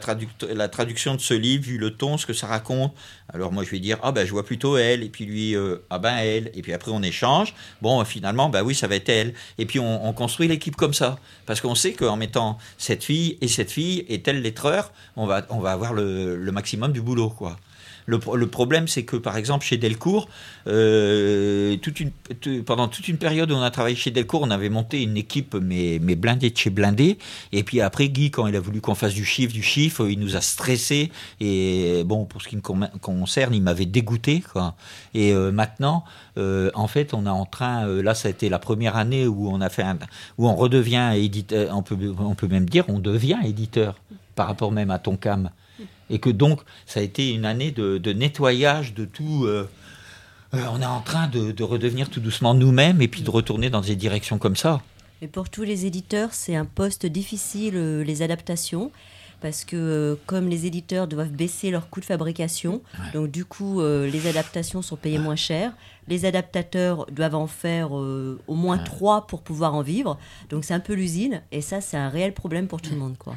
la, 0.55 0.69
traduction 0.69 1.15
de 1.15 1.21
ce 1.21 1.33
livre, 1.33 1.65
vu 1.65 1.79
le 1.79 1.91
ton, 1.91 2.19
ce 2.19 2.27
que 2.27 2.35
ça 2.35 2.47
raconte? 2.47 2.93
Alors 3.33 3.53
moi, 3.53 3.65
je 3.65 3.71
vais 3.71 3.79
dire, 3.79 3.99
ah 4.03 4.13
ben, 4.13 4.27
je 4.27 4.33
vois 4.33 4.45
plutôt 4.45 4.77
elle, 4.77 5.03
et 5.03 5.09
puis 5.09 5.25
lui, 5.25 5.57
euh, 5.57 5.79
ah 5.89 5.99
ben, 5.99 6.17
elle, 6.17 6.51
et 6.55 6.61
puis 6.61 6.75
après, 6.75 6.91
on 6.91 7.03
échange. 7.03 7.55
Bon, 7.81 8.05
finalement, 8.05 8.51
ben 8.51 8.63
oui, 8.63 8.75
ça 8.75 8.87
va 8.87 8.97
être 8.97 9.09
elle. 9.09 9.33
Et 9.57 9.65
puis, 9.65 9.79
on, 9.79 10.13
construit 10.13 10.47
l'équipe 10.47 10.77
comme 10.77 10.95
ça. 10.95 11.19
Parce 11.47 11.61
qu'on 11.61 11.75
sait 11.75 11.93
qu'en 11.95 12.17
mettant 12.17 12.59
cette 12.79 13.03
fille 13.03 13.39
et 13.41 13.49
cette 13.49 13.71
fille 13.71 14.05
et 14.09 14.21
tel 14.23 14.43
lettreur, 14.43 14.93
on 15.17 15.27
va, 15.27 15.47
on 15.49 15.59
va 15.59 15.73
avoir 15.73 15.95
le, 15.95 16.37
le 16.37 16.53
maximum 16.53 16.93
du 16.93 17.01
boulot, 17.01 17.31
quoi. 17.31 17.57
Le, 18.07 18.47
problème, 18.47 18.87
c'est 18.87 19.05
que 19.05 19.17
par 19.17 19.37
exemple 19.37 19.65
chez 19.65 19.79
Delcourt, 19.79 20.29
euh, 20.67 21.77
pendant 22.67 22.89
toute 22.89 23.09
une 23.09 23.17
période 23.17 23.51
où 23.51 23.55
on 23.55 23.63
a 23.63 23.71
travaillé 23.71 23.97
chez 23.97 24.11
Delcourt, 24.11 24.43
on 24.43 24.51
avait 24.51 24.69
monté 24.69 25.03
une 25.03 25.17
équipe 25.17 25.55
mais, 25.55 25.99
mais 26.03 26.15
blindée 26.15 26.51
de 26.51 26.57
chez 26.57 26.71
blindé. 26.71 27.19
Et 27.53 27.63
puis 27.63 27.81
après, 27.81 28.09
Guy, 28.09 28.31
quand 28.31 28.47
il 28.47 28.57
a 28.57 28.61
voulu 28.61 28.83
qu'on 28.83 28.95
fasse 28.95 29.15
du 29.15 29.25
chiffre, 29.25 29.53
du 29.53 29.63
chiffre, 29.63 30.07
il 30.09 30.19
nous 30.19 30.37
a 30.37 30.43
stressé. 30.43 31.11
Et 31.41 32.03
bon, 32.05 32.27
pour 32.27 32.43
ce 32.43 32.49
qui 32.49 32.57
me 32.57 32.63
concerne, 32.99 33.55
il 33.55 33.63
m'avait 33.63 33.87
dégoûté. 33.87 34.43
Et 35.15 35.33
euh, 35.33 35.51
maintenant, 35.51 36.05
euh, 36.37 36.71
en 36.75 36.89
fait, 36.89 37.15
on 37.15 37.25
est 37.25 37.31
en 37.31 37.47
train. 37.47 37.87
là, 37.87 38.15
ça 38.15 38.29
a 38.29 38.31
été 38.31 38.51
la 38.51 38.59
première 38.59 38.97
année 38.97 39.27
où 39.27 39.49
on 39.49 39.61
a 39.61 39.71
fait 39.71 39.85
où 40.37 40.49
on 40.49 40.57
redevient 40.57 41.13
éditeur. 41.15 41.75
On 41.75 41.83
peut, 41.83 41.97
on 42.19 42.35
peut 42.35 42.49
même 42.49 42.69
dire, 42.69 42.85
on 42.89 42.99
devient 42.99 43.39
éditeur 43.45 43.97
par 44.35 44.47
rapport 44.47 44.73
même 44.73 44.91
à 44.91 44.99
Tonkam 44.99 45.51
et 46.11 46.19
que 46.19 46.31
donc 46.31 46.61
ça 46.87 47.01
a 47.01 47.03
été 47.03 47.33
une 47.33 47.45
année 47.45 47.71
de, 47.71 48.13
nettoyage 48.13 48.95
de 48.95 49.05
tout. 49.05 49.45
Euh, 49.45 49.69
euh, 50.55 50.65
on 50.73 50.81
est 50.81 50.87
en 50.87 51.01
train 51.01 51.29
de, 51.29 51.63
redevenir 51.63 52.11
tout 52.11 52.21
doucement 52.21 52.55
nous-mêmes 52.55 53.03
et 53.03 53.09
puis 53.09 53.23
de 53.23 53.31
retourner 53.31 53.71
dans 53.71 53.81
des 53.81 53.97
directions 53.97 54.39
comme 54.39 54.57
ça. 54.57 54.83
Et 55.23 55.29
pour 55.29 55.49
tous 55.49 55.63
les 55.63 55.87
éditeurs, 55.87 56.31
c'est 56.33 56.55
un 56.55 56.65
poste 56.65 57.07
difficile, 57.07 57.75
euh, 57.77 58.05
les 58.05 58.23
adaptations 58.23 58.91
parce 59.41 59.65
que 59.67 60.19
comme 60.25 60.49
les 60.49 60.65
éditeurs 60.65 61.07
doivent 61.07 61.33
baisser 61.33 61.71
leurs 61.71 61.91
coûts 61.91 62.01
de 62.01 62.07
fabrication, 62.07 62.81
donc 63.13 63.31
du 63.31 63.45
coup 63.45 63.83
les 63.83 64.27
adaptations 64.27 64.81
sont 64.81 64.97
payées 64.97 65.19
moins 65.19 65.37
cher 65.37 65.75
les 66.09 66.25
adaptateurs 66.25 67.07
doivent 67.11 67.35
en 67.35 67.47
faire 67.47 67.97
euh, 67.97 68.39
au 68.47 68.55
moins 68.55 68.79
trois 68.79 69.27
pour 69.27 69.43
pouvoir 69.43 69.75
en 69.75 69.83
vivre. 69.83 70.19
Donc 70.51 70.65
c'est 70.65 70.75
un 70.75 70.81
peu 70.81 70.93
l'usine, 70.93 71.43
et 71.53 71.61
ça 71.61 71.81
c'est 71.81 71.97
un 71.97 72.09
réel 72.09 72.35
problème 72.35 72.67
pour 72.67 72.81
tout 72.81 72.93
le 72.93 72.99
monde. 72.99 73.17
Quoi. 73.19 73.37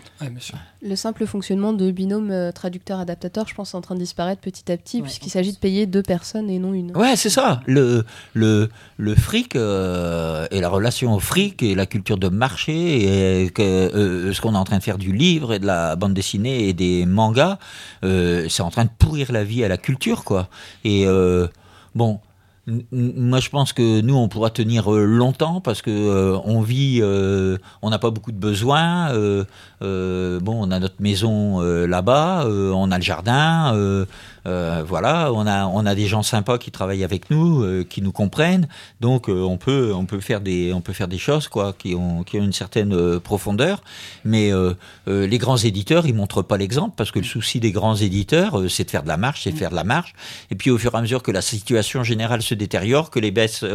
Le 0.82 0.96
simple 0.96 1.26
fonctionnement 1.26 1.74
de 1.74 1.92
binôme 1.92 2.32
euh, 2.32 2.52
traducteur-adaptateur, 2.52 3.48
je 3.48 3.56
pense, 3.56 3.74
est 3.74 3.78
en 3.78 3.82
train 3.82 3.96
de 3.96 4.00
disparaître 4.00 4.42
petit 4.42 4.72
à 4.72 4.78
petit, 4.78 5.02
puisqu'il 5.02 5.30
s'agit 5.30 5.54
de 5.54 5.58
payer 5.58 5.86
deux 5.86 6.04
personnes 6.04 6.50
et 6.50 6.60
non 6.60 6.74
une. 6.74 6.96
Ouais, 6.96 7.16
c'est 7.16 7.30
ça. 7.30 7.62
Le, 7.66 8.06
le, 8.34 8.70
le 8.98 9.16
fric 9.16 9.56
euh, 9.56 10.48
et 10.52 10.62
la 10.62 10.70
relation 10.70 11.14
au 11.14 11.20
fric 11.20 11.64
et 11.64 11.76
la 11.76 11.86
culture 11.86 12.18
de 12.18 12.30
marché 12.30 13.44
et 13.44 13.50
que, 13.50 14.32
ce 14.34 14.42
qu'on 14.42 14.54
est 14.54 14.58
en 14.58 14.64
train 14.64 14.78
de 14.78 14.84
faire 14.84 14.98
du 14.98 15.14
livre 15.14 15.54
et 15.54 15.60
de 15.60 15.66
la 15.66 15.96
bande 15.96 16.14
dessinée 16.14 16.68
et 16.68 16.74
des 16.74 17.06
mangas, 17.06 17.58
c'est 18.04 18.62
en 18.62 18.70
train 18.70 18.86
de 18.86 18.90
pourrir 18.98 19.32
la 19.32 19.44
vie 19.44 19.64
à 19.64 19.68
la 19.68 19.78
culture, 19.78 20.24
quoi. 20.24 20.50
Et 20.84 21.06
bon, 21.96 22.20
Moi, 22.92 23.40
je 23.40 23.50
pense 23.50 23.72
que 23.72 24.02
nous, 24.02 24.16
on 24.16 24.28
pourra 24.28 24.50
tenir 24.50 24.94
euh, 24.94 25.06
longtemps 25.06 25.62
parce 25.62 25.82
que 25.82 25.90
euh, 25.90 26.38
on 26.44 26.60
vit, 26.60 27.00
euh, 27.02 27.58
on 27.82 27.90
n'a 27.90 27.98
pas 27.98 28.10
beaucoup 28.10 28.34
de 28.34 28.38
besoins. 28.38 29.14
bon, 29.80 30.58
on 30.60 30.72
a 30.72 30.80
notre 30.80 31.02
maison 31.02 31.62
là-bas, 31.62 32.46
on 32.46 32.92
a 32.92 32.98
le 32.98 33.04
jardin, 33.04 34.06
euh, 34.48 34.84
voilà, 34.88 35.32
on 35.34 35.46
a 35.46 35.66
on 35.66 35.86
a 35.86 35.94
des 35.94 36.08
gens 36.08 36.24
sympas 36.24 36.58
qui 36.58 36.72
travaillent 36.72 37.04
avec 37.04 37.30
nous, 37.30 37.64
euh, 37.64 37.84
qui 37.84 38.02
nous 38.02 38.14
comprennent. 38.14 38.68
Donc, 39.02 39.30
euh, 39.30 39.42
on 39.42 39.58
peut 39.58 39.94
on 39.94 40.06
peut 40.06 40.22
faire 40.22 40.40
des 40.40 40.72
on 40.74 40.80
peut 40.80 40.94
faire 40.94 41.10
des 41.10 41.18
choses 41.18 41.50
quoi 41.50 41.74
qui 41.78 41.96
ont 41.96 42.24
qui 42.24 42.40
ont 42.40 42.44
une 42.44 42.54
certaine 42.54 43.20
profondeur. 43.20 43.84
Mais 44.24 44.52
les 45.08 45.38
grands 45.38 45.58
éditeurs, 45.58 46.06
ils 46.06 46.14
montrent 46.14 46.42
pas 46.42 46.58
l'exemple 46.58 46.96
parce 46.96 47.12
que 47.12 47.20
le 47.20 47.26
souci 47.26 47.60
des 47.60 47.72
grands 47.72 47.96
éditeurs, 47.96 48.62
c'est 48.70 48.86
de 48.86 48.90
faire 48.90 49.04
de 49.04 49.08
la 49.08 49.18
marche, 49.18 49.44
c'est 49.44 49.52
de 49.52 49.58
faire 49.58 49.72
de 49.72 49.76
la 49.76 49.84
marche. 49.84 50.14
Et 50.52 50.56
puis 50.56 50.70
au 50.70 50.78
fur 50.78 50.94
et 50.94 50.98
à 50.98 51.02
mesure 51.02 51.24
que 51.24 51.32
la 51.32 51.42
situation 51.42 52.04
générale 52.04 52.42
se 52.42 52.54
détériore, 52.54 53.10
que 53.10 53.20
les 53.20 53.32
baisses, 53.32 53.66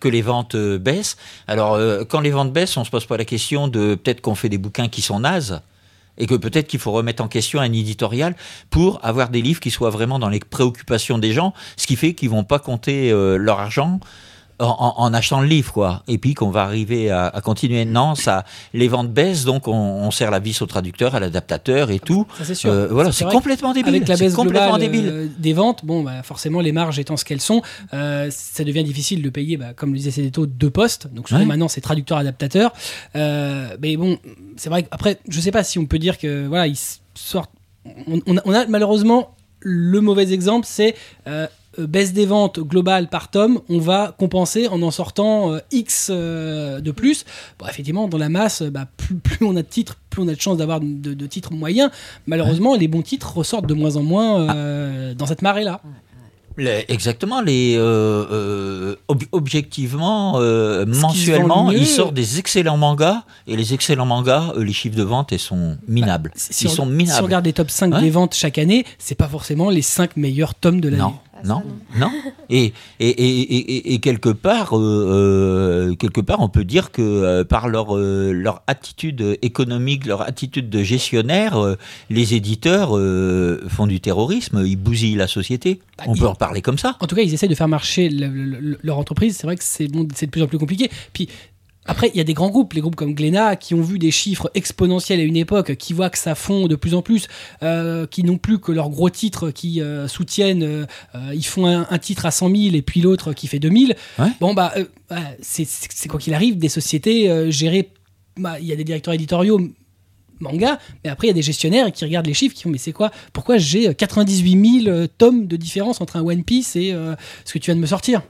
que 0.00 0.08
les 0.08 0.22
ventes 0.22 0.56
baissent. 0.56 1.16
Alors 1.46 1.78
quand 2.08 2.20
les 2.20 2.30
ventes 2.30 2.52
baissent, 2.52 2.76
on 2.76 2.84
se 2.84 2.90
pose 2.90 3.06
pas 3.06 3.16
la 3.16 3.24
question 3.24 3.68
de 3.68 3.94
peut-être 3.94 4.20
qu'on 4.20 4.34
fait 4.34 4.48
des 4.48 4.58
bouquins 4.58 4.88
qui 4.88 5.02
sont 5.02 5.20
nazes 5.20 5.62
et 6.18 6.26
que 6.26 6.34
peut-être 6.34 6.66
qu'il 6.66 6.80
faut 6.80 6.92
remettre 6.92 7.22
en 7.22 7.28
question 7.28 7.60
un 7.60 7.72
éditorial 7.72 8.36
pour 8.70 9.04
avoir 9.04 9.28
des 9.30 9.42
livres 9.42 9.60
qui 9.60 9.70
soient 9.70 9.90
vraiment 9.90 10.18
dans 10.18 10.28
les 10.28 10.40
préoccupations 10.40 11.18
des 11.18 11.32
gens, 11.32 11.54
ce 11.76 11.86
qui 11.86 11.96
fait 11.96 12.14
qu'ils 12.14 12.30
vont 12.30 12.44
pas 12.44 12.58
compter 12.58 13.10
euh, 13.10 13.36
leur 13.36 13.60
argent 13.60 14.00
en, 14.60 15.14
achetant 15.14 15.40
le 15.40 15.46
livre, 15.46 15.72
quoi. 15.72 16.02
Et 16.08 16.18
puis 16.18 16.34
qu'on 16.34 16.50
va 16.50 16.62
arriver 16.62 17.10
à, 17.10 17.26
à 17.28 17.40
continuer. 17.40 17.84
Non, 17.84 18.14
ça, 18.14 18.44
les 18.74 18.88
ventes 18.88 19.12
baissent, 19.12 19.44
donc 19.44 19.68
on, 19.68 19.72
on 19.72 20.10
sert 20.10 20.30
la 20.30 20.38
vis 20.40 20.60
au 20.62 20.66
traducteur, 20.66 21.14
à 21.14 21.20
l'adaptateur 21.20 21.90
et 21.90 21.98
tout. 22.00 22.26
Ça, 22.38 22.44
c'est 22.44 22.54
sûr. 22.54 22.70
Euh, 22.70 22.88
voilà, 22.88 23.12
c'est 23.12 23.24
complètement 23.26 23.72
débile. 23.72 23.94
Avec 23.96 24.08
la 24.08 24.16
baisse 24.16 24.34
complètement 24.34 24.76
globale 24.76 24.80
débile. 24.80 25.08
euh, 25.08 25.26
des 25.38 25.52
ventes, 25.52 25.84
bon, 25.84 26.02
bah, 26.02 26.22
forcément, 26.22 26.60
les 26.60 26.72
marges 26.72 26.98
étant 26.98 27.16
ce 27.16 27.24
qu'elles 27.24 27.40
sont, 27.40 27.62
euh, 27.94 28.28
ça 28.30 28.64
devient 28.64 28.84
difficile 28.84 29.22
de 29.22 29.30
payer, 29.30 29.56
bah, 29.56 29.74
comme 29.74 29.92
le 29.92 29.98
disait 29.98 30.10
Cédéto, 30.10 30.46
deux 30.46 30.70
postes. 30.70 31.08
Donc 31.12 31.28
souvent 31.28 31.40
Ouais. 31.40 31.46
maintenant, 31.46 31.68
c'est 31.68 31.80
traducteur-adaptateur. 31.80 32.72
Mais 33.14 33.96
bon, 33.96 34.18
c'est 34.56 34.70
vrai 34.70 34.82
qu'après, 34.82 35.18
je 35.28 35.40
sais 35.40 35.52
pas 35.52 35.62
si 35.64 35.78
on 35.78 35.86
peut 35.86 35.98
dire 35.98 36.18
que 36.18 36.46
voilà, 36.46 36.66
ils 36.66 36.78
sortent. 37.14 37.50
On, 38.06 38.20
on 38.26 38.36
a, 38.36 38.40
on 38.44 38.52
a 38.52 38.66
malheureusement 38.66 39.34
le 39.60 40.00
mauvais 40.00 40.32
exemple, 40.32 40.66
c'est 40.68 40.94
euh, 41.26 41.46
baisse 41.86 42.12
des 42.12 42.26
ventes 42.26 42.58
globales 42.60 43.08
par 43.08 43.30
tome, 43.30 43.60
on 43.68 43.78
va 43.78 44.14
compenser 44.18 44.68
en 44.68 44.82
en 44.82 44.90
sortant 44.90 45.52
euh, 45.52 45.58
X 45.70 46.08
euh, 46.10 46.80
de 46.80 46.90
plus. 46.90 47.24
Bon, 47.58 47.66
effectivement, 47.66 48.08
dans 48.08 48.18
la 48.18 48.28
masse, 48.28 48.62
euh, 48.62 48.70
bah, 48.70 48.86
plus, 48.96 49.14
plus 49.16 49.46
on 49.46 49.56
a 49.56 49.62
de 49.62 49.66
titres, 49.68 49.96
plus 50.10 50.22
on 50.22 50.28
a 50.28 50.34
de 50.34 50.40
chances 50.40 50.56
d'avoir 50.58 50.80
de, 50.80 51.14
de 51.14 51.26
titres 51.26 51.52
moyens. 51.52 51.90
Malheureusement, 52.26 52.74
les 52.74 52.88
bons 52.88 53.02
titres 53.02 53.36
ressortent 53.36 53.66
de 53.66 53.74
moins 53.74 53.96
en 53.96 54.02
moins 54.02 54.54
euh, 54.54 55.14
dans 55.14 55.26
cette 55.26 55.42
marée-là. 55.42 55.80
Les- 56.60 56.84
exactement, 56.88 57.40
les 57.40 57.76
euh, 57.76 58.26
euh, 58.32 58.96
ob- 59.06 59.22
objectivement, 59.30 60.40
euh, 60.40 60.84
mensuellement, 60.86 61.70
ils 61.70 61.86
sortent 61.86 62.14
des 62.14 62.40
excellents 62.40 62.76
mangas 62.76 63.22
et 63.46 63.56
les 63.56 63.74
excellents 63.74 64.06
mangas, 64.06 64.52
euh, 64.56 64.64
les 64.64 64.72
chiffres 64.72 64.96
de 64.96 65.04
vente, 65.04 65.30
ils 65.30 65.38
sont 65.38 65.78
minables. 65.86 66.32
Si- 66.34 66.52
si 66.52 66.64
ils 66.64 66.68
on- 66.68 66.70
sont 66.70 66.82
Si 66.86 66.88
on 66.88 66.92
minables. 66.92 67.24
regarde 67.24 67.44
les 67.44 67.52
top 67.52 67.70
5 67.70 67.94
Ouais. 67.94 68.00
des 68.00 68.10
ventes 68.10 68.34
chaque 68.34 68.58
année, 68.58 68.84
c'est 68.98 69.14
pas 69.14 69.28
forcément 69.28 69.70
les 69.70 69.82
5 69.82 70.16
meilleurs 70.16 70.56
tomes 70.56 70.80
de 70.80 70.88
l'année. 70.88 71.02
Non, 71.44 71.62
ça, 71.94 71.98
non, 71.98 72.06
non. 72.06 72.12
Et, 72.50 72.72
et, 73.00 73.08
et, 73.08 73.94
et, 73.94 73.98
quelque 74.00 74.28
part, 74.30 74.76
euh, 74.78 75.88
euh, 75.90 75.94
quelque 75.94 76.20
part, 76.20 76.40
on 76.40 76.48
peut 76.48 76.64
dire 76.64 76.90
que 76.92 77.02
euh, 77.02 77.44
par 77.44 77.68
leur 77.68 77.96
euh, 77.96 78.32
leur 78.32 78.62
attitude 78.66 79.38
économique, 79.42 80.06
leur 80.06 80.22
attitude 80.22 80.70
de 80.70 80.82
gestionnaire, 80.82 81.76
les 82.10 82.34
éditeurs 82.34 82.90
font 83.68 83.86
du 83.86 84.00
terrorisme, 84.00 84.62
ils 84.66 84.76
bousillent 84.76 85.14
la 85.16 85.26
société. 85.28 85.80
Bah, 85.98 86.04
on 86.06 86.14
ils- 86.14 86.20
peut 86.20 86.26
en 86.26 86.34
parler 86.34 86.62
comme 86.62 86.78
ça. 86.78 86.96
En 87.00 87.06
tout 87.06 87.14
cas, 87.16 87.22
ils 87.22 87.34
essaient 87.34 87.48
de 87.48 87.54
faire 87.54 87.68
marcher 87.68 88.08
le- 88.08 88.28
le- 88.28 88.60
le- 88.60 88.78
leur 88.82 88.98
entreprise. 88.98 89.36
C'est 89.36 89.46
vrai 89.46 89.56
que 89.56 89.64
c'est 89.64 89.88
bon, 89.88 90.06
c'est 90.14 90.26
de 90.26 90.30
plus 90.30 90.42
en 90.42 90.46
plus 90.46 90.58
compliqué. 90.58 90.90
Puis 91.12 91.28
après, 91.88 92.10
il 92.14 92.16
y 92.16 92.20
a 92.20 92.24
des 92.24 92.34
grands 92.34 92.50
groupes, 92.50 92.74
les 92.74 92.80
groupes 92.80 92.94
comme 92.94 93.14
Glénat, 93.14 93.56
qui 93.56 93.74
ont 93.74 93.80
vu 93.82 93.98
des 93.98 94.10
chiffres 94.12 94.50
exponentiels 94.54 95.18
à 95.18 95.24
une 95.24 95.36
époque, 95.36 95.74
qui 95.76 95.92
voient 95.92 96.10
que 96.10 96.18
ça 96.18 96.34
fond 96.36 96.68
de 96.68 96.76
plus 96.76 96.94
en 96.94 97.02
plus, 97.02 97.26
euh, 97.62 98.06
qui 98.06 98.22
n'ont 98.22 98.38
plus 98.38 98.58
que 98.60 98.70
leurs 98.70 98.90
gros 98.90 99.10
titres 99.10 99.50
qui 99.50 99.80
euh, 99.80 100.06
soutiennent. 100.06 100.62
euh, 100.62 100.86
ils 101.34 101.44
font 101.46 101.66
un, 101.66 101.86
un 101.90 101.98
titre 101.98 102.26
à 102.26 102.30
100 102.30 102.50
000 102.54 102.74
et 102.76 102.82
puis 102.82 103.00
l'autre 103.00 103.32
qui 103.32 103.46
fait 103.48 103.58
2000. 103.58 103.96
Ouais. 104.18 104.26
Bon, 104.40 104.54
bah, 104.54 104.72
ouais, 105.10 105.16
c'est 105.40 106.08
quoi 106.08 106.20
qu'il 106.20 106.34
arrive, 106.34 106.58
des 106.58 106.68
sociétés 106.68 107.50
gérées. 107.50 107.88
bah, 108.36 108.60
Il 108.60 108.66
y 108.66 108.72
a 108.72 108.76
des 108.76 108.84
directeurs 108.84 109.14
éditoriaux 109.14 109.60
manga, 110.40 110.78
mais 111.02 111.10
après 111.10 111.26
il 111.26 111.30
y 111.30 111.32
a 111.32 111.34
des 111.34 111.42
gestionnaires 111.42 111.90
qui 111.92 112.04
regardent 112.04 112.26
les 112.26 112.34
chiffres 112.34 112.54
qui 112.54 112.62
font 112.62 112.70
mais 112.70 112.78
c'est 112.78 112.92
quoi 112.92 113.10
Pourquoi 113.32 113.58
j'ai 113.58 113.92
98 113.94 114.82
000 114.84 114.86
euh, 114.94 115.06
tomes 115.18 115.46
de 115.46 115.56
différence 115.56 116.00
entre 116.00 116.16
un 116.16 116.22
One 116.22 116.44
Piece 116.44 116.76
et 116.76 116.92
euh, 116.92 117.14
ce 117.44 117.52
que 117.54 117.58
tu 117.58 117.66
viens 117.66 117.74
de 117.76 117.80
me 117.80 117.86
sortir? 117.86 118.22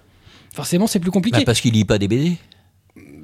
Forcément, 0.54 0.86
c'est 0.86 1.00
plus 1.00 1.10
compliqué. 1.10 1.38
Bah, 1.38 1.44
parce 1.44 1.60
qu'il 1.60 1.74
lit 1.74 1.84
pas 1.84 1.98
des 1.98 2.08
BD. 2.08 2.32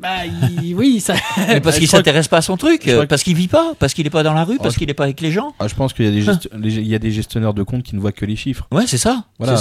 Bah, 0.04 0.26
il- 0.62 0.74
oui, 0.74 1.00
ça. 1.00 1.14
Mais 1.48 1.60
parce 1.62 1.78
qu'il 1.78 1.86
que- 1.86 1.90
s'intéresse 1.92 2.28
pas 2.28 2.36
à 2.36 2.42
son 2.42 2.58
truc, 2.58 2.86
euh, 2.88 3.06
parce 3.06 3.22
qu'il 3.22 3.34
vit 3.34 3.48
pas, 3.48 3.72
parce 3.78 3.94
qu'il 3.94 4.06
est 4.06 4.10
pas 4.10 4.22
dans 4.22 4.34
la 4.34 4.44
rue, 4.44 4.58
parce 4.58 4.74
je- 4.74 4.78
qu'il 4.78 4.90
est 4.90 4.94
pas 4.94 5.04
avec 5.04 5.22
les 5.22 5.30
gens. 5.32 5.54
Ah, 5.58 5.66
je 5.66 5.74
pense 5.74 5.94
qu'il 5.94 6.04
y, 6.04 6.08
a 6.08 6.10
des 6.10 6.22
gesti- 6.22 6.48
les- 6.58 6.74
il 6.74 6.86
y 6.86 6.94
a 6.94 6.98
des 6.98 7.10
gestionnaires 7.10 7.54
de 7.54 7.62
comptes 7.62 7.82
qui 7.84 7.96
ne 7.96 8.00
voient 8.02 8.12
que 8.12 8.26
les 8.26 8.36
chiffres. 8.36 8.66
Ouais, 8.70 8.84
c'est 8.86 8.98
ça. 8.98 9.24
Voilà, 9.38 9.54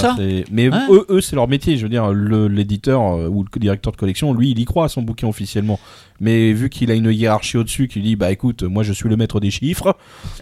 Mais 0.50 0.68
Ouais. 0.68 0.76
eux, 0.90 1.06
eux 1.08 1.20
c'est 1.22 1.34
leur 1.34 1.48
métier. 1.48 1.78
Je 1.78 1.82
veux 1.84 1.88
dire, 1.88 2.08
le- 2.12 2.48
l'éditeur 2.48 3.00
euh, 3.02 3.28
ou 3.28 3.42
le 3.44 3.58
directeur 3.58 3.90
de 3.92 3.96
collection, 3.96 4.34
lui, 4.34 4.50
il 4.50 4.58
y 4.58 4.64
croit 4.66 4.84
à 4.84 4.88
son 4.88 5.00
bouquin 5.00 5.28
officiellement. 5.28 5.80
Mais 6.20 6.52
vu 6.52 6.68
qu'il 6.68 6.90
a 6.90 6.94
une 6.94 7.10
hiérarchie 7.10 7.56
au-dessus 7.56 7.88
qui 7.88 8.00
dit, 8.00 8.14
bah 8.14 8.30
écoute, 8.30 8.62
moi 8.64 8.82
je 8.82 8.92
suis 8.92 9.08
le 9.08 9.16
maître 9.16 9.40
des 9.40 9.50
chiffres, 9.50 9.96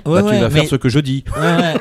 Ouais, 0.05 0.21
bah, 0.21 0.23
ouais, 0.25 0.35
tu 0.35 0.41
vas 0.43 0.49
mais, 0.49 0.61
faire 0.61 0.69
ce 0.69 0.77
que 0.77 0.89
je 0.89 0.99
dis. 0.99 1.25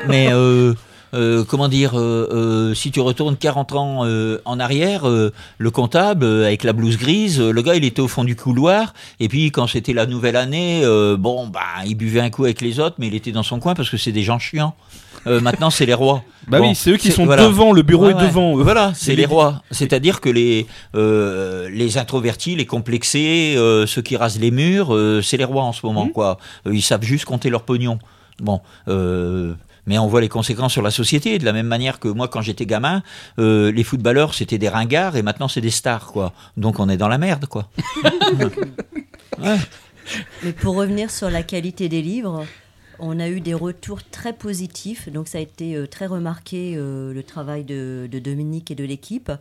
mais 0.08 0.28
euh, 0.32 0.74
euh, 1.14 1.44
comment 1.44 1.68
dire, 1.68 1.98
euh, 1.98 2.28
euh, 2.32 2.74
si 2.74 2.90
tu 2.90 3.00
retournes 3.00 3.36
40 3.36 3.72
ans 3.72 4.00
euh, 4.04 4.40
en 4.44 4.58
arrière, 4.60 5.08
euh, 5.08 5.32
le 5.58 5.70
comptable 5.70 6.24
euh, 6.24 6.46
avec 6.46 6.64
la 6.64 6.72
blouse 6.72 6.96
grise, 6.96 7.40
euh, 7.40 7.50
le 7.52 7.62
gars 7.62 7.74
il 7.74 7.84
était 7.84 8.00
au 8.00 8.08
fond 8.08 8.24
du 8.24 8.36
couloir, 8.36 8.94
et 9.20 9.28
puis 9.28 9.50
quand 9.50 9.66
c'était 9.66 9.92
la 9.92 10.06
nouvelle 10.06 10.36
année, 10.36 10.82
euh, 10.84 11.16
bon 11.16 11.46
bah 11.48 11.60
il 11.86 11.94
buvait 11.96 12.20
un 12.20 12.30
coup 12.30 12.44
avec 12.44 12.60
les 12.60 12.80
autres, 12.80 12.96
mais 12.98 13.08
il 13.08 13.14
était 13.14 13.32
dans 13.32 13.42
son 13.42 13.58
coin 13.60 13.74
parce 13.74 13.90
que 13.90 13.96
c'est 13.96 14.12
des 14.12 14.22
gens 14.22 14.38
chiants. 14.38 14.74
Euh, 15.28 15.40
maintenant 15.40 15.70
c'est 15.70 15.86
les 15.86 15.94
rois. 15.94 16.22
Bah 16.48 16.58
Bon, 16.58 16.70
oui, 16.70 16.74
c'est 16.74 16.90
eux 16.90 16.96
qui 16.96 17.12
sont 17.12 17.24
voilà. 17.24 17.44
devant, 17.46 17.72
le 17.72 17.82
bureau 17.82 18.06
Ouais, 18.06 18.10
est 18.10 18.14
ouais. 18.16 18.26
devant. 18.26 18.58
eux. 18.58 18.62
Voilà, 18.64 18.90
c'est 18.96 19.14
les 19.14 19.26
rois. 19.26 19.62
C'est-à-dire 19.70 20.20
que 20.20 20.28
les 20.28 20.66
euh, 20.96 21.68
les 21.70 21.96
introvertis, 21.98 22.56
les 22.56 22.66
complexés, 22.66 23.54
euh, 23.56 23.86
ceux 23.86 24.02
qui 24.02 24.16
rasent 24.16 24.40
les 24.40 24.50
murs, 24.50 24.92
euh, 24.92 25.22
c'est 25.22 25.36
les 25.36 25.44
rois 25.44 25.62
en 25.62 25.72
ce 25.72 25.86
moment, 25.86 26.08
quoi. 26.08 26.38
Euh, 26.66 26.74
ils 26.74 26.82
savent 26.82 27.04
juste 27.04 27.26
compter 27.26 27.48
leur 27.48 27.62
pognon. 27.62 28.00
Bon, 28.40 28.60
euh, 28.88 29.54
mais 29.86 29.98
on 29.98 30.06
voit 30.06 30.20
les 30.20 30.28
conséquences 30.28 30.72
sur 30.72 30.82
la 30.82 30.90
société. 30.90 31.38
De 31.38 31.44
la 31.44 31.52
même 31.52 31.66
manière 31.66 31.98
que 31.98 32.08
moi, 32.08 32.28
quand 32.28 32.42
j'étais 32.42 32.66
gamin, 32.66 33.02
euh, 33.38 33.72
les 33.72 33.84
footballeurs 33.84 34.34
c'était 34.34 34.58
des 34.58 34.68
ringards 34.68 35.16
et 35.16 35.22
maintenant 35.22 35.48
c'est 35.48 35.60
des 35.60 35.70
stars, 35.70 36.06
quoi. 36.12 36.32
Donc 36.56 36.78
on 36.78 36.88
est 36.88 36.96
dans 36.96 37.08
la 37.08 37.18
merde, 37.18 37.46
quoi. 37.46 37.68
Ouais. 39.42 39.56
Mais 40.44 40.52
pour 40.52 40.76
revenir 40.76 41.10
sur 41.10 41.30
la 41.30 41.42
qualité 41.42 41.88
des 41.88 42.02
livres, 42.02 42.44
on 42.98 43.18
a 43.18 43.28
eu 43.28 43.40
des 43.40 43.54
retours 43.54 44.04
très 44.04 44.34
positifs. 44.34 45.08
Donc 45.08 45.26
ça 45.26 45.38
a 45.38 45.40
été 45.40 45.74
euh, 45.74 45.86
très 45.86 46.04
remarqué 46.06 46.74
euh, 46.76 47.14
le 47.14 47.22
travail 47.22 47.64
de, 47.64 48.08
de 48.12 48.18
Dominique 48.18 48.70
et 48.70 48.74
de 48.74 48.84
l'équipe. 48.84 49.32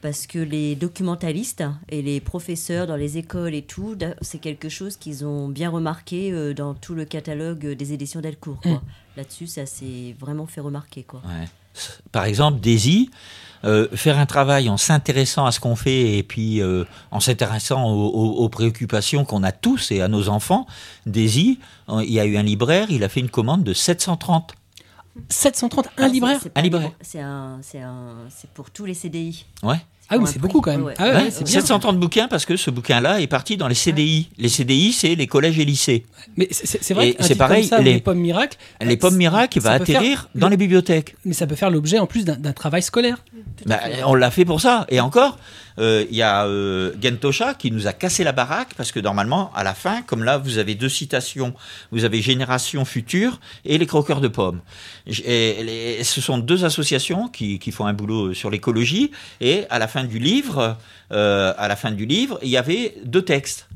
Parce 0.00 0.28
que 0.28 0.38
les 0.38 0.76
documentalistes 0.76 1.64
et 1.88 2.02
les 2.02 2.20
professeurs 2.20 2.86
dans 2.86 2.96
les 2.96 3.18
écoles 3.18 3.54
et 3.54 3.62
tout, 3.62 3.96
c'est 4.20 4.38
quelque 4.38 4.68
chose 4.68 4.96
qu'ils 4.96 5.24
ont 5.24 5.48
bien 5.48 5.70
remarqué 5.70 6.54
dans 6.54 6.74
tout 6.74 6.94
le 6.94 7.04
catalogue 7.04 7.66
des 7.66 7.92
éditions 7.92 8.20
Delcourt. 8.20 8.60
quoi. 8.60 8.80
Là-dessus, 9.16 9.46
ça 9.46 9.66
s'est 9.66 10.14
vraiment 10.18 10.46
fait 10.46 10.60
remarquer. 10.60 11.02
Quoi. 11.02 11.20
Ouais. 11.26 11.48
Par 12.12 12.24
exemple, 12.24 12.60
Daisy, 12.60 13.10
euh, 13.64 13.88
faire 13.94 14.18
un 14.18 14.26
travail 14.26 14.68
en 14.68 14.76
s'intéressant 14.76 15.46
à 15.46 15.52
ce 15.52 15.60
qu'on 15.60 15.76
fait 15.76 16.18
et 16.18 16.22
puis 16.22 16.60
euh, 16.60 16.84
en 17.10 17.20
s'intéressant 17.20 17.84
aux, 17.90 18.08
aux- 18.08 18.32
aux 18.44 18.48
préoccupations 18.48 19.24
qu'on 19.24 19.42
a 19.42 19.52
tous 19.52 19.90
et 19.90 20.00
à 20.02 20.08
nos 20.08 20.28
enfants, 20.28 20.66
Daisy, 21.06 21.58
euh, 21.88 22.02
il 22.04 22.12
y 22.12 22.20
a 22.20 22.24
eu 22.26 22.36
un 22.36 22.42
libraire, 22.42 22.88
il 22.90 23.04
a 23.04 23.08
fait 23.08 23.20
une 23.20 23.30
commande 23.30 23.64
de 23.64 23.72
730. 23.72 24.52
730, 25.28 25.86
un 25.86 25.90
Ah, 25.96 26.02
c'est- 26.06 26.08
libraire 26.12 26.40
Un 26.54 26.62
libraire. 26.62 26.92
C'est 27.02 27.20
un- 27.20 27.58
c'est 27.62 27.80
un- 27.80 28.16
c'est 28.30 28.50
pour 28.50 28.70
tous 28.70 28.84
les 28.86 28.94
CDI. 28.94 29.44
Ouais. 29.62 29.76
Ah 30.14 30.18
oui, 30.18 30.24
c'est 30.32 30.38
beaucoup 30.38 30.60
quand 30.60 30.70
même. 30.72 30.84
Ouais, 30.84 30.94
Ah 30.98 31.04
ouais, 31.04 31.10
Ouais, 31.10 31.22
ouais, 31.24 31.30
c'est 31.30 31.44
bien. 31.44 31.52
730 31.54 31.98
bouquins 31.98 32.28
parce 32.28 32.44
que 32.44 32.56
ce 32.56 32.70
bouquin-là 32.70 33.20
est 33.20 33.26
parti 33.26 33.56
dans 33.56 33.68
les 33.68 33.74
CDI. 33.74 34.28
Les 34.38 34.48
CDI, 34.48 34.92
c'est 34.92 35.14
les 35.14 35.26
collèges 35.26 35.58
et 35.58 35.64
lycées. 35.64 36.04
Mais 36.36 36.48
c'est- 36.50 36.92
vrai 36.94 37.16
c'est 37.20 37.34
pareil, 37.34 37.68
comme 37.68 37.78
ça, 37.78 37.82
les- 37.82 37.94
les 37.94 38.00
pommes 38.00 38.18
miracles, 38.18 38.56
Les 38.80 38.96
pommes 38.96 39.16
miracles, 39.16 39.58
va 39.60 39.72
atterrir 39.72 40.28
dans 40.34 40.46
le- 40.46 40.52
les 40.52 40.56
bibliothèques. 40.56 41.16
Mais 41.24 41.32
ça 41.34 41.46
peut 41.46 41.54
faire 41.56 41.70
l'objet 41.70 41.98
en 41.98 42.06
plus 42.06 42.24
d'un 42.24 42.36
d'un 42.36 42.52
travail 42.52 42.82
scolaire. 42.82 43.18
Bah, 43.66 43.80
on 44.06 44.14
l'a 44.14 44.30
fait 44.30 44.44
pour 44.44 44.60
ça. 44.60 44.86
Et 44.88 45.00
encore, 45.00 45.38
euh, 45.78 46.04
il 46.10 46.16
y 46.16 46.22
a 46.22 46.46
euh, 46.46 46.92
Gentosha 47.02 47.54
qui 47.54 47.70
nous 47.70 47.86
a 47.86 47.92
cassé 47.92 48.24
la 48.24 48.32
baraque 48.32 48.74
parce 48.76 48.92
que 48.92 49.00
normalement, 49.00 49.50
à 49.54 49.64
la 49.64 49.74
fin, 49.74 50.02
comme 50.02 50.24
là, 50.24 50.38
vous 50.38 50.58
avez 50.58 50.74
deux 50.74 50.88
citations. 50.88 51.54
Vous 51.90 52.04
avez 52.04 52.20
Génération 52.22 52.84
Future 52.84 53.40
et 53.64 53.78
les 53.78 53.86
croqueurs 53.86 54.20
de 54.20 54.28
pommes. 54.28 54.60
J- 55.06 55.22
Et 55.26 55.62
les- 55.62 56.04
ce 56.04 56.20
sont 56.20 56.38
deux 56.38 56.64
associations 56.64 57.28
qui, 57.28 57.58
qui 57.58 57.72
font 57.72 57.86
un 57.86 57.92
boulot 57.92 58.34
sur 58.34 58.50
l'écologie. 58.50 59.10
Et 59.40 59.64
à 59.70 59.78
la 59.78 59.88
fin 59.88 60.04
du 60.04 60.18
livre, 60.18 60.76
euh, 61.12 61.52
à 61.56 61.68
la 61.68 61.76
fin 61.76 61.90
du 61.90 62.06
livre, 62.06 62.38
il 62.42 62.48
y 62.50 62.56
avait 62.56 62.94
deux 63.04 63.22
textes. 63.22 63.68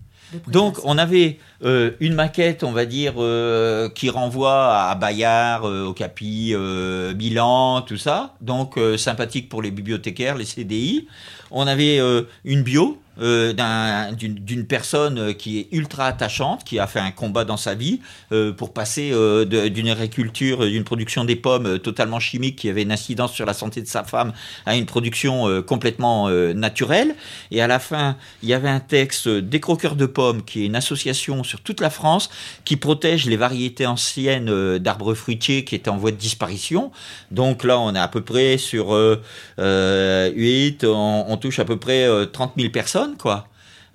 Donc 0.49 0.79
on 0.83 0.99
avait 0.99 1.39
euh, 1.65 1.93
une 2.01 2.13
maquette, 2.15 2.65
on 2.65 2.73
va 2.73 2.85
dire, 2.85 3.15
euh, 3.19 3.89
qui 3.89 4.11
renvoie 4.11 4.77
à 4.91 4.95
Bayard, 4.97 5.67
euh, 5.69 5.85
Okapi, 5.87 6.51
euh, 6.53 7.15
Milan, 7.15 7.81
tout 7.83 7.97
ça. 7.97 8.35
Donc 8.41 8.77
euh, 8.77 8.97
sympathique 8.99 9.49
pour 9.49 9.63
les 9.63 9.71
bibliothécaires, 9.71 10.35
les 10.37 10.45
CDI. 10.45 11.07
On 11.51 11.67
avait 11.67 11.99
euh, 11.99 12.23
une 12.45 12.63
bio 12.63 12.99
euh, 13.21 13.53
d'un- 13.53 14.13
d'une 14.13 14.67
personne 14.67 15.19
euh, 15.19 15.33
qui 15.33 15.59
est 15.59 15.69
ultra 15.73 16.07
attachante, 16.07 16.65
qui 16.65 16.79
a 16.79 16.87
fait 16.87 17.01
un 17.01 17.11
combat 17.11 17.45
dans 17.45 17.57
sa 17.57 17.75
vie 17.75 18.01
euh, 18.33 18.53
pour 18.53 18.73
passer 18.73 19.13
d'une 19.47 19.89
agriculture, 19.89 20.67
d'une 20.67 20.85
production 20.85 21.25
des 21.25 21.37
pommes 21.37 21.79
totalement 21.79 22.21
chimique 22.21 22.57
qui 22.57 22.69
avait 22.69 22.83
une 22.83 22.93
incidence 22.93 23.33
sur 23.33 23.47
la 23.47 23.55
santé 23.55 23.81
de 23.81 23.87
sa 23.87 24.05
femme 24.05 24.33
à 24.65 24.77
une 24.77 24.87
production 24.87 25.63
complètement 25.63 26.29
naturelle. 26.55 27.15
Et 27.51 27.61
à 27.61 27.67
la 27.67 27.79
fin, 27.79 28.17
il 28.43 28.49
y 28.49 28.55
avait 28.55 28.69
un 28.69 28.81
texte 28.81 29.29
des 29.29 29.61
croqueurs 29.61 29.97
de 29.97 30.07
pommes, 30.07 30.43
qui 30.43 30.63
est 30.63 30.67
une 30.67 30.77
association 30.77 31.45
sur 31.45 31.61
toute 31.61 31.81
la 31.81 31.91
France 31.91 32.31
qui 32.65 32.77
protège 32.77 33.27
les 33.27 33.37
variétés 33.37 33.87
anciennes 33.87 34.79
d'arbres 34.79 35.15
fruitiers 35.15 35.65
qui 35.65 35.75
étaient 35.75 35.91
en 35.91 35.97
voie 35.97 36.11
de 36.11 36.17
disparition. 36.17 36.91
Donc 37.31 37.65
là, 37.65 37.79
on 37.79 37.95
est 37.95 37.99
à 37.99 38.09
peu 38.09 38.21
près 38.23 38.59
sur 38.59 38.95
euh, 38.95 39.23
euh, 39.59 40.31
8, 40.35 40.85
on, 40.85 41.37
touche 41.37 41.59
à 41.59 41.65
peu 41.65 41.77
près 41.77 42.05
euh, 42.05 42.27
30 42.27 42.53
000 42.57 42.71
personnes, 42.71 43.06
quoi. 43.15 43.49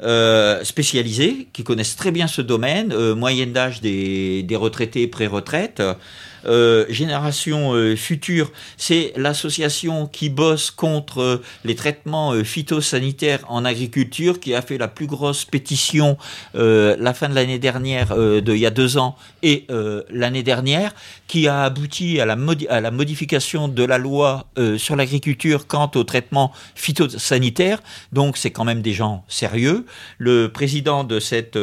Euh, 0.03 0.63
spécialisés, 0.63 1.47
qui 1.53 1.63
connaissent 1.63 1.95
très 1.95 2.09
bien 2.09 2.25
ce 2.25 2.41
domaine, 2.41 2.91
euh, 2.91 3.13
moyenne 3.13 3.53
d'âge 3.53 3.81
des, 3.81 4.41
des 4.41 4.55
retraités 4.55 5.07
pré-retraite, 5.07 5.81
euh, 6.45 6.85
Génération 6.89 7.73
euh, 7.73 7.95
Future, 7.95 8.51
c'est 8.77 9.13
l'association 9.15 10.07
qui 10.07 10.29
bosse 10.29 10.71
contre 10.71 11.21
euh, 11.21 11.41
les 11.63 11.75
traitements 11.75 12.33
euh, 12.33 12.43
phytosanitaires 12.43 13.39
en 13.49 13.65
agriculture, 13.65 14.39
qui 14.39 14.53
a 14.55 14.61
fait 14.61 14.77
la 14.77 14.87
plus 14.87 15.07
grosse 15.07 15.45
pétition 15.45 16.17
euh, 16.55 16.95
la 16.99 17.13
fin 17.13 17.29
de 17.29 17.35
l'année 17.35 17.59
dernière, 17.59 18.15
de 18.15 18.53
il 18.53 18.59
y 18.59 18.65
a 18.65 18.69
deux 18.69 18.97
ans, 18.97 19.15
et 19.43 19.65
l'année 20.09 20.43
dernière, 20.43 20.93
qui 21.27 21.47
a 21.47 21.63
abouti 21.63 22.19
à 22.19 22.25
la, 22.25 22.37
à 22.69 22.81
la 22.81 22.91
modification 22.91 23.67
de 23.67 23.83
la 23.83 23.97
loi 23.97 24.47
sur 24.77 24.95
l'agriculture 24.95 25.67
quant 25.67 25.89
aux 25.95 26.03
traitements 26.03 26.51
phytosanitaires. 26.75 27.81
Donc 28.11 28.37
c'est 28.37 28.51
quand 28.51 28.65
même 28.65 28.81
des 28.81 28.93
gens 28.93 29.23
sérieux. 29.27 29.85
Le 30.17 30.47
président 30.51 31.03
de 31.03 31.19
cette 31.19 31.57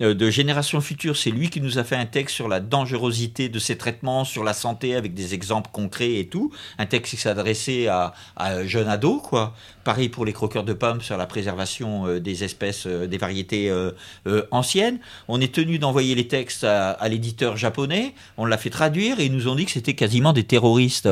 de 0.00 0.30
Génération 0.30 0.80
Future, 0.80 1.16
c'est 1.16 1.30
lui 1.30 1.50
qui 1.50 1.60
nous 1.60 1.78
a 1.78 1.84
fait 1.84 1.96
un 1.96 2.06
texte 2.06 2.36
sur 2.36 2.48
la 2.48 2.60
dangerosité 2.60 3.48
de 3.48 3.58
ces 3.58 3.76
traitements, 3.76 4.24
sur 4.24 4.44
la 4.44 4.52
santé, 4.52 4.94
avec 4.94 5.14
des 5.14 5.34
exemples 5.34 5.70
concrets 5.72 6.14
et 6.16 6.28
tout. 6.28 6.52
Un 6.78 6.86
texte 6.86 7.14
qui 7.14 7.20
s'adressait 7.20 7.88
à, 7.88 8.14
à 8.36 8.52
un 8.52 8.66
jeune 8.66 8.88
ado, 8.88 9.18
quoi. 9.18 9.54
Pareil 9.84 10.08
pour 10.08 10.24
les 10.24 10.32
croqueurs 10.32 10.64
de 10.64 10.72
pommes 10.72 11.00
sur 11.00 11.16
la 11.16 11.26
préservation 11.26 12.06
euh, 12.06 12.20
des 12.20 12.44
espèces, 12.44 12.86
euh, 12.86 13.06
des 13.06 13.18
variétés 13.18 13.70
euh, 13.70 13.92
euh, 14.26 14.42
anciennes. 14.50 14.98
On 15.28 15.40
est 15.40 15.52
tenu 15.52 15.78
d'envoyer 15.78 16.14
les 16.14 16.28
textes 16.28 16.64
à, 16.64 16.90
à 16.90 17.08
l'éditeur 17.08 17.56
japonais. 17.56 18.14
On 18.36 18.44
l'a 18.44 18.58
fait 18.58 18.70
traduire 18.70 19.20
et 19.20 19.26
ils 19.26 19.32
nous 19.32 19.48
ont 19.48 19.54
dit 19.54 19.64
que 19.64 19.72
c'était 19.72 19.94
quasiment 19.94 20.32
des 20.32 20.44
terroristes. 20.44 21.08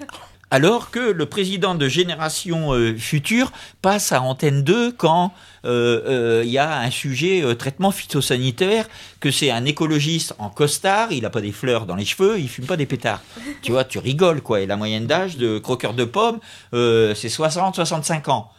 Alors 0.50 0.90
que 0.90 0.98
le 0.98 1.26
président 1.26 1.74
de 1.74 1.88
Génération 1.88 2.72
euh, 2.72 2.96
Future 2.96 3.52
passe 3.82 4.12
à 4.12 4.22
Antenne 4.22 4.64
2 4.64 4.92
quand 4.92 5.32
euh, 5.66 6.02
euh, 6.06 6.42
il 6.44 6.50
y 6.50 6.58
a 6.58 6.80
un 6.80 6.90
sujet 6.90 7.42
euh, 7.42 7.54
traitement 7.54 7.90
phytosanitaire, 7.90 8.88
que 9.20 9.30
c'est 9.30 9.50
un 9.50 9.66
écologiste 9.66 10.34
en 10.38 10.48
costard, 10.48 11.12
il 11.12 11.22
n'a 11.22 11.30
pas 11.30 11.42
des 11.42 11.52
fleurs 11.52 11.84
dans 11.84 11.96
les 11.96 12.06
cheveux, 12.06 12.38
il 12.38 12.48
fume 12.48 12.64
pas 12.64 12.78
des 12.78 12.86
pétards. 12.86 13.22
tu 13.62 13.72
vois, 13.72 13.84
tu 13.84 13.98
rigoles 13.98 14.40
quoi. 14.40 14.60
Et 14.60 14.66
la 14.66 14.76
moyenne 14.76 15.06
d'âge 15.06 15.36
de 15.36 15.58
croqueur 15.58 15.92
de 15.92 16.04
pommes, 16.04 16.38
euh, 16.72 17.14
c'est 17.14 17.28
60-65 17.28 18.30
ans. 18.30 18.50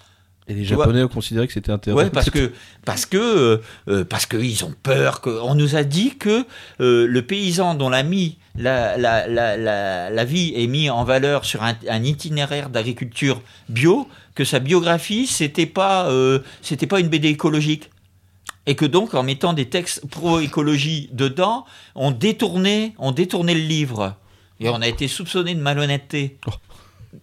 Et 0.50 0.56
les 0.56 0.66
Japonais 0.66 1.04
ont 1.04 1.08
considéré 1.08 1.46
que 1.46 1.54
c'était 1.54 1.72
intéressant. 1.72 2.04
Ouais, 2.04 2.10
parce 2.10 2.32
que 2.32 2.52
parce 2.84 3.06
que 3.06 3.18
euh, 3.18 3.62
euh, 3.88 4.04
parce 4.04 4.26
que 4.26 4.36
ils 4.36 4.66
ont 4.66 4.74
peur. 4.82 5.22
Que 5.22 5.30
on 5.30 5.54
nous 5.54 5.76
a 5.76 5.84
dit 5.84 6.18
que 6.18 6.44
euh, 6.82 7.06
le 7.06 7.22
paysan 7.22 7.76
dont 7.76 7.90
la 7.90 8.02
mis 8.02 8.40
la, 8.56 10.26
vie 10.26 10.54
est 10.56 10.68
mise 10.68 10.90
en 10.90 11.04
valeur 11.04 11.46
sur 11.46 11.64
un, 11.64 12.04
itinéraire 12.04 12.70
d'agriculture 12.70 13.42
bio, 13.70 14.08
que 14.36 14.44
sa 14.44 14.60
biographie 14.60 15.28
c'était 15.28 15.66
pas 15.66 16.10
euh, 16.10 16.40
pas 16.90 17.00
une 17.00 17.10
BD 17.10 17.30
écologique. 17.30 17.90
Et 18.66 18.76
que 18.76 18.86
donc, 18.86 19.16
en 19.16 19.24
mettant 19.24 19.54
des 19.54 19.68
textes 19.68 20.06
pro-écologie 20.08 21.10
dedans, 21.12 21.66
on 21.96 22.12
détournait, 22.12 22.94
on 23.00 23.12
détournait 23.12 23.56
le 23.56 23.62
livre. 23.62 24.16
Et 24.60 24.70
on 24.70 24.82
a 24.82 24.88
été 24.88 25.08
soupçonné 25.08 25.56
de 25.56 25.60
malhonnêteté. 25.60 26.38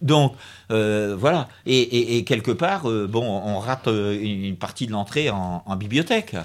Donc, 0.01 0.33
euh, 0.71 1.15
voilà. 1.17 1.47
Et, 1.65 1.79
et- 1.79 2.17
et 2.17 2.23
quelque 2.23 2.51
part, 2.51 2.89
euh, 2.89 3.07
bon, 3.07 3.23
on 3.25 3.59
rate 3.59 3.87
euh, 3.87 4.17
une 4.21 4.55
partie 4.57 4.85
de 4.85 4.91
l'entrée 4.91 5.29
en, 5.29 5.63
en 5.65 5.75
bibliothèque. 5.75 6.35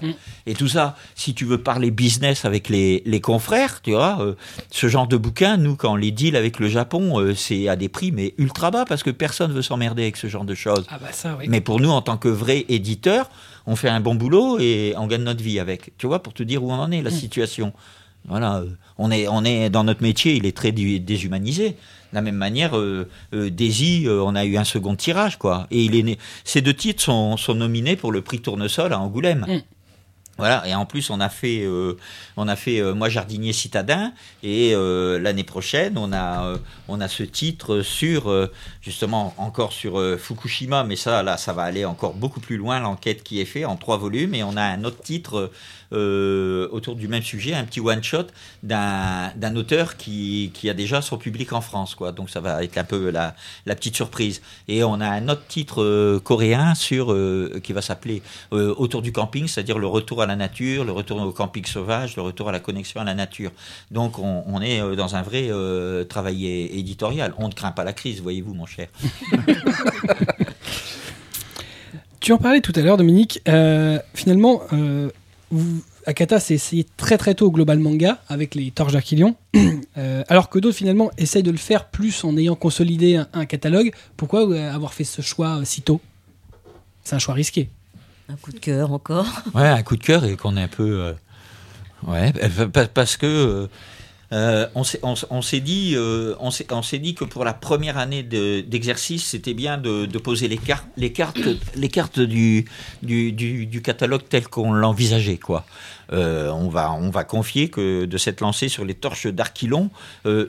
Et 0.47 0.55
tout 0.55 0.68
ça, 0.68 0.97
si 1.14 1.34
tu 1.34 1.45
veux 1.45 1.59
parler 1.59 1.90
business 1.90 2.45
avec 2.45 2.68
les, 2.68 3.03
les 3.05 3.20
confrères, 3.20 3.80
tu 3.82 3.93
vois, 3.93 4.18
ce 4.70 4.88
genre 4.88 5.07
de 5.09 5.16
bouquin, 5.16 5.57
nous, 5.57 5.74
quand 5.76 5.93
on 5.93 5.97
les 5.97 6.11
deal 6.12 6.36
avec 6.36 6.59
le 6.61 6.68
Japon, 6.68 7.34
c'est 7.34 7.68
à 7.68 7.76
des 7.76 7.88
prix, 7.88 8.12
mais 8.12 8.34
ultra 8.38 8.70
bas, 8.70 8.84
parce 8.88 9.03
que 9.03 9.11
personne 9.11 9.53
veut 9.53 9.62
s'emmerder 9.62 10.03
avec 10.03 10.16
ce 10.16 10.28
genre 10.28 10.45
de 10.45 10.55
choses. 10.55 10.86
Ah 10.88 10.99
bah 11.01 11.09
ça, 11.12 11.36
oui. 11.38 11.47
Mais 11.49 11.61
pour 11.61 11.80
nous, 11.80 11.90
en 11.90 12.03
tant 12.03 12.16
que 12.16 12.28
vrai 12.28 12.64
éditeur, 12.68 13.28
on 13.66 13.76
fait 13.76 13.88
un 13.88 14.01
bon 14.01 14.14
boulot 14.14 14.59
et 14.61 14.95
on 14.97 15.07
gagne 15.07 15.22
notre 15.24 15.43
vie 15.43 15.59
avec. 15.59 15.93
Tu 15.99 16.07
vois, 16.07 16.22
pour 16.22 16.32
te 16.34 16.43
dire 16.43 16.62
où 16.64 16.70
on 16.70 16.74
en 16.76 16.90
est, 16.93 17.03
la 17.03 17.11
situation. 17.11 17.72
Voilà, 18.28 18.62
on 18.99 19.11
est, 19.11 19.26
on 19.28 19.45
est 19.45 19.68
dans 19.68 19.82
notre 19.82 20.03
métier, 20.03 20.34
il 20.36 20.47
est 20.47 20.57
très 20.57 20.70
dé- 20.70 21.01
déshumanisé. 21.01 21.76
De 22.12 22.16
la 22.16 22.22
même 22.22 22.36
manière, 22.36 22.76
euh, 22.76 23.08
euh, 23.32 23.50
Daisy, 23.50 24.04
euh, 24.06 24.22
on 24.22 24.34
a 24.34 24.44
eu 24.44 24.58
un 24.58 24.64
second 24.64 24.96
tirage, 24.96 25.38
quoi. 25.38 25.66
Et 25.70 25.82
il 25.82 25.96
est 25.96 26.02
né. 26.02 26.18
Ces 26.44 26.60
deux 26.60 26.74
titres 26.74 27.02
sont, 27.02 27.36
sont 27.38 27.54
nominés 27.54 27.96
pour 27.96 28.12
le 28.12 28.20
prix 28.20 28.40
Tournesol 28.40 28.92
à 28.92 28.98
Angoulême. 29.00 29.46
Mm. 29.48 29.60
Voilà, 30.38 30.66
et 30.66 30.74
en 30.74 30.86
plus 30.86 31.10
on 31.10 31.20
a 31.20 31.28
fait, 31.28 31.60
euh, 31.62 31.98
on 32.38 32.48
a 32.48 32.56
fait 32.56 32.80
euh, 32.80 32.94
moi 32.94 33.10
jardinier 33.10 33.52
citadin, 33.52 34.14
et 34.42 34.72
euh, 34.74 35.18
l'année 35.18 35.44
prochaine 35.44 35.98
on 35.98 36.10
a, 36.10 36.46
euh, 36.46 36.58
on 36.88 37.02
a 37.02 37.08
ce 37.08 37.22
titre 37.22 37.82
sur 37.82 38.30
euh, 38.30 38.50
justement 38.80 39.34
encore 39.36 39.74
sur 39.74 40.00
euh, 40.00 40.16
Fukushima, 40.16 40.84
mais 40.84 40.96
ça 40.96 41.22
là 41.22 41.36
ça 41.36 41.52
va 41.52 41.64
aller 41.64 41.84
encore 41.84 42.14
beaucoup 42.14 42.40
plus 42.40 42.56
loin 42.56 42.80
l'enquête 42.80 43.22
qui 43.22 43.42
est 43.42 43.44
faite 43.44 43.66
en 43.66 43.76
trois 43.76 43.98
volumes, 43.98 44.34
et 44.34 44.42
on 44.42 44.56
a 44.56 44.62
un 44.62 44.84
autre 44.84 45.02
titre 45.02 45.50
euh, 45.93 46.68
autour 46.70 46.97
du 46.97 47.09
même 47.09 47.22
sujet, 47.22 47.55
un 47.55 47.64
petit 47.64 47.80
one 47.80 48.03
shot 48.03 48.26
d'un 48.62 49.57
auteur 49.57 49.97
qui, 49.97 50.51
qui 50.55 50.70
a 50.70 50.74
déjà 50.74 51.03
son 51.03 51.18
public 51.18 51.53
en 51.53 51.61
France, 51.61 51.95
quoi. 51.95 52.12
Donc 52.12 52.30
ça 52.30 52.40
va 52.40 52.64
être 52.64 52.78
un 52.78 52.84
peu 52.84 53.11
la, 53.11 53.34
la 53.66 53.74
petite 53.74 53.97
surprise. 53.97 54.40
Et 54.68 54.84
on 54.84 55.01
a 55.01 55.09
un 55.09 55.28
autre 55.28 55.47
titre 55.49 55.82
euh, 55.82 56.20
coréen 56.20 56.74
sur 56.74 57.12
euh, 57.12 57.61
qui 57.62 57.72
va 57.72 57.82
s'appeler 57.82 58.22
Autour 58.51 59.03
du 59.03 59.12
camping, 59.12 59.47
c'est-à-dire 59.47 59.78
le 59.78 59.86
retour 59.86 60.22
à 60.22 60.26
la 60.26 60.36
nature, 60.36 60.84
le 60.84 60.93
retour 60.93 61.20
au 61.20 61.32
camping 61.32 61.64
sauvage, 61.64 62.16
le 62.16 62.22
retour 62.22 62.49
à 62.49 62.53
la 62.53 62.61
connexion 62.61 63.01
à 63.01 63.05
la 63.05 63.14
nature. 63.14 63.51
Donc 63.90 64.18
on, 64.18 64.61
est 64.61 64.80
dans 64.97 65.16
un 65.16 65.22
vrai 65.22 65.51
travail 66.09 66.47
éditorial. 66.47 67.34
On 67.38 67.49
ne 67.49 67.53
craint 67.53 67.72
pas 67.72 67.84
la 67.84 67.93
crise, 67.93 68.20
voyez-vous, 68.20 68.55
mon 68.55 68.66
cher. 68.66 68.88
Tu 72.20 72.32
en 72.32 72.38
parlais 72.38 72.61
tout 72.61 72.72
à 72.76 72.82
l'heure, 72.82 72.97
Dominique. 72.97 73.43
Finalement, 74.14 74.62
Akata 76.07 76.40
s'est 76.40 76.55
essayé 76.55 76.86
très 76.96 77.18
très 77.18 77.34
tôt 77.34 77.46
au 77.46 77.50
Global 77.50 77.78
Manga 77.78 78.18
avec 78.28 78.55
les 78.55 78.70
Torches 78.70 78.92
d'Archilion, 78.92 79.36
Euh, 79.98 80.24
alors 80.28 80.48
que 80.48 80.59
d'autres 80.59 80.76
finalement 80.78 81.11
essayent 81.18 81.42
de 81.42 81.50
le 81.50 81.59
faire 81.59 81.84
plus 81.90 82.24
en 82.24 82.34
ayant 82.38 82.55
consolidé 82.55 83.16
un, 83.16 83.28
un 83.34 83.44
catalogue. 83.44 83.92
Pourquoi 84.16 84.48
euh, 84.48 84.72
avoir 84.74 84.94
fait 84.94 85.05
ce 85.05 85.20
choix 85.20 85.59
euh, 85.59 85.64
si 85.66 85.82
tôt? 85.82 86.00
C'est 87.05 87.14
un 87.14 87.18
choix 87.18 87.34
risqué. 87.34 87.68
Un 88.30 88.36
coup 88.36 88.53
de 88.53 88.59
cœur 88.59 88.90
encore. 88.90 89.26
Ouais, 89.55 89.68
un 89.68 89.82
coup 89.82 89.96
de 89.98 90.03
cœur 90.03 90.24
et 90.24 90.34
qu'on 90.36 90.57
est 90.57 90.62
un 90.62 90.68
peu. 90.68 90.98
euh, 90.98 91.12
ouais, 92.07 92.32
pa- 92.72 92.86
parce 92.86 93.18
que. 93.18 93.68
Euh, 94.32 94.66
on 94.74 94.82
s'est 94.84 94.98
on 95.02 95.14
on 95.30 95.40
dit, 95.40 95.92
euh, 95.96 96.34
dit 96.94 97.14
que 97.14 97.24
pour 97.24 97.44
la 97.44 97.52
première 97.54 97.98
année 97.98 98.22
de- 98.22 98.60
d'exercice, 98.62 99.24
c'était 99.26 99.54
bien 99.54 99.78
de, 99.78 100.06
de 100.06 100.18
poser 100.18 100.48
les 100.48 100.56
cartes, 100.58 100.86
les 100.96 101.12
cartes, 101.12 101.38
les 101.74 101.88
cartes 101.88 102.18
du, 102.20 102.64
du, 103.02 103.32
du, 103.32 103.66
du 103.66 103.82
catalogue 103.82 104.22
tel 104.28 104.48
qu'on 104.48 104.72
l'envisageait, 104.72 105.38
quoi. 105.38 105.64
Euh, 106.12 106.50
on 106.50 106.68
va 106.68 106.92
on 106.92 107.10
va 107.10 107.24
confier 107.24 107.68
que 107.70 108.04
de 108.04 108.18
s'être 108.18 108.40
lancé 108.40 108.68
sur 108.68 108.84
les 108.84 108.94
torches 108.94 109.26
d'Arquilon, 109.26 109.90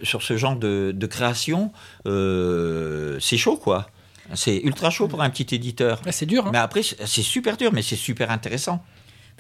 sur 0.02 0.22
ce 0.24 0.38
genre 0.38 0.56
de, 0.56 0.94
de 0.96 1.06
création, 1.08 1.72
c'est 2.06 3.38
chaud, 3.38 3.58
quoi. 3.58 3.90
C'est 4.36 4.58
ultra 4.64 4.90
chaud 4.90 5.08
pour 5.10 5.22
un 5.22 5.30
petit 5.30 5.54
éditeur. 5.54 6.02
C'est 6.12 6.26
dur. 6.26 6.48
hein. 6.48 6.50
Mais 6.54 6.58
après, 6.58 6.82
c'est 6.84 7.22
super 7.22 7.58
dur, 7.58 7.72
mais 7.74 7.82
c'est 7.82 7.98
super 7.98 8.32
intéressant. 8.32 8.84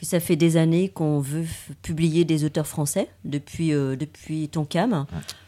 Puis 0.03 0.09
ça 0.09 0.19
fait 0.19 0.35
des 0.35 0.57
années 0.57 0.89
qu'on 0.89 1.21
veut 1.21 1.45
publier 1.81 2.25
des 2.25 2.43
auteurs 2.43 2.67
français 2.67 3.07
depuis, 3.23 3.71
euh, 3.71 3.95
depuis 3.95 4.49
Tonkam. 4.49 5.05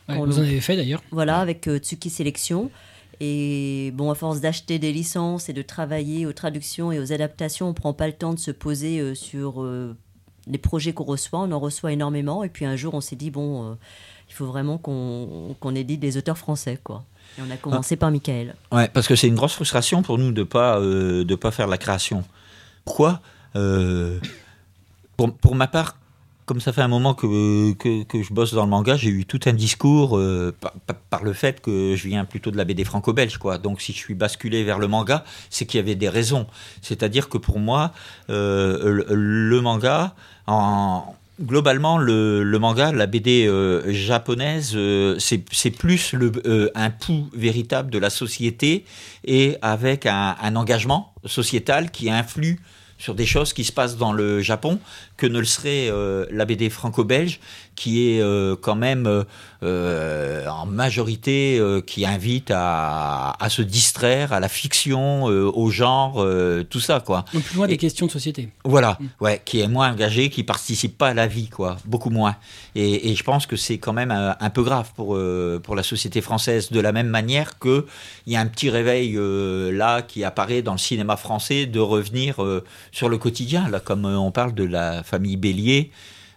Ouais, 0.08 0.16
on 0.18 0.26
vous 0.26 0.40
en 0.40 0.44
avez 0.44 0.62
fait 0.62 0.78
d'ailleurs. 0.78 1.04
Voilà, 1.12 1.40
avec 1.40 1.68
euh, 1.68 1.78
Tsuki 1.78 2.10
Sélection. 2.10 2.72
Et 3.20 3.92
bon, 3.96 4.10
à 4.12 4.16
force 4.16 4.40
d'acheter 4.40 4.80
des 4.80 4.94
licences 4.94 5.50
et 5.50 5.54
de 5.54 5.62
travailler 5.62 6.26
aux 6.26 6.32
traductions 6.32 6.94
et 6.94 7.02
aux 7.02 7.12
adaptations, 7.12 7.68
on 7.68 7.74
prend 7.74 7.92
pas 7.92 8.08
le 8.08 8.14
temps 8.14 8.34
de 8.34 8.40
se 8.40 8.52
poser 8.52 9.02
euh, 9.02 9.14
sur 9.14 9.62
euh, 9.62 9.94
les 10.48 10.58
projets 10.58 10.94
qu'on 10.94 11.04
reçoit. 11.04 11.42
On 11.42 11.52
en 11.52 11.60
reçoit 11.60 11.92
énormément. 11.92 12.42
Et 12.46 12.48
puis 12.48 12.64
un 12.64 12.78
jour, 12.78 12.94
on 12.94 13.02
s'est 13.02 13.18
dit, 13.18 13.32
bon, 13.32 13.72
euh, 13.72 13.76
il 14.30 14.34
faut 14.36 14.46
vraiment 14.46 14.78
qu'on 14.78 15.54
qu'on 15.60 15.76
édite 15.76 16.00
des 16.00 16.16
auteurs 16.16 16.38
français, 16.38 16.80
quoi. 16.82 17.04
Et 17.38 17.42
on 17.46 17.52
a 17.52 17.58
commencé 17.58 17.98
par 17.98 18.10
Michael. 18.10 18.56
Ouais, 18.72 18.88
parce 18.88 19.10
que 19.10 19.18
c'est 19.18 19.28
une 19.28 19.36
grosse 19.36 19.56
frustration 19.56 20.02
pour 20.02 20.18
nous 20.18 20.32
de 20.32 20.44
pas 20.44 20.80
euh, 20.80 21.26
de 21.26 21.36
pas 21.36 21.52
faire 21.52 21.68
la 21.68 21.78
création. 21.78 22.24
Pourquoi 22.86 23.20
Euh, 23.58 24.20
pour, 25.16 25.56
ma 25.56 25.68
part, 25.68 25.98
comme 26.46 26.62
ça 26.62 26.74
fait 26.74 26.82
un 26.82 26.88
moment 26.88 27.14
que, 27.14 27.74
que, 27.74 28.24
je 28.24 28.34
bosse 28.34 28.54
dans 28.54 28.64
le 28.64 28.70
manga, 28.70 28.96
j'ai 28.96 29.10
eu 29.10 29.26
tout 29.26 29.40
un 29.46 29.54
discours 29.54 30.18
euh, 30.18 30.56
par, 31.10 31.24
le 31.24 31.34
fait 31.34 31.62
que 31.62 31.96
je 31.96 32.08
viens 32.08 32.26
plutôt 32.26 32.52
de 32.52 32.58
la 32.58 32.66
BD 32.66 32.84
franco-belge, 32.84 33.38
quoi. 33.38 33.58
Donc, 33.58 33.82
si 33.82 33.94
je 33.94 33.98
suis 33.98 34.14
basculé 34.14 34.64
vers 34.64 34.80
le 34.80 34.88
manga, 34.88 35.24
c'est 35.50 35.66
qu'il 35.66 35.80
y 35.80 35.84
avait 35.84 35.96
des 35.96 36.10
raisons. 36.10 36.48
C'est-à-dire 36.82 37.30
que 37.30 37.38
pour 37.38 37.60
moi, 37.60 37.94
euh, 38.30 39.04
le, 39.10 39.62
manga, 39.62 40.14
en, 40.46 41.16
globalement, 41.42 41.98
le, 41.98 42.44
manga, 42.60 42.92
la 42.92 43.08
BD 43.08 43.48
euh, 43.48 43.92
japonaise, 43.92 44.78
c'est 45.18 45.72
plus 45.72 46.16
un 46.76 46.90
pouls 46.92 47.30
véritable 47.34 47.90
de 47.90 47.98
la 47.98 48.10
société 48.10 48.86
et 49.24 49.58
avec 49.62 50.06
un 50.06 50.56
engagement 50.56 51.14
sociétal 51.26 51.90
qui 51.90 52.12
influe 52.12 52.60
sur 52.98 53.16
des 53.16 53.26
choses 53.26 53.54
qui 53.54 53.64
se 53.64 53.72
passent 53.72 53.98
dans 53.98 54.14
le 54.14 54.42
Japon 54.42 54.80
que 55.18 55.28
ne 55.28 55.40
le 55.40 55.46
serait 55.46 55.90
euh, 55.90 56.26
franco-belge 56.70 57.40
qui 57.76 58.10
est 58.10 58.22
euh, 58.22 58.56
quand 58.60 58.76
même 58.76 59.06
euh, 59.06 59.24
euh, 59.64 60.48
en 60.48 60.66
majorité 60.66 61.58
euh, 61.60 61.82
qui 61.82 62.06
invite 62.06 62.52
à, 62.54 63.36
à 63.40 63.50
se 63.50 63.62
distraire 63.62 64.34
à 64.34 64.40
la 64.40 64.48
fiction, 64.50 65.24
au 65.26 65.70
genre, 65.70 66.26
tout 66.70 66.80
ça 66.80 67.00
quoi. 67.00 67.26
Donc, 67.34 67.44
plus 67.44 67.58
loin 67.58 67.68
des 67.68 67.78
questions 67.78 68.06
de 68.06 68.12
société. 68.12 68.50
Voilà, 68.64 68.98
ouais, 69.20 69.42
qui 69.44 69.60
est 69.60 69.68
moins 69.68 69.92
engagé, 69.92 70.30
qui 70.30 70.44
participe 70.44 70.98
pas 70.98 71.10
à 71.10 71.14
la 71.14 71.28
vie, 71.28 71.50
quoi, 71.50 71.78
beaucoup 71.86 72.10
moins. 72.10 72.36
Et, 72.76 73.12
et 73.12 73.16
je 73.16 73.24
pense 73.24 73.46
que 73.46 73.56
c'est 73.56 73.78
quand 73.78 73.94
même 73.94 74.12
un, 74.12 74.36
un 74.40 74.50
peu 74.50 74.64
grave 74.64 74.92
pour 74.96 75.18
pour 75.64 75.76
la 75.76 75.84
société 75.84 76.22
française, 76.22 76.72
de 76.72 76.80
la 76.80 76.92
même 76.92 77.08
manière 77.08 77.60
que 77.60 77.86
il 78.26 78.34
y 78.34 78.36
a 78.36 78.40
un 78.40 78.48
petit 78.48 78.70
réveil 78.70 79.18
là 79.72 80.02
qui 80.02 80.24
apparaît 80.24 80.62
dans 80.62 80.74
le 80.74 80.78
cinéma 80.78 81.18
français 81.18 81.66
de 81.66 81.80
revenir 81.80 82.36
sur 82.92 83.10
le 83.10 83.18
quotidien, 83.18 83.70
là, 83.70 83.80
comme 83.80 84.06
on 84.06 84.32
parle 84.32 84.54
de 84.54 84.64
la 84.64 85.04
famille 85.04 85.38
Bélier. 85.38 85.92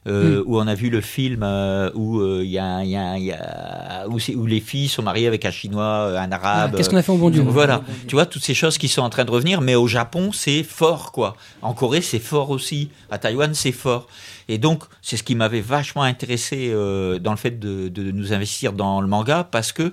Euh, 0.07 0.43
où 0.47 0.59
on 0.59 0.67
a 0.67 0.75
vu 0.75 0.89
le 0.91 1.01
film 1.01 1.43
euh, 1.43 1.91
où 1.95 2.21
euh, 2.21 2.43
il 2.45 2.51
y 2.51 2.59
a, 2.59 2.83
il 2.85 2.91
y 2.91 2.97
a- 2.97 3.19
il 3.19 3.25
y 3.25 3.33
a- 3.33 4.07
où, 4.09 4.47
les 4.47 4.61
filles 4.61 4.89
sont 4.89 5.03
mariées 5.03 5.27
avec 5.27 5.45
un 5.45 5.51
chinois, 5.51 5.83
euh, 5.85 6.19
un 6.19 6.31
arabe. 6.33 6.71
Ah, 6.73 6.77
Qu'est-ce 6.77 6.89
qu'on 6.89 6.97
a 6.97 7.03
fait 7.03 7.13
au 7.13 7.17
bon 7.19 7.31
Dieu 7.31 7.43
Voilà, 7.43 7.83
tu 8.07 8.15
vois, 8.15 8.25
toutes 8.27 8.45
ces 8.45 8.55
choses 8.55 8.79
qui 8.79 8.89
sont 8.89 9.03
en 9.03 9.11
train 9.11 9.25
de 9.25 9.31
revenir, 9.31 9.61
mais 9.61 9.75
au 9.75 9.87
Japon, 9.87 10.31
c'est 10.33 10.63
fort, 10.63 11.13
quoi. 11.13 11.37
En 11.63 11.75
Corée, 11.75 12.01
c'est 12.01 12.19
fort 12.21 12.51
aussi. 12.51 12.91
À 13.11 13.19
Taïwan, 13.19 13.53
c'est 13.55 13.73
fort. 13.73 14.07
Et 14.49 14.57
donc, 14.59 14.85
c'est 15.03 15.17
ce 15.17 15.23
qui 15.23 15.35
m'avait 15.35 15.61
vachement 15.61 16.03
intéressé 16.05 16.71
dans 16.73 17.33
le 17.33 17.37
fait 17.37 17.59
de, 17.59 17.89
de 17.89 18.11
nous 18.13 18.33
investir 18.33 18.73
dans 18.73 19.01
le 19.01 19.07
manga, 19.09 19.45
parce 19.51 19.73
que 19.73 19.93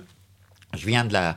je 0.76 0.86
viens 0.86 1.04
de 1.04 1.12
la, 1.12 1.36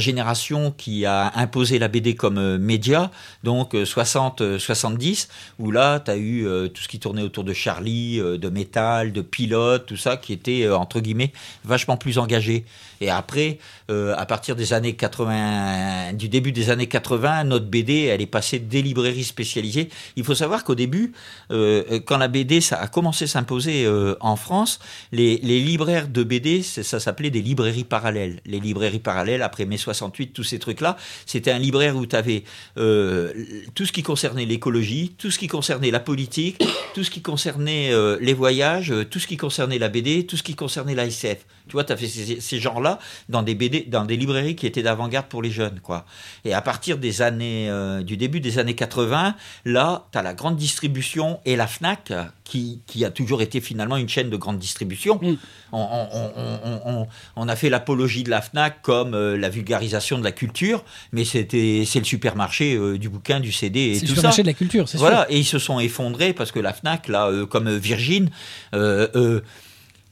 génération 0.00 0.70
qui 0.70 1.06
a 1.06 1.32
imposé 1.38 1.78
la 1.78 1.88
BD 1.88 2.14
comme 2.14 2.38
euh, 2.38 2.58
média, 2.58 3.10
donc 3.42 3.74
60-70, 3.74 5.28
où 5.58 5.70
là, 5.70 6.00
tu 6.00 6.10
as 6.10 6.16
eu 6.16 6.46
euh, 6.46 6.68
tout 6.68 6.82
ce 6.82 6.88
qui 6.88 6.98
tournait 6.98 7.22
autour 7.22 7.44
de 7.44 7.52
Charlie, 7.52 8.20
euh, 8.20 8.38
de 8.38 8.48
Metal, 8.48 9.12
de 9.12 9.22
Pilote, 9.22 9.86
tout 9.86 9.96
ça, 9.96 10.16
qui 10.16 10.32
était, 10.32 10.64
euh, 10.64 10.76
entre 10.76 11.00
guillemets, 11.00 11.32
vachement 11.64 11.96
plus 11.96 12.18
engagé. 12.18 12.64
Et 13.00 13.10
après, 13.10 13.58
euh, 13.90 14.14
à 14.16 14.24
partir 14.24 14.56
des 14.56 14.72
années 14.72 14.94
80, 14.94 16.14
du 16.14 16.30
début 16.30 16.52
des 16.52 16.70
années 16.70 16.86
80, 16.86 17.44
notre 17.44 17.66
BD, 17.66 18.04
elle 18.04 18.22
est 18.22 18.26
passée 18.26 18.58
des 18.58 18.80
librairies 18.80 19.24
spécialisées. 19.24 19.90
Il 20.16 20.24
faut 20.24 20.34
savoir 20.34 20.64
qu'au 20.64 20.74
début, 20.74 21.12
euh, 21.50 22.00
quand 22.06 22.16
la 22.16 22.28
BD 22.28 22.60
a 22.70 22.86
commencé 22.86 23.24
à 23.24 23.28
s'imposer 23.28 23.84
euh, 23.84 24.16
en 24.20 24.36
France, 24.36 24.78
les, 25.12 25.36
libraires 25.36 26.08
de 26.08 26.22
BD, 26.22 26.62
ça 26.62 26.98
s'appelait 26.98 27.30
des 27.30 27.42
librairies 27.42 27.84
parallèles. 27.84 28.40
Les 28.46 28.58
librairies 28.58 29.00
parallèles, 29.00 29.42
après 29.42 29.66
mai 29.66 29.76
68, 29.76 30.32
tous 30.32 30.44
ces 30.44 30.58
trucs-là, 30.58 30.96
c'était 31.26 31.50
un 31.50 31.58
libraire 31.58 31.96
où 31.96 32.06
tu 32.06 32.16
avais 32.16 32.44
tout 32.76 33.84
ce 33.84 33.92
qui 33.92 34.02
concernait 34.02 34.46
l'écologie, 34.46 35.14
tout 35.18 35.30
ce 35.30 35.38
qui 35.38 35.46
concernait 35.46 35.90
la 35.90 36.00
politique, 36.00 36.64
tout 36.94 37.04
ce 37.04 37.10
qui 37.10 37.20
concernait 37.20 37.92
les 38.20 38.34
voyages, 38.34 38.92
tout 39.10 39.18
ce 39.18 39.26
qui 39.26 39.36
concernait 39.36 39.78
la 39.78 39.88
BD, 39.88 40.26
tout 40.26 40.36
ce 40.36 40.42
qui 40.42 40.54
concernait 40.54 40.94
la 40.94 41.06
SF. 41.06 41.44
Tu 41.68 41.72
vois, 41.72 41.84
tu 41.84 41.92
as 41.92 41.96
fait 41.96 42.08
ces, 42.08 42.40
ces 42.40 42.60
genres-là 42.60 42.98
dans 43.28 43.42
des 43.42 43.54
BD, 43.54 43.73
dans 43.82 44.04
des 44.04 44.16
librairies 44.16 44.56
qui 44.56 44.66
étaient 44.66 44.82
d'avant-garde 44.82 45.26
pour 45.26 45.42
les 45.42 45.50
jeunes, 45.50 45.80
quoi. 45.82 46.04
Et 46.44 46.54
à 46.54 46.62
partir 46.62 46.98
des 46.98 47.20
années, 47.22 47.68
euh, 47.70 48.02
du 48.02 48.16
début 48.16 48.40
des 48.40 48.58
années 48.58 48.74
80, 48.74 49.34
là, 49.64 50.06
tu 50.12 50.18
as 50.18 50.22
la 50.22 50.34
grande 50.34 50.56
distribution 50.56 51.40
et 51.44 51.56
la 51.56 51.66
Fnac 51.66 52.12
qui, 52.44 52.80
qui 52.86 53.04
a 53.04 53.10
toujours 53.10 53.42
été 53.42 53.60
finalement 53.60 53.96
une 53.96 54.08
chaîne 54.08 54.30
de 54.30 54.36
grande 54.36 54.58
distribution. 54.58 55.18
Mm. 55.20 55.34
On, 55.72 57.06
on- 57.36 57.48
a 57.48 57.56
fait 57.56 57.68
l'apologie 57.70 58.22
de 58.22 58.30
la 58.30 58.40
Fnac 58.40 58.80
comme 58.82 59.14
euh, 59.14 59.36
la 59.36 59.48
vulgarisation 59.48 60.18
de 60.18 60.24
la 60.24 60.32
culture, 60.32 60.84
mais 61.12 61.24
c'était 61.24 61.84
c'est 61.86 61.98
le 61.98 62.04
supermarché 62.04 62.74
euh, 62.74 62.98
du 62.98 63.08
bouquin, 63.08 63.40
du 63.40 63.52
CD 63.52 63.80
et 63.80 63.94
C'est 63.94 64.02
le 64.02 64.08
tout 64.08 64.14
ça. 64.14 64.14
supermarché 64.32 64.42
de 64.42 64.46
la 64.48 64.54
culture, 64.54 64.88
c'est 64.88 64.98
Voilà, 64.98 65.26
et 65.30 65.38
ils 65.38 65.44
se 65.44 65.58
sont 65.58 65.78
effondrés 65.80 66.32
parce 66.32 66.52
que 66.52 66.60
la 66.60 66.72
Fnac, 66.72 67.08
là, 67.08 67.30
comme 67.50 67.68
Virgin, 67.76 68.30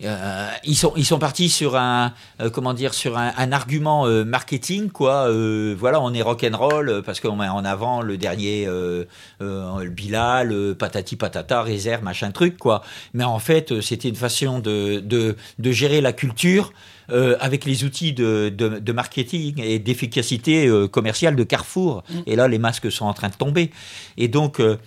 euh, 0.04 0.48
ils 0.64 0.76
sont 0.76 0.92
ils 0.96 1.04
sont 1.04 1.18
partis 1.18 1.48
sur 1.48 1.76
un 1.76 2.12
euh, 2.40 2.50
comment 2.50 2.74
dire 2.74 2.94
sur 2.94 3.16
un, 3.16 3.32
un 3.36 3.52
argument 3.52 4.06
euh, 4.06 4.24
marketing 4.24 4.90
quoi 4.90 5.30
voilà 5.76 6.00
on 6.00 6.12
est 6.12 6.22
rock 6.22 6.44
and 6.44 6.56
roll 6.56 7.02
parce 7.04 7.20
qu'on 7.20 7.36
met 7.36 7.48
en 7.48 7.64
avant 7.64 8.02
le 8.02 8.16
dernier 8.16 8.66
le 8.66 9.88
Bilal 9.88 10.52
euh, 10.52 10.74
patati 10.74 11.16
patata 11.16 11.62
réserve 11.62 12.02
machin 12.02 12.30
truc 12.30 12.58
quoi 12.58 12.82
mais 13.14 13.24
en 13.24 13.38
fait 13.38 13.80
c'était 13.80 14.08
une 14.08 14.16
façon 14.16 14.58
de, 14.58 15.00
de 15.00 15.36
de 15.58 15.70
gérer 15.72 16.00
la 16.00 16.12
culture 16.12 16.72
euh, 17.10 17.36
avec 17.40 17.64
les 17.64 17.84
outils 17.84 18.12
de, 18.12 18.48
de, 18.48 18.78
de 18.78 18.92
marketing 18.92 19.60
et 19.60 19.78
d'efficacité 19.78 20.66
euh, 20.68 20.86
commerciale 20.86 21.34
de 21.34 21.42
Carrefour. 21.42 22.04
Et 22.26 22.36
là, 22.36 22.46
les 22.46 22.58
masques 22.58 22.90
sont 22.92 23.06
en 23.06 23.12
train 23.12 23.28
de 23.28 23.34
tomber. 23.34 23.70
Et 24.16 24.28
donc, 24.28 24.60
euh, 24.60 24.78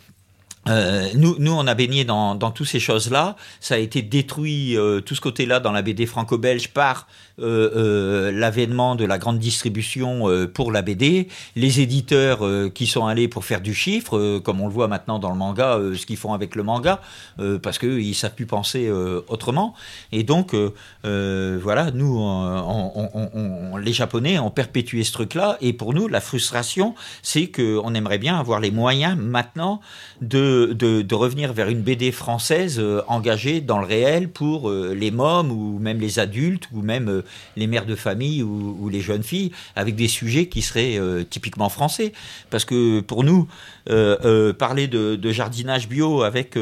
euh, 0.67 1.09
nous, 1.15 1.35
nous, 1.39 1.51
on 1.51 1.67
a 1.67 1.73
baigné 1.75 2.05
dans, 2.05 2.35
dans 2.35 2.51
toutes 2.51 2.67
ces 2.67 2.79
choses-là. 2.79 3.35
Ça 3.59 3.75
a 3.75 3.77
été 3.77 4.01
détruit, 4.01 4.75
euh, 4.77 4.99
tout 5.01 5.13
ce 5.15 5.21
côté-là, 5.21 5.59
dans 5.59 5.71
la 5.71 5.81
BD 5.81 6.05
franco-belge 6.05 6.69
par 6.69 7.07
euh, 7.39 7.69
euh, 7.75 8.31
l'avènement 8.31 8.95
de 8.95 9.05
la 9.05 9.17
grande 9.17 9.39
distribution 9.39 10.29
euh, 10.29 10.47
pour 10.47 10.71
la 10.71 10.81
BD. 10.81 11.27
Les 11.55 11.81
éditeurs 11.81 12.45
euh, 12.45 12.69
qui 12.73 12.87
sont 12.87 13.05
allés 13.05 13.27
pour 13.27 13.45
faire 13.45 13.61
du 13.61 13.73
chiffre, 13.73 14.39
comme 14.39 14.61
on 14.61 14.67
le 14.67 14.73
voit 14.73 14.87
maintenant 14.87 15.19
dans 15.19 15.29
le 15.31 15.37
manga, 15.37 15.77
ce 15.95 16.05
qu'ils 16.05 16.17
font 16.17 16.33
avec 16.33 16.55
le 16.55 16.63
manga, 16.63 17.01
parce 17.61 17.77
qu'ils 17.77 18.07
ne 18.07 18.13
savent 18.13 18.33
plus 18.35 18.45
penser 18.45 18.89
autrement. 19.27 19.73
Et 20.11 20.23
donc, 20.23 20.55
voilà, 21.03 21.91
nous, 21.91 22.17
on- 22.17 23.09
on- 23.13 23.29
on- 23.73 23.77
les 23.77 23.93
Japonais 23.93 24.39
ont 24.39 24.49
perpétué 24.51 25.03
ce 25.03 25.11
truc-là. 25.11 25.57
Et 25.61 25.73
pour 25.73 25.93
nous, 25.93 26.07
la 26.07 26.21
frustration, 26.21 26.95
c'est 27.21 27.47
qu'on 27.47 27.93
aimerait 27.93 28.17
bien 28.17 28.37
avoir 28.39 28.59
les 28.59 28.71
moyens 28.71 29.17
maintenant 29.17 29.81
de, 30.21 30.54
de, 30.73 31.15
revenir 31.15 31.53
vers 31.53 31.69
une 31.69 31.81
BD 31.81 32.11
française 32.11 32.77
euh, 32.79 33.01
engagée 33.07 33.61
dans 33.61 33.79
le 33.79 33.85
réel 33.85 34.29
pour 34.29 34.69
euh, 34.69 34.93
les 34.93 35.11
mômes 35.11 35.51
ou 35.51 35.79
même 35.79 35.99
les 35.99 36.19
adultes 36.19 36.67
ou 36.73 36.81
même 36.81 37.07
euh, 37.09 37.21
les 37.55 37.67
mères 37.67 37.85
de 37.85 37.95
famille 37.95 38.43
ou, 38.43 38.89
les 38.89 39.01
jeunes 39.01 39.23
filles 39.23 39.51
avec 39.75 39.95
des 39.95 40.07
sujets 40.07 40.47
qui 40.47 40.61
seraient 40.61 40.99
typiquement 41.29 41.69
français. 41.69 42.13
Parce 42.49 42.65
que 42.65 42.99
pour 42.99 43.23
nous, 43.23 43.47
parler 43.87 44.87
de, 44.87 45.15
de 45.15 45.31
jardinage 45.31 45.89
bio 45.89 46.21
avec, 46.21 46.55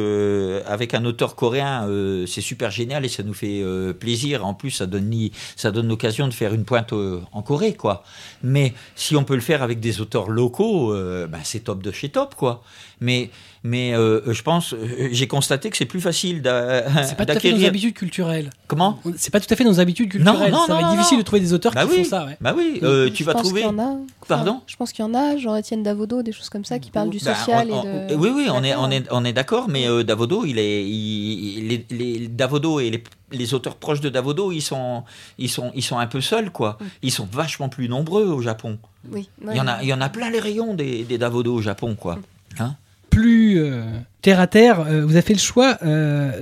avec 0.66 0.94
un 0.94 1.04
auteur 1.04 1.36
coréen, 1.36 1.88
c'est 2.26 2.42
super 2.42 2.72
génial 2.72 3.04
et 3.04 3.10
ça 3.10 3.24
nous 3.24 3.34
fait 3.34 3.62
plaisir. 4.00 4.46
En 4.46 4.54
plus, 4.54 4.72
ça 4.72 4.86
donne, 4.86 5.14
ça 5.58 5.72
donne 5.72 5.90
l'occasion 5.90 6.28
de 6.28 6.34
faire 6.34 6.54
une 6.54 6.64
pointe 6.64 6.94
en 6.94 7.42
Corée, 7.42 7.74
quoi. 7.74 8.04
Mais 8.42 8.74
si 8.96 9.16
on 9.18 9.26
peut 9.26 9.36
le 9.36 9.42
faire 9.42 9.64
avec 9.64 9.82
des 9.82 10.00
auteurs 10.00 10.30
locaux, 10.30 10.94
ben, 10.94 11.40
c'est 11.44 11.66
top 11.66 11.84
de 11.84 11.92
chez 11.92 12.10
top, 12.10 12.36
quoi. 12.36 12.64
Mais, 13.02 13.30
mais 13.64 13.96
euh, 13.96 14.34
je 14.34 14.42
pense, 14.42 14.74
euh, 14.74 15.10
j'ai 15.12 15.28
constaté 15.28 15.70
que 15.70 15.78
c'est 15.78 15.86
plus 15.86 16.02
facile 16.02 16.42
d'a- 16.42 16.84
C'est 17.06 17.16
pas 17.16 17.26
tout 17.26 17.32
à 17.32 17.40
fait 17.40 17.48
nos 17.50 17.56
d'acquérir. 17.56 17.68
habitudes 17.70 17.94
culturelles. 17.94 18.50
Comment? 18.68 19.00
C'est 19.16 19.32
pas 19.32 19.40
tout 19.40 19.52
à 19.52 19.56
fait 19.56 19.64
nos 19.64 19.80
habitudes 19.80 20.12
culturelles. 20.12 20.52
non, 20.52 20.66
ça 20.68 20.74
va 20.74 20.74
non, 20.74 20.80
être 20.80 20.88
non, 20.88 20.92
difficile 20.96 21.18
non. 21.18 21.22
de 21.22 21.26
trouver 21.26 21.40
des 21.40 21.54
auteurs 21.54 21.74
Bah 21.74 21.86
qui 21.86 21.92
oui, 21.92 22.04
font 22.04 22.10
ça. 22.10 22.26
Ouais. 22.26 22.38
bah 22.42 22.54
oui. 22.58 22.80
euh, 22.84 23.10
tu 23.10 23.24
Je 23.24 23.26
vas 23.26 23.34
pense 23.34 23.44
trouver. 23.44 23.62
qu'il 23.62 23.70
y 23.70 23.74
en 23.74 23.80
a. 23.80 23.98
Pardon? 24.28 24.62
Je 24.68 24.76
pense 24.76 24.92
qu'il 24.92 25.04
y 25.06 25.08
en 25.08 25.14
a, 25.14 25.38
genre 25.38 25.56
Étienne 25.58 25.82
Davodo, 25.84 26.24
des 26.24 26.32
choses 26.34 26.50
comme 26.50 26.66
ça, 26.66 26.78
qui 26.80 26.92
parlent 26.92 27.10
du 27.10 27.20
Ben, 27.20 27.34
social 27.36 27.68
on- 27.72 27.84
et 27.84 28.08
de. 28.12 28.16
Oui, 28.16 28.30
oui, 28.36 28.48
on 28.52 28.64
est, 28.64 28.70
D'accord. 28.70 28.84
on 28.86 28.92
est, 28.92 29.04
on 29.12 29.26
est 29.26 29.34
d'accord, 29.34 29.70
mais 29.70 29.88
euh, 29.88 30.04
Davodo, 30.04 30.44
il 30.46 30.60
est, 30.60 30.84
il- 30.84 31.58
il- 31.64 31.68
les, 31.70 31.86
les- 32.20 32.28
Davodo 32.28 32.80
et 32.82 32.90
les, 32.90 33.04
les 33.32 33.54
auteurs 33.54 33.76
proches 33.76 34.02
de 34.02 34.10
Davodo, 34.10 34.52
ils 34.52 34.62
sont, 34.62 35.04
ils 35.38 35.50
sont, 35.50 35.72
ils 35.74 35.84
sont 35.84 35.98
un 35.98 36.08
peu 36.08 36.20
seuls, 36.22 36.52
quoi. 36.52 36.78
Ils 37.02 37.12
sont 37.12 37.28
vachement 37.32 37.70
plus 37.70 37.88
nombreux 37.88 38.26
au 38.26 38.42
Japon. 38.42 38.78
Oui, 39.12 39.30
Il 39.50 39.56
y 39.56 39.60
en 39.62 39.68
a, 39.68 39.82
il 39.82 39.88
y 39.88 39.94
en 39.94 40.02
a 40.02 40.10
plein 40.10 40.30
les 40.30 40.40
rayons 40.40 40.74
des, 40.74 41.04
des 41.04 41.18
Davodo 41.18 41.54
au 41.56 41.62
Japon, 41.62 41.96
quoi. 42.00 42.20
Hein? 42.60 42.76
Plus 43.14 43.60
euh, 43.60 43.84
terre 44.24 44.40
à 44.40 44.48
terre, 44.48 44.80
euh, 44.80 45.06
vous 45.06 45.12
avez 45.12 45.22
fait 45.22 45.34
le 45.34 45.40
choix 45.40 45.78
euh, 45.84 46.42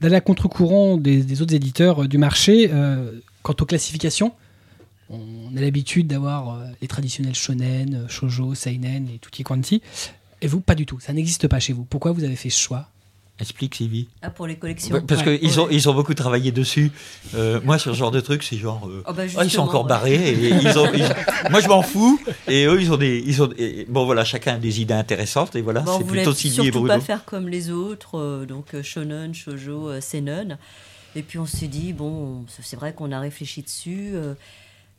d'aller 0.00 0.16
à 0.16 0.20
contre-courant 0.20 0.96
des, 0.96 1.42
autres 1.42 1.54
éditeurs 1.54 2.08
du 2.08 2.18
marché 2.18 2.68
quant 3.42 3.54
aux 3.60 3.64
classifications. 3.64 4.32
On 5.10 5.56
a 5.56 5.60
l'habitude 5.60 6.08
d'avoir 6.08 6.60
les 6.82 6.88
traditionnels 6.88 7.34
shonen, 7.34 8.06
shoujo, 8.08 8.54
seinen 8.54 9.08
et 9.08 9.18
tutti 9.18 9.44
quanti. 9.44 9.80
Et 10.42 10.48
vous, 10.48 10.60
pas 10.60 10.74
du 10.74 10.86
tout. 10.86 10.98
Ça 10.98 11.12
n'existe 11.12 11.46
pas 11.46 11.60
chez 11.60 11.72
vous. 11.72 11.84
Pourquoi 11.84 12.12
vous 12.12 12.24
avez 12.24 12.36
fait 12.36 12.50
ce 12.50 12.60
choix? 12.60 12.88
Explique, 13.40 13.74
Sylvie. 13.74 14.06
Ah, 14.22 14.30
pour 14.30 14.46
les 14.46 14.56
collections. 14.56 14.94
Ouais, 14.94 15.00
Parce 15.00 15.22
Ouais. 15.24 15.38
qu'ils 15.38 15.58
ont, 15.60 15.68
ils 15.70 15.88
ont 15.88 15.94
beaucoup 15.94 16.12
travaillé 16.14 16.52
dessus. 16.52 16.90
Euh, 17.34 17.58
moi, 17.64 17.78
sur 17.78 17.92
ce 17.94 17.98
genre 17.98 18.10
de 18.10 18.20
truc, 18.20 18.42
c'est 18.42 18.56
genre. 18.58 18.86
euh, 18.88 19.02
Ah 19.06 19.12
bah, 19.12 19.22
ah, 19.36 19.44
ils 19.44 19.50
sont 19.50 19.62
encore 19.62 19.84
ouais. 19.84 19.88
barrés. 19.88 20.30
Et 20.30 20.48
ils 20.62 20.78
ont, 20.78 20.92
ils- 20.92 21.50
moi, 21.50 21.60
je 21.60 21.68
m'en 21.68 21.82
fous. 21.82 22.20
Et 22.48 22.66
eux, 22.66 22.80
ils 22.80 22.92
ont 22.92 22.96
des. 22.98 23.22
Ils 23.26 23.42
ont, 23.42 23.48
et- 23.56 23.86
bon, 23.88 24.04
voilà, 24.04 24.24
chacun 24.24 24.54
a 24.54 24.58
des 24.58 24.80
idées 24.82 24.94
intéressantes. 24.94 25.56
Et 25.56 25.62
voilà, 25.62 25.80
Bon, 25.80 25.92
on 25.94 25.98
c'est 25.98 26.04
plutôt 26.04 26.32
Sylvie 26.34 26.68
et 26.68 26.70
Bruno. 26.70 26.88
pas 26.88 27.00
faire 27.00 27.24
comme 27.24 27.48
les 27.48 27.70
autres, 27.70 28.18
euh, 28.18 28.44
donc 28.44 28.74
euh, 28.74 28.82
shonen, 28.82 29.34
shoujo, 29.34 30.00
seinen. 30.00 30.58
Et 31.16 31.22
puis 31.22 31.38
on 31.40 31.46
s'est 31.46 31.66
dit 31.66 31.92
bon, 31.92 32.44
c'est 32.62 32.76
vrai 32.76 32.92
qu'on 32.92 33.10
a 33.10 33.18
réfléchi 33.18 33.62
dessus. 33.62 34.12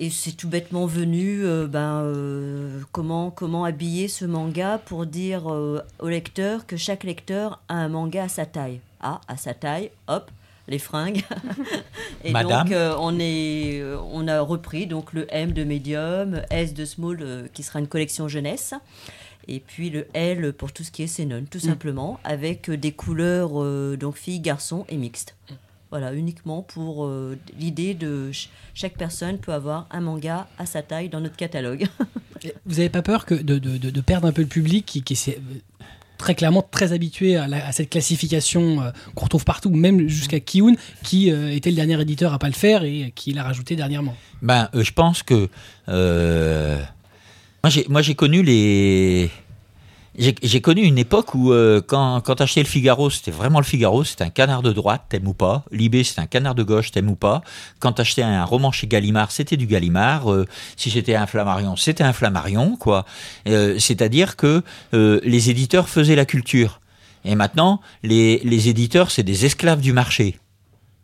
Et 0.02 0.10
c'est 0.10 0.32
tout 0.32 0.49
bêtement 0.49 0.88
venu, 0.88 1.45
euh, 1.45 1.68
ben, 1.68 2.02
euh, 2.02 2.82
comment, 2.91 3.30
comment 3.30 3.64
habiller 3.64 4.07
ce 4.07 4.26
manga 4.26 4.80
pour 4.84 5.06
dire 5.06 5.53
euh, 5.53 5.82
au 5.99 6.10
lecteur 6.10 6.65
que 6.65 6.76
chaque 6.76 7.03
lecteur 7.03 7.61
a 7.69 7.76
un 7.76 7.88
manga 7.88 8.23
à 8.23 8.28
sa 8.28 8.48
taille. 8.48 8.82
Ah, 8.99 9.22
à 9.28 9.38
sa 9.38 9.53
taille, 9.53 9.91
hop, 10.07 10.32
les 10.68 10.80
fringues. 10.80 11.23
et 12.23 12.32
Madame. 12.32 12.64
donc 12.64 12.72
euh, 12.73 12.95
on, 12.99 13.19
est, 13.19 13.80
euh, 13.80 13.99
on 14.11 14.28
a 14.28 14.41
repris 14.41 14.88
donc 14.88 15.14
le 15.14 15.28
M 15.30 15.52
de 15.52 15.64
Medium, 15.64 16.41
S 16.49 16.73
de 16.73 16.86
Small 16.86 17.19
euh, 17.22 17.48
qui 17.53 17.61
sera 17.61 17.80
une 17.80 17.88
collection 17.88 18.28
jeunesse. 18.28 18.73
Et 19.48 19.60
puis 19.60 19.90
le 19.90 20.07
L 20.14 20.53
pour 20.53 20.72
tout 20.72 20.84
ce 20.84 20.91
qui 20.91 21.03
est 21.03 21.07
Senon, 21.07 21.45
tout 21.49 21.60
simplement, 21.60 22.19
avec 22.23 22.69
des 22.69 22.91
couleurs 22.91 23.61
euh, 23.61 23.98
donc 23.98 24.15
filles, 24.15 24.40
garçons 24.40 24.86
et 24.88 24.98
mixtes. 24.98 25.36
Voilà, 25.91 26.13
uniquement 26.13 26.61
pour 26.61 27.05
euh, 27.05 27.38
l'idée 27.59 27.93
de 27.93 28.27
ch- 28.31 28.49
chaque 28.73 28.97
personne 28.97 29.38
peut 29.38 29.51
avoir 29.53 29.88
un 29.91 29.99
manga 30.01 30.47
à 30.57 30.65
sa 30.65 30.81
taille 30.81 31.09
dans 31.09 31.19
notre 31.19 31.35
catalogue. 31.35 31.85
Vous 32.65 32.76
n'avez 32.77 32.89
pas 32.89 33.01
peur 33.01 33.26
que 33.26 33.35
de, 33.35 33.59
de- 33.59 33.77
de- 33.77 33.89
de 33.89 34.01
perdre 34.01 34.26
un 34.27 34.31
peu 34.31 34.41
le 34.41 34.47
public 34.47 34.85
qui, 34.85 35.03
qui 35.03 35.13
est 35.13 35.39
très 36.18 36.34
clairement 36.34 36.61
très 36.61 36.93
habitué 36.93 37.35
à, 37.35 37.47
la- 37.47 37.68
à 37.68 37.72
cette 37.73 37.89
classification 37.89 38.81
euh, 38.81 38.91
qu'on 39.15 39.26
retrouve 39.26 39.43
partout, 39.43 39.69
même 39.69 40.07
jusqu'à 40.07 40.39
Kiun, 40.39 40.76
qui 41.03 41.30
euh, 41.31 41.51
était 41.53 41.69
le 41.72 41.76
dernier 41.76 41.99
éditeur 42.01 42.34
à 42.34 42.39
pas 42.39 42.47
le 42.47 42.53
faire 42.53 42.84
et 42.84 43.11
qui 43.15 43.34
l'a 43.34 43.43
rajouté 43.43 43.76
dernièrement. 43.76 44.15
Ben, 44.41 44.69
euh, 44.73 44.84
je 44.84 44.93
pense 44.93 45.23
que 45.23 45.49
euh, 45.89 46.77
moi 47.63 47.69
j'ai 47.69 47.85
moi 47.89 48.01
j'ai 48.01 48.15
connu 48.15 48.43
les 48.43 49.30
j'ai 50.18 50.62
connu 50.62 50.82
une 50.82 50.98
époque 50.98 51.36
où 51.36 51.54
euh, 51.54 51.82
quand 51.86 52.20
quand 52.22 52.36
t'achetais 52.36 52.62
le 52.62 52.68
Figaro 52.68 53.10
c'était 53.10 53.32
vraiment 53.32 53.60
le 53.60 53.66
Figaro 53.66 54.04
c'était 54.04 54.26
un 54.26 54.30
canard 54.30 54.62
de 54.62 54.74
droite 54.74 55.04
t'aimes 55.08 55.28
ou 55.28 55.34
pas. 55.34 55.64
Libé 55.72 56.04
c'était 56.04 56.20
un 56.20 56.26
canard 56.26 56.54
de 56.54 56.64
gauche 56.64 56.92
t'aimes 56.92 57.10
ou 57.10 57.16
pas. 57.16 57.42
Quand 57.80 57.94
t'achetais 57.94 58.22
un 58.22 58.44
roman 58.44 58.72
chez 58.72 58.88
Gallimard 58.88 59.32
c'était 59.32 59.56
du 59.56 59.68
Gallimard. 59.68 60.32
Euh, 60.32 60.46
si 60.76 60.92
c'était 60.92 61.16
un 61.16 61.28
Flammarion 61.28 61.78
c'était 61.78 62.04
un 62.04 62.12
Flammarion 62.12 62.76
quoi. 62.76 63.06
Euh, 63.48 63.80
c'est-à-dire 63.80 64.36
que 64.36 64.64
les 64.92 65.50
éditeurs 65.50 65.88
faisaient 65.88 66.16
la 66.16 66.26
culture. 66.26 66.82
Et 67.24 67.36
maintenant 67.36 67.80
les 68.04 68.42
les 68.44 68.68
éditeurs 68.68 69.12
c'est 69.12 69.24
des 69.24 69.46
esclaves 69.46 69.80
du 69.80 69.94
marché 69.94 70.38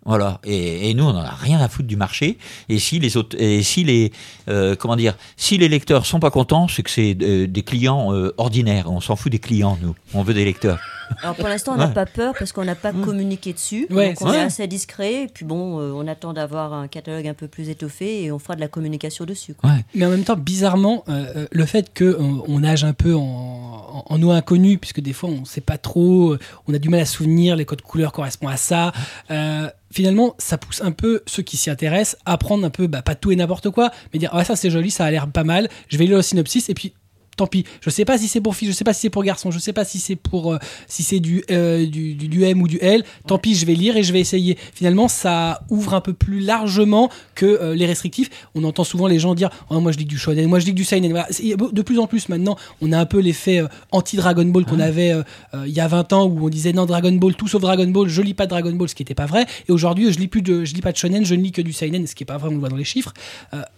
voilà. 0.08 0.40
Et, 0.46 0.90
et 0.90 0.94
nous, 0.94 1.04
on 1.04 1.14
n'en 1.14 1.20
a 1.20 1.36
rien 1.36 1.60
à 1.60 1.68
foutre 1.68 1.88
du 1.88 1.98
marché. 1.98 2.38
Et 2.70 2.80
si 2.80 2.98
les 3.00 3.18
autres, 3.18 3.36
et 3.40 3.62
si 3.62 3.84
les, 3.84 4.12
euh, 4.48 4.76
comment 4.76 4.96
dire, 4.96 5.16
si 5.36 5.58
les 5.58 5.68
lecteurs 5.68 6.06
sont 6.06 6.22
pas 6.22 6.32
contents, 6.32 6.68
c'est 6.70 6.82
que 6.82 6.90
c'est 6.90 7.16
euh, 7.22 7.46
des 7.46 7.62
clients 7.62 8.14
euh, 8.14 8.34
ordinaires. 8.38 8.90
On 8.90 9.02
s'en 9.02 9.18
fout 9.18 9.32
des 9.32 9.40
clients, 9.40 9.78
nous. 9.82 9.96
On 10.14 10.24
veut 10.24 10.34
des 10.34 10.46
lecteurs. 10.46 10.80
Alors 11.24 11.36
pour 11.36 11.48
l'instant, 11.48 11.74
on 11.74 11.78
n'a 11.78 11.88
Ouais. 11.88 11.94
pas 11.94 12.06
peur 12.06 12.34
parce 12.38 12.52
qu'on 12.52 12.66
n'a 12.66 12.76
pas 12.76 12.92
communiqué 12.92 13.54
dessus. 13.54 13.88
Ouais, 13.90 14.10
donc 14.10 14.22
on 14.22 14.34
est 14.34 14.38
assez 14.42 14.68
discret. 14.68 15.24
Et 15.24 15.28
puis 15.28 15.46
bon, 15.46 15.80
euh, 15.80 15.92
on 15.96 16.08
attend 16.08 16.34
d'avoir 16.34 16.74
un 16.74 16.88
catalogue 16.88 17.28
un 17.28 17.34
peu 17.34 17.48
plus 17.48 17.70
étoffé 17.70 18.24
et 18.24 18.32
on 18.32 18.40
fera 18.40 18.56
de 18.56 18.62
la 18.62 18.68
communication 18.68 19.26
dessus. 19.26 19.54
quoi. 19.54 19.70
Ouais. 19.70 19.86
Mais 19.96 20.06
en 20.06 20.10
même 20.10 20.24
temps, 20.24 20.36
bizarrement, 20.36 21.04
euh, 21.10 21.26
euh, 21.36 21.48
le 21.52 21.66
fait 21.66 21.92
qu'on 21.98 22.44
on 22.48 22.60
nage 22.60 22.84
un 22.84 22.94
peu 22.94 23.16
en, 23.16 23.22
en, 23.22 24.04
en 24.06 24.24
eau 24.24 24.32
inconnue, 24.32 24.78
puisque 24.78 25.00
des 25.00 25.14
fois 25.14 25.30
on 25.30 25.42
ne 25.42 25.46
sait 25.46 25.62
pas 25.62 25.78
trop, 25.78 26.36
on 26.68 26.74
a 26.74 26.78
du 26.80 26.90
mal 26.90 27.00
à 27.00 27.06
se 27.06 27.18
souvenir, 27.18 27.56
les 27.56 27.66
codes 27.66 27.82
couleurs 27.82 28.12
correspondent 28.12 28.52
à 28.52 28.58
ça. 28.58 28.92
euh, 29.32 29.70
finalement, 29.92 30.36
ça 30.38 30.58
pousse 30.58 30.82
un 30.82 30.92
peu 30.92 31.24
ceux 31.28 31.44
qui 31.44 31.56
s'y 31.58 31.70
intéressent 31.70 32.20
à 32.26 32.38
prendre 32.38 32.66
un 32.66 32.70
peu, 32.70 32.88
bah, 32.88 33.02
pas 33.02 33.16
tout 33.16 33.32
et 33.32 33.36
n'importe 33.38 33.70
quoi, 33.70 33.92
mais 34.14 34.20
dire 34.20 34.30
ah, 34.34 34.44
ça 34.44 34.56
c'est 34.58 34.70
joli, 34.70 34.92
ça 34.92 35.06
a 35.06 35.12
l'air 35.12 35.28
pas 35.28 35.46
mal, 35.46 35.70
je 35.88 35.98
vais 35.98 36.06
lire 36.06 36.18
le 36.18 36.22
synopsis 36.22 36.70
et 36.70 36.74
puis. 36.74 36.94
Tant 37.38 37.46
pis, 37.46 37.66
je 37.82 37.92
sais 37.92 38.04
pas 38.04 38.18
si 38.18 38.28
c'est 38.28 38.42
pour 38.42 38.56
filles, 38.56 38.70
je 38.70 38.74
sais 38.74 38.84
pas 38.84 38.94
si 38.94 39.02
c'est 39.02 39.10
pour 39.12 39.24
garçons, 39.24 39.52
je 39.52 39.60
sais 39.60 39.72
pas 39.72 39.86
si 39.86 40.00
c'est 40.00 40.16
pour 40.16 40.54
euh, 40.54 40.58
si 40.88 41.04
c'est 41.04 41.20
du, 41.20 41.44
euh, 41.52 41.86
du, 41.86 42.16
du 42.16 42.28
du 42.28 42.44
M 42.44 42.60
ou 42.64 42.68
du 42.68 42.80
L. 42.82 43.04
Tant 43.28 43.38
pis, 43.38 43.54
je 43.54 43.64
vais 43.68 43.76
lire 43.76 43.96
et 43.96 44.02
je 44.02 44.12
vais 44.12 44.20
essayer. 44.20 44.58
Finalement, 44.74 45.08
ça 45.08 45.62
ouvre 45.70 45.94
un 45.94 46.02
peu 46.02 46.14
plus 46.14 46.40
largement 46.40 47.12
que 47.36 47.46
euh, 47.46 47.76
les 47.76 47.86
restrictifs. 47.86 48.32
On 48.56 48.64
entend 48.64 48.84
souvent 48.84 49.06
les 49.06 49.20
gens 49.20 49.36
dire 49.36 49.52
oh, 49.70 49.80
moi 49.80 49.92
je 49.92 50.00
lis 50.00 50.06
du 50.06 50.18
shonen, 50.18 50.48
moi 50.48 50.58
je 50.58 50.66
lis 50.66 50.74
du 50.74 50.84
seinen. 50.84 51.12
Voilà. 51.12 51.28
De 51.30 51.82
plus 51.84 52.00
en 52.00 52.08
plus 52.08 52.28
maintenant, 52.28 52.58
on 52.82 52.92
a 52.92 52.98
un 52.98 53.06
peu 53.06 53.20
l'effet 53.20 53.62
anti 53.92 54.18
Dragon 54.18 54.46
Ball 54.46 54.66
qu'on 54.66 54.80
avait 54.80 55.14
il 55.54 55.72
y 55.72 55.80
a 55.80 55.88
20 55.88 56.14
ans 56.14 56.26
où 56.26 56.48
on 56.48 56.50
disait 56.50 56.74
non 56.74 56.88
Dragon 56.88 57.12
Ball 57.12 57.36
tout 57.36 57.48
sauf 57.48 57.62
Dragon 57.62 57.88
Ball, 57.88 58.08
je 58.08 58.22
lis 58.24 58.34
pas 58.34 58.46
de 58.46 58.50
Dragon 58.50 58.72
Ball, 58.72 58.90
ce 58.90 58.96
qui 58.96 59.04
n'était 59.04 59.14
pas 59.14 59.28
vrai. 59.28 59.46
Et 59.70 59.72
aujourd'hui, 59.72 60.12
je 60.12 60.18
lis 60.18 60.28
plus 60.28 60.42
de 60.42 60.66
je 60.66 60.74
lis 60.74 60.82
pas 60.82 60.92
de 60.92 60.98
shonen, 60.98 61.24
je 61.24 61.36
ne 61.36 61.44
lis 61.44 61.52
que 61.52 61.62
du 61.62 61.72
seinen, 61.72 62.08
ce 62.08 62.16
qui 62.16 62.24
est 62.24 62.26
pas 62.26 62.38
vrai, 62.38 62.50
on 62.50 62.54
le 62.54 62.60
voit 62.60 62.70
dans 62.70 62.78
les 62.78 62.84
chiffres. 62.84 63.14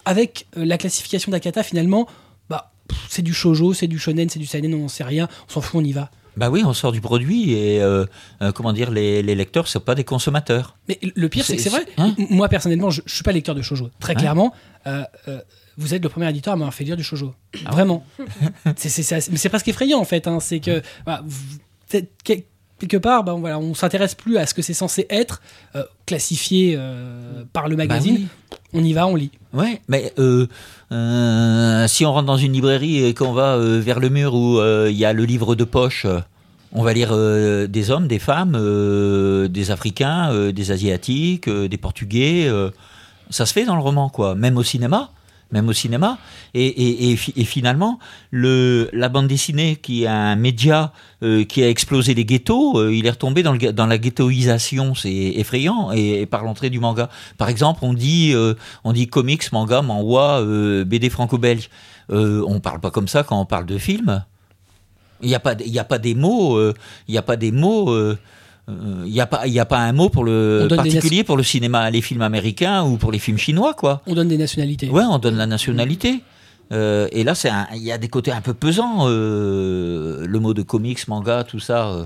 Avec 0.05 0.47
la 0.55 0.77
classification 0.77 1.29
d'Akata 1.33 1.61
finalement, 1.61 2.07
c'est 3.09 3.21
du 3.21 3.33
shojo, 3.33 3.73
c'est 3.73 3.87
du 3.87 3.99
shonen, 3.99 4.29
c'est 4.29 4.39
du 4.39 4.45
seinen, 4.45 4.73
on 4.73 4.79
n'en 4.79 4.87
sait 4.87 5.03
rien, 5.03 5.27
on 5.49 5.51
s'en 5.53 5.61
fout, 5.61 5.81
on 5.81 5.85
y 5.85 5.91
va. 5.91 6.09
Bah 6.37 6.49
oui, 6.49 6.63
on 6.65 6.73
sort 6.73 6.91
du 6.93 7.01
produit 7.01 7.51
et 7.53 7.81
euh, 7.81 8.05
euh, 8.41 8.51
comment 8.53 8.71
dire, 8.71 8.91
les, 8.91 9.21
les 9.21 9.35
lecteurs 9.35 9.67
sont 9.67 9.79
pas 9.81 9.95
des 9.95 10.05
consommateurs. 10.05 10.77
Mais 10.87 10.97
le 11.01 11.27
pire, 11.27 11.43
c'est 11.43 11.55
que 11.57 11.61
c'est 11.61 11.69
vrai. 11.69 11.85
hein 11.97 12.15
Moi, 12.29 12.47
personnellement, 12.47 12.89
je, 12.91 13.01
je 13.05 13.13
suis 13.13 13.23
pas 13.23 13.31
lecteur 13.33 13.55
de 13.55 13.61
shoujo. 13.61 13.89
Très 13.99 14.13
Ouais. 14.13 14.19
clairement, 14.19 14.53
euh, 14.87 15.03
vous 15.77 15.93
êtes 15.93 16.03
le 16.03 16.07
premier 16.09 16.29
éditeur 16.29 16.53
à 16.53 16.55
m'avoir 16.55 16.73
fait 16.73 16.85
lire 16.85 16.95
du 16.95 17.03
shoujo. 17.03 17.33
Ah 17.65 17.71
Vraiment. 17.71 18.05
c'est, 18.77 19.49
presque 19.49 19.67
effrayant, 19.67 19.99
en 19.99 20.05
fait. 20.05 20.27
hein. 20.27 20.39
C'est 20.39 20.59
que, 20.61 20.81
vous- 21.25 21.57
quel- 22.23 22.43
quelque 22.79 22.97
part, 22.97 23.23
ben, 23.23 23.33
voilà, 23.33 23.59
on 23.59 23.73
s'intéresse 23.73 24.15
plus 24.15 24.37
à 24.37 24.45
ce 24.45 24.53
que 24.53 24.61
c'est 24.61 24.73
censé 24.73 25.05
être, 25.09 25.41
euh, 25.75 25.83
classifié 26.05 26.75
euh, 26.77 27.43
par 27.53 27.67
le 27.67 27.75
magazine. 27.75 28.15
Bah 28.15 28.21
oui. 28.21 28.57
On 28.73 28.83
y 28.83 28.93
va, 28.93 29.07
on 29.07 29.15
lit. 29.15 29.31
Ouais, 29.53 29.81
mais 29.87 30.13
euh, 30.19 30.47
si 31.87 32.05
on 32.05 32.13
rentre 32.13 32.27
dans 32.27 32.37
une 32.37 32.53
librairie 32.53 33.03
et 33.03 33.13
qu'on 33.13 33.33
va 33.33 33.57
vers 33.57 33.99
le 33.99 34.09
mur 34.09 34.35
où 34.35 34.61
il 34.87 34.95
y 34.95 35.05
a 35.05 35.13
le 35.13 35.25
livre 35.25 35.55
de 35.55 35.63
poche, 35.63 36.05
on 36.71 36.83
va 36.83 36.93
lire 36.93 37.09
euh, 37.11 37.67
des 37.67 37.89
hommes, 37.89 38.07
des 38.07 38.19
femmes, 38.19 38.55
euh, 38.55 39.47
des 39.47 39.71
Africains, 39.71 40.31
euh, 40.31 40.51
des 40.51 40.71
Asiatiques, 40.71 41.49
des 41.49 41.77
Portugais. 41.77 42.49
ça 43.29 43.45
se 43.45 43.53
fait 43.53 43.65
dans 43.65 43.75
le 43.75 43.81
roman, 43.81 44.09
quoi. 44.09 44.35
Même 44.35 44.57
au 44.57 44.63
cinéma. 44.63 45.11
Même 45.51 45.67
au 45.67 45.73
cinéma. 45.73 46.19
Et, 46.53 46.67
et, 46.67 47.11
et, 47.11 47.15
fi- 47.15 47.33
et 47.35 47.43
finalement, 47.43 47.97
le, 48.29 48.87
la 48.93 49.09
bande 49.09 49.27
dessinée, 49.27 49.77
qui 49.77 50.03
est 50.03 50.07
un 50.07 50.35
média 50.35 50.93
euh, 51.23 51.43
qui 51.43 51.63
a 51.63 51.69
explosé 51.69 52.13
les 52.13 52.23
ghettos, 52.23 52.79
euh, 52.79 52.93
il 52.93 53.07
est 53.07 53.09
retombé 53.09 53.41
dans, 53.41 53.53
le, 53.53 53.73
dans 53.73 53.87
la 53.87 53.97
ghettoisation. 53.97 54.93
C'est 54.93 55.11
effrayant. 55.11 55.91
Et, 55.91 56.27
par 56.27 56.43
l'entrée 56.43 56.69
du 56.69 56.79
manga. 56.79 57.09
Par 57.39 57.49
exemple, 57.49 57.79
on 57.81 57.93
dit, 57.93 58.31
euh, 58.35 58.53
on 58.83 58.93
dit 58.93 59.07
comics, 59.07 59.51
manga, 59.51 59.81
manhwa, 59.81 60.43
BD 60.85 61.09
franco-belge. 61.09 61.69
On 62.09 62.59
parle 62.59 62.79
pas 62.79 62.91
comme 62.91 63.07
ça 63.07 63.23
quand 63.23 63.39
on 63.39 63.45
parle 63.45 63.65
de 63.65 63.77
film. 63.77 64.23
Il 65.21 65.27
n'y 65.29 65.35
a 65.35 65.41
y 65.65 65.79
a 65.79 65.83
pas 65.83 65.97
des 65.99 66.15
mots, 66.15 66.59
il 67.07 67.13
y 67.13 67.17
a 67.17 67.21
pas 67.21 67.35
des 67.35 67.51
mots. 67.51 67.93
Euh, 68.69 69.01
euh, 69.01 69.03
il 69.05 69.11
n'y 69.11 69.21
a 69.21 69.25
pas, 69.25 69.47
il 69.47 69.53
y 69.53 69.59
a 69.59 69.65
pas 69.65 69.79
un 69.79 69.91
mot 69.93 70.09
pour 70.09 70.23
le 70.23 70.67
particulier 70.75 71.23
pour 71.23 71.37
le 71.37 71.43
cinéma, 71.43 71.89
les 71.89 72.01
films 72.01 72.21
américains 72.21 72.83
ou 72.83 72.97
pour 72.97 73.11
les 73.11 73.19
films 73.19 73.37
chinois, 73.37 73.73
quoi. 73.73 74.01
On 74.05 74.13
donne 74.13 74.27
des 74.27 74.37
nationalités. 74.37 74.89
Ouais, 74.89 75.03
on 75.09 75.17
donne 75.17 75.35
la 75.37 75.47
nationalité. 75.47 76.21
Euh, 76.71 77.07
et 77.11 77.23
là, 77.23 77.33
il 77.73 77.81
y 77.81 77.91
a 77.91 77.97
des 77.97 78.09
côtés 78.09 78.31
un 78.31 78.41
peu 78.41 78.53
pesants. 78.53 79.07
euh, 79.07 80.25
le 80.27 80.39
mot 80.39 80.53
de 80.53 80.61
comics, 80.61 81.07
manga, 81.07 81.43
tout 81.43 81.59
ça. 81.59 81.87
euh, 81.89 82.05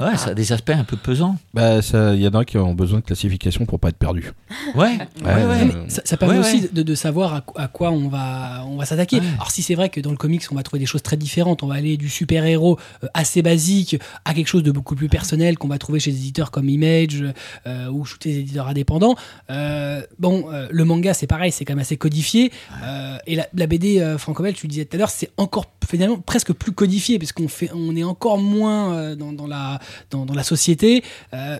ouais, 0.00 0.16
ça 0.16 0.30
a 0.30 0.34
des 0.34 0.52
aspects 0.52 0.70
un 0.70 0.84
peu 0.84 0.96
pesants. 0.96 1.36
Bah, 1.54 1.82
ça- 1.82 2.14
il 2.14 2.20
y 2.20 2.26
en 2.28 2.30
a 2.32 2.44
qui 2.44 2.56
ont 2.58 2.74
besoin 2.74 3.00
de 3.00 3.04
classification 3.04 3.66
pour 3.66 3.78
pas 3.80 3.88
être 3.88 3.96
perdus. 3.98 4.32
Ouais, 4.74 4.98
ouais, 4.98 4.98
Ouais, 5.24 5.34
ouais. 5.34 5.40
euh, 5.42 5.64
Mais 5.84 5.90
ça, 5.90 6.02
ça 6.04 6.16
permet 6.16 6.34
Ouais, 6.34 6.40
aussi 6.40 6.60
ouais. 6.62 6.68
De, 6.72 6.82
de 6.82 6.94
savoir 6.94 7.34
à, 7.34 7.44
à 7.56 7.68
quoi 7.68 7.90
on 7.90 8.08
va, 8.08 8.64
on 8.66 8.76
va 8.76 8.84
s'attaquer. 8.84 9.16
Ouais. 9.20 9.26
Alors 9.34 9.50
si 9.50 9.62
c'est 9.62 9.74
vrai 9.74 9.88
que 9.88 10.00
dans 10.00 10.10
le 10.10 10.16
comics, 10.16 10.42
on 10.50 10.54
va 10.54 10.62
trouver 10.62 10.78
des 10.80 10.86
choses 10.86 11.02
très 11.02 11.16
différentes. 11.16 11.62
On 11.62 11.66
va 11.66 11.74
aller 11.74 11.96
du 11.96 12.08
super-héros 12.08 12.78
euh, 13.04 13.08
assez 13.14 13.42
basique 13.42 13.96
à 14.24 14.34
quelque 14.34 14.46
chose 14.48 14.62
de 14.62 14.70
beaucoup 14.70 14.94
plus 14.94 15.08
personnel 15.08 15.58
qu'on 15.58 15.68
va 15.68 15.78
trouver 15.78 15.98
chez 16.00 16.10
des 16.12 16.18
éditeurs 16.18 16.50
comme 16.50 16.68
Image 16.68 17.24
euh, 17.66 17.88
ou 17.90 18.04
chez 18.04 18.16
des 18.22 18.38
éditeurs 18.40 18.68
indépendants. 18.68 19.16
Euh, 19.50 20.02
bon, 20.18 20.46
euh, 20.52 20.68
le 20.70 20.84
manga, 20.84 21.14
c'est 21.14 21.26
pareil, 21.26 21.50
c'est 21.52 21.64
quand 21.64 21.72
même 21.74 21.80
assez 21.80 21.96
codifié. 21.96 22.52
Euh, 22.84 23.16
et 23.26 23.34
la, 23.36 23.46
la 23.54 23.66
BD 23.66 24.00
euh, 24.00 24.18
franco-belge, 24.18 24.56
tu 24.56 24.66
le 24.66 24.70
disais 24.70 24.84
tout 24.84 24.96
à 24.96 24.98
l'heure, 24.98 25.10
c'est 25.10 25.30
encore 25.36 25.66
finalement 25.88 26.18
presque 26.18 26.52
plus 26.52 26.72
codifié 26.72 27.18
puisqu'on 27.18 27.48
fait, 27.48 27.70
on 27.74 27.96
est 27.96 28.04
encore 28.04 28.38
moins 28.38 28.94
euh, 28.94 29.16
dans, 29.16 29.32
dans 29.32 29.46
la, 29.46 29.80
dans, 30.10 30.26
dans 30.26 30.34
la 30.34 30.42
société. 30.44 31.02
Euh, 31.34 31.58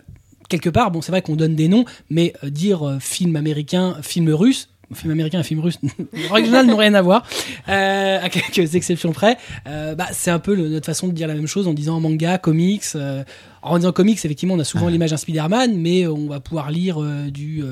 quelque 0.48 0.68
part, 0.70 0.90
bon, 0.90 1.00
c'est 1.02 1.12
vrai 1.12 1.22
qu'on 1.22 1.36
donne 1.36 1.54
des 1.54 1.68
noms, 1.68 1.84
mais 2.10 2.32
euh, 2.44 2.50
dire 2.50 2.86
euh, 2.86 2.98
film 2.98 3.36
américain, 3.36 3.96
film 4.02 4.28
russe, 4.30 4.68
film 4.92 5.12
américain 5.12 5.38
et 5.38 5.44
film 5.44 5.60
russe, 5.60 5.78
générale, 6.34 6.66
n'ont 6.66 6.76
rien 6.76 6.94
à 6.94 7.02
voir, 7.02 7.24
euh, 7.68 8.18
à 8.20 8.28
quelques 8.28 8.74
exceptions 8.74 9.12
près. 9.12 9.36
euh, 9.68 9.94
bah, 9.94 10.08
c'est 10.10 10.32
un 10.32 10.40
peu 10.40 10.52
le- 10.56 10.68
notre 10.68 10.86
façon 10.86 11.06
de 11.06 11.12
dire 11.12 11.28
la 11.28 11.34
même 11.34 11.46
chose 11.46 11.68
en 11.68 11.72
disant 11.74 12.00
manga, 12.00 12.38
comics. 12.38 12.82
euh, 12.96 13.22
en 13.62 13.76
disant 13.78 13.92
comics, 13.92 14.16
effectivement, 14.16 14.54
on 14.54 14.58
a 14.58 14.64
souvent 14.64 14.88
l'image 14.88 15.10
d'un 15.10 15.16
Spider-Man, 15.18 15.76
mais 15.76 16.06
on 16.08 16.26
va 16.26 16.40
pouvoir 16.40 16.70
lire 16.70 16.98
du, 17.30 17.62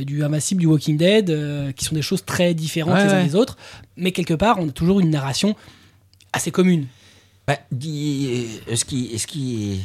du 0.00 0.24
Invincible, 0.24 0.60
du 0.62 0.66
Walking 0.66 0.96
Dead, 0.96 1.74
qui 1.76 1.84
sont 1.84 1.94
des 1.94 2.00
choses 2.02 2.24
très 2.24 2.54
différentes 2.54 2.94
Ouais, 2.94 3.04
les 3.04 3.12
uns 3.12 3.18
ouais. 3.18 3.24
des 3.24 3.34
autres. 3.34 3.56
Mais 3.98 4.12
quelque 4.12 4.32
part, 4.34 4.56
on 4.58 4.68
a 4.68 4.72
toujours 4.72 5.00
une 5.00 5.10
narration 5.10 5.54
assez 6.32 6.50
commune. 6.50 6.86
Bah, 7.46 7.58
euh, 7.72 8.76
ce 8.76 8.84
qui, 8.84 9.18
ce 9.18 9.26
qui, 9.26 9.80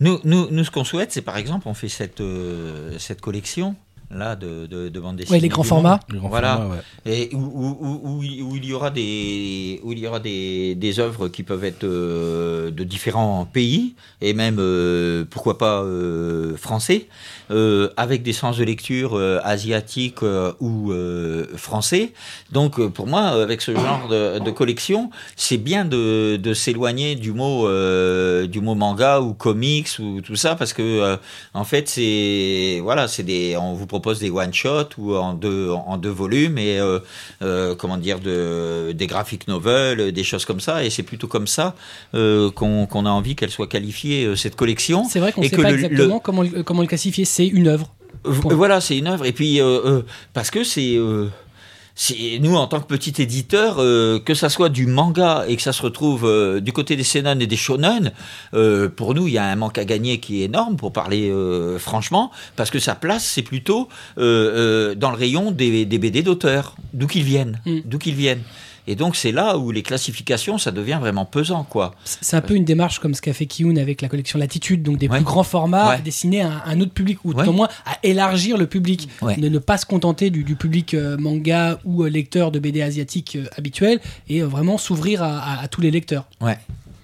Nous, 0.00 0.20
nous, 0.24 0.50
nous, 0.50 0.64
ce 0.64 0.70
qu'on 0.70 0.84
souhaite, 0.84 1.12
c'est 1.12 1.22
par 1.22 1.36
exemple, 1.36 1.68
on 1.68 1.74
fait 1.74 1.88
cette, 1.88 2.20
euh, 2.20 2.98
cette 2.98 3.20
collection 3.20 3.76
là 4.10 4.34
de, 4.34 4.66
de, 4.66 4.88
de 4.88 5.00
bande 5.00 5.16
dessinée. 5.16 5.36
Ouais, 5.36 5.40
les 5.40 5.48
grands 5.48 5.62
formats. 5.62 6.00
Voilà. 6.20 6.66
ouais. 6.66 7.12
Et 7.12 7.34
où, 7.34 7.38
où, 7.38 7.78
où, 7.80 8.18
où 8.18 8.56
il 8.56 8.64
y 8.64 8.72
aura 8.72 8.90
des 8.90 9.80
où 9.84 9.92
il 9.92 9.98
y 10.00 10.06
aura 10.06 10.18
des, 10.18 10.74
des 10.74 10.98
œuvres 10.98 11.28
qui 11.28 11.44
peuvent 11.44 11.64
être 11.64 11.84
euh, 11.84 12.70
de 12.72 12.82
différents 12.82 13.44
pays 13.44 13.94
et 14.20 14.32
même 14.34 14.56
euh, 14.58 15.24
pourquoi 15.30 15.58
pas 15.58 15.82
euh, 15.82 16.56
français 16.56 17.06
euh, 17.52 17.90
avec 17.96 18.22
des 18.24 18.32
sens 18.32 18.58
de 18.58 18.64
lecture 18.64 19.14
euh, 19.16 19.38
asiatiques 19.44 20.24
euh, 20.24 20.52
ou 20.58 20.90
euh, 20.90 21.46
français. 21.56 22.12
Donc 22.50 22.84
pour 22.88 23.06
moi 23.06 23.22
avec 23.28 23.60
ce 23.62 23.72
genre 23.74 24.08
de, 24.08 24.40
de 24.40 24.50
collection, 24.50 25.10
c'est 25.36 25.56
bien 25.56 25.84
de, 25.84 26.36
de 26.36 26.52
s'éloigner 26.52 27.14
du 27.14 27.32
mot 27.32 27.68
euh, 27.68 28.48
du 28.48 28.60
mot 28.60 28.74
manga 28.74 29.20
ou 29.20 29.34
comics 29.34 29.88
ou 30.00 30.20
tout 30.20 30.36
ça 30.36 30.56
parce 30.56 30.72
que 30.72 30.82
euh, 30.82 31.16
en 31.54 31.64
fait 31.64 31.88
c'est 31.88 32.80
voilà, 32.82 33.06
c'est 33.06 33.22
des 33.22 33.56
on 33.56 33.74
vous 33.74 33.86
propose 33.86 33.99
des 34.20 34.30
one 34.30 34.52
shot 34.52 34.88
ou 34.98 35.14
en 35.14 35.34
deux 35.34 35.70
en 35.70 35.96
deux 35.96 36.10
volumes 36.10 36.58
et 36.58 36.78
euh, 36.80 36.98
euh, 37.42 37.74
comment 37.74 37.96
dire 37.96 38.18
de 38.20 38.92
des 38.92 39.06
graphic 39.06 39.46
novels, 39.48 40.12
des 40.12 40.24
choses 40.24 40.44
comme 40.44 40.60
ça 40.60 40.84
et 40.84 40.90
c'est 40.90 41.02
plutôt 41.02 41.26
comme 41.28 41.46
ça 41.46 41.74
euh, 42.14 42.50
qu'on 42.50 42.86
qu'on 42.86 43.06
a 43.06 43.10
envie 43.10 43.36
qu'elle 43.36 43.50
soit 43.50 43.66
qualifiée 43.68 44.34
cette 44.36 44.56
collection. 44.56 45.04
C'est 45.08 45.20
vrai 45.20 45.32
qu'on 45.32 45.42
ne 45.42 45.48
sait 45.48 45.56
que 45.56 45.62
pas 45.62 45.70
le- 45.70 45.74
exactement 45.84 46.18
comment, 46.20 46.42
le- 46.42 46.62
comment 46.62 46.82
le 46.82 46.88
classifier. 46.88 47.24
C'est 47.24 47.46
une 47.46 47.68
œuvre. 47.68 47.92
Voilà, 48.24 48.80
c'est 48.80 48.98
une 48.98 49.06
œuvre. 49.06 49.24
Et 49.24 49.32
puis, 49.32 49.60
parce 50.34 50.50
que 50.50 50.64
c'est. 50.64 50.98
Nous, 52.40 52.56
en 52.56 52.66
tant 52.66 52.80
que 52.80 52.86
petit 52.86 53.20
éditeur, 53.20 53.76
euh, 53.78 54.18
que 54.18 54.34
ça 54.34 54.48
soit 54.48 54.68
du 54.68 54.86
manga 54.86 55.44
et 55.48 55.56
que 55.56 55.62
ça 55.62 55.72
se 55.72 55.82
retrouve 55.82 56.24
euh, 56.24 56.60
du 56.60 56.72
côté 56.72 56.96
des 56.96 57.02
seinen 57.04 57.40
et 57.42 57.46
des 57.46 57.56
shonen, 57.56 58.12
euh, 58.54 58.88
pour 58.88 59.14
nous, 59.14 59.26
il 59.26 59.34
y 59.34 59.38
a 59.38 59.44
un 59.44 59.56
manque 59.56 59.78
à 59.78 59.84
gagner 59.84 60.18
qui 60.18 60.42
est 60.42 60.44
énorme, 60.46 60.76
pour 60.76 60.92
parler 60.92 61.32
franchement, 61.78 62.30
parce 62.56 62.70
que 62.70 62.78
sa 62.78 62.94
place, 62.94 63.24
c'est 63.24 63.42
plutôt 63.42 63.88
dans 64.16 65.10
le 65.10 65.16
rayon 65.16 65.50
des, 65.50 65.84
des 65.84 65.98
BD 65.98 66.22
d'auteurs, 66.22 66.76
d'où 66.92 67.06
qu'ils 67.06 67.24
viennent, 67.24 67.60
Mm. 67.66 67.80
d'où 67.84 67.98
qu'ils 67.98 68.14
viennent. 68.14 68.42
Et 68.86 68.96
donc, 68.96 69.16
c'est 69.16 69.32
là 69.32 69.56
où 69.58 69.70
les 69.70 69.82
classifications, 69.82 70.58
ça 70.58 70.70
devient 70.70 70.98
vraiment 71.00 71.24
pesant, 71.24 71.64
quoi. 71.64 71.94
C'est 72.04 72.36
un 72.36 72.40
peu 72.40 72.54
une 72.54 72.64
démarche 72.64 72.98
comme 72.98 73.14
ce 73.14 73.20
qu'a 73.22 73.32
fait 73.32 73.46
Kiyun 73.46 73.76
avec 73.76 74.02
la 74.02 74.08
collection 74.08 74.38
Latitude, 74.38 74.82
donc 74.82 74.98
des 74.98 75.08
Ouais. 75.08 75.16
plus 75.18 75.24
grands 75.24 75.42
formats 75.44 75.90
Ouais. 75.90 76.00
destinés 76.02 76.42
à 76.42 76.62
un 76.66 76.80
autre 76.80 76.92
public, 76.92 77.18
ou 77.24 77.32
Ouais. 77.32 77.46
au 77.46 77.52
moins 77.52 77.68
à 77.86 77.98
élargir 78.02 78.56
le 78.58 78.66
public. 78.66 79.08
Ne, 79.22 79.48
ne 79.48 79.58
pas 79.58 79.78
se 79.78 79.86
contenter 79.86 80.30
du, 80.30 80.44
du 80.44 80.56
public 80.56 80.94
euh, 80.94 81.16
manga 81.18 81.78
ou 81.84 82.04
euh, 82.04 82.08
lecteur 82.08 82.50
de 82.50 82.58
BD 82.58 82.82
asiatique 82.82 83.36
euh, 83.36 83.46
habituel, 83.56 84.00
et 84.28 84.42
vraiment 84.42 84.78
s'ouvrir 84.78 85.22
à, 85.22 85.38
à- 85.38 85.62
à 85.62 85.68
tous 85.68 85.80
les 85.80 85.90
lecteurs. 85.90 86.26
Ouais. 86.40 86.58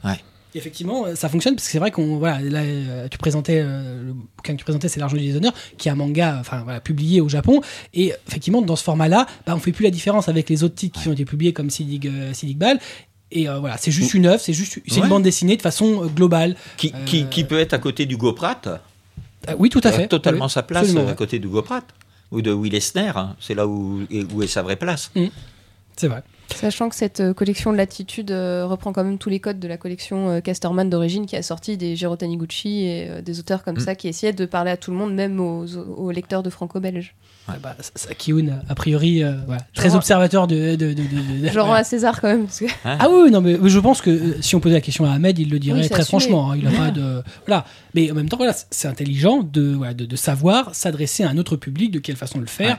Ouais. 0.05 0.19
Et 0.57 0.59
Effectivement, 0.59 1.05
euh, 1.05 1.15
ça 1.15 1.28
fonctionne 1.28 1.55
parce 1.55 1.66
que 1.66 1.70
c'est 1.73 1.78
vrai 1.78 1.91
qu'on 1.91 2.16
voilà, 2.16 2.41
là, 2.41 2.61
euh, 2.61 3.09
tu 3.11 3.19
présentais 3.19 3.61
euh, 3.62 4.05
le 4.07 4.12
bouquin 4.15 4.55
que 4.55 4.59
tu 4.59 4.65
présentais, 4.65 4.89
c'est 4.89 4.99
l'argent 5.01 5.16
du 5.19 5.23
déshonneur, 5.27 5.53
qui 5.77 5.89
est 5.89 5.91
un 5.91 5.95
manga, 5.97 6.39
enfin 6.41 6.62
voilà, 6.65 6.81
publié 6.81 7.20
au 7.20 7.28
Japon. 7.28 7.61
Et 7.93 8.15
effectivement, 8.27 8.62
dans 8.62 8.74
ce 8.77 8.83
format-là, 8.85 9.27
bah, 9.47 9.53
on 9.55 9.59
fait 9.59 9.73
plus 9.73 9.85
la 9.85 9.91
différence 9.91 10.31
avec 10.31 10.49
les 10.49 10.65
autres 10.65 10.74
titres 10.74 10.99
qui 11.03 11.09
ont 11.09 11.12
été 11.12 11.27
publiés 11.27 11.53
comme 11.53 11.69
Sidig, 11.69 12.07
euh, 12.09 12.33
Sidig 12.33 12.57
Ball. 12.57 12.78
Et 13.33 13.49
euh, 13.51 13.59
voilà, 13.59 13.77
c'est 13.77 13.91
juste 13.91 14.15
une 14.15 14.24
œuvre, 14.27 14.41
c'est 14.41 14.55
juste 14.55 14.81
c'est 14.87 14.97
Ouais. 14.97 15.03
une 15.03 15.09
bande 15.11 15.24
dessinée 15.24 15.57
de 15.59 15.62
façon 15.62 16.07
globale. 16.07 16.57
Qui, 16.78 16.93
qui, 17.05 17.27
qui 17.27 17.45
peut 17.45 17.59
être 17.59 17.74
à 17.74 17.78
côté 17.78 18.07
du 18.07 18.16
Goprat 18.16 18.62
Euh, 18.66 19.55
oui, 19.59 19.69
tout 19.69 19.83
à 19.85 19.93
fait. 19.93 20.09
totalement 20.09 20.47
Oui, 20.47 20.51
sa 20.51 20.62
place 20.62 20.97
à 20.97 21.05
ouais. 21.05 21.15
côté 21.15 21.39
d'Hugo 21.39 21.61
Pratt 21.61 21.85
ou 22.33 22.41
de 22.41 22.51
Will 22.51 22.74
Eisner. 22.74 23.12
hein. 23.15 23.37
C'est 23.41 23.55
là 23.55 23.66
où, 23.66 24.01
où 24.33 24.43
est 24.43 24.47
sa 24.47 24.62
vraie 24.62 24.77
place. 24.77 25.11
C'est 25.97 26.09
vrai. 26.09 26.23
Sachant 26.55 26.89
que 26.89 26.94
cette 26.94 27.20
euh, 27.20 27.35
collection 27.35 27.73
de 27.73 27.77
latitude 27.77 28.31
euh, 28.31 28.64
reprend 28.66 28.93
quand 28.93 29.05
même 29.05 29.18
tous 29.18 29.28
les 29.28 29.40
codes 29.40 29.59
de 29.59 29.68
la 29.68 29.77
collection 29.77 30.31
euh, 30.31 30.40
Casterman 30.40 30.89
d'origine 30.89 31.27
qui 31.27 31.36
a 31.36 31.43
sorti 31.43 31.77
des 31.77 31.97
Jiro 31.97 32.16
Taniguchi 32.16 32.85
et 32.85 33.09
euh, 33.10 33.20
des 33.20 33.39
auteurs 33.40 33.62
comme 33.62 33.77
Mm. 33.77 33.81
ça 33.81 33.94
qui 33.94 34.09
essayaient 34.09 34.32
de 34.32 34.47
parler 34.47 34.70
à 34.70 34.77
tout 34.77 34.90
le 34.90 34.97
monde, 34.97 35.12
même 35.14 35.39
aux, 35.40 35.66
aux 35.77 36.10
lecteurs 36.10 36.43
de 36.43 36.48
franco-belge. 36.51 37.14
Ah 37.48 37.55
bah, 37.62 37.77
a 38.68 38.74
priori, 38.74 39.23
euh, 39.23 39.32
voilà, 39.47 39.62
très 39.74 39.94
observateur 39.94 40.47
de. 40.47 40.77
de, 40.77 40.77
de, 40.77 40.94
de- 40.94 41.43
de- 41.43 41.48
Je 41.48 41.55
le 41.55 41.62
rends 41.62 41.74
à 41.74 41.85
César 41.85 42.20
quand 42.20 42.28
même. 42.28 42.44
Parce 42.47 42.60
que... 42.60 42.64
Ah 42.85 43.09
oui, 43.10 43.31
non, 43.31 43.40
mais 43.40 43.56
je 43.64 43.78
pense 43.78 44.01
que 44.01 44.10
euh, 44.10 44.36
si 44.40 44.55
on 44.56 44.60
posait 44.60 44.74
la 44.74 44.81
question 44.81 45.05
à 45.05 45.10
Ahmed, 45.12 45.39
il 45.39 45.51
le 45.51 45.59
dirait 45.59 45.81
Oui, 45.81 45.89
très 45.89 46.01
assumé. 46.02 46.20
franchement. 46.20 46.52
hein, 46.52 46.56
il 46.56 46.66
a 46.66 46.70
pas 46.77 46.90
de. 46.90 47.23
Voilà. 47.47 47.64
Mais 47.94 48.10
en 48.10 48.14
même 48.14 48.28
temps, 48.28 48.36
voilà, 48.39 48.55
c'est 48.70 48.89
intelligent 48.89 49.43
de, 49.43 49.73
voilà, 49.74 49.94
de, 49.94 50.06
de 50.06 50.16
savoir 50.16 50.74
s'adresser 50.74 51.23
à 51.24 51.28
un 51.28 51.39
autre 51.39 51.56
public, 51.56 51.90
de 51.93 51.98
quelle 51.98 52.16
façon 52.16 52.39
le 52.40 52.47
faire. 52.47 52.78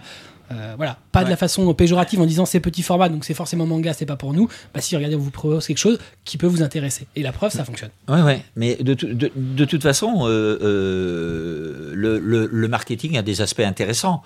Euh, 0.52 0.76
voilà, 0.78 0.98
pas 1.11 1.26
de 1.26 1.30
la 1.30 1.36
façon 1.36 1.74
péjorative 1.74 2.22
en 2.22 2.26
disant 2.26 2.45
c'est 2.45 2.60
petit 2.60 2.82
format, 2.82 3.10
donc 3.10 3.26
c'est 3.26 3.34
forcément 3.34 3.65
manga, 3.65 3.94
c'est 3.94 4.06
pas 4.06 4.15
pour 4.15 4.34
nous. 4.34 4.48
Bah 4.74 4.80
si, 4.82 4.95
regardez, 4.95 5.15
on 5.15 5.19
vous 5.19 5.32
propose 5.32 5.68
quelque 5.68 5.78
chose 5.78 5.99
qui 6.24 6.38
peut 6.38 6.48
vous 6.48 6.61
intéresser. 6.64 7.07
Et 7.15 7.22
la 7.24 7.32
preuve, 7.34 7.52
ça 7.52 7.65
fonctionne. 7.65 7.90
Ouais, 8.07 8.22
ouais. 8.22 8.41
Mais 8.56 8.76
de, 8.76 8.94
de, 8.94 9.32
de 9.36 9.65
toute 9.65 9.84
façon, 9.84 10.26
euh, 10.26 10.57
euh, 10.61 11.91
le, 11.94 12.19
le, 12.19 12.48
le 12.52 12.68
marketing 12.68 13.18
a 13.18 13.22
des 13.22 13.41
aspects 13.41 13.60
intéressants. 13.60 14.24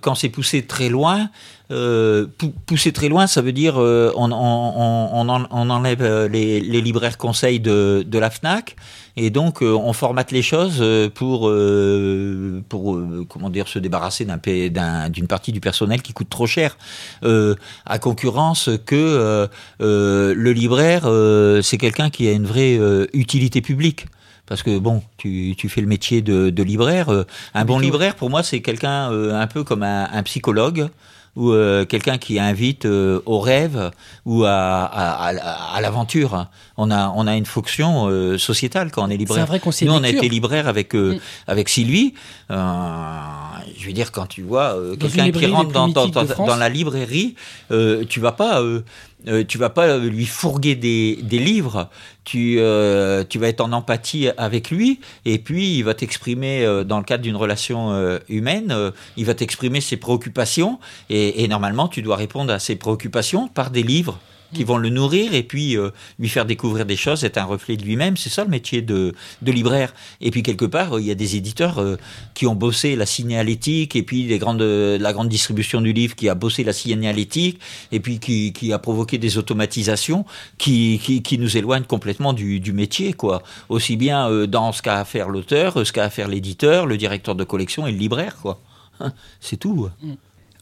Quand 0.00 0.14
c'est 0.14 0.28
poussé 0.28 0.62
très 0.62 0.88
loin, 0.88 1.30
euh, 1.70 2.26
pou- 2.38 2.54
pousser 2.66 2.92
très 2.92 3.08
loin, 3.08 3.26
ça 3.26 3.42
veut 3.42 3.52
dire 3.52 3.78
euh, 3.78 4.10
on, 4.16 4.30
on, 4.32 4.34
on, 4.34 5.10
on 5.12 5.28
en- 5.28 5.46
on 5.50 5.70
enlève 5.70 6.02
euh, 6.02 6.26
les, 6.28 6.60
les 6.60 6.80
libraires 6.80 7.18
conseils 7.18 7.60
de, 7.60 8.02
de 8.06 8.18
la 8.18 8.30
Fnac 8.30 8.76
et 9.16 9.28
donc 9.30 9.62
euh, 9.62 9.72
on 9.74 9.92
formate 9.92 10.30
les 10.32 10.42
choses 10.42 10.82
pour 11.14 11.50
pour 12.68 12.98
comment 13.28 13.50
dire 13.50 13.68
se 13.68 13.78
débarrasser 13.78 14.24
d'un 14.24 15.08
d'une 15.10 15.26
partie 15.26 15.52
du 15.52 15.60
personnel 15.60 16.02
qui 16.02 16.12
coûte 16.12 16.30
trop 16.30 16.46
cher 16.46 16.78
à 17.22 17.98
concurrence 17.98 18.70
que 18.86 19.48
le 19.80 20.52
libraire 20.52 21.08
c'est 21.62 21.78
quelqu'un 21.78 22.10
qui 22.10 22.28
a 22.28 22.32
une 22.32 22.46
vraie 22.46 22.78
utilité 23.12 23.60
publique 23.60 24.06
parce 24.46 24.62
que 24.62 24.78
bon, 24.78 25.02
tu, 25.18 25.54
tu 25.58 25.68
fais 25.68 25.82
le 25.82 25.86
métier 25.86 26.22
de, 26.22 26.48
de 26.48 26.62
libraire. 26.62 27.10
un 27.52 27.64
bon 27.66 27.78
libraire, 27.78 28.14
pour 28.14 28.30
moi, 28.30 28.42
c'est 28.42 28.60
quelqu'un 28.62 29.12
euh, 29.12 29.38
un 29.38 29.46
peu 29.46 29.62
comme 29.62 29.82
un, 29.82 30.08
un 30.10 30.22
psychologue 30.22 30.88
ou 31.38 31.52
euh, 31.52 31.84
quelqu'un 31.86 32.18
qui 32.18 32.38
invite 32.38 32.84
euh, 32.84 33.20
au 33.24 33.38
rêve 33.38 33.90
ou 34.26 34.44
à, 34.44 34.50
à, 34.84 35.28
à- 35.28 35.76
à 35.76 35.80
l'aventure. 35.80 36.46
On 36.76 36.90
a, 36.90 37.12
on 37.16 37.26
a 37.26 37.34
une 37.36 37.46
fonction 37.46 38.08
euh, 38.08 38.36
sociétale 38.38 38.90
quand 38.90 39.02
on 39.04 39.06
est 39.06 39.10
C'est 39.12 39.14
un 39.14 39.18
libraire. 39.24 39.46
vrai 39.46 39.60
conseiller 39.60 39.90
Nous, 39.90 39.96
on 39.96 40.02
a 40.04 40.08
été 40.08 40.28
libraire 40.28 40.66
avec, 40.68 40.94
euh, 40.94 41.14
Mm. 41.14 41.18
avec 41.46 41.68
Sylvie. 41.68 42.12
Euh, 42.50 42.56
je 43.78 43.86
veux 43.86 43.92
dire, 43.92 44.10
quand 44.12 44.26
tu 44.26 44.42
vois 44.42 44.74
euh, 44.76 44.96
quelqu'un 44.96 45.30
qui 45.30 45.46
rentre 45.46 45.72
dans, 45.72 45.88
dans, 45.88 46.08
dans- 46.08 46.24
dans 46.24 46.56
la 46.56 46.68
librairie, 46.68 47.34
euh, 47.70 48.04
tu 48.08 48.20
vas 48.20 48.32
pas, 48.32 48.60
euh, 49.26 49.44
tu 49.44 49.58
vas 49.58 49.70
pas 49.70 49.98
lui 49.98 50.26
fourguer 50.26 50.76
des, 50.76 51.18
des 51.22 51.38
livres. 51.38 51.90
Tu, 52.24 52.56
euh, 52.58 53.24
tu 53.28 53.38
vas 53.38 53.48
être 53.48 53.60
en 53.60 53.72
empathie 53.72 54.28
avec 54.36 54.70
lui, 54.70 55.00
et 55.24 55.38
puis 55.38 55.78
il 55.78 55.82
va 55.82 55.94
t'exprimer 55.94 56.64
euh, 56.64 56.84
dans 56.84 56.98
le 56.98 57.04
cadre 57.04 57.22
d'une 57.22 57.36
relation 57.36 58.18
humaine, 58.28 58.92
il 59.16 59.24
va 59.24 59.34
t'exprimer 59.34 59.80
ses 59.80 59.96
préoccupations, 59.96 60.78
et, 61.08 61.42
et 61.42 61.48
normalement 61.48 61.88
tu 61.88 62.02
dois 62.02 62.16
répondre 62.16 62.52
à 62.52 62.58
ses 62.58 62.76
préoccupations 62.76 63.48
par 63.48 63.70
des 63.70 63.82
livres 63.82 64.18
qui 64.54 64.64
vont 64.64 64.78
le 64.78 64.88
nourrir 64.88 65.34
et 65.34 65.42
puis 65.42 65.76
euh, 65.76 65.90
lui 66.18 66.28
faire 66.28 66.46
découvrir 66.46 66.86
des 66.86 66.96
choses, 66.96 67.24
être 67.24 67.38
un 67.38 67.44
reflet 67.44 67.76
de 67.76 67.84
lui-même. 67.84 68.16
C'est 68.16 68.30
ça 68.30 68.44
le 68.44 68.50
métier 68.50 68.82
de, 68.82 69.14
de 69.42 69.52
libraire. 69.52 69.94
Et 70.20 70.30
puis 70.30 70.42
quelque 70.42 70.64
part, 70.64 70.96
euh, 70.96 71.00
il 71.00 71.06
y 71.06 71.10
a 71.10 71.14
des 71.14 71.36
éditeurs 71.36 71.80
euh, 71.80 71.96
qui 72.34 72.46
ont 72.46 72.54
bossé 72.54 72.96
la 72.96 73.06
signalétique 73.06 73.96
et 73.96 74.02
puis 74.02 74.24
les 74.24 74.38
grandes, 74.38 74.62
la 74.62 75.12
grande 75.12 75.28
distribution 75.28 75.80
du 75.80 75.92
livre 75.92 76.14
qui 76.14 76.28
a 76.28 76.34
bossé 76.34 76.64
la 76.64 76.72
signalétique 76.72 77.60
et 77.92 78.00
puis 78.00 78.18
qui, 78.18 78.52
qui 78.52 78.72
a 78.72 78.78
provoqué 78.78 79.18
des 79.18 79.38
automatisations 79.38 80.24
qui, 80.56 81.00
qui, 81.02 81.22
qui 81.22 81.38
nous 81.38 81.56
éloignent 81.56 81.86
complètement 81.86 82.32
du, 82.32 82.60
du 82.60 82.72
métier. 82.72 83.12
quoi. 83.12 83.42
Aussi 83.68 83.96
bien 83.96 84.46
dans 84.46 84.72
ce 84.72 84.82
qu'a 84.82 85.00
à 85.00 85.04
faire 85.04 85.28
l'auteur, 85.28 85.86
ce 85.86 85.92
qu'a 85.92 86.04
à 86.04 86.10
faire 86.10 86.28
l'éditeur, 86.28 86.86
le 86.86 86.96
directeur 86.96 87.34
de 87.34 87.44
collection 87.44 87.86
et 87.86 87.92
le 87.92 87.98
libraire. 87.98 88.36
quoi. 88.40 88.60
C'est 89.40 89.56
tout. 89.56 89.88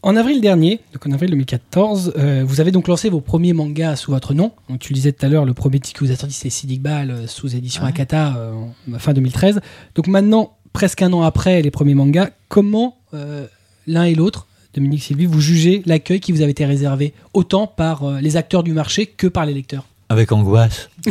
En 0.07 0.15
avril 0.15 0.39
dernier, 0.39 0.79
donc 0.93 1.05
en 1.05 1.11
avril 1.11 1.31
2014, 1.31 2.13
euh, 2.15 2.41
vous 2.47 2.61
avez 2.61 2.71
donc 2.71 2.87
lancé 2.87 3.09
vos 3.09 3.19
premiers 3.19 3.51
mangas 3.51 3.97
sous 3.97 4.11
votre 4.11 4.33
nom. 4.33 4.53
Donc, 4.69 4.79
tu 4.79 4.93
le 4.93 4.95
disais 4.95 5.11
tout 5.11 5.25
à 5.25 5.27
l'heure, 5.27 5.43
le 5.43 5.53
premier 5.53 5.81
titre 5.81 5.99
que 5.99 6.05
vous 6.05 6.15
sorti, 6.15 6.33
c'est 6.33 6.49
Sidig 6.49 6.79
Ball, 6.79 7.11
euh, 7.11 7.27
sous 7.27 7.57
édition 7.57 7.83
Ouais. 7.83 7.89
Akata, 7.89 8.37
euh, 8.37 8.53
fin 8.99 9.11
2013. 9.11 9.59
Donc 9.95 10.07
maintenant, 10.07 10.55
presque 10.71 11.01
un 11.01 11.11
an 11.11 11.23
après 11.23 11.61
les 11.61 11.71
premiers 11.71 11.93
mangas, 11.93 12.29
comment 12.47 12.99
euh, 13.13 13.47
l'un 13.85 14.05
et 14.05 14.15
l'autre, 14.15 14.47
Dominique 14.73 15.03
Sylvie, 15.03 15.25
vous 15.25 15.41
jugez 15.41 15.83
l'accueil 15.85 16.21
qui 16.21 16.31
vous 16.31 16.41
avait 16.41 16.51
été 16.51 16.63
réservé 16.63 17.13
autant 17.33 17.67
par 17.67 18.05
euh, 18.05 18.21
les 18.21 18.37
acteurs 18.37 18.63
du 18.63 18.71
marché 18.71 19.07
que 19.07 19.27
par 19.27 19.45
les 19.45 19.53
lecteurs? 19.53 19.87
Avec 20.07 20.31
angoisse. 20.31 20.89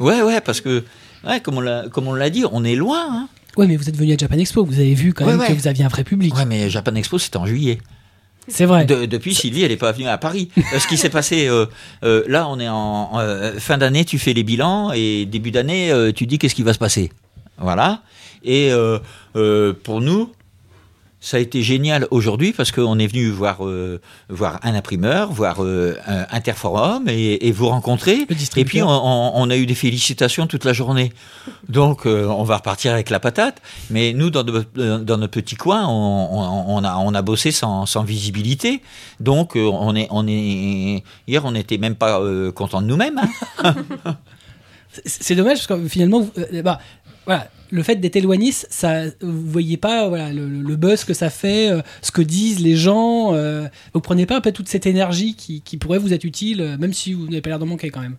ouais, 0.00 0.20
ouais, 0.20 0.40
parce 0.40 0.60
que, 0.60 0.82
ouais, 1.24 1.38
comme 1.38 1.58
on 1.58 1.60
l'a, 1.60 1.84
comme 1.92 2.08
on 2.08 2.12
l'a 2.12 2.28
dit, 2.28 2.42
on 2.50 2.64
est 2.64 2.74
loin. 2.74 3.06
Hein. 3.08 3.28
Ouais, 3.60 3.66
mais 3.66 3.76
vous 3.76 3.88
êtes 3.88 3.96
venu 3.96 4.12
à 4.14 4.16
Japan 4.16 4.38
Expo, 4.38 4.64
vous 4.64 4.80
avez 4.80 4.94
vu 4.94 5.12
quand 5.12 5.24
Ouais, 5.26 5.32
même 5.32 5.40
ouais. 5.40 5.48
que 5.48 5.52
vous 5.52 5.68
aviez 5.68 5.84
un 5.84 5.88
vrai 5.88 6.02
public. 6.02 6.34
Ouais, 6.34 6.46
mais 6.46 6.70
Japan 6.70 6.94
Expo, 6.94 7.18
c'était 7.18 7.36
en 7.36 7.44
juillet. 7.46 7.78
C'est 8.48 8.64
vrai. 8.64 8.84
De- 8.86 9.04
depuis, 9.04 9.34
Sylvie, 9.34 9.62
elle 9.62 9.70
n'est 9.70 9.76
pas 9.76 9.92
venue 9.92 10.08
à 10.08 10.16
Paris. 10.18 10.48
Euh, 10.56 10.78
Ce 10.78 10.86
qui 10.88 10.96
s'est 10.96 11.10
passé, 11.10 11.46
euh, 11.46 11.66
euh, 12.02 12.24
là, 12.26 12.48
on 12.48 12.58
est 12.58 12.68
en 12.70 13.10
euh, 13.20 13.52
fin 13.60 13.76
d'année, 13.78 14.04
tu 14.04 14.18
fais 14.18 14.32
les 14.32 14.42
bilans, 14.42 14.92
et 14.92 15.26
début 15.26 15.50
d'année, 15.50 15.92
tu 16.16 16.26
dis 16.26 16.38
qu'est-ce 16.38 16.54
qui 16.54 16.62
va 16.62 16.72
se 16.72 16.78
passer. 16.78 17.10
Voilà. 17.58 18.02
Et 18.42 18.72
pour 19.84 20.00
nous, 20.00 20.32
ça 21.22 21.36
a 21.36 21.40
été 21.40 21.62
génial 21.62 22.06
aujourd'hui 22.10 22.52
parce 22.54 22.72
qu'on 22.72 22.98
est 22.98 23.06
venu 23.06 23.28
voir, 23.28 23.66
euh, 23.66 24.00
voir 24.30 24.58
un 24.62 24.74
imprimeur, 24.74 25.30
voir 25.30 25.62
euh, 25.62 25.94
un 26.06 26.24
Interforum 26.30 27.08
et, 27.08 27.46
et 27.46 27.52
vous 27.52 27.68
rencontrer. 27.68 28.26
Et 28.56 28.64
puis 28.64 28.80
on, 28.82 29.50
a 29.50 29.56
eu 29.56 29.66
des 29.66 29.74
félicitations 29.74 30.46
toute 30.46 30.64
la 30.64 30.72
journée. 30.72 31.12
Donc 31.68 32.06
euh, 32.06 32.24
on 32.26 32.42
va 32.44 32.56
repartir 32.56 32.92
avec 32.94 33.10
la 33.10 33.20
patate. 33.20 33.60
Mais 33.90 34.14
nous, 34.14 34.30
dans, 34.30 34.44
de- 34.44 34.64
dans 34.74 35.18
notre 35.18 35.32
petit 35.32 35.56
coin, 35.56 35.86
on, 35.86 35.92
on- 35.92 36.76
on 36.78 36.84
a, 36.84 36.96
on 36.96 37.12
a 37.14 37.20
bossé 37.22 37.50
sans, 37.52 37.84
sans 37.84 38.02
visibilité. 38.02 38.80
Donc 39.20 39.56
on 39.56 39.94
est, 39.94 40.08
on 40.10 40.26
est, 40.26 41.04
hier, 41.28 41.44
on 41.44 41.52
n'était 41.52 41.76
même 41.78 41.96
pas 41.96 42.18
content 42.54 42.80
de 42.80 42.86
nous-mêmes. 42.86 43.20
hein. 43.62 43.74
C'est 45.04 45.36
dommage 45.36 45.68
parce 45.68 45.80
que 45.80 45.88
finalement, 45.88 46.26
bah, 46.64 46.80
voilà, 47.26 47.50
le 47.70 47.82
fait 47.82 47.96
d'être 47.96 48.16
éloigné, 48.16 48.50
ça, 48.52 49.04
vous 49.20 49.46
voyez 49.46 49.76
pas 49.76 50.08
voilà, 50.08 50.32
le, 50.32 50.48
le 50.48 50.76
buzz 50.76 51.04
que 51.04 51.14
ça 51.14 51.30
fait, 51.30 51.70
euh, 51.70 51.82
ce 52.02 52.10
que 52.10 52.22
disent 52.22 52.60
les 52.60 52.76
gens. 52.76 53.34
euh, 53.34 53.68
vous 53.94 54.00
prenez 54.00 54.26
pas 54.26 54.36
un 54.36 54.40
peu 54.40 54.52
toute 54.52 54.68
cette 54.68 54.86
énergie 54.86 55.34
qui, 55.36 55.60
qui 55.60 55.76
pourrait 55.76 55.98
vous 55.98 56.12
être 56.12 56.24
utile, 56.24 56.60
euh, 56.60 56.78
même 56.78 56.92
si 56.92 57.12
vous 57.12 57.24
n'avez 57.26 57.40
pas 57.40 57.50
l'air 57.50 57.58
d'en 57.58 57.66
manquer 57.66 57.90
quand 57.90 58.00
même. 58.00 58.16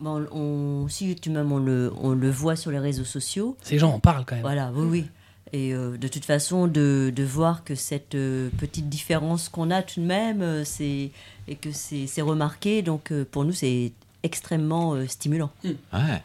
Bon, 0.00 0.24
on, 0.32 0.86
si 0.88 1.14
tu 1.16 1.30
même 1.30 1.50
on 1.50 1.58
le, 1.58 1.92
on 2.00 2.10
le 2.10 2.30
voit 2.30 2.54
sur 2.56 2.70
les 2.70 2.78
réseaux 2.78 3.04
sociaux. 3.04 3.56
Ces 3.62 3.78
gens 3.78 3.92
en 3.92 3.98
parlent 4.00 4.24
quand 4.24 4.36
même. 4.36 4.42
Voilà, 4.42 4.70
oui, 4.74 4.86
oui. 4.88 5.04
Et 5.52 5.72
euh, 5.72 5.96
de 5.96 6.08
toute 6.08 6.24
façon, 6.24 6.66
de, 6.66 7.10
de 7.14 7.22
voir 7.24 7.64
que 7.64 7.74
cette 7.74 8.14
euh, 8.14 8.50
petite 8.58 8.88
différence 8.88 9.48
qu'on 9.48 9.70
a 9.70 9.82
tout 9.82 10.00
de 10.00 10.04
même, 10.06 10.42
euh, 10.42 10.62
c'est 10.64 11.10
et 11.48 11.54
que 11.54 11.70
c'est 11.72 12.20
remarqué, 12.20 12.82
donc 12.82 13.10
euh, 13.10 13.24
pour 13.28 13.44
nous, 13.44 13.54
c'est 13.54 13.92
extrêmement 14.22 14.92
euh, 14.94 15.06
stimulant. 15.06 15.50
Ouais. 15.64 16.22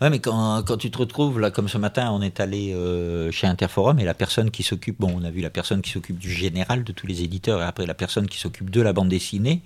Ouais, 0.00 0.10
mais 0.10 0.18
quand, 0.18 0.62
quand 0.64 0.76
tu 0.76 0.90
te 0.90 0.98
retrouves, 0.98 1.40
là, 1.40 1.50
comme 1.50 1.68
ce 1.68 1.78
matin, 1.78 2.10
on 2.12 2.20
est 2.20 2.40
allé 2.40 2.74
euh, 2.74 3.30
chez 3.30 3.46
Interforum 3.46 3.98
et 3.98 4.04
la 4.04 4.12
personne 4.12 4.50
qui 4.50 4.62
s'occupe, 4.62 5.00
bon, 5.00 5.10
on 5.14 5.24
a 5.24 5.30
vu 5.30 5.40
la 5.40 5.48
personne 5.48 5.80
qui 5.80 5.90
s'occupe 5.90 6.18
du 6.18 6.30
général 6.30 6.84
de 6.84 6.92
tous 6.92 7.06
les 7.06 7.22
éditeurs 7.22 7.62
et 7.62 7.64
après 7.64 7.86
la 7.86 7.94
personne 7.94 8.26
qui 8.26 8.38
s'occupe 8.38 8.70
de 8.70 8.82
la 8.82 8.92
bande 8.92 9.08
dessinée. 9.08 9.62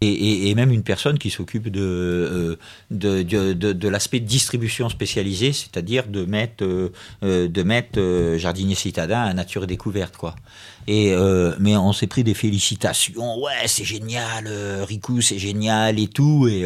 Et, 0.00 0.54
même 0.54 0.70
une 0.70 0.82
personne 0.82 1.18
qui 1.18 1.30
s'occupe 1.30 1.68
de, 1.70 1.80
euh, 1.80 2.56
de, 2.90 3.22
de, 3.22 3.52
de- 3.72 3.88
l'aspect 3.88 4.20
distribution 4.20 4.90
spécialisée, 4.90 5.54
c'est-à-dire 5.54 6.08
de 6.08 6.26
mettre, 6.26 6.62
euh, 6.62 6.92
euh, 7.22 7.48
de 7.48 7.62
mettre 7.62 8.36
Jardinier 8.36 8.74
Citadin 8.74 9.22
à 9.22 9.32
Nature 9.32 9.66
Découverte. 9.66 10.16
Quoi. 10.18 10.34
Et, 10.86 11.12
euh, 11.14 11.54
mais 11.58 11.74
on 11.78 11.94
s'est 11.94 12.06
pris 12.06 12.22
des 12.22 12.34
félicitations, 12.34 13.40
ouais, 13.42 13.66
c'est 13.66 13.84
génial, 13.84 14.46
Riku, 14.82 15.22
c'est 15.22 15.38
génial 15.38 15.98
et 15.98 16.08
tout. 16.08 16.48
Et 16.48 16.64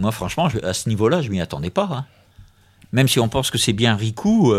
moi, 0.00 0.10
franchement, 0.10 0.48
à 0.64 0.74
ce 0.74 0.88
niveau-là, 0.88 1.22
je 1.22 1.30
m'y 1.30 1.40
attendais 1.40 1.70
pas. 1.70 1.88
hein. 1.92 2.06
Même 2.92 3.06
si 3.08 3.20
on 3.20 3.28
pense 3.28 3.50
que 3.52 3.58
c'est 3.58 3.72
bien 3.72 3.94
Riku, 3.94 4.52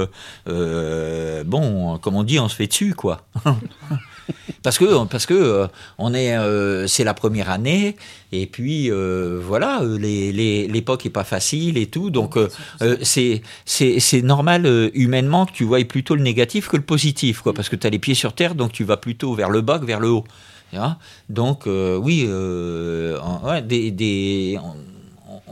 bon, 0.45 1.97
comme 1.97 2.15
on 2.15 2.23
dit, 2.23 2.39
on 2.39 2.47
se 2.47 2.55
fait 2.55 2.67
dessus, 2.67 2.93
quoi. 2.93 3.27
parce 4.63 4.77
que, 4.77 5.05
parce 5.05 5.25
que 5.25 5.33
euh, 5.33 5.67
on 5.97 6.13
est, 6.13 6.35
euh, 6.35 6.87
c'est 6.87 7.03
la 7.03 7.13
première 7.13 7.49
année, 7.49 7.95
et 8.31 8.45
puis 8.47 8.89
euh, 8.91 9.39
voilà, 9.43 9.81
euh, 9.81 9.97
les- 9.97 10.67
l'époque 10.67 11.05
est 11.05 11.09
pas 11.11 11.23
facile 11.23 11.77
et 11.77 11.87
tout, 11.87 12.09
donc 12.09 12.37
c'est 13.01 13.41
c'est 13.65 14.21
normal 14.21 14.91
humainement 14.93 15.45
que 15.45 15.51
tu 15.53 15.63
voyes 15.63 15.85
plutôt 15.85 16.15
le 16.15 16.23
négatif 16.23 16.67
que 16.67 16.77
le 16.77 16.83
positif, 16.83 17.41
quoi, 17.41 17.53
parce 17.53 17.69
que 17.69 17.75
tu 17.75 17.85
as 17.87 17.89
les 17.89 17.99
pieds 17.99 18.15
sur 18.15 18.33
terre, 18.33 18.55
donc 18.55 18.71
tu 18.71 18.83
vas 18.83 18.97
plutôt 18.97 19.33
vers 19.35 19.49
le 19.49 19.61
bas 19.61 19.79
que 19.79 19.85
vers 19.85 19.99
le 19.99 20.09
haut. 20.09 20.23
Donc 21.29 21.67
oui, 21.67 22.27
des, 23.63 24.57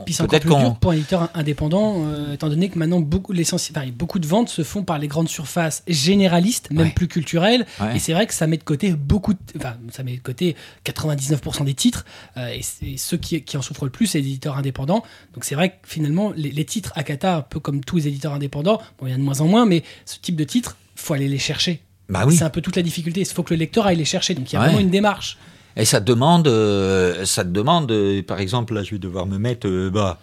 Puis 0.04 0.14
c'est 0.14 0.22
encore 0.22 0.30
peut-être 0.30 0.42
plus 0.46 0.56
dur 0.56 0.74
pour 0.76 0.90
un 0.90 0.94
éditeur 0.94 1.30
indépendant, 1.34 2.04
euh, 2.06 2.34
étant 2.34 2.48
donné 2.48 2.68
que 2.68 2.78
maintenant 2.78 3.00
beaucoup, 3.00 3.32
enfin, 3.32 3.86
beaucoup 3.96 4.18
de 4.18 4.26
ventes 4.26 4.48
se 4.48 4.62
font 4.64 4.82
par 4.82 4.98
les 4.98 5.06
grandes 5.08 5.28
surfaces 5.28 5.82
généralistes, 5.86 6.70
même 6.70 6.86
Ouais. 6.86 6.92
plus 6.92 7.08
culturelles. 7.08 7.64
Ouais. 7.80 7.96
Et 7.96 7.98
c'est 7.98 8.12
vrai 8.12 8.26
que 8.26 8.34
ça 8.34 8.46
met 8.46 8.56
de 8.56 8.64
côté 8.64 8.92
beaucoup, 8.92 9.34
de- 9.34 9.38
enfin, 9.56 9.76
ça 9.92 10.02
met 10.02 10.16
de 10.16 10.20
côté 10.22 10.56
99% 10.84 11.64
des 11.64 11.74
titres. 11.74 12.04
euh, 12.36 12.48
et, 12.82 12.96
ceux 12.96 13.16
qui, 13.16 13.42
qui 13.42 13.56
en 13.56 13.62
souffrent 13.62 13.84
le 13.84 13.90
plus, 13.90 14.06
c'est 14.06 14.20
les 14.20 14.26
éditeurs 14.28 14.56
indépendants. 14.56 15.02
Donc 15.34 15.44
c'est 15.44 15.54
vrai 15.54 15.70
que 15.70 15.74
finalement, 15.84 16.32
les, 16.36 16.50
les 16.50 16.64
titres 16.64 16.92
Akata, 16.96 17.36
un 17.36 17.42
peu 17.42 17.60
comme 17.60 17.84
tous 17.84 17.96
les 17.96 18.08
éditeurs 18.08 18.32
indépendants, 18.34 18.80
bon, 18.98 19.06
il 19.06 19.10
y 19.10 19.12
en 19.12 19.16
a 19.16 19.18
de 19.18 19.22
moins 19.24 19.40
en 19.40 19.46
moins, 19.46 19.66
mais 19.66 19.82
ce 20.06 20.18
type 20.18 20.36
de 20.36 20.44
titres, 20.44 20.76
faut 20.96 21.14
aller 21.14 21.28
les 21.28 21.38
chercher. 21.38 21.80
bah 22.08 22.24
oui. 22.26 22.36
C'est 22.36 22.44
un 22.44 22.50
peu 22.50 22.60
toute 22.60 22.76
la 22.76 22.82
difficulté. 22.82 23.20
Il 23.20 23.26
faut 23.26 23.42
que 23.42 23.54
le 23.54 23.58
lecteur 23.58 23.86
aille 23.86 23.96
les 23.96 24.04
chercher. 24.04 24.34
Donc 24.34 24.50
il 24.52 24.54
y 24.54 24.56
a 24.56 24.60
Ouais. 24.60 24.66
vraiment 24.66 24.80
une 24.80 24.90
démarche. 24.90 25.38
Et 25.76 25.84
ça 25.84 26.00
te 26.00 26.06
demande, 26.06 26.46
euh, 26.48 27.24
ça 27.24 27.44
demande, 27.44 27.90
euh, 27.90 28.22
par 28.22 28.38
exemple, 28.40 28.74
là, 28.74 28.82
je 28.84 28.92
vais 28.92 28.98
devoir 28.98 29.26
me 29.26 29.38
mettre, 29.38 29.66
euh, 29.68 29.90
bah, 29.90 30.20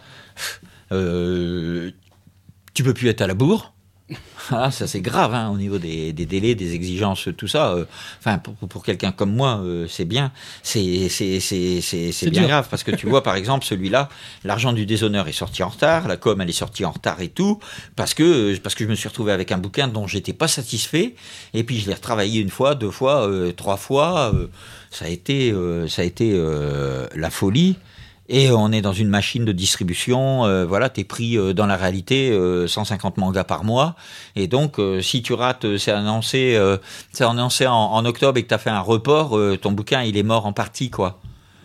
tu 2.74 2.84
peux 2.84 2.94
plus 2.94 3.10
être 3.10 3.22
à 3.22 3.28
la 3.28 3.34
bourre. 3.34 3.74
Ah, 4.52 4.72
ça 4.72 4.88
c'est 4.88 5.02
grave 5.02 5.34
hein, 5.36 5.50
au 5.52 5.56
niveau 5.58 5.78
des, 5.78 6.12
des 6.14 6.26
délais, 6.26 6.56
des 6.56 6.74
exigences, 6.74 7.30
tout 7.38 7.48
ça. 7.48 7.76
Enfin, 8.20 8.40
pour, 8.40 8.56
pour 8.56 8.84
quelqu'un 8.84 9.12
comme 9.14 9.34
moi, 9.34 9.64
c'est 9.88 10.04
bien. 10.04 10.34
C'est 10.64 11.08
c'est 11.10 12.28
bien 12.28 12.42
dur. 12.42 12.48
grave 12.48 12.68
parce 12.70 12.84
que 12.84 12.92
tu 12.92 13.06
vois, 13.08 13.24
par 13.24 13.36
exemple, 13.36 13.64
celui-là, 13.64 14.10
l'argent 14.44 14.74
du 14.74 14.86
déshonneur 14.88 15.28
est 15.28 15.32
sorti 15.32 15.64
en 15.64 15.70
retard, 15.70 16.08
la 16.08 16.18
com 16.18 16.42
elle 16.42 16.50
est 16.50 16.54
sortie 16.54 16.84
en 16.84 16.92
retard 16.92 17.22
et 17.22 17.30
tout, 17.30 17.60
parce 17.96 18.14
que 18.16 18.58
parce 18.58 18.76
que 18.76 18.84
je 18.84 18.90
me 18.90 18.96
suis 18.96 19.08
retrouvé 19.08 19.32
avec 19.32 19.52
un 19.54 19.60
bouquin 19.60 19.88
dont 19.88 20.08
j'étais 20.08 20.34
pas 20.34 20.48
satisfait, 20.50 21.16
et 21.54 21.64
puis 21.64 21.80
je 21.80 21.88
l'ai 21.88 21.94
retravaillé 21.94 22.42
une 22.42 22.50
fois, 22.50 22.76
deux 22.76 22.92
fois, 22.92 23.30
euh, 23.30 23.52
trois 23.54 23.78
fois. 23.78 24.34
euh, 24.34 24.48
ça 24.92 25.06
a 25.06 25.08
été 25.08 25.52
euh, 25.52 25.88
ça 25.88 26.04
a 26.04 26.06
été 26.06 26.32
euh, 26.36 27.08
la 27.16 27.30
folie. 27.32 27.78
Et 28.34 28.50
on 28.50 28.72
est 28.72 28.82
dans 28.82 28.94
une 28.94 29.10
machine 29.10 29.44
de 29.44 29.52
distribution, 29.52 30.46
euh, 30.46 30.66
voilà, 30.66 30.88
t'es 30.88 31.04
pris 31.04 31.38
euh, 31.38 31.52
dans 31.54 31.66
la 31.66 31.76
réalité 31.76 32.30
euh, 32.32 32.66
150 32.66 33.18
mangas 33.18 33.44
par 33.44 33.66
mois, 33.66 33.96
et 34.38 34.48
donc 34.48 34.80
si 35.02 35.22
tu 35.22 35.34
rates, 35.34 35.66
c'est 35.78 35.92
annoncé, 35.92 36.58
c'est 37.12 37.26
annoncé 37.26 37.68
en, 37.68 37.74
en 37.74 38.06
octobre 38.06 38.38
et 38.38 38.44
que 38.44 38.48
t'as 38.48 38.58
fait 38.58 38.70
un 38.70 38.80
report, 38.80 39.38
ton 39.60 39.74
bouquin 39.74 40.04
il 40.04 40.16
est 40.16 40.24
mort 40.24 40.46
en 40.46 40.54
partie 40.54 40.90
quoi. 40.90 41.20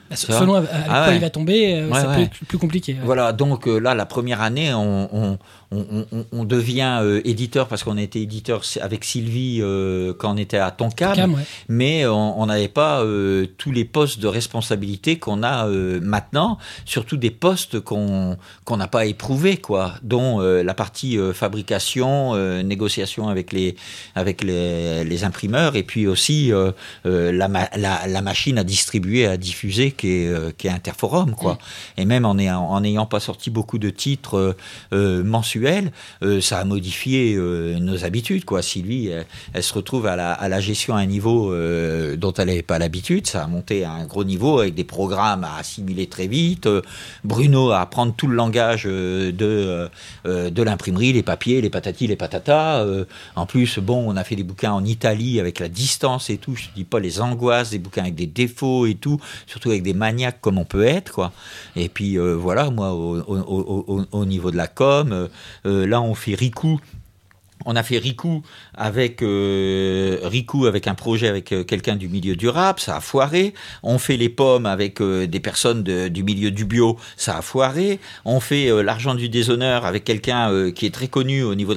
Vois 0.09 0.16
Selon 0.16 0.55
avec 0.55 0.70
Ah 0.73 0.86
quoi 0.86 1.09
ouais. 1.09 1.16
il 1.16 1.20
va 1.20 1.31
tomber, 1.31 1.85
Ouais, 1.85 2.01
ça 2.01 2.09
ouais. 2.09 2.15
peut 2.16 2.23
être 2.23 2.44
plus 2.47 2.59
compliqué. 2.59 2.97
Voilà, 3.05 3.32
donc 3.32 3.66
là, 3.66 3.93
la 3.94 4.07
première 4.07 4.40
année, 4.40 4.73
on, 4.73 5.09
on, 5.12 5.39
on, 5.72 6.06
on- 6.12 6.24
on 6.32 6.44
devient 6.44 7.01
euh, 7.02 7.20
éditeur 7.24 7.66
parce 7.68 7.82
qu'on 7.84 7.97
était 7.97 8.20
éditeur 8.20 8.62
avec 8.80 9.05
Sylvie 9.05 9.59
euh, 9.60 10.12
quand 10.16 10.34
on 10.34 10.36
était 10.36 10.59
à 10.59 10.70
Tonkam, 10.70 11.34
ouais. 11.34 11.43
mais 11.68 12.06
on 12.06 12.40
on 12.40 12.47
n'avait 12.47 12.68
pas 12.68 13.02
euh, 13.02 13.47
tous 13.59 13.72
les 13.72 13.84
postes 13.84 14.20
de 14.20 14.26
responsabilité 14.28 15.18
qu'on 15.18 15.43
a 15.43 15.66
euh, 15.68 16.01
maintenant, 16.02 16.59
surtout 16.84 17.16
des 17.16 17.30
postes 17.30 17.80
qu'on 17.80 18.36
qu'on 18.64 18.76
n'a 18.76 18.88
pas 18.88 19.06
éprouvés, 19.06 19.56
quoi, 19.56 19.94
dont 20.02 20.40
euh, 20.40 20.62
la 20.62 20.74
partie 20.74 21.18
euh, 21.18 21.32
fabrication, 21.32 22.32
euh, 22.34 22.62
négociation 22.62 23.28
avec 23.28 23.52
les 23.52 23.76
avec 24.14 24.43
les, 24.44 25.05
les 25.05 25.24
imprimeurs, 25.24 25.76
et 25.76 25.82
puis 25.82 26.06
aussi 26.06 26.52
euh, 26.52 26.72
euh, 27.06 27.32
la, 27.32 27.48
ma- 27.48 27.68
la, 27.76 28.06
la 28.06 28.22
machine 28.22 28.59
à 28.59 28.64
distribuer, 28.64 29.26
à 29.26 29.36
diffuser, 29.36 29.93
qui 29.93 30.09
est, 30.09 30.28
euh, 30.28 30.51
qui 30.56 30.66
est 30.68 30.70
Interforum, 30.70 31.34
quoi. 31.34 31.59
Et 31.97 32.05
même 32.05 32.24
en 32.24 32.38
ayant, 32.38 32.62
en 32.62 32.80
n'ayant 32.80 33.06
pas 33.06 33.20
sorti 33.20 33.51
beaucoup 33.51 33.78
de 33.78 33.90
titres 33.90 34.56
euh, 34.93 35.22
euh, 35.64 35.80
euh, 36.22 36.40
ça 36.40 36.58
a 36.58 36.64
modifié 36.64 37.34
euh, 37.34 37.78
nos 37.78 38.04
habitudes, 38.04 38.44
quoi. 38.44 38.62
Sylvie, 38.62 39.08
elle, 39.08 39.26
elle 39.54 39.62
se 39.62 39.72
retrouve 39.74 40.06
à 40.06 40.16
la, 40.16 40.60
gestion 40.60 40.94
à 40.96 41.00
un 41.00 41.06
niveau 41.06 41.52
euh, 41.52 42.16
dont 42.16 42.32
elle 42.34 42.48
n'avait 42.48 42.62
pas 42.62 42.78
l'habitude. 42.78 43.26
Ça 43.26 43.44
a 43.44 43.46
monté 43.46 43.84
à 43.84 43.92
un 43.92 44.04
gros 44.06 44.24
niveau 44.24 44.60
avec 44.60 44.74
des 44.74 44.84
programmes 44.84 45.44
à 45.44 45.56
assimiler 45.58 46.06
très 46.06 46.26
vite. 46.26 46.66
Euh, 46.66 46.82
Bruno 47.24 47.70
à 47.70 47.80
apprendre 47.80 48.14
tout 48.16 48.26
le 48.26 48.34
langage 48.34 48.84
euh, 48.86 49.32
de, 49.32 49.88
euh, 50.26 50.50
de 50.50 50.62
l'imprimerie, 50.62 51.12
les 51.12 51.22
papiers, 51.22 51.60
les 51.60 51.70
patatis, 51.70 52.06
les 52.06 52.16
patatas. 52.16 52.80
Euh, 52.84 53.04
en 53.36 53.46
plus, 53.46 53.78
bon, 53.78 54.04
on 54.06 54.16
a 54.16 54.24
fait 54.24 54.36
des 54.36 54.42
bouquins 54.44 54.72
en 54.72 54.84
Italie 54.84 55.40
avec 55.40 55.60
la 55.60 55.68
distance 55.68 56.30
et 56.30 56.38
tout. 56.38 56.54
Je 56.54 56.64
te 56.68 56.74
dis 56.74 56.84
pas 56.84 57.00
les 57.00 57.20
angoisses, 57.20 57.70
des 57.70 57.78
bouquins 57.78 58.02
avec 58.02 58.14
des 58.14 58.26
défauts 58.26 58.86
et 58.86 58.94
tout, 58.94 59.18
surtout 59.46 59.70
avec 59.70 59.82
des 59.82 59.94
maniaques 59.94 60.40
comme 60.40 60.58
on 60.58 60.64
peut 60.64 60.84
être, 60.84 61.12
quoi. 61.12 61.32
Et 61.76 61.88
puis 61.88 62.18
euh, 62.18 62.34
voilà, 62.34 62.70
moi, 62.70 62.92
au, 62.92 63.18
au- 63.20 63.38
au- 63.38 63.84
au- 63.88 64.04
au 64.12 64.24
niveau 64.24 64.50
de 64.50 64.56
la 64.56 64.66
com, 64.66 65.12
euh, 65.12 65.14
euh, 65.16 65.28
là, 65.64 66.01
on 66.02 66.14
fait. 66.14 66.36
On 67.64 67.74
a 67.74 67.82
fait 67.82 67.98
Riku 67.98 68.43
avec 68.74 69.23
euh, 69.23 70.18
avec 70.66 70.86
un 70.86 70.94
projet 70.94 71.27
avec 71.27 71.52
euh, 71.52 71.64
quelqu'un 71.64 71.97
du 71.97 72.09
milieu 72.09 72.36
du 72.36 72.48
rap, 72.48 72.78
ça 72.78 72.97
a 72.97 73.01
foiré. 73.01 73.55
On 73.82 73.98
fait 73.98 74.16
les 74.16 74.28
pommes 74.28 74.66
avec 74.66 75.01
euh, 75.01 75.27
des 75.27 75.40
personnes 75.40 75.82
du 75.82 76.23
milieu 76.23 76.51
du 76.51 76.64
bio, 76.64 76.97
ça 77.16 77.39
a 77.39 77.43
foiré. 77.43 77.98
On 78.24 78.40
fait 78.40 78.70
euh, 78.70 78.82
l'argent 78.82 79.14
du 79.14 79.28
déshonneur 79.28 79.86
avec 79.86 80.05
quelqu'un 80.05 80.52
euh, 80.52 80.70
qui 80.70 80.86
est 80.86 80.94
très 80.94 81.09
connu 81.09 81.43
au 81.43 81.55
niveau 81.55 81.74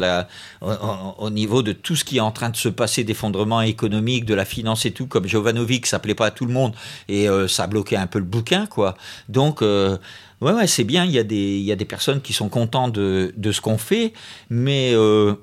de 1.64 1.72
tout 1.72 1.96
ce 1.96 2.04
qui 2.04 2.18
est 2.18 2.22
en 2.22 2.32
train 2.32 2.50
de 2.50 2.58
se 2.58 2.70
passer, 2.70 3.04
d'effondrement 3.04 3.62
économique, 3.62 4.26
de 4.26 4.36
la 4.36 4.46
finance 4.46 4.86
et 4.86 4.91
tout, 4.91 5.08
comme 5.08 5.28
Jovanovic, 5.28 5.88
ça 5.88 6.00
plaît 6.00 6.14
pas 6.14 6.28
à 6.28 6.32
tout 6.32 6.46
le 6.46 6.54
monde 6.54 6.74
et 7.08 7.30
euh, 7.30 7.48
ça 7.48 7.64
a 7.64 7.68
bloqué 7.68 7.96
un 7.96 8.08
peu 8.08 8.20
le 8.20 8.26
bouquin, 8.26 8.66
quoi. 8.68 8.96
Donc 9.30 9.62
euh, 9.62 9.98
Ouais, 10.41 10.53
ouais, 10.53 10.68
c'est 10.68 10.84
bien. 10.84 11.06
Il 11.06 11.11
y 11.11 11.20
a 11.20 11.24
des, 11.24 11.57
il 11.57 11.64
y 11.64 11.72
a 11.72 11.76
des 11.76 11.86
personnes 11.86 12.22
qui 12.22 12.34
sont 12.34 12.49
contents 12.49 12.88
de, 12.88 13.34
de 13.36 13.52
ce 13.52 13.60
qu'on 13.61 13.78
fait, 13.78 14.14
mais 14.49 14.91
euh, 14.94 15.34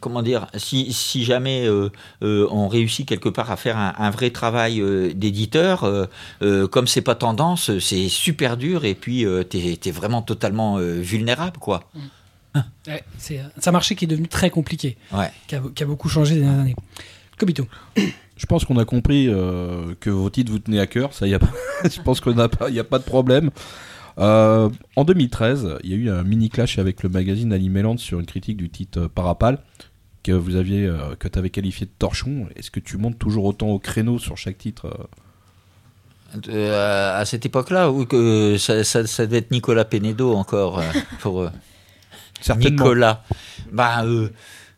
comment 0.00 0.22
dire, 0.22 0.46
si, 0.56 0.92
si 0.92 1.24
jamais 1.24 1.66
euh, 1.66 1.88
euh, 2.22 2.46
on 2.50 2.68
réussit 2.68 3.06
quelque 3.08 3.28
part 3.28 3.50
à 3.50 3.56
faire 3.56 3.76
un, 3.76 3.94
un 3.98 4.10
vrai 4.10 4.30
travail 4.30 4.80
euh, 4.80 5.12
d'éditeur, 5.12 5.84
euh, 5.84 6.06
euh, 6.42 6.68
comme 6.68 6.86
c'est 6.86 7.02
pas 7.02 7.14
tendance, 7.16 7.76
c'est 7.80 8.08
super 8.08 8.56
dur 8.56 8.84
et 8.84 8.94
puis 8.94 9.24
euh, 9.26 9.42
t'es 9.42 9.78
es 9.84 9.90
vraiment 9.90 10.22
totalement 10.22 10.78
euh, 10.78 11.00
vulnérable, 11.00 11.58
quoi. 11.58 11.82
Ouais, 12.88 13.04
c'est 13.18 13.40
un 13.66 13.70
marché 13.70 13.96
qui 13.96 14.06
est 14.06 14.08
devenu 14.08 14.28
très 14.28 14.48
compliqué, 14.48 14.96
Ouais. 15.12 15.30
qui 15.46 15.56
a, 15.56 15.62
qui 15.74 15.82
a 15.82 15.86
beaucoup 15.86 16.08
changé 16.08 16.36
les 16.36 16.40
dernières 16.42 16.60
années. 16.60 16.76
Kobito. 17.38 17.66
Je 18.38 18.46
pense 18.46 18.64
qu'on 18.64 18.78
a 18.78 18.84
compris 18.86 19.28
euh, 19.28 19.94
que 20.00 20.08
vos 20.08 20.30
titres 20.30 20.52
vous 20.52 20.58
tenaient 20.58 20.78
à 20.80 20.86
cœur. 20.86 21.12
Ça, 21.12 21.26
y 21.26 21.34
a 21.34 21.38
pas... 21.38 21.50
je 21.84 22.00
pense 22.00 22.20
qu'il 22.22 22.34
n'y 22.34 22.40
a, 22.40 22.48
pas- 22.48 22.70
y 22.70 22.78
a 22.78 22.84
pas 22.84 22.98
de 22.98 23.04
problème. 23.04 23.50
Euh, 24.18 24.70
en 24.96 25.04
2013, 25.04 25.78
il 25.84 25.90
y 25.90 25.94
a 25.94 25.96
eu 25.96 26.10
un 26.10 26.22
mini 26.22 26.48
clash 26.48 26.78
avec 26.78 27.02
le 27.02 27.08
magazine 27.08 27.52
Animeland 27.52 27.98
sur 27.98 28.18
une 28.18 28.26
critique 28.26 28.56
du 28.56 28.70
titre 28.70 29.02
euh, 29.02 29.08
Parapal 29.08 29.58
que 30.22 30.32
vous 30.32 30.56
aviez, 30.56 30.86
euh, 30.86 31.14
que 31.18 31.28
tu 31.28 31.38
avais 31.38 31.50
qualifié 31.50 31.86
de 31.86 31.92
torchon. 31.98 32.48
Est-ce 32.56 32.70
que 32.70 32.80
tu 32.80 32.96
montes 32.96 33.18
toujours 33.18 33.44
autant 33.44 33.68
au 33.68 33.78
créneau 33.78 34.18
sur 34.18 34.36
chaque 34.36 34.58
titre 34.58 34.86
euh 34.86 35.04
à 37.18 37.24
cette 37.24 37.46
époque-là, 37.46 37.90
ou 37.90 38.04
que 38.04 38.58
ça, 38.58 38.84
ça, 38.84 39.06
ça 39.06 39.26
devait 39.26 39.38
être 39.38 39.52
Nicolas 39.52 39.84
Penedo 39.86 40.34
encore 40.34 40.82
pour. 41.20 41.48
Nicolas. 42.58 43.22
Bah, 43.72 44.04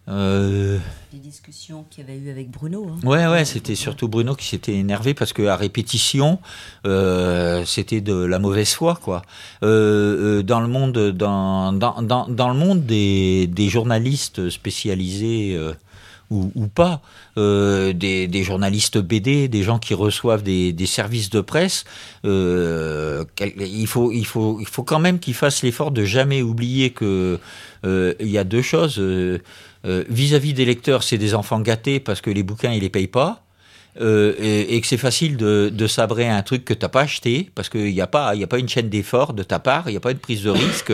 euh, 0.09 0.79
Les 1.13 1.19
discussions 1.19 1.85
qu'il 1.91 2.05
y 2.07 2.11
avait 2.11 2.19
eu 2.19 2.31
avec 2.31 2.51
Bruno. 2.51 2.89
hein. 2.89 3.07
ouais, 3.07 3.27
ouais, 3.27 3.45
c'était 3.45 3.75
surtout 3.75 4.09
Bruno 4.09 4.35
qui 4.35 4.47
s'était 4.47 4.75
énervé 4.75 5.15
parce 5.15 5.33
que 5.33 5.47
à 5.47 5.57
répétition, 5.57 6.39
euh, 6.87 7.65
c'était 7.67 8.01
de 8.01 8.15
la 8.15 8.39
mauvaise 8.39 8.73
foi, 8.73 8.99
quoi. 9.03 9.23
Euh, 9.63 10.39
euh, 10.39 10.43
dans 10.43 10.61
le 10.61 10.69
monde, 10.69 10.99
dans, 11.13 11.73
dans, 11.73 12.01
dans, 12.03 12.27
dans 12.29 12.49
le 12.49 12.55
monde 12.59 12.87
des, 12.87 13.47
des 13.47 13.69
journalistes 13.69 14.49
spécialisés. 14.51 15.59
ou, 16.31 16.53
ou 16.55 16.67
pas, 16.67 17.01
euh, 17.39 17.95
des, 17.95 18.29
des 18.29 18.43
journalistes 18.45 18.99
BD, 18.99 19.49
des 19.49 19.63
gens 19.63 19.79
qui 19.79 19.95
reçoivent 19.95 20.43
des, 20.43 20.75
des 20.75 20.85
services 20.85 21.31
de 21.31 21.41
presse, 21.41 21.85
euh, 22.27 23.25
il, 23.59 23.87
faut, 23.87 24.13
il, 24.13 24.27
faut, 24.27 24.59
il 24.61 24.69
faut 24.69 24.83
quand 24.83 24.99
même 24.99 25.21
qu'ils 25.21 25.33
fassent 25.33 25.63
l'effort 25.63 25.91
de 25.91 26.05
jamais 26.05 26.43
oublier 26.43 26.91
que 26.91 27.39
euh, 27.87 28.13
il 28.21 28.29
y 28.29 28.37
a 28.37 28.45
deux 28.45 28.61
choses. 28.61 29.01
Euh, 29.89 30.05
Vis-à-vis 30.09 30.53
des 30.55 30.65
lecteurs, 30.65 31.03
c'est 31.03 31.19
des 31.19 31.35
enfants 31.35 31.61
gâtés 31.61 31.99
parce 32.01 32.21
que 32.21 32.31
les 32.31 32.43
bouquins, 32.43 32.73
ils 32.73 32.81
les 32.83 32.91
payent 32.91 33.07
pas. 33.09 33.43
euh, 34.01 34.35
et, 34.39 34.77
et 34.77 34.81
que 34.81 34.87
c'est 34.87 34.97
facile 34.99 35.37
de, 35.37 35.71
de 35.75 35.87
sabrer 35.89 36.29
un 36.29 36.43
truc 36.43 36.65
que 36.65 36.75
t'as 36.75 36.89
pas 36.89 37.01
acheté 37.01 37.51
parce 37.57 37.69
qu'il 37.69 37.93
n'y 37.93 38.01
a 38.01 38.07
pas 38.07 38.35
il 38.37 38.41
y 38.41 38.45
a 38.45 38.47
pas 38.47 38.59
une 38.59 38.69
chaîne 38.69 38.89
d'effort 38.89 39.33
de 39.33 39.43
ta 39.43 39.59
part 39.59 39.89
il 39.89 39.93
n'y 39.93 39.97
a 39.97 40.01
pas 40.01 40.13
une 40.13 40.19
prise 40.19 40.43
de 40.45 40.51
risque 40.51 40.93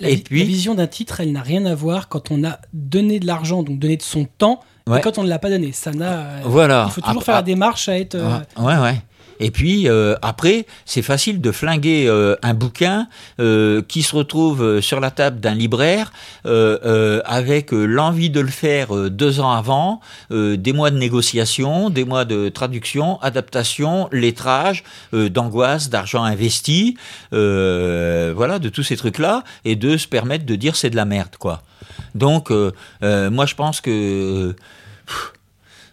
La, 0.00 0.10
Et 0.10 0.18
puis- 0.18 0.40
la 0.40 0.44
vision 0.44 0.74
d'un 0.74 0.86
titre, 0.88 1.20
elle 1.20 1.32
n'a 1.32 1.40
rien 1.40 1.64
à 1.64 1.74
voir 1.74 2.08
quand 2.08 2.30
on 2.30 2.44
a 2.44 2.58
donné 2.74 3.20
de 3.20 3.26
l'argent, 3.26 3.62
donc 3.62 3.78
donné 3.78 3.96
de 3.96 4.02
son 4.02 4.24
temps, 4.26 4.60
Ouais. 4.88 4.98
et 4.98 5.00
quand 5.00 5.16
on 5.16 5.22
ne 5.22 5.28
l'a 5.28 5.38
pas 5.38 5.48
donné. 5.48 5.70
Ça 5.72 5.92
n'a. 5.92 6.40
voilà 6.44 6.86
Il 6.88 6.92
faut 6.92 7.00
toujours 7.00 7.22
Ap- 7.22 7.24
faire 7.24 7.34
la 7.34 7.38
ap- 7.40 7.46
démarche 7.46 7.88
à 7.88 7.96
être. 7.98 8.16
euh, 8.16 8.38
Ah, 8.56 8.62
Ouais, 8.62 8.76
ouais. 8.82 9.00
Et 9.40 9.50
puis 9.50 9.88
euh, 9.88 10.14
après, 10.22 10.66
c'est 10.84 11.02
facile 11.02 11.40
de 11.40 11.52
flinguer 11.52 12.06
euh, 12.06 12.36
un 12.42 12.54
bouquin 12.54 13.08
euh, 13.40 13.82
qui 13.82 14.02
se 14.02 14.14
retrouve 14.14 14.62
euh, 14.62 14.80
sur 14.80 15.00
la 15.00 15.10
table 15.10 15.40
d'un 15.40 15.54
libraire 15.54 16.12
euh, 16.46 16.78
euh, 16.84 17.20
avec 17.24 17.72
l'envie 17.72 18.30
de 18.30 18.40
le 18.40 18.48
faire 18.48 19.10
deux 19.10 19.40
ans 19.40 19.52
avant, 19.52 20.00
des 20.30 20.72
mois 20.72 20.90
de 20.90 20.98
négociation, 20.98 21.90
des 21.90 22.04
mois 22.04 22.24
de 22.24 22.48
traduction, 22.48 23.20
adaptation, 23.20 24.08
lettrage, 24.12 24.84
d'angoisse, 25.12 25.90
d'argent 25.90 26.24
investi, 26.24 26.96
voilà, 27.30 28.58
de 28.58 28.68
tous 28.68 28.82
ces 28.82 28.96
trucs-là, 28.96 29.44
et 29.64 29.76
de 29.76 29.96
se 29.96 30.08
permettre 30.08 30.46
de 30.46 30.54
dire 30.54 30.76
c'est 30.76 30.90
de 30.90 30.96
la 30.96 31.04
merde, 31.04 31.36
quoi. 31.38 31.62
Donc, 32.14 32.50
moi, 33.00 33.46
je 33.46 33.54
pense 33.54 33.80
que 33.80 34.54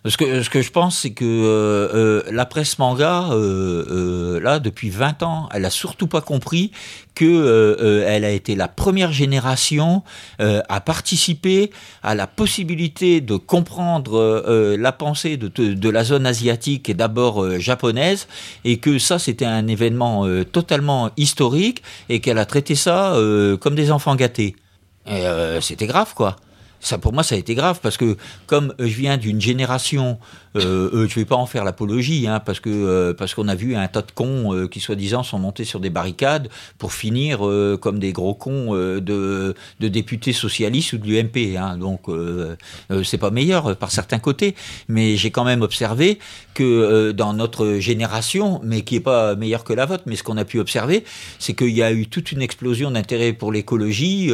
ce 0.06 0.16
que, 0.16 0.44
ce 0.44 0.50
que 0.50 0.62
je 0.62 0.72
pense, 0.72 1.00
c'est 1.00 1.12
que 1.12 1.26
euh, 1.26 1.90
euh, 1.94 2.24
la 2.32 2.46
presse 2.46 2.80
manga, 2.80 3.30
euh, 3.32 4.40
là, 4.40 4.60
depuis 4.60 4.90
20 4.90 5.24
ans, 5.24 5.50
elle 5.54 5.66
a 5.66 5.70
surtout 5.70 6.08
pas 6.08 6.22
compris 6.22 6.72
que 7.16 7.26
euh, 7.26 8.06
elle 8.08 8.24
a 8.24 8.30
été 8.30 8.56
la 8.56 8.70
première 8.70 9.12
génération 9.12 10.04
à 10.40 10.80
participer 10.80 11.70
à 12.02 12.16
la 12.16 12.28
possibilité 12.28 13.20
de 13.20 13.36
comprendre 13.36 14.76
la 14.78 14.92
pensée 14.94 15.36
de, 15.36 15.90
la 15.90 16.04
zone 16.06 16.26
asiatique 16.26 16.88
et 16.88 16.94
d'abord 16.94 17.60
japonaise, 17.60 18.28
et 18.64 18.78
que 18.78 19.00
ça, 19.00 19.20
c'était 19.20 19.46
un 19.46 19.68
événement 19.68 20.26
totalement 20.46 21.10
historique, 21.18 21.84
et 22.08 22.22
qu'elle 22.22 22.38
a 22.38 22.46
traité 22.46 22.76
ça 22.76 23.14
comme 23.60 23.76
des 23.76 23.92
enfants 23.92 24.16
gâtés. 24.16 24.56
C'était 25.60 25.88
grave, 25.88 26.14
quoi. 26.16 26.38
Ça, 26.80 26.98
pour 26.98 27.14
moi, 27.14 27.24
ça 27.24 27.36
a 27.36 27.38
été 27.38 27.56
grave 27.56 27.80
parce 27.82 27.98
que 27.98 28.18
comme 28.48 28.74
je 28.80 28.86
viens 28.86 29.18
d'une 29.18 29.42
génération, 29.42 30.18
euh, 30.56 30.90
euh, 30.94 31.08
je 31.08 31.16
vais 31.16 31.26
pas 31.26 31.36
en 31.36 31.46
faire 31.46 31.64
l'apologie, 31.64 32.28
hein, 32.28 32.40
parce 32.40 32.60
que 32.60 32.70
euh, 32.70 33.14
parce 33.14 33.34
qu'on 33.36 33.48
a 33.48 33.56
vu 33.56 33.76
un 33.76 33.88
tas 33.88 34.02
de 34.02 34.12
cons 34.12 34.54
euh, 34.54 34.68
qui 34.68 34.80
soi-disant 34.80 35.22
sont 35.24 35.38
montés 35.40 35.64
sur 35.64 35.80
des 35.80 35.90
barricades 35.90 36.50
pour 36.78 36.94
finir 36.94 37.40
comme 37.82 38.00
des 38.00 38.12
gros 38.12 38.34
cons 38.34 38.74
de, 38.74 39.54
de 39.80 39.88
députés 39.88 40.34
socialistes 40.34 40.94
ou 40.94 40.98
de 40.98 41.08
l'UMP. 41.08 41.58
Hein, 41.58 41.78
donc 41.78 42.08
c'est 43.04 43.18
pas 43.18 43.32
meilleur 43.32 43.76
par 43.76 43.92
certains 43.92 44.20
côtés, 44.20 44.56
mais 44.88 45.18
j'ai 45.18 45.32
quand 45.32 45.44
même 45.44 45.62
observé 45.62 46.20
que 46.54 47.12
dans 47.12 47.34
notre 47.34 47.76
génération, 47.80 48.62
mais 48.64 48.82
qui 48.82 48.96
est 48.96 49.02
pas 49.02 49.36
meilleure 49.36 49.64
que 49.64 49.74
la 49.74 49.86
vôtre, 49.86 50.04
mais 50.06 50.16
ce 50.16 50.24
qu'on 50.24 50.38
a 50.38 50.46
pu 50.46 50.60
observer, 50.60 51.04
c'est 51.38 51.54
qu'il 51.54 51.76
y 51.76 51.84
a 51.84 51.92
eu 51.92 52.08
toute 52.08 52.32
une 52.32 52.42
explosion 52.42 52.92
d'intérêt 52.92 53.34
pour 53.34 53.52
l'écologie, 53.52 54.32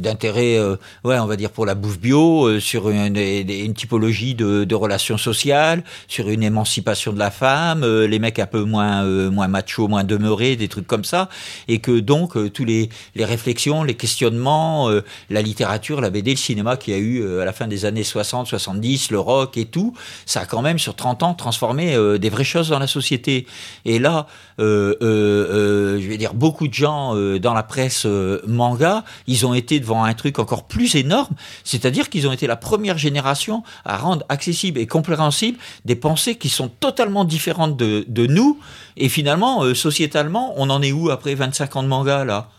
d'intérêt, 0.00 0.58
ouais, 1.04 1.18
on 1.18 1.26
va 1.26 1.36
dire 1.36 1.50
pour 1.50 1.66
la 1.66 1.74
bouffe 1.74 1.98
bio, 2.00 2.58
sur 2.60 2.88
une, 2.90 3.16
une 3.16 3.74
typologie 3.74 4.15
de, 4.34 4.74
relations 4.74 5.18
sociales, 5.18 5.82
sur 6.08 6.28
une 6.28 6.42
émancipation 6.42 7.12
de 7.12 7.18
la 7.18 7.30
femme, 7.30 7.82
euh, 7.82 8.06
les 8.06 8.18
mecs 8.18 8.38
un 8.38 8.46
peu 8.46 8.62
moins 8.62 9.04
euh, 9.04 9.30
moins 9.30 9.48
machos, 9.48 9.88
moins 9.88 10.04
demeurés, 10.04 10.56
des 10.56 10.68
trucs 10.68 10.86
comme 10.86 11.04
ça, 11.04 11.28
et 11.68 11.78
que 11.78 11.98
donc 12.00 12.36
euh, 12.36 12.50
tous 12.50 12.64
les 12.64 12.88
les 13.14 13.24
réflexions, 13.24 13.82
les 13.82 13.94
questionnements, 13.94 14.88
euh, 14.90 15.02
la 15.30 15.42
littérature, 15.42 16.00
la 16.00 16.10
BD, 16.10 16.32
le 16.32 16.36
cinéma 16.36 16.76
qui 16.76 16.92
a 16.92 16.98
eu 16.98 17.40
à 17.40 17.44
la 17.44 17.52
fin 17.52 17.66
des 17.66 17.84
années 17.84 18.04
60, 18.04 18.46
70, 18.46 19.10
le 19.10 19.18
rock 19.18 19.56
et 19.56 19.64
tout, 19.66 19.94
ça 20.26 20.40
a 20.40 20.46
quand 20.46 20.62
même 20.62 20.78
sur 20.78 20.94
30 20.94 21.22
ans 21.22 21.34
transformé 21.34 21.96
des 22.18 22.30
vraies 22.30 22.44
choses 22.44 22.68
dans 22.68 22.78
la 22.78 22.86
société. 22.86 23.46
Et 23.84 23.98
là, 23.98 24.26
je 24.58 26.08
vais 26.08 26.18
dire 26.18 26.34
beaucoup 26.34 26.68
de 26.68 26.74
gens 26.74 27.14
dans 27.38 27.54
la 27.54 27.62
presse 27.62 28.06
manga, 28.46 29.04
ils 29.26 29.46
ont 29.46 29.54
été 29.54 29.80
devant 29.80 30.04
un 30.04 30.14
truc 30.14 30.38
encore 30.38 30.64
plus 30.64 30.94
énorme, 30.94 31.34
c'est-à-dire 31.64 32.08
qu'ils 32.08 32.26
ont 32.26 32.32
été 32.32 32.46
la 32.46 32.56
première 32.56 32.98
génération 32.98 33.62
à 33.84 33.96
rendre 34.06 34.24
accessible 34.28 34.78
et 34.78 34.86
compréhensible 34.86 35.58
des 35.84 35.96
pensées 35.96 36.36
qui 36.36 36.48
sont 36.48 36.68
totalement 36.68 37.24
différentes 37.24 37.76
de, 37.76 38.26
nous. 38.26 38.58
Et 38.96 39.08
finalement, 39.08 39.62
euh, 39.62 39.74
sociétalement, 39.74 40.54
on 40.56 40.70
en 40.70 40.82
est 40.82 40.92
où 40.92 41.10
après 41.10 41.34
25 41.34 41.76
ans 41.76 41.82
de 41.82 41.88
manga 41.88 42.24
là? 42.24 42.50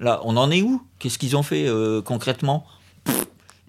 Là, 0.00 0.20
on 0.24 0.36
en 0.36 0.50
est 0.50 0.62
où? 0.62 0.82
Qu'est-ce 0.98 1.18
qu'ils 1.18 1.36
ont 1.36 1.42
fait 1.42 1.68
euh, 1.68 2.02
concrètement? 2.02 2.66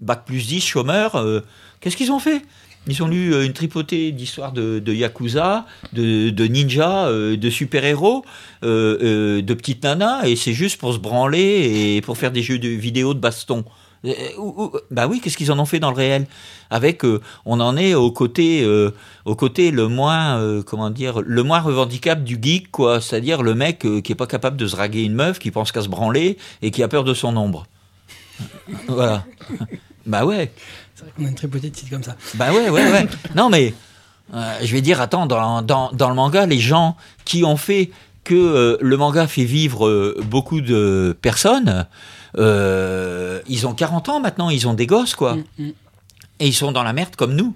Bac 0.00 0.24
plus 0.26 0.46
10, 0.48 0.60
chômeurs, 0.60 1.14
euh, 1.14 1.40
qu'est-ce 1.80 1.96
qu'ils 1.96 2.10
ont 2.10 2.18
fait? 2.18 2.42
Ils 2.86 3.02
ont 3.02 3.08
lu 3.08 3.42
une 3.46 3.54
tripotée 3.54 4.12
d'histoires 4.12 4.52
de, 4.52 4.92
yakuza, 4.92 5.64
de, 5.94 6.46
ninja, 6.46 7.08
de 7.10 7.50
super-héros, 7.50 8.26
de 8.60 9.54
petites 9.54 9.82
nanas, 9.84 10.26
et 10.26 10.36
c'est 10.36 10.52
juste 10.52 10.78
pour 10.78 10.92
se 10.92 10.98
branler 10.98 11.94
et 11.96 12.02
pour 12.02 12.18
faire 12.18 12.30
des 12.30 12.42
jeux 12.42 12.58
de 12.58 12.68
vidéo 12.68 13.14
de 13.14 13.20
baston. 13.20 13.64
Euh, 14.04 14.68
bah 14.90 15.06
oui, 15.06 15.20
qu'est-ce 15.20 15.36
qu'ils 15.36 15.50
en 15.50 15.58
ont 15.58 15.64
fait 15.64 15.80
dans 15.80 15.90
le 15.90 15.96
réel? 15.96 16.26
Avec, 16.70 17.04
euh, 17.04 17.20
on 17.46 17.60
en 17.60 17.76
est 17.76 17.94
au 17.94 18.10
côté, 18.10 18.62
euh, 18.62 18.90
au 19.24 19.34
côté 19.34 19.70
le 19.70 19.88
moins, 19.88 20.38
euh, 20.38 20.62
comment 20.62 20.90
dire, 20.90 21.20
le 21.20 21.42
moins 21.42 21.60
revendicable 21.60 22.24
du 22.24 22.38
geek, 22.40 22.70
quoi. 22.70 23.00
C'est-à-dire 23.00 23.42
le 23.42 23.54
mec 23.54 23.86
qui 24.02 24.12
est 24.12 24.16
pas 24.16 24.26
capable 24.26 24.56
de 24.56 24.66
se 24.66 24.76
draguer 24.76 25.02
une 25.02 25.14
meuf, 25.14 25.38
qui 25.38 25.50
pense 25.50 25.72
qu'à 25.72 25.82
se 25.82 25.88
branler 25.88 26.36
et 26.62 26.70
qui 26.70 26.82
a 26.82 26.88
peur 26.88 27.04
de 27.04 27.14
son 27.14 27.36
ombre. 27.36 27.66
voilà. 28.88 29.24
Bah 30.06 30.24
ouais. 30.24 30.52
C'est 30.94 31.04
vrai 31.04 31.12
qu'on 31.16 31.24
a 31.24 31.28
une 31.28 31.34
tripotée 31.34 31.70
de 31.70 31.74
titres 31.74 31.90
comme 31.90 32.02
ça. 32.02 32.16
Bah 32.34 32.52
ouais, 32.52 32.68
ouais, 32.68 32.90
ouais. 32.90 33.06
Non, 33.34 33.48
mais 33.48 33.74
je 34.32 34.72
vais 34.72 34.80
dire, 34.80 35.00
attends, 35.00 35.26
dans, 35.26 35.62
dans, 35.62 35.90
dans 35.92 36.08
le 36.08 36.14
manga, 36.14 36.46
les 36.46 36.58
gens 36.58 36.96
qui 37.24 37.44
ont 37.44 37.56
fait 37.56 37.90
que 38.24 38.78
le 38.80 38.96
manga 38.96 39.26
fait 39.26 39.44
vivre 39.44 40.16
beaucoup 40.22 40.60
de 40.60 41.16
personnes, 41.20 41.86
euh, 42.38 43.40
ils 43.48 43.66
ont 43.66 43.74
40 43.74 44.08
ans 44.08 44.20
maintenant, 44.20 44.50
ils 44.50 44.66
ont 44.68 44.74
des 44.74 44.86
gosses, 44.86 45.14
quoi. 45.14 45.36
Mm, 45.36 45.44
mm. 45.58 45.72
Et 46.40 46.48
ils 46.48 46.54
sont 46.54 46.72
dans 46.72 46.82
la 46.82 46.92
merde 46.92 47.16
comme 47.16 47.34
nous. 47.34 47.54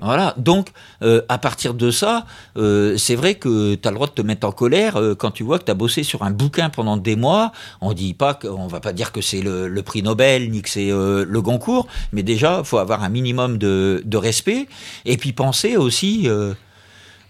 Voilà, 0.00 0.34
donc 0.36 0.68
euh, 1.02 1.22
à 1.28 1.38
partir 1.38 1.72
de 1.72 1.90
ça, 1.90 2.26
euh, 2.58 2.96
c'est 2.98 3.14
vrai 3.14 3.36
que 3.36 3.74
tu 3.74 3.88
as 3.88 3.90
le 3.90 3.94
droit 3.94 4.06
de 4.06 4.12
te 4.12 4.20
mettre 4.20 4.46
en 4.46 4.52
colère 4.52 4.96
euh, 4.96 5.14
quand 5.14 5.30
tu 5.30 5.42
vois 5.42 5.58
que 5.58 5.64
tu 5.64 5.70
as 5.70 5.74
bossé 5.74 6.02
sur 6.02 6.22
un 6.22 6.30
bouquin 6.30 6.68
pendant 6.68 6.98
des 6.98 7.16
mois. 7.16 7.52
On 7.80 7.94
dit 7.94 8.12
pas 8.12 8.34
que, 8.34 8.46
on 8.46 8.66
va 8.66 8.80
pas 8.80 8.92
dire 8.92 9.10
que 9.10 9.22
c'est 9.22 9.40
le, 9.40 9.68
le 9.68 9.82
prix 9.82 10.02
Nobel 10.02 10.50
ni 10.50 10.60
que 10.60 10.68
c'est 10.68 10.88
le 10.88 11.40
Goncourt, 11.40 11.86
mais 12.12 12.22
déjà 12.22 12.62
faut 12.62 12.78
avoir 12.78 13.02
un 13.02 13.08
minimum 13.08 13.56
de, 13.56 14.02
de 14.04 14.16
respect 14.16 14.68
et 15.06 15.16
puis 15.16 15.32
penser 15.32 15.76
aussi. 15.76 16.28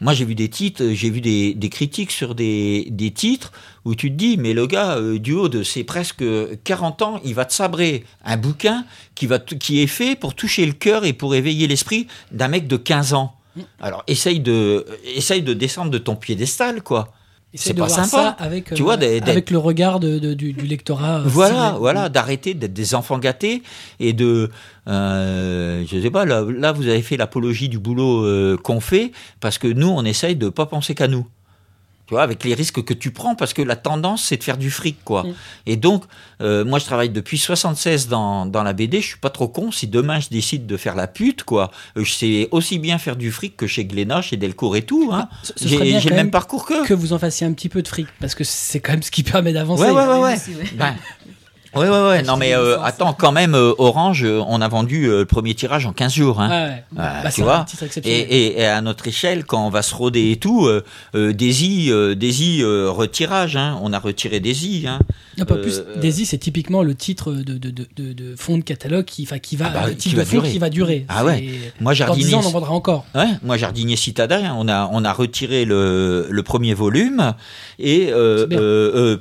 moi, 0.01 0.13
j'ai 0.13 0.25
vu 0.25 0.35
des 0.35 0.49
titres, 0.49 0.85
j'ai 0.93 1.11
vu 1.11 1.21
des, 1.21 1.55
des 1.55 1.69
critiques 1.69 2.11
sur 2.11 2.35
des, 2.35 2.89
des 2.91 3.13
titres 3.13 3.53
où 3.87 3.95
tu 3.95 4.11
te 4.11 4.17
dis, 4.17 4.37
mais 4.37 4.53
le 4.53 4.67
gars, 4.67 4.97
euh, 4.97 5.19
du 5.19 5.33
haut 5.33 5.49
de 5.49 5.63
ses 5.63 5.85
presque 5.85 6.23
40 6.65 7.01
ans, 7.03 7.21
il 7.25 7.35
va 7.35 7.45
te 7.47 7.53
sabrer 7.55 8.05
un 8.25 8.37
bouquin 8.37 8.85
qui, 9.15 9.27
va 9.27 9.39
qui 9.39 9.81
est 9.83 9.87
fait 9.87 10.17
pour 10.17 10.35
toucher 10.35 10.67
le 10.67 10.73
cœur 10.73 11.05
et 11.07 11.13
pour 11.15 11.35
éveiller 11.35 11.67
l'esprit 11.67 12.07
d'un 12.33 12.49
mec 12.49 12.67
de 12.67 12.77
15 12.77 13.15
ans. 13.15 13.35
Alors, 13.81 14.03
essaye 14.07 14.41
de, 14.41 14.85
essaye 15.15 15.41
de 15.43 15.55
descendre 15.55 15.91
de 15.91 15.99
ton 15.99 16.17
piédestal, 16.17 16.83
quoi. 16.83 17.13
C'est 17.59 17.73
pas 17.73 17.87
voir 17.87 18.05
sympa. 18.05 18.37
ça 18.37 18.45
avec, 18.45 18.75
Tu 18.75 18.83
euh, 18.83 18.85
vois, 18.85 18.99
des- 18.99 19.23
avec 19.23 19.51
le 19.51 19.57
regard 19.57 19.99
de- 19.99 20.19
de- 20.19 20.35
du, 20.35 20.53
du 20.53 20.67
lectorat. 20.67 21.21
euh, 21.21 21.25
Voilà, 21.25 21.77
voilà, 21.79 22.11
d'arrêter 22.11 22.53
d'être 22.53 22.75
des 22.75 22.95
enfants 22.95 23.19
gâtés 23.19 23.63
et 23.99 24.13
de, 24.13 24.51
euh, 25.07 25.85
je 25.91 26.01
sais 26.01 26.11
pas, 26.11 26.25
là, 26.27 26.45
là, 26.47 26.73
vous 26.73 26.87
avez 26.89 27.01
fait 27.03 27.17
l'apologie 27.17 27.69
du 27.69 27.79
boulot 27.79 28.25
euh, 28.25 28.57
qu'on 28.63 28.81
fait 28.81 29.13
parce 29.41 29.59
que 29.59 29.69
nous, 29.69 29.89
on 29.89 30.05
essaye 30.05 30.37
de 30.37 30.49
pas 30.49 30.67
penser 30.67 30.95
qu'à 30.95 31.09
nous. 31.09 31.27
Tu 32.07 32.15
vois, 32.15 32.23
avec 32.23 32.45
les 32.45 32.55
risques 32.55 32.85
que 32.85 32.95
tu 32.95 33.11
prends, 33.11 33.35
parce 33.35 33.53
que 33.53 33.63
la 33.63 33.75
tendance, 33.75 34.23
c'est 34.23 34.37
de 34.37 34.45
faire 34.45 34.59
du 34.59 34.71
fric, 34.71 34.97
quoi. 35.05 35.25
Mm. 35.25 35.35
Et 35.67 35.77
donc, 35.77 36.05
euh, 36.41 36.65
moi, 36.65 36.79
je 36.79 36.85
travaille 36.85 37.11
depuis 37.11 37.37
76 37.37 38.07
dans, 38.07 38.47
dans 38.47 38.63
la 38.63 38.73
BD. 38.75 39.01
Je 39.01 39.07
suis 39.09 39.19
pas 39.19 39.29
trop 39.31 39.49
con. 39.49 39.73
Si 39.73 39.89
demain, 39.89 40.21
je 40.21 40.29
décide 40.29 40.67
de 40.67 40.77
faire 40.77 40.95
la 40.95 41.09
pute, 41.09 41.43
quoi, 41.43 41.73
euh, 41.97 42.05
je 42.05 42.13
sais 42.13 42.49
aussi 42.53 42.79
bien 42.79 42.99
faire 42.99 43.17
du 43.17 43.33
fric 43.33 43.57
que 43.57 43.67
chez 43.67 43.85
Glénat, 43.85 44.23
chez 44.23 44.37
Delcourt 44.37 44.77
et 44.77 44.83
tout. 44.83 45.11
Hein. 45.13 45.29
Ce- 45.43 45.53
ce 45.57 45.69
serait 45.69 45.99
J'ai 46.01 46.11
le 46.11 46.15
même 46.17 46.31
parcours 46.31 46.65
qu'eux. 46.65 46.85
que 46.85 46.95
vous 46.95 47.13
en 47.13 47.19
fassiez 47.19 47.45
un 47.45 47.53
petit 47.53 47.69
peu 47.69 47.83
de 47.83 47.89
fric, 47.89 48.07
parce 48.21 48.37
que 48.37 48.45
c'est 48.45 48.79
quand 48.79 48.93
même 48.93 49.03
ce 49.03 49.11
qui 49.11 49.25
permet 49.25 49.53
d'avancer. 49.53 49.83
Ouais, 49.83 49.91
ouais, 49.91 50.07
ouais, 50.07 50.21
ouais. 50.21 50.37
Ben, 50.75 50.95
ouais, 51.77 51.89
ouais, 51.89 52.09
ouais. 52.09 52.23
Non, 52.23 52.37
mais 52.37 52.55
euh, 52.55 52.81
attends, 52.83 53.13
quand 53.13 53.33
même, 53.33 53.55
euh, 53.55 53.73
Orange, 53.79 54.25
euh, 54.25 54.43
on 54.47 54.61
a 54.61 54.69
vendu 54.69 55.07
le 55.09 55.25
premier 55.25 55.55
tirage 55.55 55.87
en 55.87 55.93
15 55.93 56.13
jours. 56.15 56.41
Hein. 56.41 56.49
Ouais, 56.51 56.71
ouais. 56.73 56.83
Ah, 56.99 57.21
Bah, 57.25 57.31
tu 57.31 57.43
vois. 57.43 57.65
Et, 57.81 57.85
exceptionnel. 57.85 58.27
et, 58.31 58.61
et 58.61 58.67
à 58.67 58.81
notre 58.81 59.07
échelle, 59.09 59.45
quand 59.45 59.67
on 59.67 59.71
va 59.71 59.83
se 59.83 59.95
roder 59.95 60.31
et 60.31 60.37
tout, 60.37 60.69
Daisy, 61.15 61.91
Daisy 62.17 62.63
retirage. 62.65 63.57
Hein. 63.57 63.79
On 63.83 63.93
a 63.93 63.99
retiré 63.99 64.41
Daisy. 64.41 64.85
Hein. 64.89 64.99
Non, 65.39 65.45
pas 65.45 65.57
plus. 65.57 65.83
Daisy, 66.01 66.27
c'est 66.27 66.39
typiquement 66.39 66.83
le 66.83 66.95
titre 66.95 67.33
de, 67.33 67.43
de, 67.43 67.71
de, 67.71 67.87
de, 67.97 68.13
de 68.13 68.37
fond 68.37 68.57
de 68.59 68.63
catalogue 68.63 69.05
qui, 69.05 69.23
enfin, 69.25 69.39
qui 69.39 69.57
va, 69.57 69.67
Ah 69.75 69.87
bah, 69.87 69.95
qui 69.95 70.15
va 70.15 70.25
fond 70.25 70.39
durer. 70.39 70.51
qui 70.51 70.59
va 70.59 70.71
durer. 70.71 71.05
Ah 71.09 71.25
ouais. 71.25 71.45
Moi, 71.81 71.93
Dans 71.93 72.15
10 72.15 72.31
jardinier. 72.31 72.35
ans, 72.35 72.41
on 72.45 72.47
en 72.47 72.51
vendra 72.51 72.73
encore. 72.73 73.05
Ouais, 73.15 73.27
moi, 73.43 73.57
jardinier 73.57 73.97
citadin, 73.97 74.55
on 74.59 74.69
a, 74.69 74.89
on 74.93 75.05
a 75.05 75.13
retiré 75.13 75.65
le, 75.65 76.27
le 76.31 76.43
premier 76.43 76.75
volume 76.75 77.35
et 77.79 78.11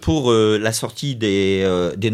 pour 0.02 0.32
la 0.34 0.72
sortie 0.72 1.15
des, 1.15 1.68
des 1.98 2.11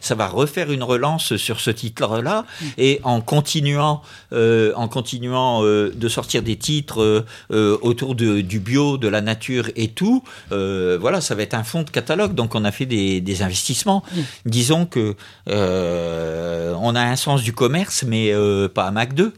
ça 0.00 0.14
va 0.14 0.26
refaire 0.26 0.70
une 0.72 0.82
relance 0.82 1.36
sur 1.36 1.60
ce 1.60 1.70
titre-là 1.70 2.44
Mm. 2.60 2.66
et 2.78 3.00
en 3.04 3.20
continuant, 3.20 4.02
euh, 4.32 4.72
en 4.76 4.88
continuant 4.88 5.62
euh, 5.64 5.90
de 5.94 6.08
sortir 6.08 6.42
des 6.42 6.56
titres 6.56 7.24
euh, 7.50 7.78
autour 7.82 8.14
de, 8.14 8.40
du 8.40 8.58
bio, 8.60 8.98
de 8.98 9.08
la 9.08 9.20
nature 9.20 9.68
et 9.76 9.88
tout, 9.88 10.22
voilà, 10.50 11.20
ça 11.20 11.34
va 11.34 11.42
être 11.42 11.54
un 11.54 11.64
fonds 11.64 11.82
de 11.82 11.90
catalogue. 11.90 12.34
Donc, 12.34 12.54
on 12.54 12.64
a 12.64 12.72
fait 12.72 12.86
des, 12.86 13.20
des 13.20 13.42
investissements. 13.42 14.02
Mm. 14.14 14.20
Disons 14.46 14.86
que 14.86 15.14
on 15.48 16.94
a 16.94 17.00
un 17.02 17.16
sens 17.16 17.42
du 17.42 17.52
commerce, 17.52 18.04
mais 18.06 18.32
pas 18.74 18.86
à 18.86 18.90
Mac 18.90 19.14
2. 19.14 19.32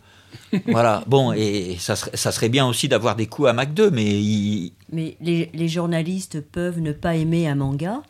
voilà, 0.69 1.03
bon, 1.07 1.33
et 1.33 1.77
ça 1.81 1.97
serait, 1.97 2.13
ça 2.15 2.31
serait 2.33 2.49
bien 2.49 2.67
aussi 2.67 2.89
d'avoir 2.89 3.17
des 3.17 3.27
coups 3.27 3.49
à 3.49 3.53
Mac 3.53 3.75
2, 3.75 3.91
mais 3.91 4.05
il- 4.05 4.73
Mais 4.93 5.17
les, 5.21 5.51
les 5.53 5.69
journalistes 5.69 6.41
peuvent 6.41 6.81
ne 6.81 6.93
pas 6.93 7.17
aimer 7.17 7.49
un 7.49 7.57
manga. 7.57 8.03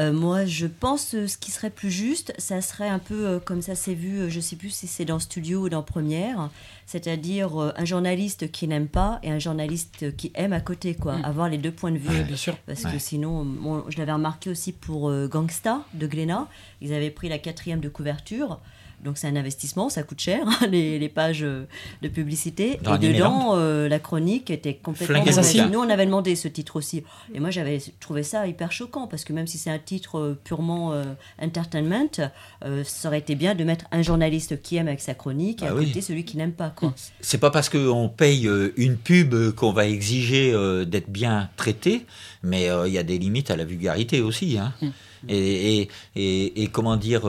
Euh, 0.00 0.12
moi, 0.12 0.46
je 0.46 0.66
pense 0.66 1.14
euh, 1.14 1.26
ce 1.26 1.36
qui 1.36 1.50
serait 1.50 1.68
plus 1.70 1.90
juste, 1.90 2.32
ça 2.38 2.62
serait 2.62 2.88
un 2.88 2.98
peu 2.98 3.26
euh, 3.26 3.38
comme 3.40 3.60
ça 3.60 3.74
s'est 3.74 3.94
vu, 3.94 4.20
euh, 4.20 4.30
je 4.30 4.40
sais 4.40 4.56
plus 4.56 4.70
si 4.70 4.86
c'est 4.86 5.04
dans 5.04 5.18
Studio 5.18 5.60
ou 5.64 5.68
dans 5.68 5.82
Première, 5.82 6.48
c'est-à-dire 6.86 7.72
un 7.76 7.84
journaliste 7.84 8.50
qui 8.50 8.66
n'aime 8.68 8.88
pas 8.88 9.18
et 9.22 9.30
un 9.30 9.38
journaliste 9.38 10.16
qui 10.16 10.30
aime 10.34 10.52
à 10.52 10.60
côté, 10.60 10.94
quoi. 10.94 11.18
Mm. 11.18 11.24
Avoir 11.24 11.48
les 11.48 11.58
deux 11.58 11.72
points 11.72 11.92
de 11.92 11.98
vue. 11.98 12.08
Oui, 12.08 12.24
bien 12.24 12.36
sûr. 12.36 12.56
Parce 12.66 12.84
Ouais. 12.84 12.92
que 12.92 12.98
sinon, 12.98 13.44
bon, 13.44 13.84
je 13.88 13.98
l'avais 13.98 14.12
remarqué 14.12 14.50
aussi 14.50 14.72
pour 14.72 15.12
Gangsta 15.28 15.82
de 15.94 16.06
Glénat. 16.06 16.48
Ils 16.80 16.92
avaient 16.92 17.10
pris 17.10 17.28
la 17.28 17.38
quatrième 17.38 17.80
de 17.80 17.88
couverture. 17.88 18.60
Donc 19.02 19.18
c'est 19.18 19.26
un 19.26 19.34
investissement, 19.36 19.88
ça 19.88 20.02
coûte 20.04 20.20
cher, 20.20 20.46
les, 20.70 20.98
les 20.98 21.08
pages 21.08 21.42
euh, 21.42 21.64
de 22.02 22.08
publicité. 22.08 22.78
Dans 22.82 22.94
et 22.94 22.98
dedans, 22.98 23.56
euh, 23.56 23.88
la 23.88 23.98
chronique 23.98 24.48
était 24.50 24.74
complètement... 24.74 25.18
Mauvaise. 25.24 25.56
Nous, 25.72 25.78
on 25.80 25.90
avait 25.90 26.06
demandé 26.06 26.36
ce 26.36 26.46
titre 26.48 26.76
aussi. 26.76 27.02
Et 27.34 27.40
moi, 27.40 27.50
j'avais 27.50 27.80
trouvé 27.98 28.22
ça 28.22 28.46
hyper 28.46 28.70
choquant, 28.70 29.08
parce 29.08 29.24
que 29.24 29.32
même 29.32 29.46
si 29.48 29.58
c'est 29.58 29.70
un 29.70 29.78
titre 29.80 30.18
euh, 30.18 30.38
purement 30.44 30.92
euh, 30.92 31.02
entertainment, 31.40 32.30
euh, 32.64 32.84
ça 32.84 33.08
aurait 33.08 33.18
été 33.18 33.34
bien 33.34 33.54
de 33.56 33.64
mettre 33.64 33.86
un 33.90 34.02
journaliste 34.02 34.62
qui 34.62 34.76
aime 34.76 34.86
avec 34.88 35.00
sa 35.00 35.14
chronique 35.14 35.62
et 35.62 35.66
Ah 35.66 35.70
à 35.70 35.74
oui. 35.74 35.86
côté 35.88 36.00
celui 36.00 36.24
qui 36.24 36.36
n'aime 36.36 36.52
pas. 36.52 36.72
C'est 37.20 37.38
pas 37.38 37.50
parce 37.50 37.68
qu'on 37.68 38.08
paye 38.08 38.48
une 38.76 38.96
pub 38.96 39.34
qu'on 39.56 39.72
va 39.72 39.86
exiger 39.86 40.52
d'être 40.86 41.10
bien 41.10 41.50
traité, 41.56 42.06
mais 42.42 42.68
il 42.86 42.92
y 42.92 42.98
a 42.98 43.02
des 43.02 43.18
limites 43.18 43.50
à 43.50 43.56
la 43.56 43.64
vulgarité 43.64 44.20
aussi. 44.20 44.58
Hein. 44.58 44.72
Mm. 44.80 44.88
Et, 45.28 45.80
et, 45.82 45.88
et- 46.16 46.62
et 46.62 46.66
comment 46.68 46.96
dire, 46.96 47.28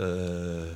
euh, 0.00 0.72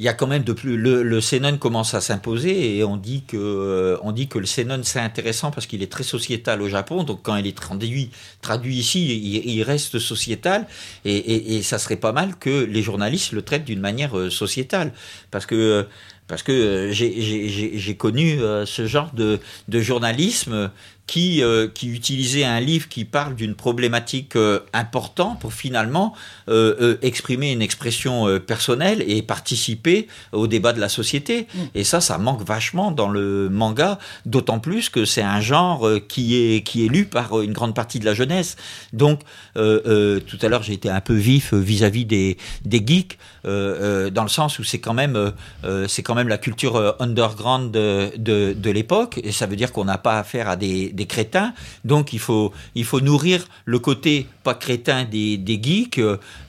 il 0.00 0.06
y 0.06 0.08
a 0.08 0.12
quand 0.14 0.26
même 0.28 0.44
de 0.44 0.52
plus. 0.52 0.76
Le, 0.76 1.02
le 1.02 1.18
Xénon 1.20 1.58
commence 1.58 1.94
à 1.94 2.00
s'imposer 2.00 2.76
et 2.76 2.84
on 2.84 2.96
dit 2.96 3.24
que 3.26 3.36
euh, 3.36 3.96
on 4.02 4.12
dit 4.12 4.28
que 4.28 4.38
le 4.38 4.44
Xénon 4.44 4.80
c'est 4.84 5.00
intéressant 5.00 5.50
parce 5.50 5.66
qu'il 5.66 5.82
est 5.82 5.90
très 5.90 6.04
sociétal 6.04 6.62
au 6.62 6.68
Japon. 6.68 7.02
Donc 7.04 7.20
quand 7.22 7.36
il 7.36 7.46
est 7.46 7.56
traduit 7.56 8.10
traduit 8.40 8.76
ici, 8.76 9.16
il, 9.16 9.50
il 9.50 9.62
reste 9.62 9.98
sociétal 9.98 10.66
et, 11.04 11.16
et, 11.16 11.56
et 11.56 11.62
ça 11.62 11.78
serait 11.78 11.96
pas 11.96 12.12
mal 12.12 12.36
que 12.38 12.64
les 12.64 12.82
journalistes 12.82 13.32
le 13.32 13.42
traitent 13.42 13.64
d'une 13.64 13.80
manière 13.80 14.16
euh, 14.18 14.30
sociétale 14.30 14.92
parce 15.30 15.46
que 15.46 15.54
euh, 15.54 15.82
parce 16.26 16.42
que 16.42 16.90
j'ai- 16.92 17.96
connu 17.96 18.38
ce 18.66 18.86
genre 18.86 19.10
de, 19.14 19.40
de 19.68 19.80
journalisme 19.80 20.70
qui, 21.08 21.42
euh, 21.42 21.68
qui 21.68 21.88
utilisait 21.88 22.44
un 22.44 22.60
livre 22.60 22.86
qui 22.86 23.06
parle 23.06 23.34
d'une 23.34 23.54
problématique 23.54 24.36
euh, 24.36 24.60
importante 24.74 25.40
pour 25.40 25.54
finalement 25.54 26.14
euh, 26.48 26.76
euh, 26.80 26.98
exprimer 27.00 27.50
une 27.50 27.62
expression 27.62 28.28
euh, 28.28 28.38
personnelle 28.38 29.02
et 29.08 29.22
participer 29.22 30.06
au 30.32 30.46
débat 30.46 30.74
de 30.74 30.80
la 30.80 30.90
société. 30.90 31.48
Mm. 31.54 31.58
Et 31.74 31.84
ça, 31.84 32.02
ça 32.02 32.18
manque 32.18 32.46
vachement 32.46 32.90
dans 32.92 33.08
le 33.08 33.48
manga, 33.48 33.98
d'autant 34.26 34.60
plus 34.60 34.90
que 34.90 35.06
c'est 35.06 35.22
un 35.22 35.40
genre 35.40 35.88
euh, 35.88 35.98
qui 35.98 36.36
est, 36.36 36.62
qui 36.62 36.84
est 36.84 36.88
lu 36.88 37.06
par 37.06 37.40
une 37.40 37.54
grande 37.54 37.74
partie 37.74 37.98
de 37.98 38.04
la 38.04 38.12
jeunesse. 38.12 38.56
Donc, 38.92 39.22
euh, 39.56 39.80
euh, 39.86 40.20
tout 40.20 40.38
à 40.42 40.48
l'heure, 40.48 40.62
j'ai 40.62 40.74
été 40.74 40.90
un 40.90 41.00
peu 41.00 41.14
vif 41.14 41.54
vis-à-vis 41.54 42.04
des, 42.04 42.36
des 42.66 42.82
geeks, 42.86 43.16
euh, 43.48 44.06
euh, 44.06 44.10
dans 44.10 44.24
le 44.24 44.28
sens 44.28 44.58
où 44.58 44.64
c'est 44.64 44.78
quand 44.78 44.92
même, 44.92 45.32
euh, 45.64 45.88
c'est 45.88 46.02
quand 46.02 46.14
même 46.14 46.28
la 46.28 46.36
culture 46.36 46.94
underground 47.00 47.70
de, 47.70 48.12
de, 48.16 48.70
l'époque, 48.70 49.18
et 49.24 49.32
ça 49.32 49.46
veut 49.46 49.56
dire 49.56 49.72
qu'on 49.72 49.86
n'a 49.86 49.96
pas 49.96 50.18
affaire 50.18 50.48
à 50.48 50.56
des, 50.56 50.90
des 50.90 51.06
crétins. 51.06 51.54
Donc, 51.84 52.12
il 52.12 52.18
faut, 52.18 52.52
il 52.74 52.84
faut 52.84 53.00
nourrir 53.00 53.46
le 53.64 53.78
côté 53.78 54.26
pas 54.44 54.54
crétin 54.54 55.04
des, 55.04 55.38
des 55.38 55.60
geeks 55.62 56.00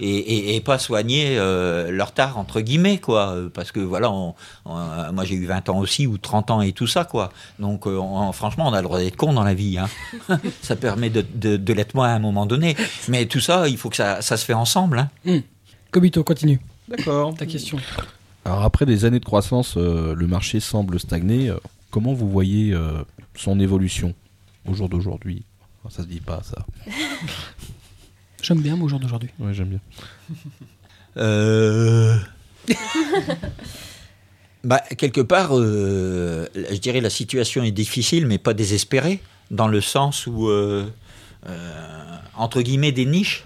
et, 0.01 0.61
pas 0.65 0.77
soigner 0.77 1.37
leur 1.37 2.11
tard 2.11 2.37
entre 2.37 2.59
guillemets, 2.59 2.97
quoi. 2.97 3.35
Parce 3.53 3.71
que 3.71 3.79
voilà, 3.79 4.09
moi 4.65 5.23
j'ai 5.23 5.35
eu 5.35 5.45
20 5.45 5.69
ans 5.69 5.79
aussi 5.79 6.05
ou 6.05 6.17
30 6.17 6.51
ans 6.51 6.61
et 6.61 6.73
tout 6.73 6.87
ça, 6.87 7.05
quoi. 7.05 7.31
Donc, 7.59 7.85
on- 7.85 8.31
franchement, 8.33 8.67
on 8.67 8.73
a 8.73 8.81
le 8.81 8.83
droit 8.83 8.99
d'être 8.99 9.15
con 9.15 9.33
dans 9.33 9.43
la 9.43 9.53
vie. 9.53 9.77
Hein. 9.77 9.87
ça 10.61 10.75
permet 10.75 11.09
de, 11.09 11.23
de, 11.57 11.73
l'être 11.73 11.95
moins 11.95 12.09
à 12.09 12.13
un 12.13 12.19
moment 12.19 12.45
donné. 12.45 12.75
Mais 13.07 13.25
tout 13.25 13.39
ça, 13.39 13.67
il 13.67 13.77
faut 13.77 13.89
que 13.89 13.95
ça, 13.95 14.21
se 14.21 14.45
fait 14.45 14.53
ensemble. 14.53 15.07
Hein. 15.25 15.39
Kobito, 15.91 16.23
continue 16.23 16.59
D'accord. 16.89 17.35
ta 17.35 17.45
question. 17.45 17.77
Alors 18.45 18.63
après 18.63 18.85
des 18.85 19.05
années 19.05 19.19
de 19.19 19.25
croissance, 19.25 19.75
euh, 19.77 20.15
le 20.15 20.27
marché 20.27 20.59
semble 20.59 20.99
stagner. 20.99 21.49
Euh, 21.49 21.57
comment 21.91 22.13
vous 22.13 22.29
voyez 22.29 22.73
euh, 22.73 23.03
son 23.35 23.59
évolution 23.59 24.13
au 24.67 24.73
jour 24.73 24.89
d'aujourd'hui? 24.89 25.45
Ça 25.89 26.03
se 26.03 26.07
dit 26.07 26.19
pas 26.19 26.41
ça. 26.43 26.65
J'aime 28.41 28.61
bien, 28.61 28.75
moi, 28.75 28.85
au 28.85 28.89
jour 28.89 28.99
d'aujourd'hui. 28.99 29.29
Ouais, 29.39 29.53
j'aime 29.53 29.69
bien. 29.69 29.79
Euh... 31.17 32.17
bah, 34.63 34.81
quelque 34.97 35.21
part, 35.21 35.49
euh, 35.51 36.47
je 36.55 36.77
dirais 36.77 37.01
la 37.01 37.09
situation 37.09 37.63
est 37.63 37.71
difficile, 37.71 38.27
mais 38.27 38.37
pas 38.37 38.53
désespérée, 38.53 39.19
dans 39.51 39.67
le 39.67 39.81
sens 39.81 40.27
où, 40.27 40.47
euh, 40.47 40.85
euh, 41.47 42.17
entre 42.35 42.61
guillemets, 42.61 42.91
des 42.91 43.05
niches. 43.05 43.45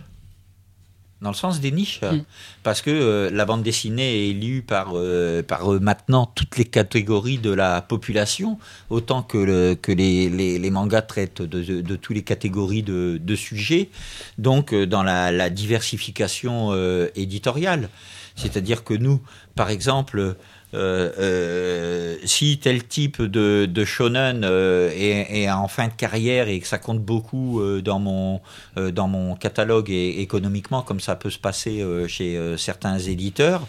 Dans 1.23 1.29
le 1.29 1.35
sens 1.35 1.59
des 1.61 1.71
niches. 1.71 2.01
Mm. 2.01 2.19
Parce 2.63 2.81
que 2.81 2.91
euh, 2.91 3.29
la 3.31 3.45
bande 3.45 3.63
dessinée 3.63 4.29
est 4.29 4.33
lue 4.33 4.61
par, 4.61 4.91
euh, 4.93 5.41
par 5.41 5.73
euh, 5.73 5.79
maintenant 5.79 6.25
toutes 6.35 6.57
les 6.57 6.65
catégories 6.65 7.37
de 7.37 7.49
la 7.51 7.81
population, 7.81 8.59
autant 8.89 9.23
que, 9.23 9.37
le- 9.37 9.75
que 9.75 9.91
les, 9.91 10.29
les, 10.29 10.59
les 10.59 10.69
mangas 10.69 11.01
traitent 11.03 11.41
de, 11.41 11.63
de, 11.63 11.81
de 11.81 11.95
toutes 11.95 12.15
les 12.15 12.23
catégories 12.23 12.83
de, 12.83 13.19
de 13.23 13.35
sujets. 13.35 13.89
Donc, 14.37 14.75
dans 14.75 15.01
la, 15.03 15.31
la 15.31 15.49
diversification 15.49 16.73
éditoriale. 17.15 17.89
C'est-à-dire 18.35 18.83
que 18.83 18.93
nous, 18.95 19.21
par 19.55 19.69
exemple, 19.69 20.35
euh, 20.73 21.11
euh, 21.19 22.15
si 22.25 22.57
tel 22.57 22.83
type 22.87 23.21
de, 23.21 23.67
de 23.67 23.85
shonen 23.85 24.43
euh, 24.43 24.89
est, 24.89 25.43
est 25.43 25.51
en 25.51 25.67
fin 25.67 25.87
de 25.87 25.93
carrière 25.93 26.47
et 26.47 26.59
que 26.59 26.67
ça 26.67 26.79
compte 26.79 26.99
beaucoup 26.99 27.61
dans, 27.83 27.99
mon, 27.99 28.41
dans 28.75 29.07
mon 29.07 29.35
catalogue 29.35 29.91
et 29.91 30.21
économiquement, 30.21 30.81
comme 30.81 30.99
ça 30.99 31.15
peut 31.15 31.29
se 31.29 31.37
passer 31.37 31.85
chez 32.07 32.39
certains 32.57 32.97
éditeurs, 32.97 33.67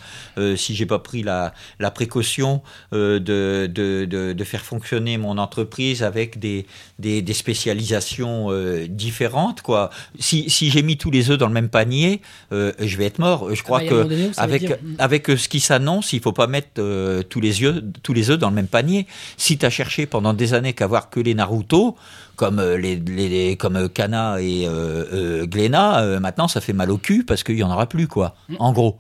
si 0.57 0.75
j'ai 0.75 0.87
pas 0.87 0.99
pris 0.99 1.23
la, 1.23 1.53
la 1.79 1.91
précaution 1.91 2.63
de, 2.93 3.19
de, 3.19 3.67
de, 3.69 4.33
de 4.33 4.45
faire 4.45 4.63
fonctionner 4.63 5.19
mon 5.19 5.37
entreprise 5.39 6.03
avec 6.03 6.39
des, 6.39 6.67
des, 6.99 7.21
des 7.21 7.35
spécialisations 7.35 8.49
différentes, 8.89 9.61
quoi. 9.63 9.91
Si, 10.19 10.49
si 10.49 10.71
j'ai 10.71 10.83
mis 10.83 10.97
tous 10.97 11.11
les 11.11 11.31
œufs 11.31 11.39
dans 11.39 11.49
le 11.49 11.55
même 11.55 11.69
panier, 11.69 12.21
je 12.51 12.97
vais 12.97 13.05
être 13.05 13.19
mort. 13.19 13.55
Je 13.55 13.63
crois 13.63 13.81
Ah 13.83 13.89
que 13.89 14.41
avec, 14.41 14.73
avec 14.99 15.27
ce 15.27 15.49
qui 15.49 15.61
s'annonce, 15.75 16.13
il 16.13 16.21
faut 16.21 16.33
pas 16.33 16.47
mettre 16.47 16.79
euh, 16.79 17.23
tous 17.23 17.41
les 17.41 17.61
yeux, 17.63 17.83
tous 18.03 18.13
les 18.13 18.31
œufs 18.31 18.39
dans 18.39 18.49
le 18.51 18.55
même 18.55 18.69
panier. 18.69 19.07
Si 19.37 19.59
tu 19.59 19.67
as 19.67 19.71
cherché 19.71 20.07
pendant 20.07 20.33
des 20.35 20.55
années 20.55 20.73
qu'à 20.73 20.87
voir 20.87 21.11
que 21.11 21.21
les 21.21 21.35
Naruto, 21.35 21.97
comme 22.37 22.59
euh, 22.59 22.77
les, 22.77 23.57
comme 23.57 23.89
Kana 23.89 24.41
et 24.41 24.67
euh, 24.67 25.05
euh, 25.13 25.47
Glénat, 25.47 26.01
euh, 26.03 26.21
maintenant 26.21 26.49
ça 26.49 26.61
fait 26.61 26.73
mal 26.73 26.91
au 26.91 26.99
cul 26.99 27.25
parce 27.25 27.43
qu'il 27.43 27.57
y 27.57 27.63
en 27.63 27.71
aura 27.71 27.87
plus 27.89 28.09
quoi. 28.09 28.37
En 28.59 28.73
gros. 28.73 28.99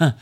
Hein. 0.00 0.14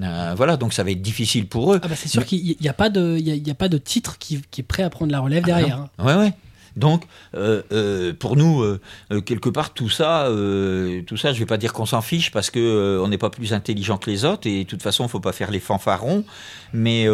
Euh, 0.00 0.34
voilà, 0.36 0.56
donc 0.56 0.72
ça 0.72 0.84
va 0.84 0.90
être 0.92 1.02
difficile 1.02 1.48
pour 1.48 1.74
eux. 1.74 1.80
Ah 1.82 1.88
bah 1.88 1.96
c'est 1.96 2.08
sûr 2.08 2.24
qu'il 2.24 2.56
n'y 2.60 2.68
a, 2.68 2.70
a, 2.70 2.74
pas 2.74 2.88
de 2.88 3.78
titre 3.78 4.16
qui, 4.18 4.40
qui 4.50 4.60
est 4.60 4.64
prêt 4.64 4.84
à 4.84 4.90
prendre 4.90 5.10
la 5.10 5.20
relève 5.20 5.44
derrière. 5.44 5.78
hein. 5.98 6.04
Ouais, 6.04 6.14
ouais. 6.14 6.32
Donc, 6.78 7.04
euh, 7.34 7.62
euh, 7.72 8.12
pour 8.14 8.36
nous, 8.36 8.62
euh, 8.62 8.80
quelque 9.24 9.48
part, 9.48 9.74
tout 9.74 9.88
ça, 9.88 10.28
tout 11.06 11.16
ça, 11.16 11.32
je 11.32 11.38
vais 11.40 11.46
pas 11.46 11.56
dire 11.56 11.72
qu'on 11.72 11.86
s'en 11.86 12.00
fiche 12.00 12.30
parce 12.30 12.50
que 12.50 13.00
on 13.02 13.08
n'est 13.08 13.18
pas 13.18 13.30
plus 13.30 13.52
intelligent 13.52 13.98
que 13.98 14.08
les 14.10 14.24
autres 14.24 14.46
et 14.46 14.64
de 14.64 14.68
toute 14.68 14.82
façon, 14.82 15.08
faut 15.08 15.20
pas 15.20 15.32
faire 15.32 15.50
les 15.50 15.60
fanfarons. 15.60 16.24
Mais 16.72 17.08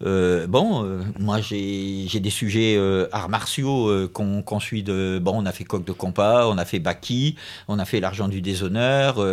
bon, 0.00 0.86
moi, 1.18 1.40
j'ai 1.40 2.20
des 2.20 2.30
sujets 2.30 2.78
arts 3.12 3.28
martiaux 3.28 4.08
qu'on 4.12 4.60
suit 4.60 4.82
de. 4.82 5.18
Bon, 5.22 5.42
on 5.42 5.46
a 5.46 5.52
fait 5.52 5.64
Coq 5.64 5.84
de 5.84 5.92
Compas, 5.92 6.46
on 6.48 6.58
a 6.58 6.64
fait 6.64 6.78
Baki, 6.78 7.36
on 7.68 7.78
a 7.78 7.84
fait 7.84 8.00
l'argent 8.00 8.28
du 8.28 8.42
déshonneur, 8.42 9.24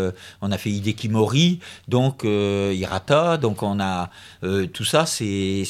on 0.42 0.52
a 0.52 0.58
fait 0.58 0.70
Hideki 0.70 1.10
Mori, 1.10 1.60
donc 1.88 2.24
Hirata, 2.24 3.38
donc 3.38 3.64
on 3.64 3.80
a 3.80 4.10
tout 4.72 4.86
ça, 4.86 5.06
c'est 5.06 5.66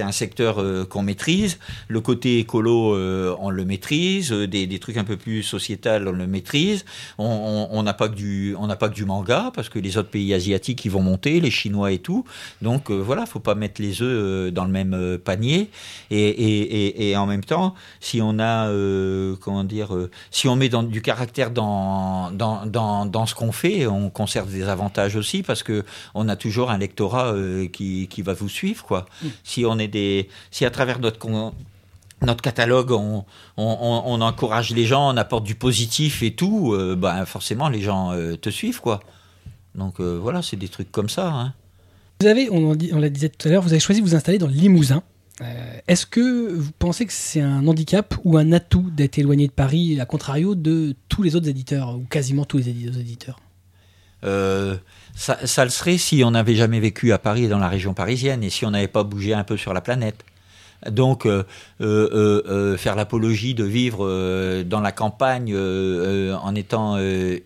un 0.00 0.12
secteur 0.12 0.88
qu'on 0.88 1.02
maîtrise. 1.02 1.58
Le 1.86 2.00
côté 2.00 2.38
écolo, 2.40 2.96
on 3.40 3.50
le 3.50 3.64
maîtrise. 3.64 4.32
Euh, 4.32 4.46
Des, 4.46 4.66
des 4.66 4.78
trucs 4.78 4.96
un 4.96 5.04
peu 5.04 5.16
plus 5.16 5.42
sociétal, 5.42 6.08
on 6.08 6.12
le 6.12 6.26
maîtrise. 6.26 6.84
On- 7.18 7.82
n'a 7.82 7.94
pas 7.94 8.08
que 8.08 8.14
du 8.14 8.54
on 8.58 8.66
n'a 8.66 8.76
pas 8.76 8.88
que 8.88 8.94
du 8.94 9.04
manga 9.04 9.50
parce 9.54 9.68
que 9.68 9.78
les 9.78 9.96
autres 9.98 10.10
pays 10.10 10.34
asiatiques 10.34 10.84
ils 10.84 10.90
vont 10.90 11.02
monter, 11.02 11.40
les 11.40 11.50
Chinois 11.50 11.92
et 11.92 11.98
tout. 11.98 12.24
Donc 12.62 12.90
euh, 12.90 12.94
voilà, 12.96 13.24
faut 13.26 13.40
pas 13.40 13.54
mettre 13.54 13.80
les 13.80 14.02
œufs 14.02 14.08
euh, 14.08 14.50
dans 14.50 14.64
le 14.64 14.70
même 14.70 14.94
euh, 14.94 15.16
panier. 15.18 15.70
Et, 16.10 16.18
et, 16.28 16.60
et, 16.86 17.10
et 17.10 17.16
en 17.16 17.26
même 17.26 17.44
temps, 17.44 17.74
si 18.00 18.20
on 18.20 18.38
a 18.38 18.68
euh, 18.68 19.36
comment 19.40 19.64
dire, 19.64 19.94
euh, 19.94 20.10
si 20.30 20.48
on 20.48 20.56
met 20.56 20.68
dans, 20.68 20.82
du 20.82 21.00
caractère 21.02 21.50
dans 21.50 22.30
dans 22.32 22.66
dans, 22.66 23.06
dans 23.06 23.26
ce 23.26 23.34
qu'on 23.34 23.52
fait, 23.52 23.86
on 23.86 24.10
conserve 24.10 24.50
des 24.50 24.64
avantages 24.68 25.16
aussi 25.16 25.42
parce 25.42 25.62
que 25.62 25.84
on 26.14 26.28
a 26.28 26.36
toujours 26.36 26.70
un 26.70 26.78
lectorat 26.78 27.32
euh, 27.32 27.66
qui 27.68 28.08
qui 28.08 28.22
va 28.22 28.34
vous 28.34 28.48
suivre 28.48 28.84
quoi. 28.84 29.06
Si 29.44 29.64
on 29.64 29.78
est 29.78 29.88
des 29.88 30.28
si 30.50 30.64
à 30.64 30.70
travers 30.70 30.98
notre 30.98 31.18
con- 31.18 31.52
notre 32.22 32.42
catalogue, 32.42 32.90
on, 32.92 33.24
on, 33.56 33.64
on- 33.80 34.02
on 34.06 34.20
encourage 34.20 34.70
les 34.70 34.84
gens, 34.86 35.12
on 35.12 35.16
apporte 35.16 35.44
du 35.44 35.54
positif 35.54 36.22
et 36.22 36.34
tout, 36.34 36.72
euh, 36.74 36.96
ben 36.96 37.24
forcément 37.26 37.68
les 37.68 37.80
gens 37.80 38.12
euh, 38.12 38.36
te 38.36 38.50
suivent 38.50 38.80
quoi. 38.80 39.00
Donc 39.74 40.00
euh, 40.00 40.18
voilà, 40.20 40.42
c'est 40.42 40.56
des 40.56 40.68
trucs 40.68 40.90
comme 40.90 41.08
ça. 41.08 41.28
Hein. 41.32 41.54
Vous 42.20 42.26
avez, 42.26 42.50
on, 42.50 42.76
on 42.92 42.98
l'a 42.98 43.08
disait 43.10 43.28
tout 43.28 43.46
à 43.46 43.50
l'heure, 43.50 43.62
vous 43.62 43.72
avez 43.72 43.80
choisi 43.80 44.00
de 44.00 44.06
vous 44.06 44.14
installer 44.16 44.38
dans 44.38 44.48
le 44.48 44.52
Limousin. 44.54 45.02
Est-ce 45.86 46.04
que 46.04 46.52
vous 46.52 46.72
pensez 46.80 47.06
que 47.06 47.12
c'est 47.12 47.40
un 47.40 47.64
handicap 47.68 48.16
ou 48.24 48.36
un 48.36 48.50
atout 48.50 48.90
d'être 48.90 49.18
éloigné 49.20 49.46
de 49.46 49.52
Paris, 49.52 50.00
à 50.00 50.04
contrario 50.04 50.56
de 50.56 50.96
tous 51.08 51.22
les 51.22 51.36
autres 51.36 51.48
éditeurs, 51.48 51.94
ou 51.94 52.00
quasiment 52.10 52.44
tous 52.44 52.56
les 52.58 52.70
édi- 52.70 52.88
éditeurs? 52.98 53.38
Ça, 55.14 55.38
ça 55.46 55.64
le 55.64 55.70
serait 55.70 55.96
si 55.96 56.22
on 56.24 56.32
n'avait 56.32 56.56
jamais 56.56 56.80
vécu 56.80 57.12
à 57.12 57.18
Paris 57.18 57.44
et 57.44 57.48
dans 57.48 57.58
la 57.60 57.68
région 57.68 57.94
parisienne 57.94 58.42
et 58.42 58.50
si 58.50 58.64
on 58.66 58.70
n'avait 58.72 58.88
pas 58.88 59.04
bougé 59.04 59.32
un 59.32 59.44
peu 59.44 59.56
sur 59.56 59.72
la 59.72 59.80
planète. 59.80 60.24
Donc, 60.90 61.26
euh, 61.26 61.42
euh, 61.80 62.42
euh, 62.46 62.76
faire 62.76 62.94
l'apologie 62.94 63.54
de 63.54 63.64
vivre 63.64 64.62
dans 64.62 64.80
la 64.80 64.92
campagne 64.92 65.56
en 65.56 66.54
étant 66.54 66.98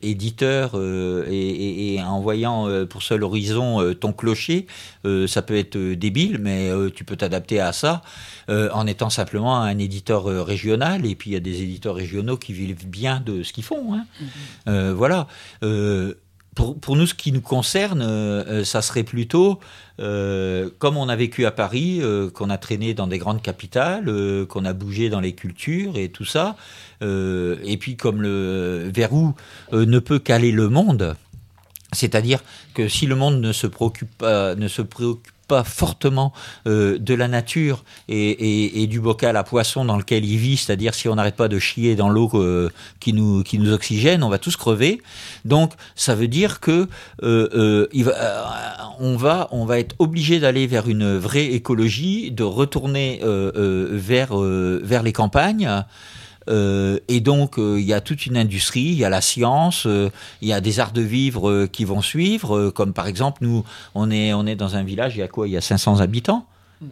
éditeur 0.02 0.72
et, 0.76 1.98
en 2.02 2.20
voyant 2.20 2.68
pour 2.86 3.02
seul 3.02 3.24
horizon 3.24 3.94
ton 3.94 4.12
clocher, 4.12 4.66
ça 5.26 5.42
peut 5.42 5.56
être 5.56 5.78
débile, 5.78 6.38
mais 6.40 6.70
tu 6.94 7.04
peux 7.04 7.16
t'adapter 7.16 7.60
à 7.60 7.72
ça 7.72 8.02
en 8.48 8.86
étant 8.86 9.10
simplement 9.10 9.60
un 9.60 9.78
éditeur 9.78 10.24
régional. 10.46 11.06
Et 11.06 11.14
puis, 11.14 11.30
il 11.30 11.32
y 11.34 11.36
a 11.36 11.40
des 11.40 11.62
éditeurs 11.62 11.94
régionaux 11.94 12.36
qui 12.36 12.52
vivent 12.52 12.86
bien 12.86 13.20
de 13.24 13.42
ce 13.42 13.52
qu'ils 13.52 13.64
font. 13.64 13.94
hein. 13.94 14.04
Euh, 14.68 14.94
voilà. 14.96 15.26
Pour, 16.54 16.96
nous, 16.96 17.06
ce 17.06 17.14
qui 17.14 17.32
nous 17.32 17.40
concerne, 17.40 18.02
euh, 18.02 18.44
euh, 18.46 18.64
ça 18.64 18.82
serait 18.82 19.04
plutôt, 19.04 19.58
euh, 20.00 20.68
comme 20.78 20.98
on 20.98 21.08
a 21.08 21.16
vécu 21.16 21.46
à 21.46 21.50
Paris, 21.50 22.02
qu'on 22.34 22.50
a 22.50 22.58
traîné 22.58 22.92
dans 22.92 23.06
des 23.06 23.16
grandes 23.16 23.40
capitales, 23.40 24.04
qu'on 24.48 24.66
a 24.66 24.72
bougé 24.74 25.08
dans 25.08 25.20
les 25.20 25.32
cultures 25.32 25.96
et 25.96 26.10
tout 26.10 26.26
ça, 26.26 26.56
et 27.00 27.76
puis 27.80 27.96
comme 27.96 28.20
le 28.20 28.90
verrou 28.94 29.34
ne 29.72 29.98
peut 29.98 30.18
qu'aller 30.18 30.52
le 30.52 30.68
monde, 30.68 31.16
c'est-à-dire 31.92 32.42
que 32.74 32.88
si 32.88 33.06
le 33.06 33.16
monde 33.16 33.40
ne 33.40 33.52
se 33.52 33.66
préoccupe 33.66 34.16
pas, 34.18 34.54
ne 34.54 34.68
se 34.68 34.82
préoccupe 34.82 35.32
fortement 35.64 36.32
euh, 36.66 36.98
de 36.98 37.14
la 37.14 37.28
nature 37.28 37.84
et, 38.08 38.86
du 38.86 39.00
bocal 39.00 39.36
à 39.36 39.44
poisson 39.44 39.84
dans 39.84 39.96
lequel 39.96 40.24
il 40.24 40.36
vit, 40.36 40.56
c'est-à-dire 40.56 40.94
si 40.94 41.08
on 41.08 41.14
n'arrête 41.14 41.36
pas 41.36 41.48
de 41.48 41.58
chier 41.58 41.94
dans 41.94 42.08
l'eau 42.08 42.30
euh, 42.34 42.70
qui, 43.00 43.12
nous, 43.12 43.72
oxygène, 43.72 44.22
on 44.22 44.28
va 44.28 44.38
tous 44.38 44.56
crever. 44.56 45.02
Donc 45.44 45.72
ça 45.94 46.14
veut 46.14 46.28
dire 46.28 46.60
que 46.60 46.88
euh, 47.22 47.86
va, 47.92 49.48
on, 49.52 49.64
va, 49.64 49.78
être 49.78 49.94
obligé 49.98 50.40
d'aller 50.40 50.66
vers 50.66 50.88
une 50.88 51.16
vraie 51.16 51.46
écologie, 51.46 52.30
de 52.30 52.44
retourner 52.44 53.20
vers 53.22 55.02
les 55.02 55.12
campagnes. 55.12 55.84
Euh, 56.48 56.98
et 57.08 57.20
donc, 57.20 57.58
euh, 57.58 57.80
il 57.80 57.86
y 57.86 57.92
a 57.92 58.00
toute 58.00 58.26
une 58.26 58.36
industrie, 58.36 58.80
il 58.80 58.94
y 58.94 59.04
a 59.04 59.10
la 59.10 59.20
science, 59.20 59.86
euh, 59.86 60.10
il 60.40 60.48
y 60.48 60.52
a 60.52 60.60
des 60.60 60.80
arts 60.80 60.92
de 60.92 61.02
vivre 61.02 61.48
euh, 61.48 61.66
qui 61.66 61.84
vont 61.84 62.02
suivre, 62.02 62.56
euh, 62.56 62.70
comme 62.70 62.92
par 62.92 63.06
exemple, 63.06 63.38
nous, 63.42 63.64
on 63.94 64.10
est, 64.10 64.32
on 64.32 64.46
est 64.46 64.56
dans 64.56 64.76
un 64.76 64.82
village, 64.82 65.16
il 65.16 65.20
y 65.20 65.22
a 65.22 65.28
quoi? 65.28 65.48
Il 65.48 65.52
y 65.52 65.56
a 65.56 65.60
500 65.60 66.00
habitants 66.00 66.46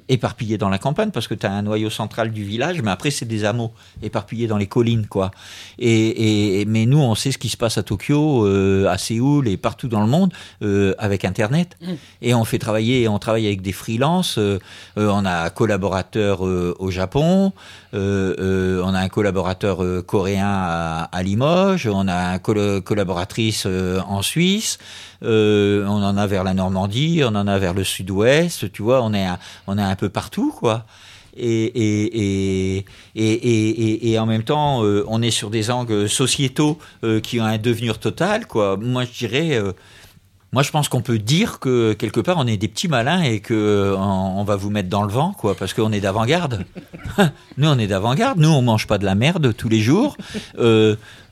éparpillés 0.09 0.59
dans 0.59 0.69
la 0.69 0.79
campagne 0.79 1.11
parce 1.11 1.27
que 1.29 1.35
tu 1.35 1.47
as 1.47 1.53
un 1.53 1.63
noyau 1.63 1.91
central 1.91 2.31
du 2.31 2.45
village 2.45 2.81
mais 2.83 2.91
après 2.91 3.11
c'est 3.11 3.25
des 3.25 3.45
hameaux 3.45 3.73
éparpillés 4.03 4.47
dans 4.47 4.57
les 4.57 4.67
collines 4.67 5.07
quoi. 5.07 5.31
Et, 5.79 6.61
et 6.61 6.65
mais 6.65 6.87
nous 6.87 6.99
on 6.99 7.15
sait 7.15 7.33
ce 7.33 7.39
qui 7.39 7.49
se 7.49 7.57
passe 7.57 7.79
à 7.79 7.83
Tokyo 7.83 8.47
euh, 8.47 8.87
à 8.89 8.99
Séoul 8.99 9.49
et 9.49 9.57
partout 9.57 9.89
dans 9.89 10.01
le 10.01 10.07
monde 10.07 10.33
euh, 10.63 10.95
avec 10.99 11.25
internet. 11.25 11.77
Et 12.23 12.35
on 12.35 12.45
fait 12.45 12.59
travailler 12.59 13.09
on 13.09 13.19
travaille 13.19 13.47
avec 13.47 13.63
des 13.63 13.73
freelances 13.73 14.39
euh, 14.39 14.59
on 14.97 15.25
a 15.25 15.45
un 15.47 15.51
collaborateur 15.51 16.41
au 16.43 16.91
Japon 16.91 17.53
on 17.93 18.95
a 18.95 19.01
un 19.01 19.09
collaborateur 19.09 19.83
coréen 20.07 20.47
à, 20.47 21.09
à 21.11 21.23
Limoges, 21.23 21.89
on 21.89 22.07
a 22.07 22.15
un 22.35 22.39
colo- 22.39 22.81
collaboratrice 22.81 23.67
en 23.67 24.23
Suisse, 24.23 24.79
euh, 25.23 25.85
on 25.87 26.03
en 26.03 26.17
a 26.17 26.27
vers 26.27 26.45
la 26.45 26.55
Normandie, 26.55 27.23
on 27.25 27.35
en 27.35 27.47
a 27.47 27.59
vers 27.59 27.75
le 27.75 27.85
sud-ouest, 27.85 28.73
tu 28.73 28.83
vois, 28.83 29.03
on 29.03 29.13
est, 29.13 29.27
un, 29.27 29.39
on 29.67 29.79
est 29.79 29.83
un 29.83 29.97
peu 29.97 30.09
partout, 30.09 30.53
quoi. 30.57 30.85
Et, 31.37 31.65
et, 31.65 32.85
et, 33.15 34.11
et, 34.11 34.19
en 34.19 34.27
même 34.27 34.43
temps, 34.43 34.85
euh, 34.85 35.05
on 35.07 35.23
est 35.23 35.31
sur 35.31 35.49
des 35.49 35.71
angles 35.71 36.09
sociétaux 36.09 36.79
euh, 37.05 37.21
qui 37.21 37.41
ont 37.41 37.45
un 37.45 37.59
devenir 37.59 37.99
total, 37.99 38.47
quoi. 38.47 38.77
Moi, 38.77 39.05
je 39.05 39.27
dirais... 39.27 39.63
moi, 40.53 40.63
je 40.63 40.71
pense 40.71 40.89
qu'on 40.89 41.03
peut 41.03 41.19
dire 41.19 41.61
que 41.61 41.93
quelque 41.93 42.21
part, 42.21 42.37
on 42.39 42.47
est 42.47 42.57
des 42.57 42.67
petits 42.67 42.89
malins 42.89 43.23
et 43.23 43.41
que 43.41 43.95
on, 43.97 44.41
on 44.41 44.45
va 44.45 44.57
vous 44.57 44.71
mettre 44.71 44.89
dans 44.89 45.05
le 45.05 45.13
vent, 45.13 45.33
quoi, 45.33 45.55
parce 45.55 45.73
qu'on 45.73 45.93
est 45.93 46.01
d'avant-garde. 46.01 46.65
nous, 47.57 47.69
on 47.69 47.79
est 47.79 47.87
d'avant-garde. 47.87 48.39
Nous, 48.39 48.51
on 48.51 48.63
mange 48.63 48.87
pas 48.87 48.99
de 48.99 49.05
la 49.05 49.15
merde 49.15 49.55
tous 49.57 49.69
les 49.69 49.81
jours. 49.81 50.17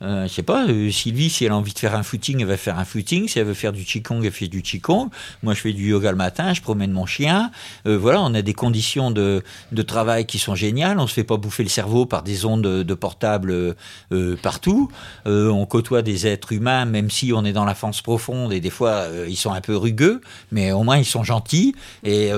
Euh, 0.01 0.27
je 0.27 0.33
sais 0.33 0.43
pas, 0.43 0.67
euh, 0.67 0.91
Sylvie, 0.91 1.29
si 1.29 1.45
elle 1.45 1.51
a 1.51 1.57
envie 1.57 1.73
de 1.73 1.79
faire 1.79 1.95
un 1.95 2.03
footing, 2.03 2.41
elle 2.41 2.47
va 2.47 2.57
faire 2.57 2.79
un 2.79 2.85
footing. 2.85 3.27
Si 3.27 3.39
elle 3.39 3.45
veut 3.45 3.53
faire 3.53 3.73
du 3.73 3.83
qigong, 3.83 4.23
elle 4.23 4.31
fait 4.31 4.47
du 4.47 4.61
qigong. 4.61 5.09
Moi, 5.43 5.53
je 5.53 5.61
fais 5.61 5.73
du 5.73 5.89
yoga 5.89 6.11
le 6.11 6.17
matin, 6.17 6.53
je 6.53 6.61
promène 6.61 6.91
mon 6.91 7.05
chien. 7.05 7.51
Euh, 7.85 7.97
voilà, 7.97 8.21
on 8.21 8.33
a 8.33 8.41
des 8.41 8.53
conditions 8.53 9.11
de, 9.11 9.43
de 9.71 9.81
travail 9.81 10.25
qui 10.25 10.39
sont 10.39 10.55
géniales. 10.55 10.99
On 10.99 11.07
se 11.07 11.13
fait 11.13 11.23
pas 11.23 11.37
bouffer 11.37 11.63
le 11.63 11.69
cerveau 11.69 12.05
par 12.05 12.23
des 12.23 12.45
ondes 12.45 12.63
de, 12.63 12.83
de 12.83 12.93
portable 12.93 13.51
euh, 13.51 14.35
partout. 14.41 14.89
Euh, 15.27 15.49
on 15.49 15.65
côtoie 15.65 16.01
des 16.01 16.27
êtres 16.27 16.51
humains, 16.51 16.85
même 16.85 17.09
si 17.09 17.31
on 17.33 17.45
est 17.45 17.53
dans 17.53 17.65
la 17.65 17.75
France 17.75 18.01
profonde 18.01 18.53
et 18.53 18.59
des 18.59 18.69
fois 18.69 18.91
euh, 18.91 19.25
ils 19.29 19.35
sont 19.35 19.51
un 19.51 19.61
peu 19.61 19.75
rugueux, 19.75 20.21
mais 20.51 20.71
au 20.71 20.83
moins 20.83 20.97
ils 20.97 21.05
sont 21.05 21.23
gentils 21.23 21.75
et 22.03 22.31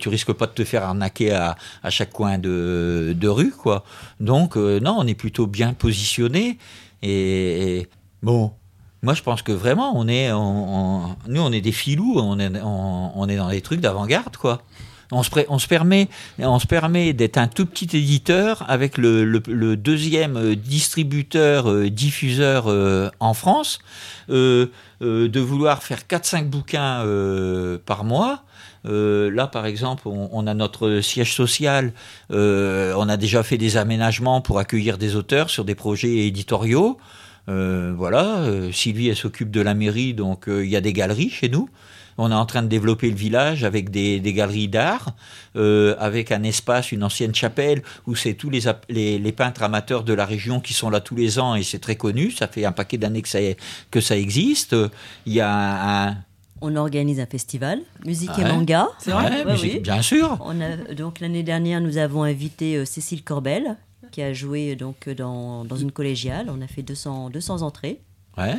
tu 0.00 0.08
risques 0.08 0.32
pas 0.32 0.46
de 0.46 0.52
te 0.52 0.64
faire 0.64 0.82
arnaquer 0.84 1.32
à, 1.32 1.56
à 1.82 1.90
chaque 1.90 2.10
coin 2.10 2.38
de, 2.38 3.14
de 3.16 3.28
rue, 3.28 3.50
quoi. 3.50 3.84
Donc 4.20 4.56
non, 4.56 4.96
on 4.98 5.06
est 5.06 5.14
plutôt 5.14 5.46
bien 5.46 5.72
positionné 5.72 6.58
et, 7.02 7.88
bon. 8.22 8.52
Moi, 9.02 9.14
je 9.14 9.22
pense 9.22 9.42
que 9.42 9.52
vraiment, 9.52 9.92
on 9.96 10.08
est, 10.08 10.32
on- 10.32 11.16
nous, 11.28 11.40
on 11.40 11.52
est 11.52 11.60
des 11.60 11.72
filous, 11.72 12.14
on 12.16 12.38
est, 12.40 12.50
on, 12.62 13.28
est 13.28 13.36
dans 13.36 13.48
des 13.48 13.60
trucs 13.60 13.80
d'avant-garde, 13.80 14.36
quoi. 14.36 14.60
On 15.12 15.22
se, 15.22 15.30
on 15.48 15.58
se 15.58 15.68
permet, 15.68 16.08
on 16.38 16.58
se 16.58 16.66
permet 16.66 17.12
d'être 17.14 17.38
un 17.38 17.46
tout 17.46 17.64
petit 17.64 17.96
éditeur 17.96 18.64
avec 18.68 18.98
le, 18.98 19.40
deuxième 19.76 20.36
euh, 20.36 20.54
distributeur, 20.56 21.70
euh, 21.70 21.88
diffuseur 21.88 22.64
euh, 22.66 23.08
en 23.20 23.32
France, 23.32 23.78
de 24.28 24.70
vouloir 25.40 25.82
faire 25.82 26.00
4-5 26.00 26.48
bouquins 26.48 27.04
par 27.86 28.04
mois. 28.04 28.42
Euh, 28.88 29.30
là, 29.30 29.46
par 29.46 29.66
exemple, 29.66 30.08
on, 30.08 30.46
a 30.46 30.54
notre 30.54 31.00
siège 31.00 31.34
social. 31.34 31.92
euh, 32.30 32.94
on 32.96 33.08
a 33.08 33.16
déjà 33.16 33.42
fait 33.42 33.58
des 33.58 33.76
aménagements 33.76 34.40
pour 34.40 34.58
accueillir 34.58 34.98
des 34.98 35.16
auteurs 35.16 35.50
sur 35.50 35.64
des 35.64 35.74
projets 35.74 36.26
éditoriaux. 36.26 36.98
Euh, 37.48 37.94
voilà, 37.96 38.44
Sylvie, 38.72 39.08
elle 39.08 39.16
s'occupe 39.16 39.50
de 39.50 39.60
la 39.60 39.74
mairie, 39.74 40.14
donc 40.14 40.44
il 40.48 40.66
y 40.66 40.76
a 40.76 40.80
des 40.80 40.92
galeries 40.92 41.30
chez 41.30 41.48
nous. 41.48 41.68
On 42.20 42.32
est 42.32 42.34
en 42.34 42.46
train 42.46 42.62
de 42.62 42.68
développer 42.68 43.08
le 43.08 43.16
village 43.16 43.62
avec 43.62 43.90
des, 43.90 44.20
galeries 44.20 44.66
d'art, 44.66 45.14
avec 45.54 46.32
un 46.32 46.42
espace, 46.42 46.90
une 46.90 47.04
ancienne 47.04 47.32
chapelle 47.32 47.82
où 48.08 48.16
c'est 48.16 48.34
tous 48.34 48.50
les, 48.50 49.32
peintres 49.32 49.62
amateurs 49.62 50.02
de 50.02 50.12
la 50.12 50.26
région 50.26 50.58
qui 50.60 50.74
sont 50.74 50.90
là 50.90 51.00
tous 51.00 51.14
les 51.14 51.38
ans 51.38 51.54
et 51.54 51.62
c'est 51.62 51.78
très 51.78 51.94
connu. 51.94 52.32
Ça 52.32 52.48
fait 52.48 52.64
un 52.64 52.72
paquet 52.72 52.98
d'années 52.98 53.22
que 53.22 53.28
ça, 53.28 53.38
que 53.92 54.00
ça 54.00 54.16
existe. 54.16 54.74
Il 55.26 55.32
y 55.32 55.40
a 55.40 56.08
un- 56.08 56.16
On 56.60 56.74
organise 56.76 57.20
un 57.20 57.26
festival, 57.26 57.80
musique 58.04 58.30
Ouais. 58.36 58.42
et 58.42 58.52
manga. 58.52 58.88
C'est 58.98 59.10
vrai 59.12 59.44
Ouais, 59.44 59.54
oui. 59.60 59.80
bien 59.80 60.02
sûr. 60.02 60.38
On 60.40 60.60
a, 60.60 60.76
donc 60.94 61.20
l'année 61.20 61.42
dernière, 61.42 61.80
nous 61.80 61.98
avons 61.98 62.22
invité 62.24 62.76
euh, 62.76 62.84
Cécile 62.84 63.22
Corbel, 63.22 63.76
qui 64.10 64.22
a 64.22 64.32
joué 64.32 64.74
donc 64.76 65.08
dans, 65.08 65.64
dans 65.64 65.76
une 65.76 65.92
collégiale. 65.92 66.46
On 66.50 66.60
a 66.62 66.66
fait 66.66 66.82
200, 66.82 67.30
200 67.30 67.62
entrées. 67.62 68.00
Ouais. 68.36 68.56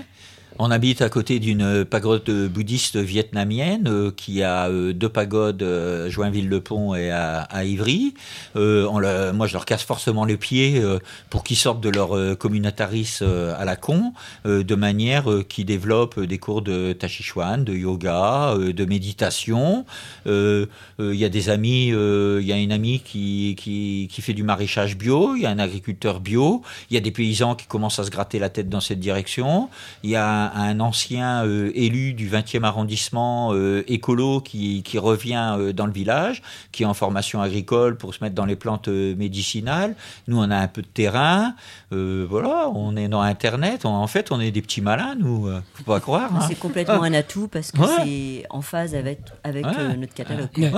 On 0.57 0.71
habite 0.71 1.01
à 1.01 1.09
côté 1.09 1.39
d'une 1.39 1.85
pagode 1.85 2.29
bouddhiste 2.49 2.97
vietnamienne 2.97 3.87
euh, 3.87 4.11
qui 4.11 4.41
a 4.43 4.67
euh, 4.67 4.93
deux 4.93 5.07
pagodes, 5.07 5.61
euh, 5.61 6.09
Joinville-le-Pont 6.09 6.95
et 6.95 7.11
à, 7.11 7.41
à 7.43 7.63
Ivry. 7.63 8.13
On 8.55 8.99
moi, 9.33 9.47
je 9.47 9.53
leur 9.53 9.65
casse 9.65 9.83
forcément 9.83 10.25
les 10.25 10.35
pieds 10.35 10.83
pour 11.29 11.43
qu'ils 11.43 11.55
sortent 11.55 11.81
de 11.81 11.89
leur 11.89 12.37
communautarisme 12.37 13.25
à 13.57 13.63
la 13.63 13.75
con, 13.75 14.13
de 14.45 14.75
manière 14.75 15.25
qu'ils 15.47 15.65
développent 15.65 16.19
des 16.19 16.37
cours 16.37 16.61
de 16.61 16.91
tachichuan, 16.91 17.63
de 17.63 17.73
yoga, 17.73 18.55
de 18.57 18.85
méditation. 18.85 19.85
Il 20.25 20.67
y 20.99 21.25
a 21.25 21.29
des 21.29 21.49
amis, 21.49 21.87
il 21.87 22.45
y 22.45 22.51
a 22.51 22.57
une 22.57 22.71
amie 22.71 22.99
qui, 22.99 23.55
qui, 23.57 24.09
qui 24.11 24.21
fait 24.21 24.33
du 24.33 24.43
maraîchage 24.43 24.97
bio, 24.97 25.35
il 25.35 25.43
y 25.43 25.45
a 25.45 25.49
un 25.49 25.59
agriculteur 25.59 26.19
bio, 26.19 26.61
il 26.89 26.95
y 26.95 26.97
a 26.97 27.01
des 27.01 27.11
paysans 27.11 27.55
qui 27.55 27.67
commencent 27.67 27.99
à 27.99 28.03
se 28.03 28.11
gratter 28.11 28.39
la 28.39 28.49
tête 28.49 28.67
dans 28.67 28.81
cette 28.81 28.99
direction. 28.99 29.69
Il 30.03 30.09
y 30.09 30.15
a 30.15 30.38
un, 30.47 30.51
un 30.69 30.79
ancien 30.79 31.45
euh, 31.45 31.71
élu 31.75 32.13
du 32.13 32.29
20e 32.29 32.63
arrondissement 32.63 33.49
euh, 33.53 33.83
écolo 33.87 34.41
qui, 34.41 34.83
qui 34.83 34.97
revient 34.97 35.55
euh, 35.59 35.73
dans 35.73 35.85
le 35.85 35.91
village, 35.91 36.41
qui 36.71 36.83
est 36.83 36.85
en 36.85 36.93
formation 36.93 37.41
agricole 37.41 37.97
pour 37.97 38.13
se 38.13 38.23
mettre 38.23 38.35
dans 38.35 38.45
les 38.45 38.55
plantes 38.55 38.87
médicinales. 38.87 39.95
Nous, 40.27 40.37
on 40.39 40.49
a 40.51 40.57
un 40.57 40.67
peu 40.67 40.81
de 40.81 40.87
terrain. 40.87 41.53
Voilà, 41.91 42.69
on 42.73 42.95
est 42.95 43.07
dans 43.07 43.21
Internet. 43.21 43.85
On- 43.85 43.89
en 43.89 44.07
fait, 44.07 44.31
on 44.31 44.39
est 44.39 44.51
des 44.51 44.61
petits 44.61 44.81
malins, 44.81 45.15
nous. 45.19 45.49
Faut 45.73 45.83
pas 45.83 45.99
croire. 45.99 46.29
hein. 46.35 46.45
C'est 46.47 46.57
complètement 46.57 47.03
un 47.03 47.13
atout 47.13 47.47
parce 47.47 47.71
que 47.71 47.79
Ouais. 47.81 47.87
c'est 48.05 48.45
en 48.49 48.61
phase 48.61 48.95
avec, 48.95 49.19
avec 49.43 49.65
Ouais. 49.65 49.97
notre 49.97 50.13
catalogue. 50.13 50.49
Ouais. 50.57 50.69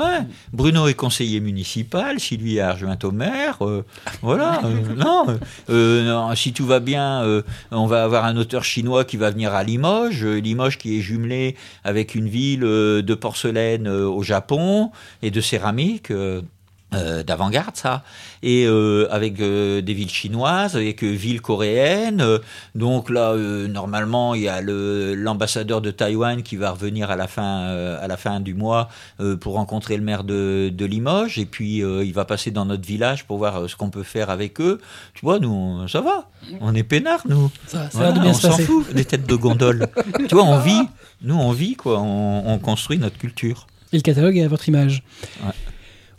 Bruno 0.54 0.88
est 0.88 0.94
conseiller 0.94 1.40
municipal, 1.40 2.20
Sylvie 2.20 2.58
est 2.58 2.62
adjoint 2.62 2.98
au 3.04 3.12
maire. 3.12 3.58
euh, 3.62 3.84
voilà. 4.22 4.62
non, 4.98 5.26
non, 5.70 6.36
si 6.36 6.54
tout 6.54 6.66
va 6.66 6.80
bien, 6.80 7.42
on 7.72 7.86
va 7.86 8.04
avoir 8.04 8.26
un 8.26 8.38
auteur 8.38 8.64
chinois 8.64 9.06
qui 9.06 9.18
va 9.18 9.30
venir 9.32 9.51
à 9.56 9.64
Limoges. 9.64 10.24
euh, 10.24 10.40
Limoges 10.40 10.78
qui 10.78 10.98
est 10.98 11.02
jumelé 11.02 11.56
avec 11.84 12.16
une 12.16 12.28
ville 12.28 12.64
euh, 12.64 13.02
de 13.02 13.14
porcelaine 13.14 13.88
euh, 13.88 14.08
au 14.08 14.24
Japon 14.24 14.92
et 15.22 15.32
de 15.32 15.42
céramique. 15.42 16.12
Euh, 16.94 17.24
d'avant-garde 17.24 17.78
ça. 17.78 18.04
Et 18.44 18.66
euh, 18.66 19.08
avec 19.12 19.40
euh, 19.40 19.82
des 19.82 19.94
villes 19.94 20.10
chinoises 20.10 20.76
avec 20.76 21.04
villes 21.04 21.40
coréennes 21.40 22.22
donc 22.76 23.10
là 23.10 23.34
normalement 23.36 24.36
il 24.36 24.42
y 24.42 24.50
a 24.50 24.60
le 24.60 25.16
l'ambassadeur 25.16 25.80
de 25.80 25.90
Taïwan 25.90 26.44
qui 26.44 26.58
va 26.58 26.72
revenir 26.72 27.10
à 27.10 27.16
la 27.16 27.28
fin 27.28 27.62
à 28.02 28.08
la 28.08 28.18
fin 28.18 28.42
du 28.42 28.54
mois 28.54 28.90
pour 29.40 29.54
rencontrer 29.54 29.96
le 29.96 30.04
maire 30.04 30.26
de, 30.26 30.70
de 30.74 30.86
Limoges. 30.86 31.38
Et 31.40 31.46
puis 31.46 31.78
il 31.78 32.14
va 32.14 32.26
passer 32.26 32.52
dans 32.52 32.66
notre 32.66 32.86
village 32.86 33.26
pour 33.26 33.38
voir 33.38 33.70
ce 33.70 33.78
qu'on 33.78 33.90
peut 33.90 34.04
faire 34.04 34.30
avec 34.30 34.60
eux. 34.60 34.82
Tu 35.14 35.22
vois 35.26 35.40
nous 35.40 35.88
ça 35.88 36.02
va. 36.02 36.28
On 36.60 36.76
est 36.76 36.84
peinards 36.84 37.24
nous. 37.30 37.50
Ça, 37.68 37.90
ça 37.90 38.00
a 38.00 38.02
Voilà, 38.02 38.10
l'air 38.10 38.14
de 38.16 38.22
bien 38.22 38.32
on 38.32 38.34
se 38.34 38.50
s'en 38.50 38.58
fout 38.58 38.94
des 38.94 39.06
têtes 39.06 39.28
de 39.28 39.36
gondole. 39.36 39.88
Tu 40.28 40.36
vois 40.36 40.44
on 40.44 40.60
vit 40.60 40.82
nous 41.22 41.36
on 41.36 41.54
vit 41.54 41.76
quoi. 41.76 42.02
On, 42.02 42.52
on 42.52 42.60
construit 42.60 42.98
notre 42.98 43.18
culture. 43.18 43.68
Et 43.94 43.98
le 43.98 44.02
catalogue 44.02 44.38
est 44.38 44.44
à 44.44 44.48
votre 44.50 44.68
image. 44.68 45.04
Ouais. 45.44 45.52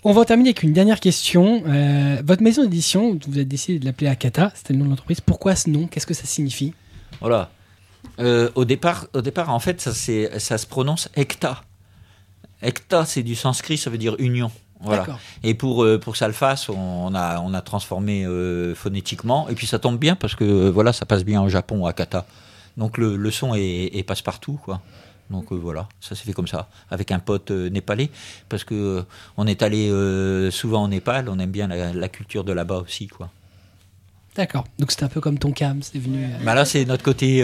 On 0.05 0.13
va 0.13 0.23
en 0.23 0.25
terminer 0.25 0.49
avec 0.49 0.65
une 0.65 0.73
dernière 0.73 0.99
question. 0.99 1.63
Euh, 1.65 2.21
votre 2.25 2.43
maison 2.43 2.63
d'édition, 2.63 3.17
vous 3.25 3.35
avez 3.35 3.45
décidé 3.45 3.79
de 3.79 3.85
l'appeler 3.85 4.09
Akata, 4.09 4.51
c'était 4.55 4.73
le 4.73 4.81
nom 4.81 4.87
de 4.87 4.91
l'entreprise. 4.91 5.21
Pourquoi 5.21 5.55
ce 5.55 5.71
nom? 5.71 5.87
Qu'est-ce 5.87 6.09
que 6.09 6.15
ça 6.15 6.25
signifie? 6.25 6.75
Voilà. 7.21 7.51
Euh, 8.19 8.51
au, 8.57 8.65
départ, 8.65 9.07
au 9.15 9.21
départ, 9.21 9.51
en 9.51 9.61
fait, 9.61 9.81
ça, 9.81 9.93
se 9.93 10.67
prononce 10.67 11.09
Ekta. 11.15 11.63
Ekta, 12.63 13.05
c'est 13.05 13.23
du 13.23 13.37
sanskrit, 13.37 13.79
ça 13.79 13.91
veut 13.91 13.99
dire 13.99 14.17
union. 14.19 14.51
Voilà. 14.81 15.07
Et 15.45 15.55
pour, 15.55 15.85
euh, 15.85 16.01
pour 16.01 16.15
que 16.15 16.19
ça 16.19 16.27
le 16.27 16.33
fasse, 16.33 16.69
on 16.69 17.15
a, 17.15 17.39
on 17.39 17.55
a 17.55 17.61
transformé 17.61 18.27
phonétiquement. 18.75 19.49
Et 19.51 19.55
puis 19.55 19.69
ça 19.69 19.79
tombe 19.79 19.99
bien 19.99 20.17
parce 20.17 20.35
que 20.35 20.69
voilà, 20.69 20.93
ça 20.93 21.07
passe 21.07 21.25
bien 21.25 21.41
au 21.41 21.49
Japon, 21.49 21.87
à 21.87 21.93
Kata. 21.93 22.27
Donc 22.77 22.99
le, 22.99 23.17
le 23.17 23.31
son 23.31 23.55
est, 23.55 23.91
est 23.95 24.03
passe-partout, 24.03 24.59
quoi. 24.65 24.81
Donc 25.33 25.51
euh, 25.51 25.57
voilà, 25.57 25.89
ça 26.01 26.15
s'est 26.15 26.25
fait 26.25 26.33
comme 26.33 26.47
ça, 26.47 26.69
avec 26.91 27.11
un 27.11 27.19
pote 27.19 27.51
euh, 27.51 27.71
népalais, 27.71 28.11
parce 28.49 28.65
que 28.65 28.75
euh, 28.75 29.03
on 29.37 29.47
est 29.47 29.63
allé 29.63 29.89
souvent 30.51 30.85
au 30.85 30.89
Népal, 30.89 31.29
on 31.29 31.39
aime 31.39 31.51
bien 31.51 31.67
la, 31.67 31.93
la 31.93 32.09
culture 32.09 32.45
de 32.45 32.53
là-bas 32.53 32.77
aussi, 32.77 33.09
quoi. 33.09 33.31
D'accord. 34.37 34.65
Donc 34.79 34.91
c'était 34.91 35.05
un 35.05 35.09
peu 35.09 35.21
comme 35.21 35.39
ton 35.39 35.53
cam, 35.53 35.83
c'est 35.83 35.99
venu. 35.99 36.27
Bah 36.43 36.55
là, 36.55 36.65
c'est 36.65 36.87
notre 36.87 37.03
côté 37.03 37.43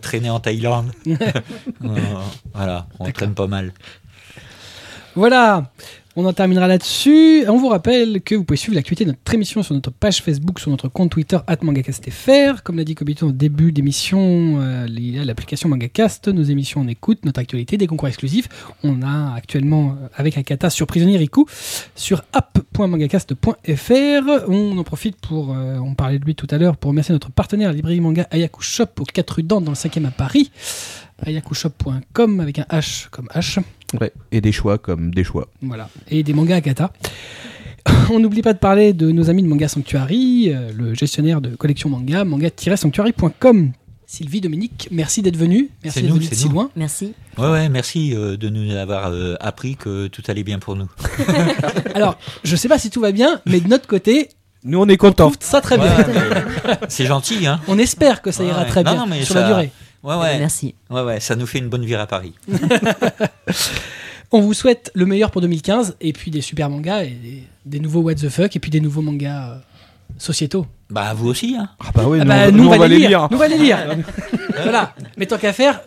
traîner 0.00 0.30
en 0.30 0.40
Thaïlande. 0.40 0.92
Voilà, 2.54 2.86
on 2.98 3.10
traîne 3.10 3.34
pas 3.34 3.46
mal. 3.46 3.72
Voilà, 5.14 5.70
on 6.16 6.24
en 6.24 6.32
terminera 6.32 6.66
là-dessus. 6.66 7.44
On 7.46 7.58
vous 7.58 7.68
rappelle 7.68 8.22
que 8.22 8.34
vous 8.34 8.44
pouvez 8.44 8.56
suivre 8.56 8.74
l'actualité 8.74 9.04
de 9.04 9.10
notre 9.10 9.34
émission 9.34 9.62
sur 9.62 9.74
notre 9.74 9.90
page 9.90 10.22
Facebook, 10.22 10.58
sur 10.58 10.70
notre 10.70 10.88
compte 10.88 11.10
Twitter, 11.10 11.36
mangacastfr. 11.62 12.62
Comme 12.64 12.78
l'a 12.78 12.84
dit 12.84 12.94
Kobito 12.94 13.28
au 13.28 13.32
début 13.32 13.70
d'émission, 13.70 14.58
euh, 14.60 14.86
l'application 14.88 15.68
Mangacast, 15.68 16.28
nos 16.28 16.42
émissions 16.42 16.80
en 16.80 16.88
écoute, 16.88 17.26
notre 17.26 17.40
actualité, 17.40 17.76
des 17.76 17.86
concours 17.86 18.08
exclusifs. 18.08 18.48
On 18.82 19.02
a 19.02 19.34
actuellement, 19.34 19.90
euh, 19.90 20.08
avec 20.14 20.38
Akata 20.38 20.70
sur 20.70 20.86
Prisonnier 20.86 21.18
Riku, 21.18 21.44
sur 21.94 22.24
app.mangacast.fr. 22.32 24.48
On 24.48 24.78
en 24.78 24.84
profite 24.84 25.16
pour, 25.16 25.54
euh, 25.54 25.76
on 25.76 25.94
parlait 25.94 26.18
de 26.18 26.24
lui 26.24 26.34
tout 26.34 26.48
à 26.50 26.56
l'heure, 26.56 26.78
pour 26.78 26.92
remercier 26.92 27.12
notre 27.12 27.30
partenaire, 27.30 27.68
la 27.68 27.74
librairie 27.74 28.00
manga 28.00 28.26
Ayaku 28.30 28.62
Shop, 28.62 28.86
aux 29.00 29.04
4 29.04 29.34
rue 29.34 29.42
dans 29.42 29.60
le 29.60 29.66
5e 29.66 30.06
à 30.06 30.10
Paris. 30.10 30.50
ayakushop.com 31.24 32.40
avec 32.40 32.58
un 32.58 32.64
H 32.70 33.08
comme 33.10 33.28
H. 33.34 33.58
Ouais. 34.00 34.12
Et 34.32 34.40
des 34.40 34.52
choix 34.52 34.78
comme 34.78 35.14
des 35.14 35.24
choix. 35.24 35.48
Voilà. 35.62 35.88
Et 36.08 36.22
des 36.22 36.32
mangas 36.32 36.56
Akata. 36.56 36.92
On 38.10 38.18
n'oublie 38.18 38.42
pas 38.42 38.52
de 38.52 38.58
parler 38.58 38.92
de 38.92 39.10
nos 39.12 39.30
amis 39.30 39.42
de 39.42 39.48
Manga 39.48 39.68
Sanctuary, 39.68 40.50
euh, 40.52 40.70
le 40.76 40.94
gestionnaire 40.94 41.40
de 41.40 41.54
collection 41.54 41.88
manga, 41.88 42.24
manga-sanctuary.com. 42.24 43.72
Sylvie, 44.08 44.40
Dominique, 44.40 44.88
merci 44.92 45.20
d'être 45.22 45.36
venu. 45.36 45.68
Merci 45.82 46.00
d'être 46.02 46.10
nous, 46.10 46.16
venu 46.16 46.28
de 46.28 46.34
si 46.34 46.46
nous. 46.46 46.52
loin. 46.52 46.70
Merci. 46.76 47.12
Ouais, 47.38 47.50
ouais, 47.50 47.68
merci 47.68 48.14
euh, 48.14 48.36
de 48.36 48.48
nous 48.48 48.72
avoir 48.76 49.08
euh, 49.12 49.34
appris 49.40 49.74
que 49.76 50.06
tout 50.06 50.22
allait 50.28 50.44
bien 50.44 50.60
pour 50.60 50.76
nous. 50.76 50.88
Alors, 51.94 52.16
je 52.44 52.54
sais 52.54 52.68
pas 52.68 52.78
si 52.78 52.88
tout 52.90 53.00
va 53.00 53.10
bien, 53.10 53.40
mais 53.46 53.58
de 53.60 53.66
notre 53.68 53.88
côté, 53.88 54.28
Nous, 54.62 54.78
on 54.80 54.86
est 54.88 54.96
contents. 54.96 55.32
ça 55.40 55.60
très 55.60 55.76
bien. 55.76 55.86
Ouais, 55.96 56.78
c'est 56.88 57.06
gentil, 57.06 57.46
hein 57.48 57.60
On 57.66 57.78
espère 57.78 58.22
que 58.22 58.30
ça 58.30 58.44
ira 58.44 58.62
Ouais. 58.62 58.68
très 58.68 58.84
Non, 58.84 58.92
bien 58.92 59.00
non, 59.00 59.06
mais 59.08 59.24
sur 59.24 59.34
ça- 59.34 59.40
la 59.42 59.46
durée. 59.48 59.70
Ouais, 60.06 60.14
Eh 60.14 60.18
ben, 60.18 60.20
ouais. 60.22 60.38
Merci. 60.38 60.74
Ouais, 60.88 61.02
ouais, 61.02 61.20
ça 61.20 61.34
nous 61.36 61.46
fait 61.46 61.58
une 61.58 61.68
bonne 61.68 61.84
vie 61.84 61.94
à 61.96 62.06
Paris. 62.06 62.32
On 64.32 64.40
vous 64.40 64.54
souhaite 64.54 64.90
le 64.94 65.06
meilleur 65.06 65.30
pour 65.30 65.40
2015 65.40 65.96
et 66.00 66.12
puis 66.12 66.30
des 66.30 66.40
super 66.40 66.68
mangas 66.68 67.04
et 67.04 67.10
des, 67.10 67.42
des 67.64 67.80
nouveaux 67.80 68.00
what 68.00 68.14
the 68.14 68.28
fuck 68.28 68.54
et 68.56 68.58
puis 68.58 68.70
des 68.70 68.80
nouveaux 68.80 69.02
mangas 69.02 69.50
euh, 69.52 69.56
sociétaux. 70.18 70.66
Bah, 70.90 71.14
vous 71.14 71.28
aussi, 71.28 71.56
hein 71.58 71.68
Ah 71.80 71.90
bah 71.94 72.02
oui, 72.06 72.18
Ah 72.20 72.24
nous, 72.24 72.28
bah, 72.30 72.36
on- 72.48 72.52
nous, 72.52 72.64
nous, 72.64 72.68
on 72.72 72.78
va 72.78 72.88
les 72.88 72.98
lire. 72.98 73.28
Nous, 73.30 73.36
on 73.36 73.40
va 73.40 73.48
les 73.48 73.58
lire. 73.58 73.78
voilà. 74.62 74.94
Mais 75.16 75.26
tant 75.26 75.38
qu'à 75.38 75.52
faire, 75.52 75.80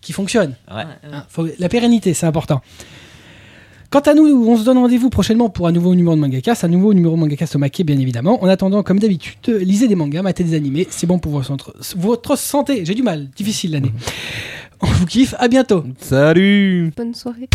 qui 0.00 0.12
fonctionne. 0.12 0.54
Ouais. 0.72 0.84
Hein, 1.12 1.24
faut- 1.28 1.46
la 1.58 1.68
pérennité, 1.68 2.14
c'est 2.14 2.26
important. 2.26 2.62
Quant 3.90 4.00
à 4.00 4.12
nous, 4.12 4.26
on 4.46 4.54
se 4.58 4.64
donne 4.64 4.76
rendez-vous 4.76 5.08
prochainement 5.08 5.48
pour 5.48 5.66
un 5.66 5.72
nouveau 5.72 5.94
numéro 5.94 6.14
de 6.14 6.20
Mangacast, 6.20 6.62
un 6.62 6.68
nouveau 6.68 6.92
numéro 6.92 7.14
au 7.14 7.58
maquet, 7.58 7.84
bien 7.84 7.98
évidemment. 7.98 8.42
En 8.44 8.46
attendant, 8.46 8.82
comme 8.82 8.98
d'habitude, 8.98 9.48
lisez 9.48 9.88
des 9.88 9.94
mangas, 9.94 10.20
matez 10.20 10.44
des 10.44 10.54
animés, 10.54 10.86
c'est 10.90 11.06
bon 11.06 11.18
pour 11.18 11.40
votre, 11.40 11.74
votre 11.96 12.36
santé. 12.36 12.84
J'ai 12.84 12.94
du 12.94 13.02
mal, 13.02 13.28
difficile 13.34 13.72
l'année. 13.72 13.92
On 14.82 14.86
vous 14.88 15.06
kiffe, 15.06 15.34
à 15.38 15.48
bientôt. 15.48 15.84
Salut 16.00 16.92
Bonne 16.98 17.14
soirée. 17.14 17.48